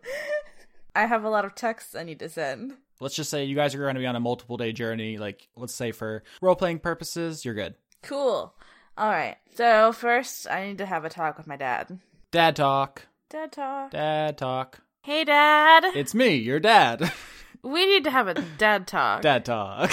I 0.95 1.07
have 1.07 1.25
a 1.25 1.31
lot 1.31 1.45
of 1.45 1.55
texts 1.55 1.95
I 1.95 2.03
need 2.05 2.19
to 2.21 2.29
send. 2.29 2.75
Let's 3.01 3.17
just 3.17 3.31
say 3.31 3.45
you 3.45 3.57
guys 3.57 3.75
are 3.75 3.79
going 3.79 3.95
to 3.95 4.01
be 4.01 4.07
on 4.07 4.17
a 4.17 4.21
multiple 4.21 4.57
day 4.57 4.73
journey. 4.73 5.19
Like, 5.19 5.49
let's 5.57 5.75
say 5.75 5.93
for 5.93 6.23
role 6.41 6.55
playing 6.55 6.79
purposes, 6.79 7.45
you're 7.45 7.55
good. 7.55 7.75
Cool. 8.03 8.55
All 8.97 9.11
right. 9.11 9.37
So 9.55 9.93
first, 9.93 10.49
I 10.49 10.67
need 10.69 10.79
to 10.79 10.87
have 10.87 11.05
a 11.05 11.11
talk 11.11 11.37
with 11.37 11.47
my 11.47 11.57
dad. 11.57 11.99
Dad 12.31 12.57
talk. 12.57 13.07
Dad 13.29 13.53
talk. 13.53 13.91
Dad 13.91 14.39
talk. 14.39 14.81
Hey, 15.03 15.25
Dad. 15.25 15.85
It's 15.97 16.15
me, 16.15 16.37
your 16.37 16.61
dad. 16.61 17.13
we 17.63 17.87
need 17.87 18.05
to 18.05 18.11
have 18.11 18.29
a 18.29 18.35
dad 18.59 18.87
talk. 18.87 19.23
dad 19.23 19.45
talk. 19.45 19.93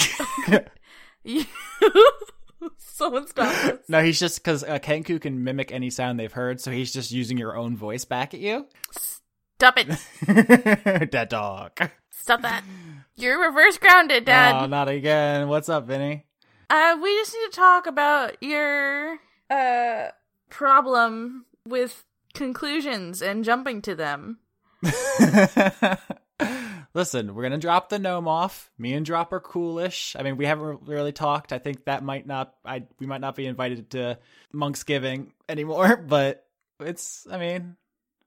You- 1.24 1.44
Someone 2.76 3.26
stop 3.26 3.50
this. 3.64 3.88
no, 3.88 4.02
he's 4.02 4.20
just 4.20 4.42
because 4.42 4.62
uh, 4.62 4.78
Kenku 4.78 5.18
can 5.20 5.42
mimic 5.44 5.72
any 5.72 5.88
sound 5.88 6.20
they've 6.20 6.32
heard, 6.32 6.60
so 6.60 6.70
he's 6.70 6.92
just 6.92 7.10
using 7.10 7.38
your 7.38 7.56
own 7.56 7.74
voice 7.76 8.04
back 8.04 8.34
at 8.34 8.40
you. 8.40 8.66
Stop 9.58 9.78
it. 9.78 11.10
dad 11.10 11.30
talk. 11.30 11.90
Stop 12.10 12.42
that. 12.42 12.62
You're 13.16 13.40
reverse 13.46 13.78
grounded, 13.78 14.26
Dad. 14.26 14.62
Oh, 14.62 14.66
not 14.66 14.88
again. 14.88 15.48
What's 15.48 15.68
up, 15.70 15.86
Vinny? 15.86 16.26
Uh, 16.68 16.96
we 17.02 17.14
just 17.16 17.34
need 17.34 17.50
to 17.50 17.56
talk 17.56 17.86
about 17.86 18.42
your 18.42 19.18
uh 19.48 20.08
problem 20.50 21.46
with 21.66 22.04
conclusions 22.34 23.22
and 23.22 23.44
jumping 23.44 23.80
to 23.82 23.94
them. 23.94 24.38
Listen, 26.92 27.34
we're 27.34 27.44
gonna 27.44 27.58
drop 27.58 27.88
the 27.88 27.98
gnome 27.98 28.26
off. 28.26 28.70
Me 28.76 28.94
and 28.94 29.06
Drop 29.06 29.32
are 29.32 29.40
coolish. 29.40 30.16
I 30.18 30.22
mean, 30.22 30.36
we 30.36 30.46
haven't 30.46 30.80
really 30.86 31.12
talked. 31.12 31.52
I 31.52 31.58
think 31.58 31.84
that 31.84 32.02
might 32.02 32.26
not. 32.26 32.54
I 32.64 32.84
we 32.98 33.06
might 33.06 33.20
not 33.20 33.36
be 33.36 33.46
invited 33.46 33.90
to 33.90 34.18
Monksgiving 34.52 35.32
anymore. 35.48 35.96
But 36.08 36.44
it's. 36.80 37.26
I 37.30 37.38
mean, 37.38 37.76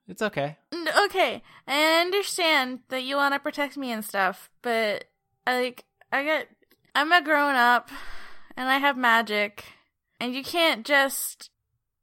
it's 0.08 0.22
okay. 0.22 0.58
Okay, 1.06 1.42
I 1.68 2.02
understand 2.02 2.80
that 2.90 3.04
you 3.04 3.18
want 3.18 3.34
to 3.34 3.40
protect 3.40 3.78
me 3.78 3.92
and 3.92 4.06
stuff, 4.06 4.50
but 4.62 5.06
like 5.46 5.84
I 6.12 6.24
get 6.24 6.48
I'm 6.96 7.12
a 7.12 7.22
grown 7.22 7.56
up 7.56 7.90
and 8.56 8.70
I 8.70 8.78
have 8.78 8.98
magic 8.98 9.66
and 10.20 10.34
you 10.34 10.44
can't 10.44 10.86
just 10.86 11.50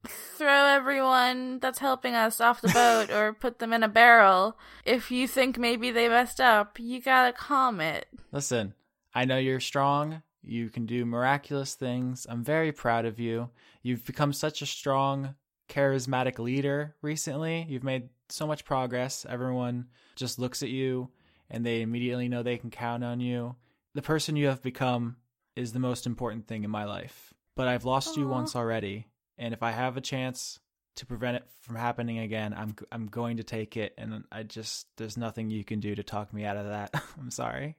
throw 0.06 0.66
everyone 0.66 1.58
that's 1.58 1.78
helping 1.78 2.14
us 2.14 2.40
off 2.40 2.60
the 2.60 2.68
boat 2.68 3.10
or 3.10 3.32
put 3.40 3.58
them 3.58 3.72
in 3.72 3.82
a 3.82 3.88
barrel 3.88 4.56
if 4.84 5.10
you 5.10 5.28
think 5.28 5.58
maybe 5.58 5.90
they 5.90 6.08
messed 6.08 6.40
up. 6.40 6.78
You 6.78 7.00
got 7.00 7.26
to 7.26 7.32
calm 7.32 7.80
it. 7.80 8.06
Listen, 8.32 8.74
I 9.14 9.24
know 9.24 9.38
you're 9.38 9.60
strong. 9.60 10.22
You 10.42 10.70
can 10.70 10.86
do 10.86 11.04
miraculous 11.04 11.74
things. 11.74 12.26
I'm 12.28 12.42
very 12.42 12.72
proud 12.72 13.04
of 13.04 13.20
you. 13.20 13.50
You've 13.82 14.06
become 14.06 14.32
such 14.32 14.62
a 14.62 14.66
strong, 14.66 15.34
charismatic 15.68 16.38
leader 16.38 16.96
recently. 17.02 17.66
You've 17.68 17.84
made 17.84 18.08
so 18.30 18.46
much 18.46 18.64
progress. 18.64 19.26
Everyone 19.28 19.88
just 20.16 20.38
looks 20.38 20.62
at 20.62 20.70
you 20.70 21.10
and 21.50 21.66
they 21.66 21.82
immediately 21.82 22.28
know 22.28 22.42
they 22.42 22.58
can 22.58 22.70
count 22.70 23.04
on 23.04 23.20
you. 23.20 23.56
The 23.94 24.02
person 24.02 24.36
you 24.36 24.46
have 24.46 24.62
become 24.62 25.16
is 25.56 25.72
the 25.72 25.80
most 25.80 26.06
important 26.06 26.46
thing 26.46 26.64
in 26.64 26.70
my 26.70 26.84
life. 26.84 27.34
But 27.56 27.68
I've 27.68 27.84
lost 27.84 28.16
you 28.16 28.28
once 28.28 28.56
already, 28.56 29.06
and 29.40 29.54
if 29.54 29.62
I 29.62 29.72
have 29.72 29.96
a 29.96 30.02
chance 30.02 30.60
to 30.96 31.06
prevent 31.06 31.38
it 31.38 31.44
from 31.62 31.74
happening 31.74 32.18
again, 32.18 32.54
I'm 32.56 32.76
I'm 32.92 33.06
going 33.06 33.38
to 33.38 33.42
take 33.42 33.76
it 33.76 33.94
and 33.98 34.22
I 34.30 34.44
just 34.44 34.86
there's 34.98 35.16
nothing 35.16 35.50
you 35.50 35.64
can 35.64 35.80
do 35.80 35.94
to 35.94 36.02
talk 36.04 36.32
me 36.32 36.44
out 36.44 36.58
of 36.58 36.66
that. 36.66 36.94
I'm 37.20 37.30
sorry. 37.30 37.76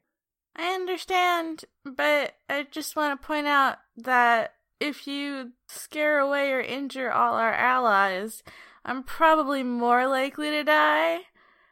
I 0.55 0.73
understand, 0.73 1.63
but 1.85 2.33
I 2.49 2.67
just 2.69 2.97
want 2.97 3.21
to 3.21 3.25
point 3.25 3.47
out 3.47 3.77
that 3.97 4.55
if 4.81 5.07
you 5.07 5.51
scare 5.69 6.19
away 6.19 6.51
or 6.51 6.59
injure 6.59 7.11
all 7.11 7.35
our 7.35 7.53
allies, 7.53 8.43
I'm 8.83 9.03
probably 9.03 9.63
more 9.63 10.07
likely 10.07 10.49
to 10.49 10.63
die. 10.63 11.19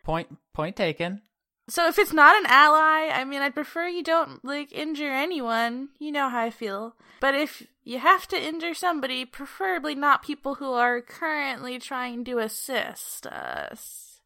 Point 0.03 0.37
point 0.53 0.75
taken. 0.75 1.23
So 1.69 1.87
if 1.87 1.99
it's 1.99 2.13
not 2.13 2.35
an 2.37 2.47
ally, 2.47 3.09
I 3.13 3.23
mean, 3.25 3.41
I'd 3.41 3.53
prefer 3.53 3.87
you 3.87 4.03
don't 4.03 4.43
like 4.43 4.71
injure 4.71 5.13
anyone. 5.13 5.89
You 5.99 6.11
know 6.11 6.27
how 6.27 6.41
I 6.41 6.49
feel. 6.49 6.95
But 7.21 7.35
if 7.35 7.67
you 7.83 7.99
have 7.99 8.27
to 8.29 8.41
injure 8.41 8.73
somebody, 8.73 9.23
preferably 9.25 9.93
not 9.93 10.23
people 10.23 10.55
who 10.55 10.73
are 10.73 11.01
currently 11.01 11.77
trying 11.77 12.25
to 12.25 12.39
assist 12.39 13.27
us. 13.27 14.21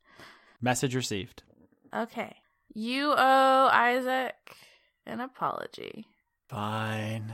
Message 0.61 0.95
received. 0.95 1.43
Okay. 1.93 2.37
You 2.73 3.11
owe 3.11 3.69
Isaac 3.71 4.55
an 5.05 5.19
apology. 5.19 6.07
Fine. 6.49 7.33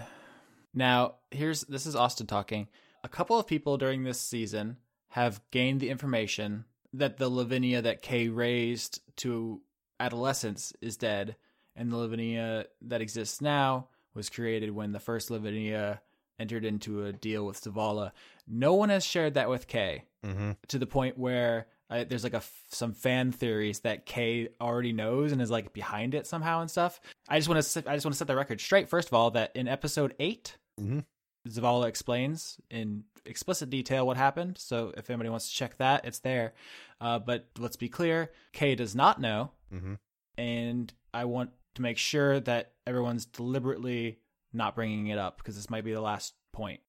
Now, 0.74 1.16
here's 1.32 1.62
this 1.62 1.86
is 1.86 1.96
Austin 1.96 2.28
talking. 2.28 2.68
A 3.04 3.10
couple 3.10 3.38
of 3.38 3.48
people 3.48 3.78
during 3.78 4.04
this 4.04 4.20
season 4.20 4.78
have 5.10 5.42
gained 5.52 5.80
the 5.80 5.90
information 5.90 6.66
that 6.94 7.18
the 7.18 7.30
Lavinia 7.30 7.82
that 7.82 8.02
Kay 8.02 8.28
raised 8.30 9.02
to 9.18 9.62
adolescence 10.00 10.74
is 10.82 10.98
dead, 10.98 11.36
and 11.76 11.92
the 11.92 11.98
Lavinia 11.98 12.66
that 12.84 13.02
exists 13.02 13.42
now 13.42 13.88
was 14.14 14.30
created 14.30 14.72
when 14.72 14.92
the 14.92 15.00
first 15.00 15.30
Lavinia 15.32 16.02
entered 16.40 16.66
into 16.66 17.04
a 17.06 17.12
deal 17.14 17.46
with 17.46 17.62
Zavala. 17.62 18.12
No 18.48 18.74
one 18.74 18.90
has 18.90 19.06
shared 19.06 19.34
that 19.36 19.50
with 19.50 19.68
Kay 19.68 20.04
Mm-hmm. 20.26 20.52
to 20.68 20.78
the 20.80 20.86
point 20.86 21.18
where 21.18 21.68
uh, 21.90 22.04
there's 22.04 22.26
like 22.26 22.34
a 22.34 22.38
f- 22.38 22.64
some 22.70 22.92
fan 22.92 23.32
theories 23.32 23.80
that 23.82 24.06
Kay 24.06 24.50
already 24.60 24.92
knows 24.92 25.32
and 25.32 25.42
is 25.42 25.50
like 25.50 25.72
behind 25.72 26.14
it 26.14 26.28
somehow 26.28 26.60
and 26.60 26.70
stuff. 26.70 27.00
I 27.30 27.38
just 27.40 27.48
want 27.48 27.64
to 27.64 27.90
I 27.90 27.96
just 27.96 28.06
want 28.06 28.14
to 28.14 28.18
set 28.18 28.28
the 28.28 28.36
record 28.36 28.60
straight. 28.60 28.90
First 28.90 29.08
of 29.08 29.14
all, 29.14 29.32
that 29.32 29.56
in 29.56 29.68
episode 29.70 30.14
8 30.20 30.58
Mhm. 30.80 31.06
Zavala 31.48 31.88
explains 31.88 32.60
in 32.70 33.06
explicit 33.26 33.70
detail 33.70 34.06
what 34.06 34.18
happened. 34.18 34.58
So 34.58 34.94
if 34.98 35.10
anybody 35.10 35.30
wants 35.30 35.48
to 35.50 35.56
check 35.56 35.78
that, 35.78 36.04
it's 36.06 36.20
there. 36.20 36.54
Uh, 37.00 37.18
but 37.20 37.48
let's 37.58 37.78
be 37.78 37.88
clear, 37.88 38.32
Kay 38.52 38.76
does 38.76 38.94
not 38.96 39.22
know, 39.22 39.52
Mm-hmm. 39.74 39.94
and 40.38 40.94
I 41.14 41.26
want 41.26 41.52
to 41.76 41.82
make 41.82 41.98
sure 41.98 42.40
that 42.40 42.74
everyone's 42.88 43.26
deliberately 43.26 44.20
not 44.54 44.76
bringing 44.76 45.08
it 45.08 45.18
up 45.18 45.38
because 45.38 45.56
this 45.56 45.70
might 45.70 45.84
be 45.84 45.94
the 45.94 46.02
last 46.02 46.34
point. 46.54 46.80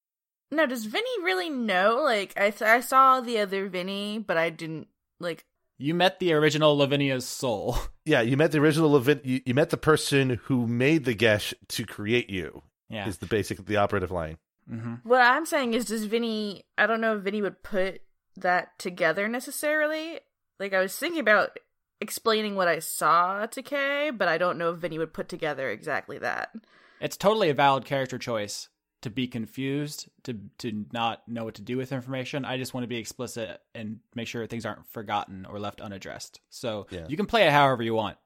No, 0.51 0.67
does 0.67 0.85
Vinny 0.85 1.23
really 1.23 1.49
know? 1.51 2.01
Like, 2.03 2.33
I, 2.37 2.53
I 2.61 2.81
saw 2.81 3.21
the 3.21 3.39
other 3.39 3.69
Vinny, 3.69 4.19
but 4.19 4.37
I 4.37 4.51
didn't, 4.51 4.89
like, 5.21 5.45
You 5.79 5.95
met 5.95 6.19
the 6.19 6.33
original 6.33 6.77
Lavinia's 6.77 7.27
soul. 7.27 7.77
Yeah, 8.07 8.23
you 8.23 8.37
met 8.37 8.51
the 8.51 8.59
original 8.59 8.91
Levin. 8.91 9.21
You, 9.23 9.41
you 9.47 9.55
met 9.55 9.71
the 9.71 9.77
person 9.77 10.41
who 10.45 10.67
made 10.67 11.05
the 11.05 11.15
geas 11.15 11.55
to 11.69 11.85
create 11.87 12.29
you. 12.29 12.63
Yeah. 12.89 13.07
Is 13.07 13.19
the 13.19 13.27
basic 13.27 13.65
the 13.67 13.77
operative 13.77 14.11
line. 14.11 14.39
hmm 14.69 14.95
What 15.05 15.21
I'm 15.21 15.47
saying 15.47 15.75
is, 15.75 15.85
does 15.85 16.07
Vinny? 16.07 16.65
I 16.77 16.87
don't 16.87 17.01
know 17.01 17.17
if 17.17 17.23
Vinny 17.23 17.41
would 17.41 17.63
put 17.63 18.01
that 18.37 18.77
together 18.81 19.29
necessarily. 19.29 20.19
Like 20.59 20.73
I 20.73 20.81
was 20.81 20.97
thinking 20.97 21.21
about 21.21 21.51
explaining 22.01 22.55
what 22.55 22.69
I 22.69 22.79
saw 22.79 23.47
to 23.47 23.63
Kay, 23.63 24.11
but 24.11 24.29
I 24.29 24.39
don't 24.39 24.59
know 24.59 24.71
if 24.73 24.79
Vinny 24.79 24.99
would 24.99 25.13
put 25.13 25.29
together 25.29 25.69
exactly 25.71 26.19
that. 26.19 26.51
It's 27.01 27.17
totally 27.17 27.51
a 27.51 27.55
valid 27.55 27.85
character 27.85 28.19
choice 28.19 28.69
to 29.03 29.09
be 29.11 29.27
confused, 29.27 30.09
to 30.25 30.39
to 30.59 30.85
not 30.93 31.27
know 31.27 31.45
what 31.45 31.55
to 31.55 31.63
do 31.63 31.77
with 31.79 31.91
information. 31.93 32.45
I 32.45 32.59
just 32.59 32.75
want 32.75 32.85
to 32.85 32.89
be 32.89 32.99
explicit 32.99 33.61
and 33.75 34.01
make 34.15 34.29
sure 34.29 34.47
things 34.47 34.67
aren't 34.67 34.87
forgotten 34.93 35.47
or 35.47 35.59
left 35.59 35.81
unaddressed. 35.81 36.41
So 36.51 36.87
Yeah. 36.91 37.07
you 37.09 37.17
can 37.17 37.27
play 37.27 37.47
it 37.47 37.53
however 37.53 37.83
you 37.83 37.95
want. 37.95 38.19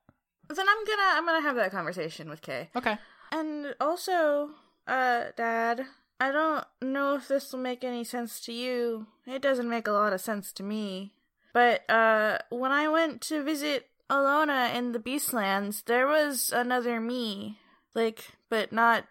Then 0.49 0.67
I'm 0.69 0.85
gonna 0.85 1.03
I'm 1.19 1.25
gonna 1.27 1.41
have 1.43 1.57
that 1.57 1.71
conversation 1.71 2.29
with 2.29 2.43
Kay. 2.43 2.71
Okay. 2.75 2.99
And 3.33 3.75
also, 3.81 4.51
uh, 4.87 5.27
Dad, 5.37 5.87
I 6.21 6.31
don't 6.31 6.65
know 6.83 7.15
if 7.15 7.29
this 7.29 7.53
will 7.53 7.61
make 7.61 7.83
any 7.85 8.05
sense 8.05 8.41
to 8.43 8.53
you. 8.53 9.07
It 9.27 9.43
doesn't 9.43 9.69
make 9.69 9.87
a 9.89 9.93
lot 9.93 10.13
of 10.13 10.21
sense 10.21 10.53
to 10.55 10.63
me. 10.63 11.14
But, 11.55 11.89
uh, 11.89 12.39
when 12.51 12.73
I 12.73 12.89
went 12.89 13.23
to 13.23 13.43
visit 13.43 13.89
Alona 14.11 14.75
in 14.75 14.93
the 14.93 14.99
Beastlands, 14.99 15.85
there 15.85 16.07
was 16.07 16.53
another 16.55 17.01
me. 17.01 17.59
Like, 17.95 18.33
but 18.51 18.73
not 18.73 19.05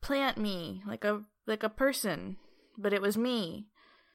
plant 0.00 0.38
me, 0.38 0.82
like 0.86 1.04
a, 1.04 1.24
like 1.46 1.62
a 1.62 1.68
person. 1.68 2.36
But 2.78 2.92
it 2.92 3.02
was 3.02 3.18
me. 3.18 3.66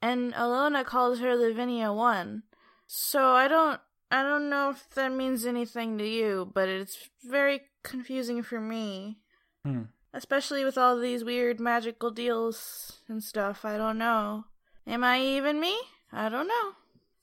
And 0.02 0.34
Alona 0.34 0.86
calls 0.86 1.20
her 1.20 1.36
Lavinia 1.36 1.92
1. 1.92 2.44
So 2.88 3.34
I 3.34 3.48
don't, 3.48 3.82
I 4.10 4.24
don't 4.24 4.50
know 4.50 4.70
if 4.70 4.90
that 4.92 5.12
means 5.12 5.46
anything 5.46 5.98
to 5.98 6.08
you, 6.08 6.50
but 6.54 6.70
it's 6.70 7.10
very 7.24 7.62
confusing 7.84 8.42
for 8.42 8.62
me. 8.62 9.18
Hmm. 9.66 9.84
Especially 10.14 10.64
with 10.64 10.78
all 10.78 10.98
these 10.98 11.26
weird 11.26 11.60
magical 11.60 12.10
deals 12.10 13.02
and 13.10 13.22
stuff. 13.22 13.66
I 13.66 13.78
don't 13.78 13.98
know. 13.98 14.46
Am 14.88 15.04
I 15.04 15.20
even 15.20 15.60
me? 15.60 15.78
I 16.14 16.30
don't 16.30 16.48
know. 16.48 16.72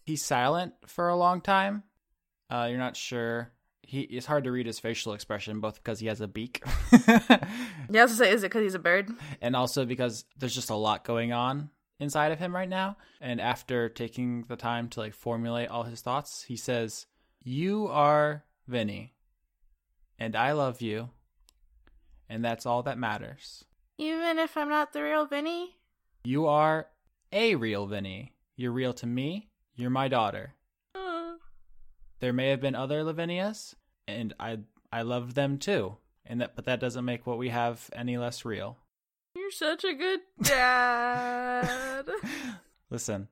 He's 0.05 0.25
silent 0.25 0.75
for 0.87 1.09
a 1.09 1.17
long 1.17 1.41
time. 1.41 1.85
Uh, 2.51 2.67
you're 2.69 2.79
not 2.79 2.97
sure. 2.97 3.53
He 3.83 4.01
it's 4.03 4.27
hard 4.27 4.45
to 4.45 4.53
read 4.53 4.67
his 4.67 4.79
facial 4.79 5.13
expression, 5.13 5.61
both 5.61 5.77
because 5.77 6.01
he 6.01 6.07
has 6.07 6.21
a 6.21 6.29
beak, 6.29 6.63
yeah, 7.09 7.39
have 7.95 8.11
to 8.11 8.15
say, 8.15 8.31
is 8.31 8.43
it 8.43 8.47
because 8.47 8.63
he's 8.63 8.75
a 8.75 8.79
bird? 8.79 9.11
and 9.41 9.57
also 9.57 9.85
because 9.85 10.25
there's 10.39 10.55
just 10.55 10.71
a 10.71 10.75
lot 10.75 11.05
going 11.05 11.33
on 11.33 11.69
inside 11.99 12.31
of 12.33 12.39
him 12.39 12.55
right 12.55 12.69
now. 12.69 12.97
And 13.21 13.41
after 13.41 13.89
taking 13.89 14.45
the 14.49 14.57
time 14.57 14.89
to 14.91 15.01
like 15.01 15.15
formulate 15.15 15.69
all 15.69 15.83
his 15.83 16.01
thoughts, 16.01 16.45
he 16.45 16.57
says, 16.57 17.07
"You 17.43 17.89
are 17.89 18.45
Vinny, 18.69 19.15
and 20.19 20.37
I 20.37 20.53
love 20.53 20.81
you, 20.81 21.11
and 22.29 22.45
that's 22.45 22.67
all 22.67 22.83
that 22.85 22.99
matters. 22.99 23.65
Even 23.99 24.39
if 24.39 24.57
I'm 24.57 24.69
not 24.69 24.93
the 24.93 25.03
real 25.03 25.27
Vinny? 25.27 25.77
You 26.25 26.47
are 26.47 26.87
a 27.33 27.57
real 27.57 27.87
Vinny. 27.87 28.35
You're 28.57 28.73
real 28.73 28.93
to 28.95 29.07
me. 29.07 29.49
You're 29.77 29.91
my 29.91 30.09
daughter. 30.09 30.55
Uh, 30.95 31.35
There 32.21 32.33
may 32.33 32.49
have 32.51 32.61
been 32.61 32.75
other 32.75 33.03
Lavinias, 33.05 33.75
and 34.07 34.35
I 34.39 34.59
I 34.93 35.03
loved 35.03 35.35
them 35.35 35.59
too. 35.59 35.97
And 36.25 36.41
that, 36.41 36.55
but 36.55 36.67
that 36.67 36.79
doesn't 36.81 37.05
make 37.05 37.27
what 37.27 37.39
we 37.39 37.49
have 37.49 37.91
any 37.95 38.17
less 38.19 38.45
real." 38.45 38.79
You're 39.35 39.51
such 39.51 39.83
a 39.85 39.95
good 39.95 40.21
dad. 40.43 42.07
Listen, 42.91 43.29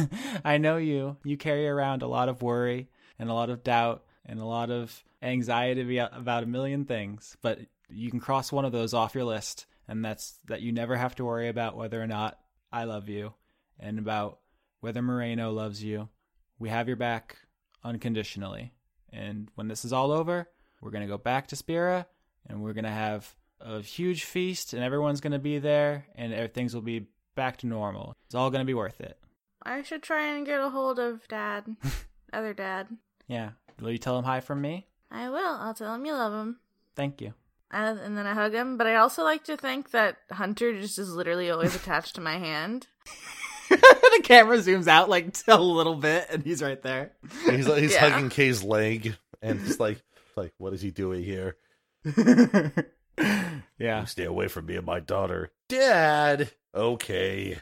I 0.44 0.58
know 0.58 0.76
you. 0.78 1.16
You 1.24 1.36
carry 1.36 1.68
around 1.68 2.02
a 2.02 2.06
lot 2.08 2.28
of 2.28 2.42
worry 2.42 2.88
and 3.18 3.30
a 3.30 3.34
lot 3.34 3.50
of 3.50 3.62
doubt 3.62 4.04
and 4.26 4.40
a 4.40 4.44
lot 4.44 4.70
of 4.70 5.04
anxiety 5.22 5.96
about- 5.98 6.16
about 6.18 6.42
a 6.42 6.46
million 6.46 6.84
things, 6.84 7.36
but 7.40 7.60
you 7.88 8.10
can 8.10 8.18
cross 8.20 8.50
one 8.50 8.64
of 8.64 8.72
those 8.72 8.92
off 8.94 9.14
your 9.14 9.24
list, 9.24 9.66
and 9.86 10.04
that's 10.04 10.38
that 10.46 10.60
you 10.62 10.72
never 10.72 10.96
have 10.96 11.14
to 11.16 11.24
worry 11.24 11.48
about 11.48 11.76
whether 11.76 12.02
or 12.02 12.06
not 12.06 12.38
I 12.72 12.84
love 12.84 13.08
you 13.08 13.34
and 13.78 13.98
about 13.98 14.40
whether 14.84 15.00
Moreno 15.00 15.50
loves 15.50 15.82
you. 15.82 16.10
We 16.58 16.68
have 16.68 16.88
your 16.88 16.98
back 16.98 17.38
unconditionally. 17.82 18.74
And 19.10 19.48
when 19.54 19.66
this 19.66 19.82
is 19.82 19.94
all 19.94 20.12
over, 20.12 20.46
we're 20.82 20.90
going 20.90 21.00
to 21.00 21.08
go 21.08 21.16
back 21.16 21.46
to 21.48 21.56
Spira 21.56 22.06
and 22.46 22.62
we're 22.62 22.74
going 22.74 22.84
to 22.84 22.90
have 22.90 23.34
a 23.62 23.80
huge 23.80 24.24
feast 24.24 24.74
and 24.74 24.84
everyone's 24.84 25.22
going 25.22 25.32
to 25.32 25.38
be 25.38 25.58
there 25.58 26.04
and 26.16 26.52
things 26.52 26.74
will 26.74 26.82
be 26.82 27.06
back 27.34 27.56
to 27.58 27.66
normal. 27.66 28.14
It's 28.26 28.34
all 28.34 28.50
going 28.50 28.60
to 28.60 28.66
be 28.66 28.74
worth 28.74 29.00
it. 29.00 29.18
I 29.62 29.80
should 29.80 30.02
try 30.02 30.26
and 30.26 30.44
get 30.44 30.60
a 30.60 30.68
hold 30.68 30.98
of 30.98 31.26
dad. 31.28 31.64
Other 32.34 32.52
dad. 32.52 32.88
Yeah. 33.26 33.52
Will 33.80 33.90
you 33.90 33.96
tell 33.96 34.18
him 34.18 34.26
hi 34.26 34.40
from 34.40 34.60
me? 34.60 34.86
I 35.10 35.30
will. 35.30 35.56
I'll 35.60 35.72
tell 35.72 35.94
him 35.94 36.04
you 36.04 36.12
love 36.12 36.34
him. 36.34 36.58
Thank 36.94 37.22
you. 37.22 37.32
And, 37.70 37.98
and 38.00 38.18
then 38.18 38.26
I 38.26 38.34
hug 38.34 38.52
him. 38.52 38.76
But 38.76 38.86
I 38.86 38.96
also 38.96 39.24
like 39.24 39.44
to 39.44 39.56
think 39.56 39.92
that 39.92 40.18
Hunter 40.30 40.78
just 40.78 40.98
is 40.98 41.14
literally 41.14 41.48
always 41.48 41.74
attached 41.74 42.16
to 42.16 42.20
my 42.20 42.36
hand. 42.36 42.88
the 44.16 44.20
camera 44.22 44.58
zooms 44.58 44.86
out 44.88 45.08
like 45.08 45.34
a 45.48 45.60
little 45.60 45.94
bit 45.96 46.26
and 46.30 46.42
he's 46.42 46.62
right 46.62 46.80
there. 46.82 47.12
He's 47.48 47.66
he's 47.66 47.92
Yeah. 47.94 48.08
hugging 48.10 48.30
Kay's 48.30 48.62
leg, 48.62 49.14
and 49.42 49.60
it's 49.66 49.78
like 49.80 50.02
like 50.36 50.52
what 50.58 50.72
is 50.72 50.80
he 50.80 50.90
doing 50.90 51.22
here? 51.24 51.56
yeah. 53.78 54.00
You 54.00 54.06
stay 54.06 54.24
away 54.24 54.48
from 54.48 54.66
me 54.66 54.76
and 54.76 54.86
my 54.86 55.00
daughter, 55.00 55.50
Dad. 55.68 56.50
Okay, 56.74 57.58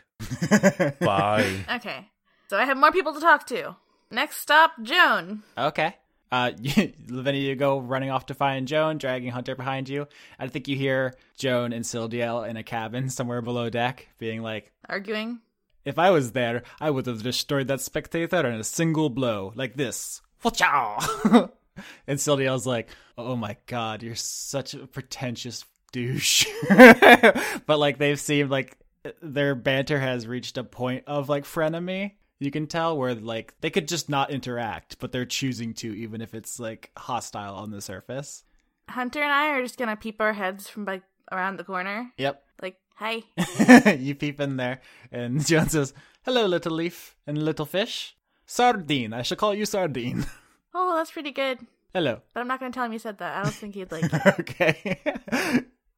bye. 1.00 1.52
Okay. 1.76 2.08
So 2.48 2.56
I 2.56 2.64
have 2.64 2.76
more 2.76 2.92
people 2.92 3.12
to 3.14 3.20
talk 3.20 3.46
to. 3.48 3.76
Next 4.10 4.38
stop, 4.38 4.72
Joan. 4.82 5.42
Okay. 5.56 5.96
Uh, 6.30 6.52
you, 6.58 6.92
Lavinia, 7.08 7.40
you 7.42 7.54
go 7.56 7.78
running 7.78 8.10
off 8.10 8.26
to 8.26 8.34
find 8.34 8.66
Joan, 8.66 8.96
dragging 8.96 9.30
Hunter 9.30 9.54
behind 9.54 9.88
you. 9.90 10.08
I 10.38 10.48
think 10.48 10.66
you 10.66 10.76
hear 10.76 11.14
Joan 11.36 11.74
and 11.74 11.84
Sildiel 11.84 12.48
in 12.48 12.56
a 12.56 12.62
cabin 12.62 13.10
somewhere 13.10 13.42
below 13.42 13.68
deck, 13.68 14.08
being 14.18 14.40
like, 14.42 14.72
Arguing. 14.88 15.40
"If 15.84 15.98
I 15.98 16.10
was 16.10 16.32
there, 16.32 16.62
I 16.80 16.90
would 16.90 17.06
have 17.06 17.22
destroyed 17.22 17.68
that 17.68 17.80
spectator 17.80 18.46
in 18.46 18.60
a 18.60 18.64
single 18.64 19.10
blow, 19.10 19.52
like 19.54 19.74
this." 19.74 20.22
Wachow! 20.44 21.50
and 22.06 22.20
was 22.26 22.66
like, 22.66 22.88
"Oh 23.16 23.36
my 23.36 23.56
god, 23.66 24.02
you're 24.02 24.14
such 24.14 24.74
a 24.74 24.86
pretentious 24.86 25.64
douche." 25.92 26.46
but 26.68 27.78
like 27.78 27.98
they've 27.98 28.20
seemed 28.20 28.50
like 28.50 28.78
their 29.20 29.54
banter 29.54 29.98
has 29.98 30.26
reached 30.26 30.58
a 30.58 30.64
point 30.64 31.04
of 31.06 31.28
like 31.28 31.44
frenemy. 31.44 32.12
You 32.38 32.50
can 32.50 32.66
tell 32.66 32.96
where 32.96 33.14
like 33.14 33.54
they 33.60 33.70
could 33.70 33.88
just 33.88 34.08
not 34.08 34.30
interact, 34.30 34.98
but 34.98 35.12
they're 35.12 35.24
choosing 35.24 35.74
to, 35.74 35.96
even 35.96 36.20
if 36.20 36.34
it's 36.34 36.58
like 36.58 36.90
hostile 36.96 37.54
on 37.54 37.70
the 37.70 37.80
surface. 37.80 38.44
Hunter 38.88 39.22
and 39.22 39.32
I 39.32 39.50
are 39.50 39.62
just 39.62 39.78
gonna 39.78 39.96
peep 39.96 40.20
our 40.20 40.32
heads 40.32 40.68
from 40.68 40.84
like 40.84 41.02
around 41.30 41.56
the 41.56 41.64
corner. 41.64 42.12
Yep. 42.18 42.42
Like, 42.60 42.76
hi. 43.02 43.92
you 43.98 44.14
peep 44.14 44.40
in 44.40 44.56
there, 44.56 44.80
and 45.10 45.44
Joan 45.46 45.68
says, 45.68 45.92
"Hello, 46.24 46.46
little 46.46 46.72
leaf 46.72 47.16
and 47.26 47.42
little 47.42 47.66
fish. 47.66 48.16
Sardine. 48.46 49.12
I 49.12 49.22
shall 49.22 49.36
call 49.36 49.54
you 49.54 49.66
Sardine. 49.66 50.26
oh, 50.74 50.96
that's 50.96 51.10
pretty 51.10 51.32
good. 51.32 51.58
Hello. 51.92 52.20
But 52.32 52.40
I'm 52.40 52.48
not 52.48 52.60
gonna 52.60 52.72
tell 52.72 52.84
him 52.84 52.92
you 52.92 52.98
said 52.98 53.18
that. 53.18 53.36
I 53.36 53.42
don't 53.42 53.54
think 53.54 53.74
he'd 53.74 53.92
like 53.92 54.04
it. 54.04 54.40
okay. 54.40 55.00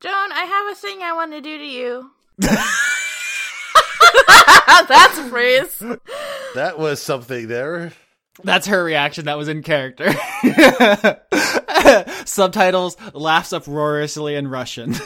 Joan, 0.00 0.32
I 0.32 0.44
have 0.44 0.72
a 0.72 0.74
thing 0.74 1.02
I 1.02 1.12
want 1.14 1.32
to 1.32 1.40
do 1.40 1.58
to 1.58 1.64
you. 1.64 2.10
That's 4.88 5.18
a 5.18 5.28
phrase. 5.28 5.82
That 6.54 6.78
was 6.78 7.00
something 7.00 7.48
there. 7.48 7.92
That's 8.42 8.66
her 8.66 8.82
reaction. 8.82 9.26
That 9.26 9.38
was 9.38 9.48
in 9.48 9.62
character. 9.62 10.12
Subtitles 12.26 12.96
laughs 13.14 13.52
uproariously 13.52 14.34
in 14.34 14.48
Russian. 14.48 14.96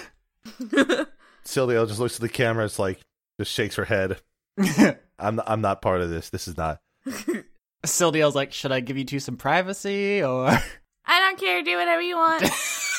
Sylvia 1.49 1.87
just 1.87 1.99
looks 1.99 2.17
at 2.17 2.21
the 2.21 2.29
camera. 2.29 2.65
It's 2.67 2.79
like 2.79 3.01
just 3.41 3.53
shakes 3.53 3.77
her 3.77 3.85
head. 3.85 4.21
I'm 5.19 5.37
not, 5.37 5.49
I'm 5.51 5.61
not 5.61 5.83
part 5.83 6.01
of 6.03 6.11
this. 6.11 6.31
This 6.31 6.47
is 6.49 6.57
not. 6.57 6.81
Sildiel's 7.87 8.35
like, 8.35 8.53
should 8.53 8.73
I 8.73 8.81
give 8.81 8.99
you 8.99 9.05
two 9.05 9.21
some 9.21 9.37
privacy 9.37 10.23
or? 10.23 10.47
I 11.07 11.21
don't 11.21 11.39
care. 11.41 11.63
Do 11.63 11.77
whatever 11.77 12.03
you 12.03 12.17
want. 12.17 12.43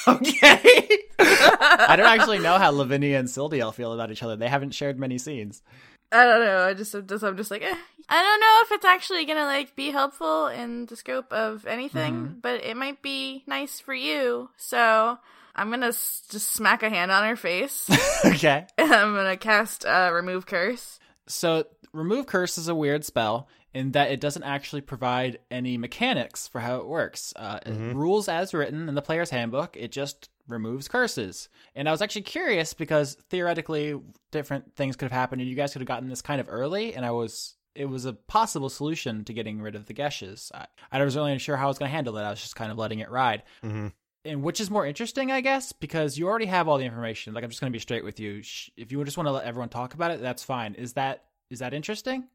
okay. 0.08 0.88
I 1.20 1.96
don't 1.96 2.08
actually 2.08 2.40
know 2.40 2.58
how 2.58 2.72
Lavinia 2.72 3.20
and 3.20 3.28
Sildiel 3.28 3.74
feel 3.74 3.94
about 3.94 4.12
each 4.12 4.24
other. 4.24 4.36
They 4.36 4.48
haven't 4.48 4.74
shared 4.74 4.98
many 4.98 5.18
scenes. 5.18 5.62
I 6.12 6.24
don't 6.24 6.40
know. 6.44 6.64
I 6.66 6.74
just, 6.74 6.96
I'm 6.96 7.06
just, 7.06 7.24
I'm 7.24 7.38
just 7.38 7.52
like, 7.52 7.62
eh. 7.62 7.76
I 8.12 8.24
don't 8.24 8.40
know 8.42 8.60
if 8.64 8.72
it's 8.72 8.86
actually 8.86 9.26
gonna 9.26 9.46
like 9.46 9.76
be 9.76 9.92
helpful 9.92 10.48
in 10.48 10.88
the 10.88 10.96
scope 10.96 11.32
of 11.32 11.68
anything, 11.68 12.14
Mm-hmm. 12.16 12.40
but 12.42 12.64
it 12.64 12.76
might 12.76 13.04
be 13.04 13.44
nice 13.46 13.80
for 13.80 13.94
you. 13.94 14.50
So 14.58 15.20
I'm 15.60 15.70
gonna 15.70 15.88
s- 15.88 16.24
just 16.30 16.52
smack 16.52 16.84
a 16.84 16.90
hand 16.90 17.12
on 17.12 17.24
her 17.28 17.36
face, 17.36 17.90
okay. 18.26 18.66
and 18.78 18.94
I'm 18.94 19.14
gonna 19.14 19.38
cast 19.38 19.86
uh, 19.86 20.10
remove 20.14 20.46
curse. 20.46 21.00
So, 21.28 21.66
remove 21.94 22.26
curse 22.26 22.58
is 22.58 22.68
a 22.68 22.76
weird 22.76 23.06
spell 23.06 23.48
in 23.74 23.92
that 23.92 24.10
it 24.12 24.20
doesn't 24.20 24.42
actually 24.44 24.82
provide 24.82 25.38
any 25.52 25.78
mechanics 25.78 26.48
for 26.48 26.60
how 26.60 26.78
it 26.78 26.88
works. 26.88 27.34
Uh, 27.36 27.60
it 27.66 27.96
rules 27.96 28.28
as 28.28 28.54
written 28.54 28.90
in 28.90 28.96
the 28.96 29.02
player's 29.02 29.30
handbook. 29.30 29.78
It 29.78 29.92
just 29.92 30.30
removes 30.48 30.88
curses. 30.88 31.50
And 31.76 31.88
I 31.88 31.92
was 31.92 32.02
actually 32.02 32.24
curious 32.24 32.74
because 32.74 33.16
theoretically, 33.30 34.00
different 34.32 34.76
things 34.76 34.96
could 34.96 35.06
have 35.06 35.12
happened, 35.12 35.42
and 35.42 35.50
you 35.50 35.56
guys 35.56 35.72
could 35.74 35.82
have 35.82 35.88
gotten 35.88 36.10
this 36.10 36.24
kind 36.24 36.42
of 36.42 36.48
early. 36.50 36.96
And 36.96 37.06
I 37.06 37.12
was, 37.12 37.54
it 37.76 37.86
was 37.86 38.06
a 38.06 38.14
possible 38.14 38.70
solution 38.70 39.24
to 39.26 39.34
getting 39.34 39.62
rid 39.62 39.76
of 39.76 39.86
the 39.86 39.94
geases. 39.94 40.52
I, 40.56 40.66
I 40.92 41.04
wasn't 41.04 41.24
really 41.26 41.38
sure 41.38 41.56
how 41.56 41.66
I 41.66 41.68
was 41.68 41.78
going 41.78 41.90
to 41.90 41.96
handle 41.96 42.18
it. 42.18 42.24
I 42.24 42.32
was 42.32 42.42
just 42.42 42.56
kind 42.56 42.72
of 42.72 42.80
letting 42.80 42.98
it 43.00 43.12
ride. 43.12 43.44
Mm-hmm. 43.64 43.90
And 44.26 44.44
which 44.44 44.60
is 44.60 44.70
more 44.70 44.86
interesting, 44.86 45.32
I 45.32 45.42
guess, 45.42 45.72
because 45.72 46.18
you 46.18 46.28
already 46.28 46.46
have 46.46 46.68
all 46.68 46.78
the 46.78 46.86
information. 46.86 47.34
Like, 47.34 47.44
I'm 47.44 47.50
just 47.50 47.62
going 47.62 47.72
to 47.72 47.76
be 47.76 47.82
straight 47.82 48.04
with 48.04 48.20
you. 48.20 48.42
If 48.78 48.92
you 48.92 49.04
just 49.04 49.18
want 49.18 49.28
to 49.28 49.32
let 49.32 49.46
everyone 49.46 49.70
talk 49.70 49.94
about 49.94 50.12
it, 50.12 50.22
that's 50.22 50.44
fine. 50.44 50.76
Is 50.76 50.94
that 50.94 51.24
is 51.50 51.60
that 51.60 51.74
interesting? 51.74 52.28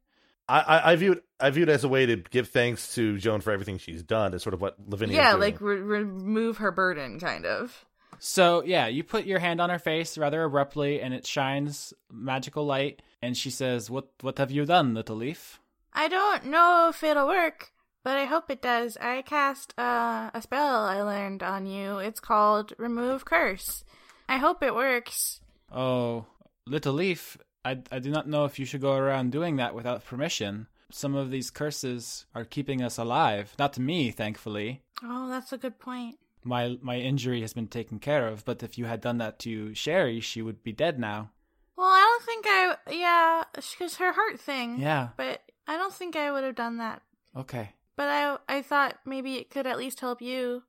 I, 0.49 0.61
I, 0.61 0.93
I 0.93 0.97
viewed 0.97 1.23
I 1.41 1.51
viewed 1.51 1.69
it 1.69 1.73
as 1.73 1.85
a 1.85 1.89
way 1.89 2.07
to 2.07 2.17
give 2.17 2.49
thanks 2.49 2.95
to 2.95 3.17
Joan 3.19 3.41
for 3.41 3.51
everything 3.51 3.79
she's 3.79 4.03
done. 4.03 4.35
Is 4.35 4.43
sort 4.43 4.55
of 4.55 4.61
what 4.61 4.77
Lavinia. 4.87 5.17
yeah, 5.17 5.31
doing. 5.31 5.41
like 5.41 5.61
re- 5.61 5.81
remove 5.81 6.59
her 6.59 6.71
burden, 6.71 7.19
kind 7.19 7.47
of. 7.47 7.85
So 8.19 8.63
yeah, 8.65 8.87
you 8.87 9.05
put 9.05 9.25
your 9.25 9.39
hand 9.39 9.61
on 9.61 9.71
her 9.71 9.79
face 9.79 10.17
rather 10.19 10.45
abruptly, 10.45 11.01
and 11.01 11.15
it 11.15 11.27
shines 11.27 11.93
magical 12.11 12.65
light. 12.65 13.03
And 13.23 13.37
she 13.37 13.51
says, 13.51 13.91
"What 13.91 14.09
what 14.21 14.39
have 14.39 14.51
you 14.51 14.65
done, 14.67 14.95
little 14.95 15.17
leaf?" 15.17 15.61
I 15.93 16.09
don't 16.09 16.47
know 16.47 16.89
if 16.91 17.03
it'll 17.03 17.29
work, 17.29 17.73
but 18.05 18.17
I 18.17 18.27
hope 18.27 18.51
it 18.51 18.63
does. 18.63 18.97
I 19.01 19.23
cast 19.23 19.75
uh, 19.77 20.31
a 20.33 20.41
spell 20.41 20.85
I 20.85 21.03
learned 21.03 21.43
on 21.43 21.67
you. 21.67 21.99
It's 21.99 22.21
called 22.21 22.73
Remove 22.79 23.25
Curse. 23.25 23.83
I 24.29 24.37
hope 24.37 24.63
it 24.63 24.75
works. 24.75 25.41
Oh, 25.73 26.27
little 26.67 26.95
leaf, 26.95 27.37
I 27.65 27.79
I 27.91 27.99
do 27.99 28.11
not 28.11 28.29
know 28.29 28.45
if 28.45 28.59
you 28.59 28.67
should 28.67 28.81
go 28.83 28.93
around 28.95 29.33
doing 29.33 29.57
that 29.57 29.75
without 29.75 30.05
permission. 30.05 30.69
Some 30.93 31.15
of 31.15 31.31
these 31.31 31.51
curses 31.51 32.27
are 32.35 32.45
keeping 32.45 32.83
us 32.83 32.99
alive. 32.99 33.55
Not 33.59 33.73
to 33.73 33.81
me, 33.81 34.11
thankfully. 34.11 34.83
Oh, 35.03 35.29
that's 35.29 35.53
a 35.53 35.59
good 35.59 35.81
point. 35.81 36.19
My 36.45 36.79
my 36.83 36.99
injury 36.99 37.41
has 37.41 37.53
been 37.53 37.69
taken 37.69 37.99
care 37.99 38.29
of. 38.29 38.45
But 38.45 38.63
if 38.63 38.79
you 38.79 38.85
had 38.85 39.01
done 39.01 39.19
that 39.19 39.39
to 39.41 39.75
Sherry, 39.75 40.21
she 40.21 40.43
would 40.43 40.63
be 40.63 40.73
dead 40.73 40.99
now. 40.99 41.31
Well, 41.77 41.89
I 41.89 42.01
don't 42.01 42.23
think 42.25 42.45
I. 42.47 42.77
Yeah, 42.93 43.45
because 43.55 43.97
her 43.97 44.13
heart 44.13 44.39
thing. 44.39 44.79
Yeah. 44.79 45.09
But 45.17 45.41
I 45.67 45.77
don't 45.77 45.93
think 45.93 46.15
I 46.15 46.31
would 46.31 46.45
have 46.45 46.55
done 46.55 46.77
that. 46.77 47.03
Okay. 47.37 47.73
But 47.97 48.09
I, 48.09 48.37
I 48.49 48.63
thought 48.63 48.99
maybe 49.05 49.37
it 49.37 49.51
could 49.51 49.67
at 49.67 49.79
least 49.79 50.01
help 50.01 50.21
you. 50.21 50.63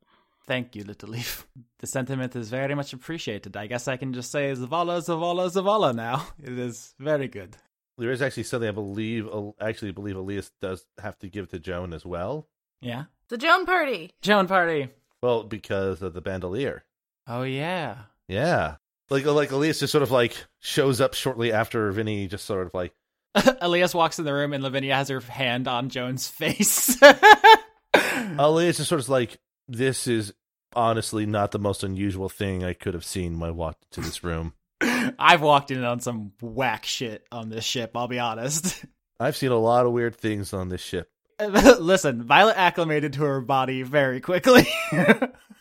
Thank 0.46 0.76
you, 0.76 0.84
Little 0.84 1.10
Leaf. 1.10 1.48
The 1.80 1.88
sentiment 1.88 2.36
is 2.36 2.50
very 2.50 2.74
much 2.74 2.94
appreciated. 2.94 3.56
I 3.56 3.68
guess 3.68 3.88
I 3.88 3.98
can 3.98 4.12
just 4.14 4.32
say 4.32 4.52
Zavala, 4.54 4.98
Zavala, 5.06 5.52
Zavala 5.52 5.94
now. 5.94 6.28
It 6.44 6.58
is 6.58 6.96
very 7.00 7.28
good. 7.28 7.58
there 7.98 8.12
is 8.12 8.22
actually 8.22 8.44
something 8.44 8.70
I 8.70 8.72
believe. 8.72 9.28
Actually, 9.62 9.92
believe 9.92 10.16
Elias 10.16 10.52
does 10.62 10.86
have 11.00 11.18
to 11.20 11.30
give 11.30 11.50
to 11.50 11.60
Joan 11.60 11.94
as 11.94 12.04
well. 12.06 12.48
Yeah. 12.82 13.04
The 13.30 13.38
Joan 13.38 13.66
Party. 13.66 14.14
Joan 14.22 14.48
Party. 14.48 14.90
Well, 15.22 15.44
because 15.44 16.02
of 16.02 16.14
the 16.14 16.22
bandolier. 16.22 16.84
Oh 17.28 17.44
yeah. 17.44 17.98
Yeah, 18.28 18.76
like 19.12 19.26
like 19.26 19.52
Elias 19.52 19.80
just 19.80 19.92
sort 19.92 20.02
of 20.04 20.12
like 20.12 20.36
shows 20.60 21.00
up 21.02 21.14
shortly 21.14 21.52
after 21.52 21.92
Vinny. 21.92 22.28
Just 22.28 22.46
sort 22.46 22.66
of 22.66 22.74
like 22.74 22.94
Elias 23.62 23.94
walks 23.94 24.20
in 24.20 24.26
the 24.26 24.34
room 24.34 24.54
and 24.54 24.64
Lavinia 24.64 24.96
has 24.96 25.10
her 25.10 25.20
hand 25.20 25.68
on 25.68 25.90
Joan's 25.90 26.28
face. 26.28 26.98
Elias 28.38 28.80
is 28.80 28.88
sort 28.88 29.02
of 29.02 29.10
like 29.10 29.38
this 29.68 30.08
is 30.08 30.34
honestly 30.76 31.26
not 31.26 31.52
the 31.52 31.60
most 31.60 31.84
unusual 31.84 32.30
thing 32.30 32.64
I 32.64 32.74
could 32.74 32.94
have 32.94 33.06
seen 33.06 33.40
when 33.40 33.50
I 33.50 33.54
walked 33.54 33.86
into 33.86 34.08
this 34.08 34.24
room. 34.24 34.54
I've 35.20 35.42
walked 35.42 35.72
in 35.72 35.84
on 35.84 36.00
some 36.00 36.32
whack 36.42 36.86
shit 36.86 37.26
on 37.32 37.50
this 37.50 37.64
ship, 37.64 37.92
I'll 37.96 38.08
be 38.08 38.20
honest. 38.20 38.86
I've 39.20 39.38
seen 39.38 39.52
a 39.52 39.58
lot 39.58 39.86
of 39.86 39.94
weird 39.94 40.16
things 40.16 40.54
on 40.54 40.70
this 40.70 40.82
ship. 40.82 41.10
Listen, 41.40 42.24
Violet 42.24 42.58
acclimated 42.58 43.14
to 43.14 43.24
her 43.24 43.42
body 43.42 43.82
very 43.84 44.22
quickly. 44.22 44.68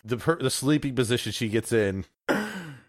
The 0.07 0.19
per- 0.19 0.39
the 0.39 0.51
sleeping 0.51 0.95
position 0.95 1.33
she 1.33 1.49
gets 1.49 1.73
in, 1.73 2.05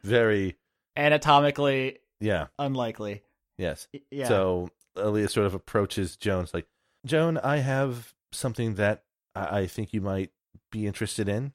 very 0.04 0.58
Anatomically 0.98 2.00
yeah 2.20 2.48
unlikely. 2.60 3.24
Yes. 3.58 3.88
Yeah. 4.12 4.28
So 4.28 4.70
Elias 4.96 5.34
sort 5.34 5.48
of 5.48 5.54
approaches 5.54 6.16
Joan. 6.16 6.48
Like, 6.54 6.68
Joan, 7.06 7.38
I 7.38 7.58
have 7.58 8.14
something 8.32 8.76
that 8.76 9.04
I, 9.36 9.60
I 9.60 9.68
think 9.68 9.94
you 9.94 10.02
might 10.02 10.32
be 10.72 10.88
interested 10.88 11.30
in. 11.30 11.54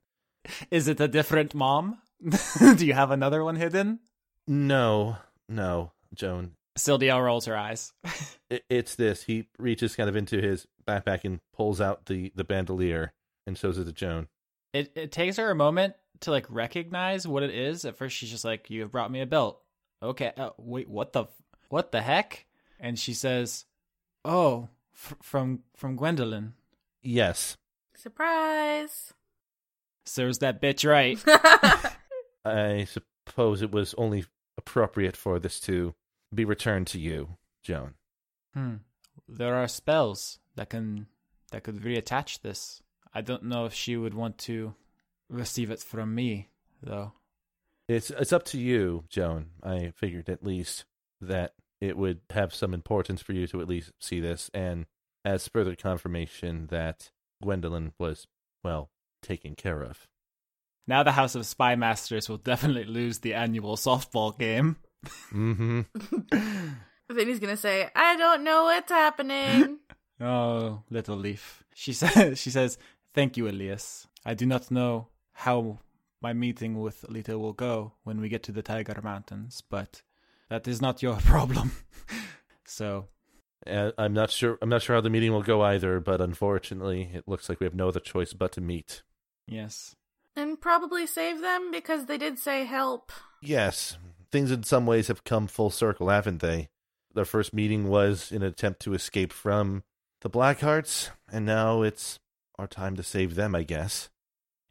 Is 0.70 0.88
it 0.88 1.00
a 1.00 1.08
different 1.08 1.54
mom? 1.54 1.98
Do 2.76 2.86
you 2.86 2.94
have 2.94 3.10
another 3.10 3.44
one 3.44 3.56
hidden? 3.56 4.00
No, 4.46 5.16
no, 5.48 5.92
Joan. 6.14 6.52
Sildiel 6.78 7.22
rolls 7.22 7.46
her 7.46 7.56
eyes. 7.56 7.92
It, 8.50 8.64
it's 8.68 8.96
this. 8.96 9.22
He 9.22 9.46
reaches 9.60 9.94
kind 9.94 10.08
of 10.08 10.16
into 10.16 10.40
his 10.40 10.66
backpack 10.84 11.20
and 11.22 11.38
pulls 11.54 11.80
out 11.80 12.06
the 12.06 12.32
the 12.34 12.42
bandolier 12.42 13.12
and 13.46 13.56
shows 13.56 13.78
it 13.78 13.84
to 13.84 13.92
Joan. 13.92 14.26
It 14.72 14.90
it 14.96 15.12
takes 15.12 15.36
her 15.36 15.52
a 15.52 15.54
moment 15.54 15.94
to 16.22 16.32
like 16.32 16.46
recognize 16.48 17.28
what 17.28 17.44
it 17.44 17.50
is. 17.54 17.84
At 17.84 17.96
first, 17.96 18.16
she's 18.16 18.28
just 18.28 18.44
like, 18.44 18.68
"You 18.68 18.80
have 18.80 18.90
brought 18.90 19.12
me 19.12 19.20
a 19.20 19.26
belt." 19.26 19.62
Okay. 20.02 20.32
Uh, 20.36 20.50
wait. 20.58 20.88
What 20.88 21.12
the 21.12 21.26
what 21.70 21.90
the 21.92 22.02
heck? 22.02 22.44
And 22.78 22.98
she 22.98 23.14
says, 23.14 23.64
"Oh, 24.24 24.68
f- 24.94 25.16
from 25.22 25.60
from 25.74 25.96
Gwendolyn." 25.96 26.52
Yes, 27.02 27.56
Surprise. 27.96 29.12
Serves 30.06 30.38
that 30.38 30.60
bitch 30.60 30.88
right. 30.88 31.18
I 32.44 32.86
suppose 32.86 33.62
it 33.62 33.70
was 33.70 33.94
only 33.98 34.24
appropriate 34.56 35.16
for 35.16 35.38
this 35.38 35.60
to 35.60 35.94
be 36.34 36.44
returned 36.44 36.86
to 36.88 36.98
you, 36.98 37.36
Joan. 37.62 37.94
hmm. 38.54 38.76
There 39.28 39.54
are 39.54 39.68
spells 39.68 40.38
that 40.56 40.70
can 40.70 41.06
that 41.52 41.62
could 41.62 41.82
reattach 41.82 42.40
this. 42.40 42.82
I 43.14 43.20
don't 43.20 43.44
know 43.44 43.66
if 43.66 43.74
she 43.74 43.96
would 43.96 44.14
want 44.14 44.38
to 44.38 44.74
receive 45.28 45.70
it 45.70 45.80
from 45.80 46.14
me, 46.14 46.48
though. 46.82 47.12
It's 47.88 48.10
it's 48.10 48.32
up 48.32 48.44
to 48.46 48.58
you, 48.58 49.04
Joan. 49.08 49.50
I 49.62 49.92
figured 49.94 50.28
at 50.28 50.42
least 50.44 50.84
that 51.20 51.52
it 51.80 51.96
would 51.96 52.20
have 52.30 52.54
some 52.54 52.74
importance 52.74 53.22
for 53.22 53.32
you 53.32 53.46
to 53.48 53.60
at 53.60 53.68
least 53.68 53.92
see 53.98 54.20
this, 54.20 54.50
and 54.52 54.86
as 55.24 55.48
further 55.48 55.74
confirmation 55.74 56.66
that 56.68 57.10
Gwendolyn 57.42 57.92
was 57.98 58.26
well 58.62 58.90
taken 59.22 59.54
care 59.54 59.82
of. 59.82 60.08
Now 60.86 61.02
the 61.02 61.12
House 61.12 61.34
of 61.34 61.46
Spy 61.46 61.76
Masters 61.76 62.28
will 62.28 62.38
definitely 62.38 62.84
lose 62.84 63.20
the 63.20 63.34
annual 63.34 63.76
softball 63.76 64.36
game. 64.38 64.76
Mm-hmm. 65.32 65.80
then 67.08 67.26
he's 67.26 67.40
gonna 67.40 67.56
say, 67.56 67.88
I 67.94 68.16
don't 68.16 68.44
know 68.44 68.64
what's 68.64 68.90
happening. 68.90 69.78
Oh, 70.22 70.82
little 70.90 71.16
leaf. 71.16 71.64
She 71.74 71.94
says 71.94 72.38
she 72.38 72.50
says, 72.50 72.76
"Thank 73.14 73.38
you, 73.38 73.48
Elias. 73.48 74.06
I 74.22 74.34
do 74.34 74.44
not 74.44 74.70
know 74.70 75.08
how 75.32 75.78
my 76.20 76.34
meeting 76.34 76.78
with 76.78 77.06
Alita 77.08 77.40
will 77.40 77.54
go 77.54 77.94
when 78.04 78.20
we 78.20 78.28
get 78.28 78.42
to 78.42 78.52
the 78.52 78.60
Tiger 78.60 79.00
Mountains, 79.02 79.62
but 79.70 80.02
that 80.50 80.68
is 80.68 80.82
not 80.82 81.02
your 81.02 81.16
problem." 81.32 81.72
so, 82.66 83.08
Uh, 83.66 83.92
I'm 83.98 84.12
not 84.12 84.30
sure. 84.30 84.58
I'm 84.62 84.68
not 84.68 84.82
sure 84.82 84.96
how 84.96 85.00
the 85.02 85.10
meeting 85.10 85.32
will 85.32 85.42
go 85.42 85.60
either, 85.62 86.00
but 86.00 86.20
unfortunately, 86.20 87.10
it 87.14 87.24
looks 87.26 87.48
like 87.48 87.60
we 87.60 87.66
have 87.66 87.74
no 87.74 87.88
other 87.88 88.00
choice 88.00 88.32
but 88.32 88.52
to 88.52 88.60
meet. 88.60 89.02
yes. 89.46 89.94
And 90.36 90.60
probably 90.60 91.06
save 91.08 91.40
them 91.40 91.70
because 91.72 92.06
they 92.06 92.16
did 92.16 92.38
say 92.38 92.64
help. 92.64 93.10
Yes, 93.42 93.98
things 94.30 94.52
in 94.52 94.62
some 94.62 94.86
ways 94.86 95.08
have 95.08 95.24
come 95.24 95.48
full 95.48 95.70
circle, 95.70 96.08
haven't 96.08 96.40
they? 96.40 96.68
Their 97.12 97.24
first 97.24 97.52
meeting 97.52 97.88
was 97.88 98.30
an 98.30 98.42
attempt 98.44 98.80
to 98.82 98.94
escape 98.94 99.32
from 99.32 99.82
the 100.20 100.30
Blackhearts, 100.30 101.10
and 101.32 101.44
now 101.44 101.82
it's 101.82 102.20
our 102.58 102.68
time 102.68 102.94
to 102.96 103.02
save 103.02 103.34
them, 103.34 103.56
I 103.56 103.64
guess. 103.64 104.08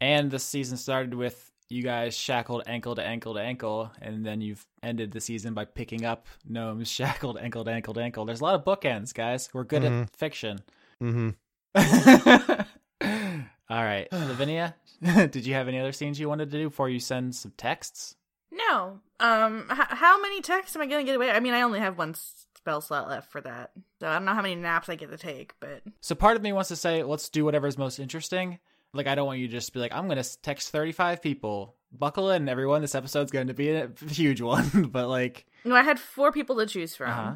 And 0.00 0.30
the 0.30 0.38
season 0.38 0.78
started 0.78 1.12
with 1.14 1.52
you 1.70 1.82
guys 1.82 2.16
shackled 2.16 2.62
ankle 2.66 2.94
to 2.96 3.02
ankle 3.02 3.34
to 3.34 3.40
ankle, 3.40 3.90
and 4.02 4.24
then 4.26 4.40
you've 4.40 4.66
ended 4.82 5.12
the 5.12 5.20
season 5.20 5.54
by 5.54 5.64
picking 5.64 6.04
up 6.04 6.26
gnomes 6.48 6.88
shackled 6.90 7.38
ankle 7.38 7.64
to 7.64 7.70
ankle 7.70 7.94
to 7.94 8.00
ankle. 8.00 8.24
There's 8.24 8.40
a 8.40 8.44
lot 8.44 8.54
of 8.56 8.64
bookends, 8.64 9.14
guys. 9.14 9.48
We're 9.52 9.64
good 9.64 9.82
Mhm. 9.82 10.02
at 10.02 10.16
fiction. 10.16 10.60
Mm-hmm. 11.02 11.30
All 13.70 13.84
right, 13.84 14.08
Lavinia, 14.12 14.74
did 15.30 15.46
you 15.46 15.54
have 15.54 15.68
any 15.68 15.78
other 15.78 15.92
scenes 15.92 16.18
you 16.18 16.28
wanted 16.28 16.50
to 16.50 16.58
do 16.58 16.68
before 16.68 16.88
you 16.88 16.98
send 17.00 17.34
some 17.34 17.52
texts? 17.56 18.16
No. 18.50 19.00
Um. 19.20 19.66
H- 19.70 19.78
how 19.90 20.20
many 20.20 20.40
texts 20.40 20.74
am 20.76 20.82
I 20.82 20.86
gonna 20.86 21.04
get 21.04 21.16
away? 21.16 21.30
I 21.30 21.40
mean, 21.40 21.54
I 21.54 21.62
only 21.62 21.78
have 21.78 21.96
one 21.96 22.14
spell 22.14 22.80
slot 22.80 23.08
left 23.08 23.30
for 23.30 23.40
that, 23.42 23.70
so 24.00 24.08
I 24.08 24.14
don't 24.14 24.24
know 24.24 24.34
how 24.34 24.42
many 24.42 24.56
naps 24.56 24.88
I 24.88 24.96
get 24.96 25.10
to 25.10 25.16
take. 25.16 25.54
But 25.60 25.82
So 26.00 26.14
part 26.14 26.36
of 26.36 26.42
me 26.42 26.52
wants 26.52 26.68
to 26.70 26.76
say, 26.76 27.02
let's 27.04 27.28
do 27.28 27.44
whatever's 27.44 27.78
most 27.78 27.98
interesting. 28.00 28.58
Like, 28.92 29.06
I 29.06 29.14
don't 29.14 29.26
want 29.26 29.38
you 29.38 29.46
to 29.46 29.52
just 29.52 29.72
be 29.72 29.80
like, 29.80 29.92
I'm 29.94 30.06
going 30.08 30.22
to 30.22 30.42
text 30.42 30.70
35 30.70 31.22
people. 31.22 31.76
Buckle 31.92 32.30
in, 32.30 32.48
everyone. 32.48 32.80
This 32.82 32.94
episode's 32.94 33.30
going 33.32 33.48
to 33.48 33.54
be 33.54 33.70
a 33.70 33.90
huge 34.08 34.40
one. 34.40 34.88
but, 34.92 35.08
like, 35.08 35.46
no, 35.64 35.74
I 35.74 35.82
had 35.82 35.98
four 35.98 36.32
people 36.32 36.56
to 36.56 36.66
choose 36.66 36.94
from. 36.96 37.10
uh 37.10 37.14
huh. 37.14 37.34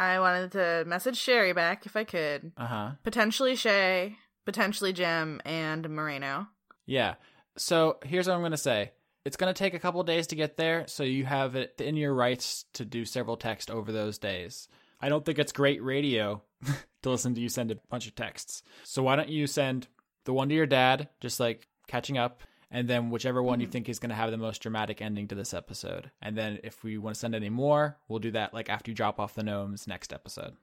I 0.00 0.20
wanted 0.20 0.52
to 0.52 0.84
message 0.86 1.16
Sherry 1.16 1.52
back 1.52 1.84
if 1.84 1.96
I 1.96 2.04
could. 2.04 2.52
Uh 2.56 2.66
huh. 2.66 2.90
Potentially 3.02 3.56
Shay, 3.56 4.16
potentially 4.44 4.92
Jim, 4.92 5.40
and 5.44 5.88
Moreno. 5.90 6.46
Yeah. 6.86 7.14
So 7.56 7.98
here's 8.04 8.28
what 8.28 8.34
I'm 8.34 8.40
going 8.40 8.52
to 8.52 8.56
say. 8.56 8.92
It's 9.24 9.36
going 9.36 9.52
to 9.52 9.58
take 9.58 9.74
a 9.74 9.80
couple 9.80 10.02
days 10.04 10.28
to 10.28 10.36
get 10.36 10.56
there, 10.56 10.86
so 10.86 11.02
you 11.02 11.24
have 11.24 11.56
it 11.56 11.80
in 11.80 11.96
your 11.96 12.14
rights 12.14 12.64
to 12.74 12.84
do 12.84 13.04
several 13.04 13.36
texts 13.36 13.70
over 13.70 13.90
those 13.90 14.18
days. 14.18 14.68
I 15.00 15.08
don't 15.08 15.24
think 15.24 15.38
it's 15.40 15.52
great 15.52 15.82
radio 15.82 16.42
to 17.02 17.10
listen 17.10 17.34
to 17.34 17.40
you 17.40 17.48
send 17.48 17.70
a 17.72 17.76
bunch 17.90 18.06
of 18.06 18.14
texts. 18.14 18.62
So 18.84 19.02
why 19.02 19.16
don't 19.16 19.28
you 19.28 19.46
send 19.48 19.88
the 20.28 20.34
one 20.34 20.50
to 20.50 20.54
your 20.54 20.66
dad, 20.66 21.08
just 21.20 21.40
like 21.40 21.66
catching 21.86 22.18
up, 22.18 22.42
and 22.70 22.86
then 22.86 23.08
whichever 23.08 23.42
one 23.42 23.60
you 23.60 23.66
mm-hmm. 23.66 23.72
think 23.72 23.88
is 23.88 23.98
going 23.98 24.10
to 24.10 24.14
have 24.14 24.30
the 24.30 24.36
most 24.36 24.60
dramatic 24.60 25.00
ending 25.00 25.26
to 25.26 25.34
this 25.34 25.54
episode. 25.54 26.10
And 26.20 26.36
then 26.36 26.58
if 26.62 26.84
we 26.84 26.98
want 26.98 27.14
to 27.14 27.18
send 27.18 27.34
any 27.34 27.48
more, 27.48 27.96
we'll 28.08 28.18
do 28.18 28.32
that 28.32 28.52
like 28.52 28.68
after 28.68 28.90
you 28.90 28.94
drop 28.94 29.18
off 29.18 29.34
the 29.34 29.42
gnomes 29.42 29.86
next 29.86 30.12
episode. 30.12 30.54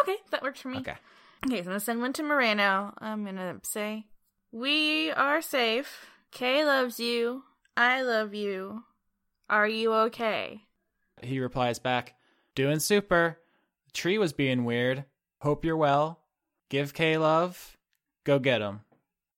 Okay, 0.00 0.16
that 0.30 0.42
works 0.42 0.62
for 0.62 0.68
me. 0.68 0.78
Okay. 0.78 0.94
Okay, 1.46 1.56
so 1.56 1.60
I'm 1.60 1.64
gonna 1.64 1.80
send 1.80 2.00
one 2.00 2.14
to 2.14 2.22
Moreno. 2.22 2.94
I'm 2.96 3.26
gonna 3.26 3.60
say, 3.62 4.06
"We 4.52 5.10
are 5.10 5.42
safe. 5.42 6.06
Kay 6.30 6.64
loves 6.64 6.98
you. 6.98 7.44
I 7.76 8.00
love 8.00 8.32
you. 8.32 8.84
Are 9.50 9.68
you 9.68 9.92
okay?" 9.92 10.64
He 11.22 11.40
replies 11.40 11.78
back, 11.78 12.14
Doing 12.54 12.78
super. 12.78 13.38
The 13.84 13.92
tree 13.92 14.16
was 14.16 14.32
being 14.32 14.64
weird. 14.64 15.04
Hope 15.42 15.62
you're 15.62 15.76
well. 15.76 16.20
Give 16.70 16.94
Kay 16.94 17.18
love. 17.18 17.76
Go 18.24 18.38
get 18.38 18.62
him. 18.62 18.80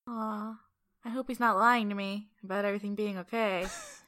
Aw, 0.09 0.59
I 1.05 1.09
hope 1.09 1.29
he's 1.29 1.41
not 1.41 1.57
lying 1.57 1.89
to 1.89 1.95
me 1.95 2.29
about 2.43 2.65
everything 2.65 2.95
being 2.95 3.19
okay. 3.19 3.67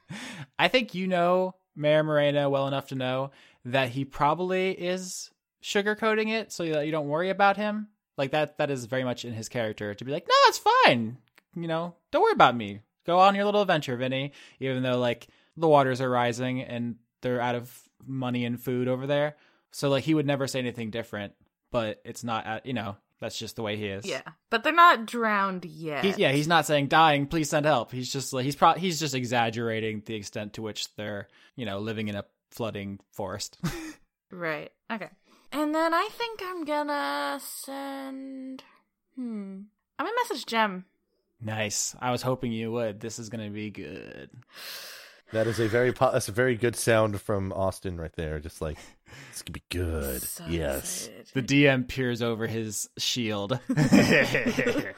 I 0.58 0.68
think 0.68 0.94
you 0.94 1.06
know 1.06 1.54
Mayor 1.76 2.02
Moreno 2.02 2.48
well 2.48 2.68
enough 2.68 2.88
to 2.88 2.94
know 2.94 3.30
that 3.64 3.90
he 3.90 4.04
probably 4.04 4.72
is 4.72 5.30
sugarcoating 5.62 6.28
it 6.30 6.52
so 6.52 6.66
that 6.66 6.86
you 6.86 6.92
don't 6.92 7.08
worry 7.08 7.30
about 7.30 7.56
him. 7.56 7.88
Like 8.16 8.32
that 8.32 8.58
that 8.58 8.70
is 8.70 8.84
very 8.86 9.04
much 9.04 9.24
in 9.24 9.32
his 9.32 9.48
character 9.48 9.94
to 9.94 10.04
be 10.04 10.12
like, 10.12 10.26
"No, 10.28 10.34
it's 10.46 10.62
fine. 10.84 11.18
You 11.56 11.66
know, 11.66 11.94
don't 12.10 12.22
worry 12.22 12.32
about 12.32 12.56
me. 12.56 12.80
Go 13.06 13.18
on 13.18 13.34
your 13.34 13.44
little 13.44 13.62
adventure, 13.62 13.96
Vinny." 13.96 14.32
Even 14.60 14.82
though 14.82 14.98
like 14.98 15.28
the 15.56 15.68
waters 15.68 16.00
are 16.00 16.10
rising 16.10 16.60
and 16.60 16.96
they're 17.22 17.40
out 17.40 17.54
of 17.54 17.88
money 18.06 18.44
and 18.44 18.60
food 18.60 18.88
over 18.88 19.06
there. 19.06 19.36
So 19.72 19.88
like 19.88 20.04
he 20.04 20.14
would 20.14 20.26
never 20.26 20.46
say 20.46 20.60
anything 20.60 20.90
different, 20.90 21.32
but 21.72 22.00
it's 22.04 22.22
not 22.22 22.46
at, 22.46 22.66
you 22.66 22.72
know, 22.72 22.96
that's 23.20 23.38
just 23.38 23.56
the 23.56 23.62
way 23.62 23.76
he 23.76 23.86
is. 23.86 24.04
yeah, 24.06 24.22
but 24.50 24.64
they're 24.64 24.72
not 24.72 25.06
drowned 25.06 25.64
yet. 25.64 26.04
He's, 26.04 26.18
yeah, 26.18 26.32
he's 26.32 26.48
not 26.48 26.66
saying 26.66 26.88
dying, 26.88 27.26
please 27.26 27.50
send 27.50 27.66
help. 27.66 27.92
He's 27.92 28.12
just 28.12 28.32
like 28.32 28.44
he's 28.44 28.56
pro- 28.56 28.74
he's 28.74 29.00
just 29.00 29.14
exaggerating 29.14 30.02
the 30.04 30.14
extent 30.14 30.54
to 30.54 30.62
which 30.62 30.94
they're, 30.96 31.28
you 31.56 31.64
know, 31.66 31.78
living 31.78 32.08
in 32.08 32.16
a 32.16 32.24
flooding 32.50 33.00
forest. 33.12 33.58
Right. 34.30 34.72
Okay. 34.92 35.10
And 35.52 35.72
then 35.72 35.94
I 35.94 36.08
think 36.10 36.40
I'm 36.42 36.64
gonna 36.64 37.38
send. 37.40 38.64
Hmm. 39.14 39.60
I'm 39.96 40.06
gonna 40.06 40.16
message 40.28 40.44
Jem. 40.46 40.86
nice. 41.40 41.94
I 42.00 42.10
was 42.10 42.20
hoping 42.22 42.50
you 42.50 42.72
would. 42.72 42.98
This 42.98 43.20
is 43.20 43.28
going 43.28 43.44
to 43.44 43.54
be 43.54 43.70
good. 43.70 44.30
That 45.34 45.48
is 45.48 45.58
a 45.58 45.66
very 45.66 45.92
po- 45.92 46.12
that's 46.12 46.28
a 46.28 46.32
very 46.32 46.54
good 46.54 46.76
sound 46.76 47.20
from 47.20 47.52
Austin 47.52 48.00
right 48.00 48.12
there. 48.14 48.38
Just 48.38 48.62
like 48.62 48.78
this 49.32 49.42
could 49.42 49.52
be 49.52 49.64
good. 49.68 50.22
So 50.22 50.44
yes. 50.48 51.08
excited. 51.08 51.26
The 51.34 51.42
DM 51.42 51.88
peers 51.88 52.22
over 52.22 52.46
his 52.46 52.88
shield. 52.98 53.58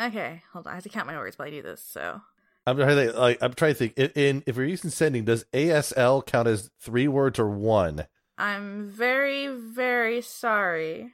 Okay, 0.00 0.42
hold 0.54 0.66
on. 0.66 0.72
I 0.72 0.76
have 0.76 0.84
to 0.84 0.88
count 0.88 1.06
my 1.06 1.18
words 1.18 1.38
while 1.38 1.48
I 1.48 1.50
do 1.50 1.60
this. 1.60 1.82
So 1.82 2.20
I'm 2.66 2.76
trying 2.76 2.88
to 2.88 2.94
think, 2.94 3.14
like 3.16 3.38
I'm 3.42 3.52
trying 3.52 3.74
to 3.74 3.78
think. 3.78 3.98
In, 3.98 4.10
in 4.14 4.42
if 4.46 4.56
we're 4.56 4.64
using 4.64 4.90
sending, 4.90 5.24
does 5.24 5.44
ASL 5.52 6.24
count 6.24 6.48
as 6.48 6.70
three 6.80 7.08
words 7.08 7.38
or 7.38 7.48
one? 7.48 8.06
I'm 8.38 8.88
very, 8.88 9.48
very 9.48 10.22
sorry. 10.22 11.10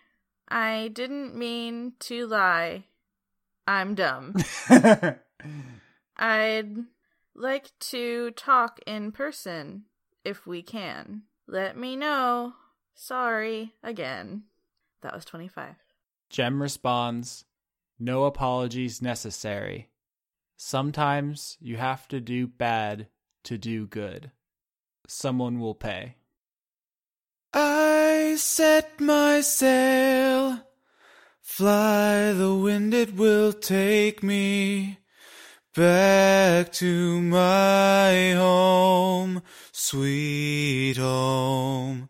I 0.49 0.91
didn't 0.95 1.35
mean 1.35 1.95
to 2.01 2.27
lie. 2.29 2.85
I'm 3.67 3.97
dumb. 3.97 4.37
I'd 6.17 6.77
like 7.39 7.71
to 7.79 8.31
talk 8.33 8.81
in 8.87 9.13
person 9.13 9.85
if 10.25 10.47
we 10.47 10.63
can. 10.63 11.23
Let 11.47 11.77
me 11.77 11.97
know. 11.97 12.55
Sorry 12.95 13.75
again. 13.83 14.45
That 15.03 15.15
was 15.15 15.25
25. 15.25 15.77
Jem 16.29 16.61
responds, 16.61 17.45
No 17.99 18.25
apologies 18.25 19.01
necessary. 19.01 19.89
Sometimes 20.57 21.57
you 21.61 21.77
have 21.77 22.09
to 22.09 22.21
do 22.21 22.47
bad 22.47 23.07
to 23.45 23.57
do 23.57 23.87
good. 23.87 24.33
Someone 25.07 25.61
will 25.61 25.75
pay. 25.75 26.17
I 27.55 28.35
set 28.37 29.01
my 29.01 29.41
sail. 29.41 30.61
Fly 31.41 32.33
the 32.33 32.55
wind, 32.55 32.93
it 32.93 33.15
will 33.15 33.53
take 33.53 34.23
me 34.23 34.99
back 35.79 36.73
to 36.73 37.21
my 37.21 38.33
home, 38.33 39.41
sweet 39.71 40.97
home. 40.97 42.09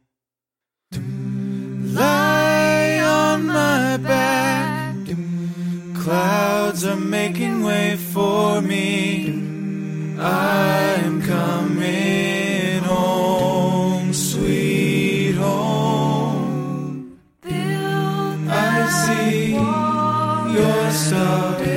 Lie 0.90 2.99
on 3.03 3.47
my 3.47 3.99
back. 3.99 4.97
Clouds 6.03 6.82
are 6.86 6.97
making 6.97 7.62
way 7.62 7.97
for 7.97 8.62
me. 8.62 9.28
I'm 10.19 11.20
coming 11.20 12.78
home, 12.85 14.15
sweet 14.15 15.35
home. 15.35 17.20
I 17.45 18.89
see 19.05 19.53
your 20.59 20.90
star. 20.90 21.68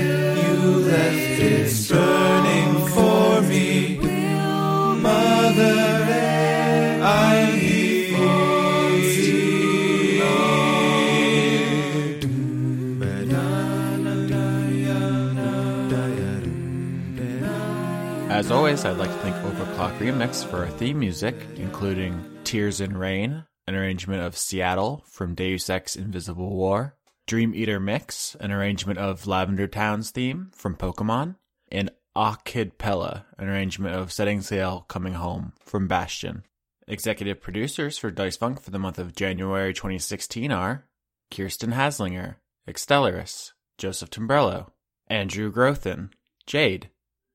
As 18.51 18.57
always, 18.57 18.83
I'd 18.83 18.97
like 18.97 19.09
to 19.09 19.17
thank 19.19 19.35
OverClocked 19.37 19.99
ReMix 19.99 20.45
for 20.45 20.57
our 20.57 20.69
theme 20.71 20.99
music, 20.99 21.35
including 21.55 22.21
Tears 22.43 22.81
in 22.81 22.97
Rain, 22.97 23.45
an 23.65 23.75
arrangement 23.75 24.23
of 24.23 24.37
Seattle 24.37 25.05
from 25.07 25.35
Deus 25.35 25.69
Ex 25.69 25.95
Invisible 25.95 26.49
War, 26.49 26.97
Dream 27.27 27.55
Eater 27.55 27.79
Mix, 27.79 28.35
an 28.41 28.51
arrangement 28.51 28.99
of 28.99 29.25
Lavender 29.25 29.67
Town's 29.67 30.11
theme 30.11 30.51
from 30.53 30.75
Pokemon, 30.75 31.37
and 31.71 31.91
ah 32.13 32.35
Akid 32.35 32.77
Pella, 32.77 33.25
an 33.37 33.47
arrangement 33.47 33.95
of 33.95 34.11
Setting 34.11 34.41
Sail 34.41 34.85
Coming 34.89 35.13
Home 35.13 35.53
from 35.63 35.87
Bastion. 35.87 36.43
Executive 36.89 37.39
producers 37.39 37.97
for 37.97 38.11
Dice 38.11 38.35
Funk 38.35 38.59
for 38.59 38.71
the 38.71 38.79
month 38.79 38.99
of 38.99 39.15
January 39.15 39.73
2016 39.73 40.51
are 40.51 40.85
Kirsten 41.33 41.71
Haslinger, 41.71 42.35
Extellaris, 42.67 43.53
Joseph 43.77 44.09
Timbrello, 44.09 44.71
Andrew 45.07 45.53
Grothin, 45.53 46.09
Jade, 46.45 46.89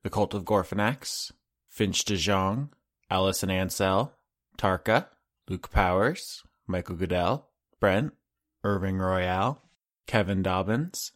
The 0.06 0.10
Cult 0.10 0.34
of 0.34 0.44
Gorfanax, 0.44 1.32
Finch 1.66 2.04
de 2.04 2.14
Jong, 2.16 2.72
Allison 3.10 3.50
Ansell, 3.50 4.12
Tarka, 4.56 5.08
Luke 5.48 5.68
Powers, 5.72 6.44
Michael 6.68 6.94
Goodell, 6.94 7.48
Brent, 7.80 8.12
Irving 8.62 8.98
Royale, 8.98 9.60
Kevin 10.06 10.44
Dobbins, 10.44 11.10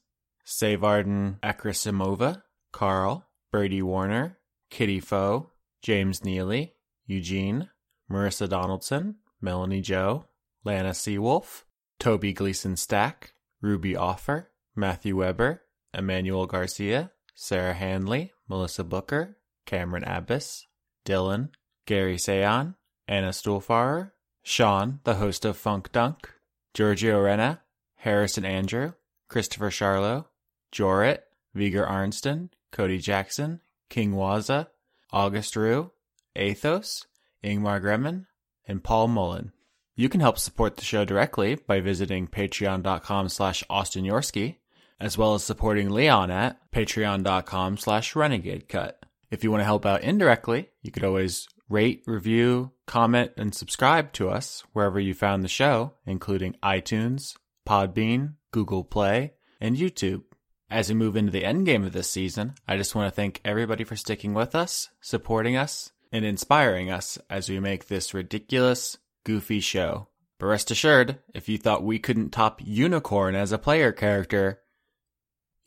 Savarden 0.45 1.39
Akrasimova, 1.39 2.43
Carl, 2.73 3.29
Brady 3.53 3.81
Warner, 3.81 4.39
Kitty 4.71 4.99
Foe, 4.99 5.53
James 5.83 6.25
Neely, 6.25 6.75
Eugene, 7.07 7.71
Marissa 8.11 8.49
Donaldson, 8.49 9.19
Melanie 9.41 9.83
Joe, 9.83 10.25
Lana 10.65 10.91
Seawolf, 10.91 11.63
Toby 12.01 12.33
Gleason 12.33 12.75
Stack, 12.75 13.35
Ruby 13.61 13.95
Offer, 13.95 14.51
Matthew 14.75 15.19
Weber, 15.19 15.63
Emmanuel 15.95 16.47
Garcia, 16.47 17.13
Sarah 17.43 17.73
Handley, 17.73 18.35
Melissa 18.51 18.85
Booker, 18.85 19.39
Cameron 19.65 20.05
Abbas, 20.05 20.67
Dylan, 21.07 21.49
Gary 21.87 22.17
Sayon, 22.17 22.75
Anna 23.09 23.31
Stuhlfarer, 23.31 24.11
Sean, 24.43 25.01
the 25.05 25.15
host 25.15 25.47
of 25.47 25.57
Funk 25.57 25.91
Dunk, 25.91 26.31
Giorgio 26.75 27.19
Rena, 27.19 27.63
Harrison 27.97 28.45
Andrew, 28.45 28.93
Christopher 29.31 29.71
Charlo, 29.71 30.27
Jorit, 30.71 31.21
Viger 31.55 31.87
Arnston, 31.87 32.51
Cody 32.73 32.99
Jackson, 32.99 33.63
King 33.89 34.13
Waza, 34.13 34.67
August 35.11 35.57
Rue, 35.57 35.93
Athos, 36.37 37.07
Ingmar 37.43 37.81
Gremmen, 37.81 38.27
and 38.69 38.85
Paul 38.85 39.09
Mullen. 39.09 39.53
You 39.97 40.11
can 40.11 40.21
help 40.21 40.39
support 40.39 40.77
the 40.77 40.85
show 40.85 41.07
directly 41.07 41.55
by 41.55 41.81
visiting 41.81 42.29
patreon.com 42.29 43.31
slash 43.31 43.65
Austin 43.71 44.05
Yorsky, 44.05 44.57
as 45.01 45.17
well 45.17 45.35
as 45.35 45.43
supporting 45.43 45.91
Leon 45.91 46.31
at 46.31 46.59
patreon.com 46.73 47.79
slash 47.79 48.15
renegade 48.15 48.69
cut. 48.69 49.05
If 49.31 49.43
you 49.43 49.51
want 49.51 49.61
to 49.61 49.65
help 49.65 49.87
out 49.87 50.03
indirectly, 50.03 50.71
you 50.83 50.91
could 50.91 51.05
always 51.05 51.49
rate, 51.69 52.03
review, 52.07 52.73
comment, 52.87 53.33
and 53.37 53.55
subscribe 53.55 54.13
to 54.13 54.29
us 54.29 54.65
wherever 54.73 55.01
you 55.01 55.15
found 55.15 55.43
the 55.43 55.49
show, 55.49 55.95
including 56.05 56.57
iTunes, 56.63 57.37
Podbean, 57.67 58.35
Google 58.51 58.85
Play, 58.85 59.35
and 59.61 59.77
YouTube. 59.77 60.23
As 60.69 60.89
we 60.89 60.95
move 60.95 61.17
into 61.17 61.33
the 61.33 61.45
end 61.45 61.67
game 61.67 61.85
of 61.85 61.93
this 61.93 62.11
season, 62.11 62.55
I 62.67 62.77
just 62.77 62.95
want 62.95 63.09
to 63.09 63.15
thank 63.15 63.41
everybody 63.45 63.85
for 63.85 63.97
sticking 63.97 64.35
with 64.35 64.55
us, 64.55 64.89
supporting 65.01 65.57
us, 65.57 65.93
and 66.13 66.25
inspiring 66.25 66.91
us 66.91 67.19
as 67.29 67.49
we 67.49 67.61
make 67.61 67.87
this 67.87 68.15
ridiculous, 68.15 68.99
goofy 69.25 69.61
show. 69.61 70.09
But 70.39 70.47
rest 70.47 70.71
assured, 70.71 71.19
if 71.35 71.49
you 71.49 71.59
thought 71.59 71.85
we 71.85 71.99
couldn't 71.99 72.31
top 72.31 72.61
Unicorn 72.65 73.35
as 73.35 73.53
a 73.53 73.59
player 73.59 73.93
character, 73.93 74.61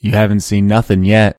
you 0.03 0.11
haven't 0.11 0.41
seen 0.41 0.67
nothing 0.67 1.03
yet. 1.05 1.37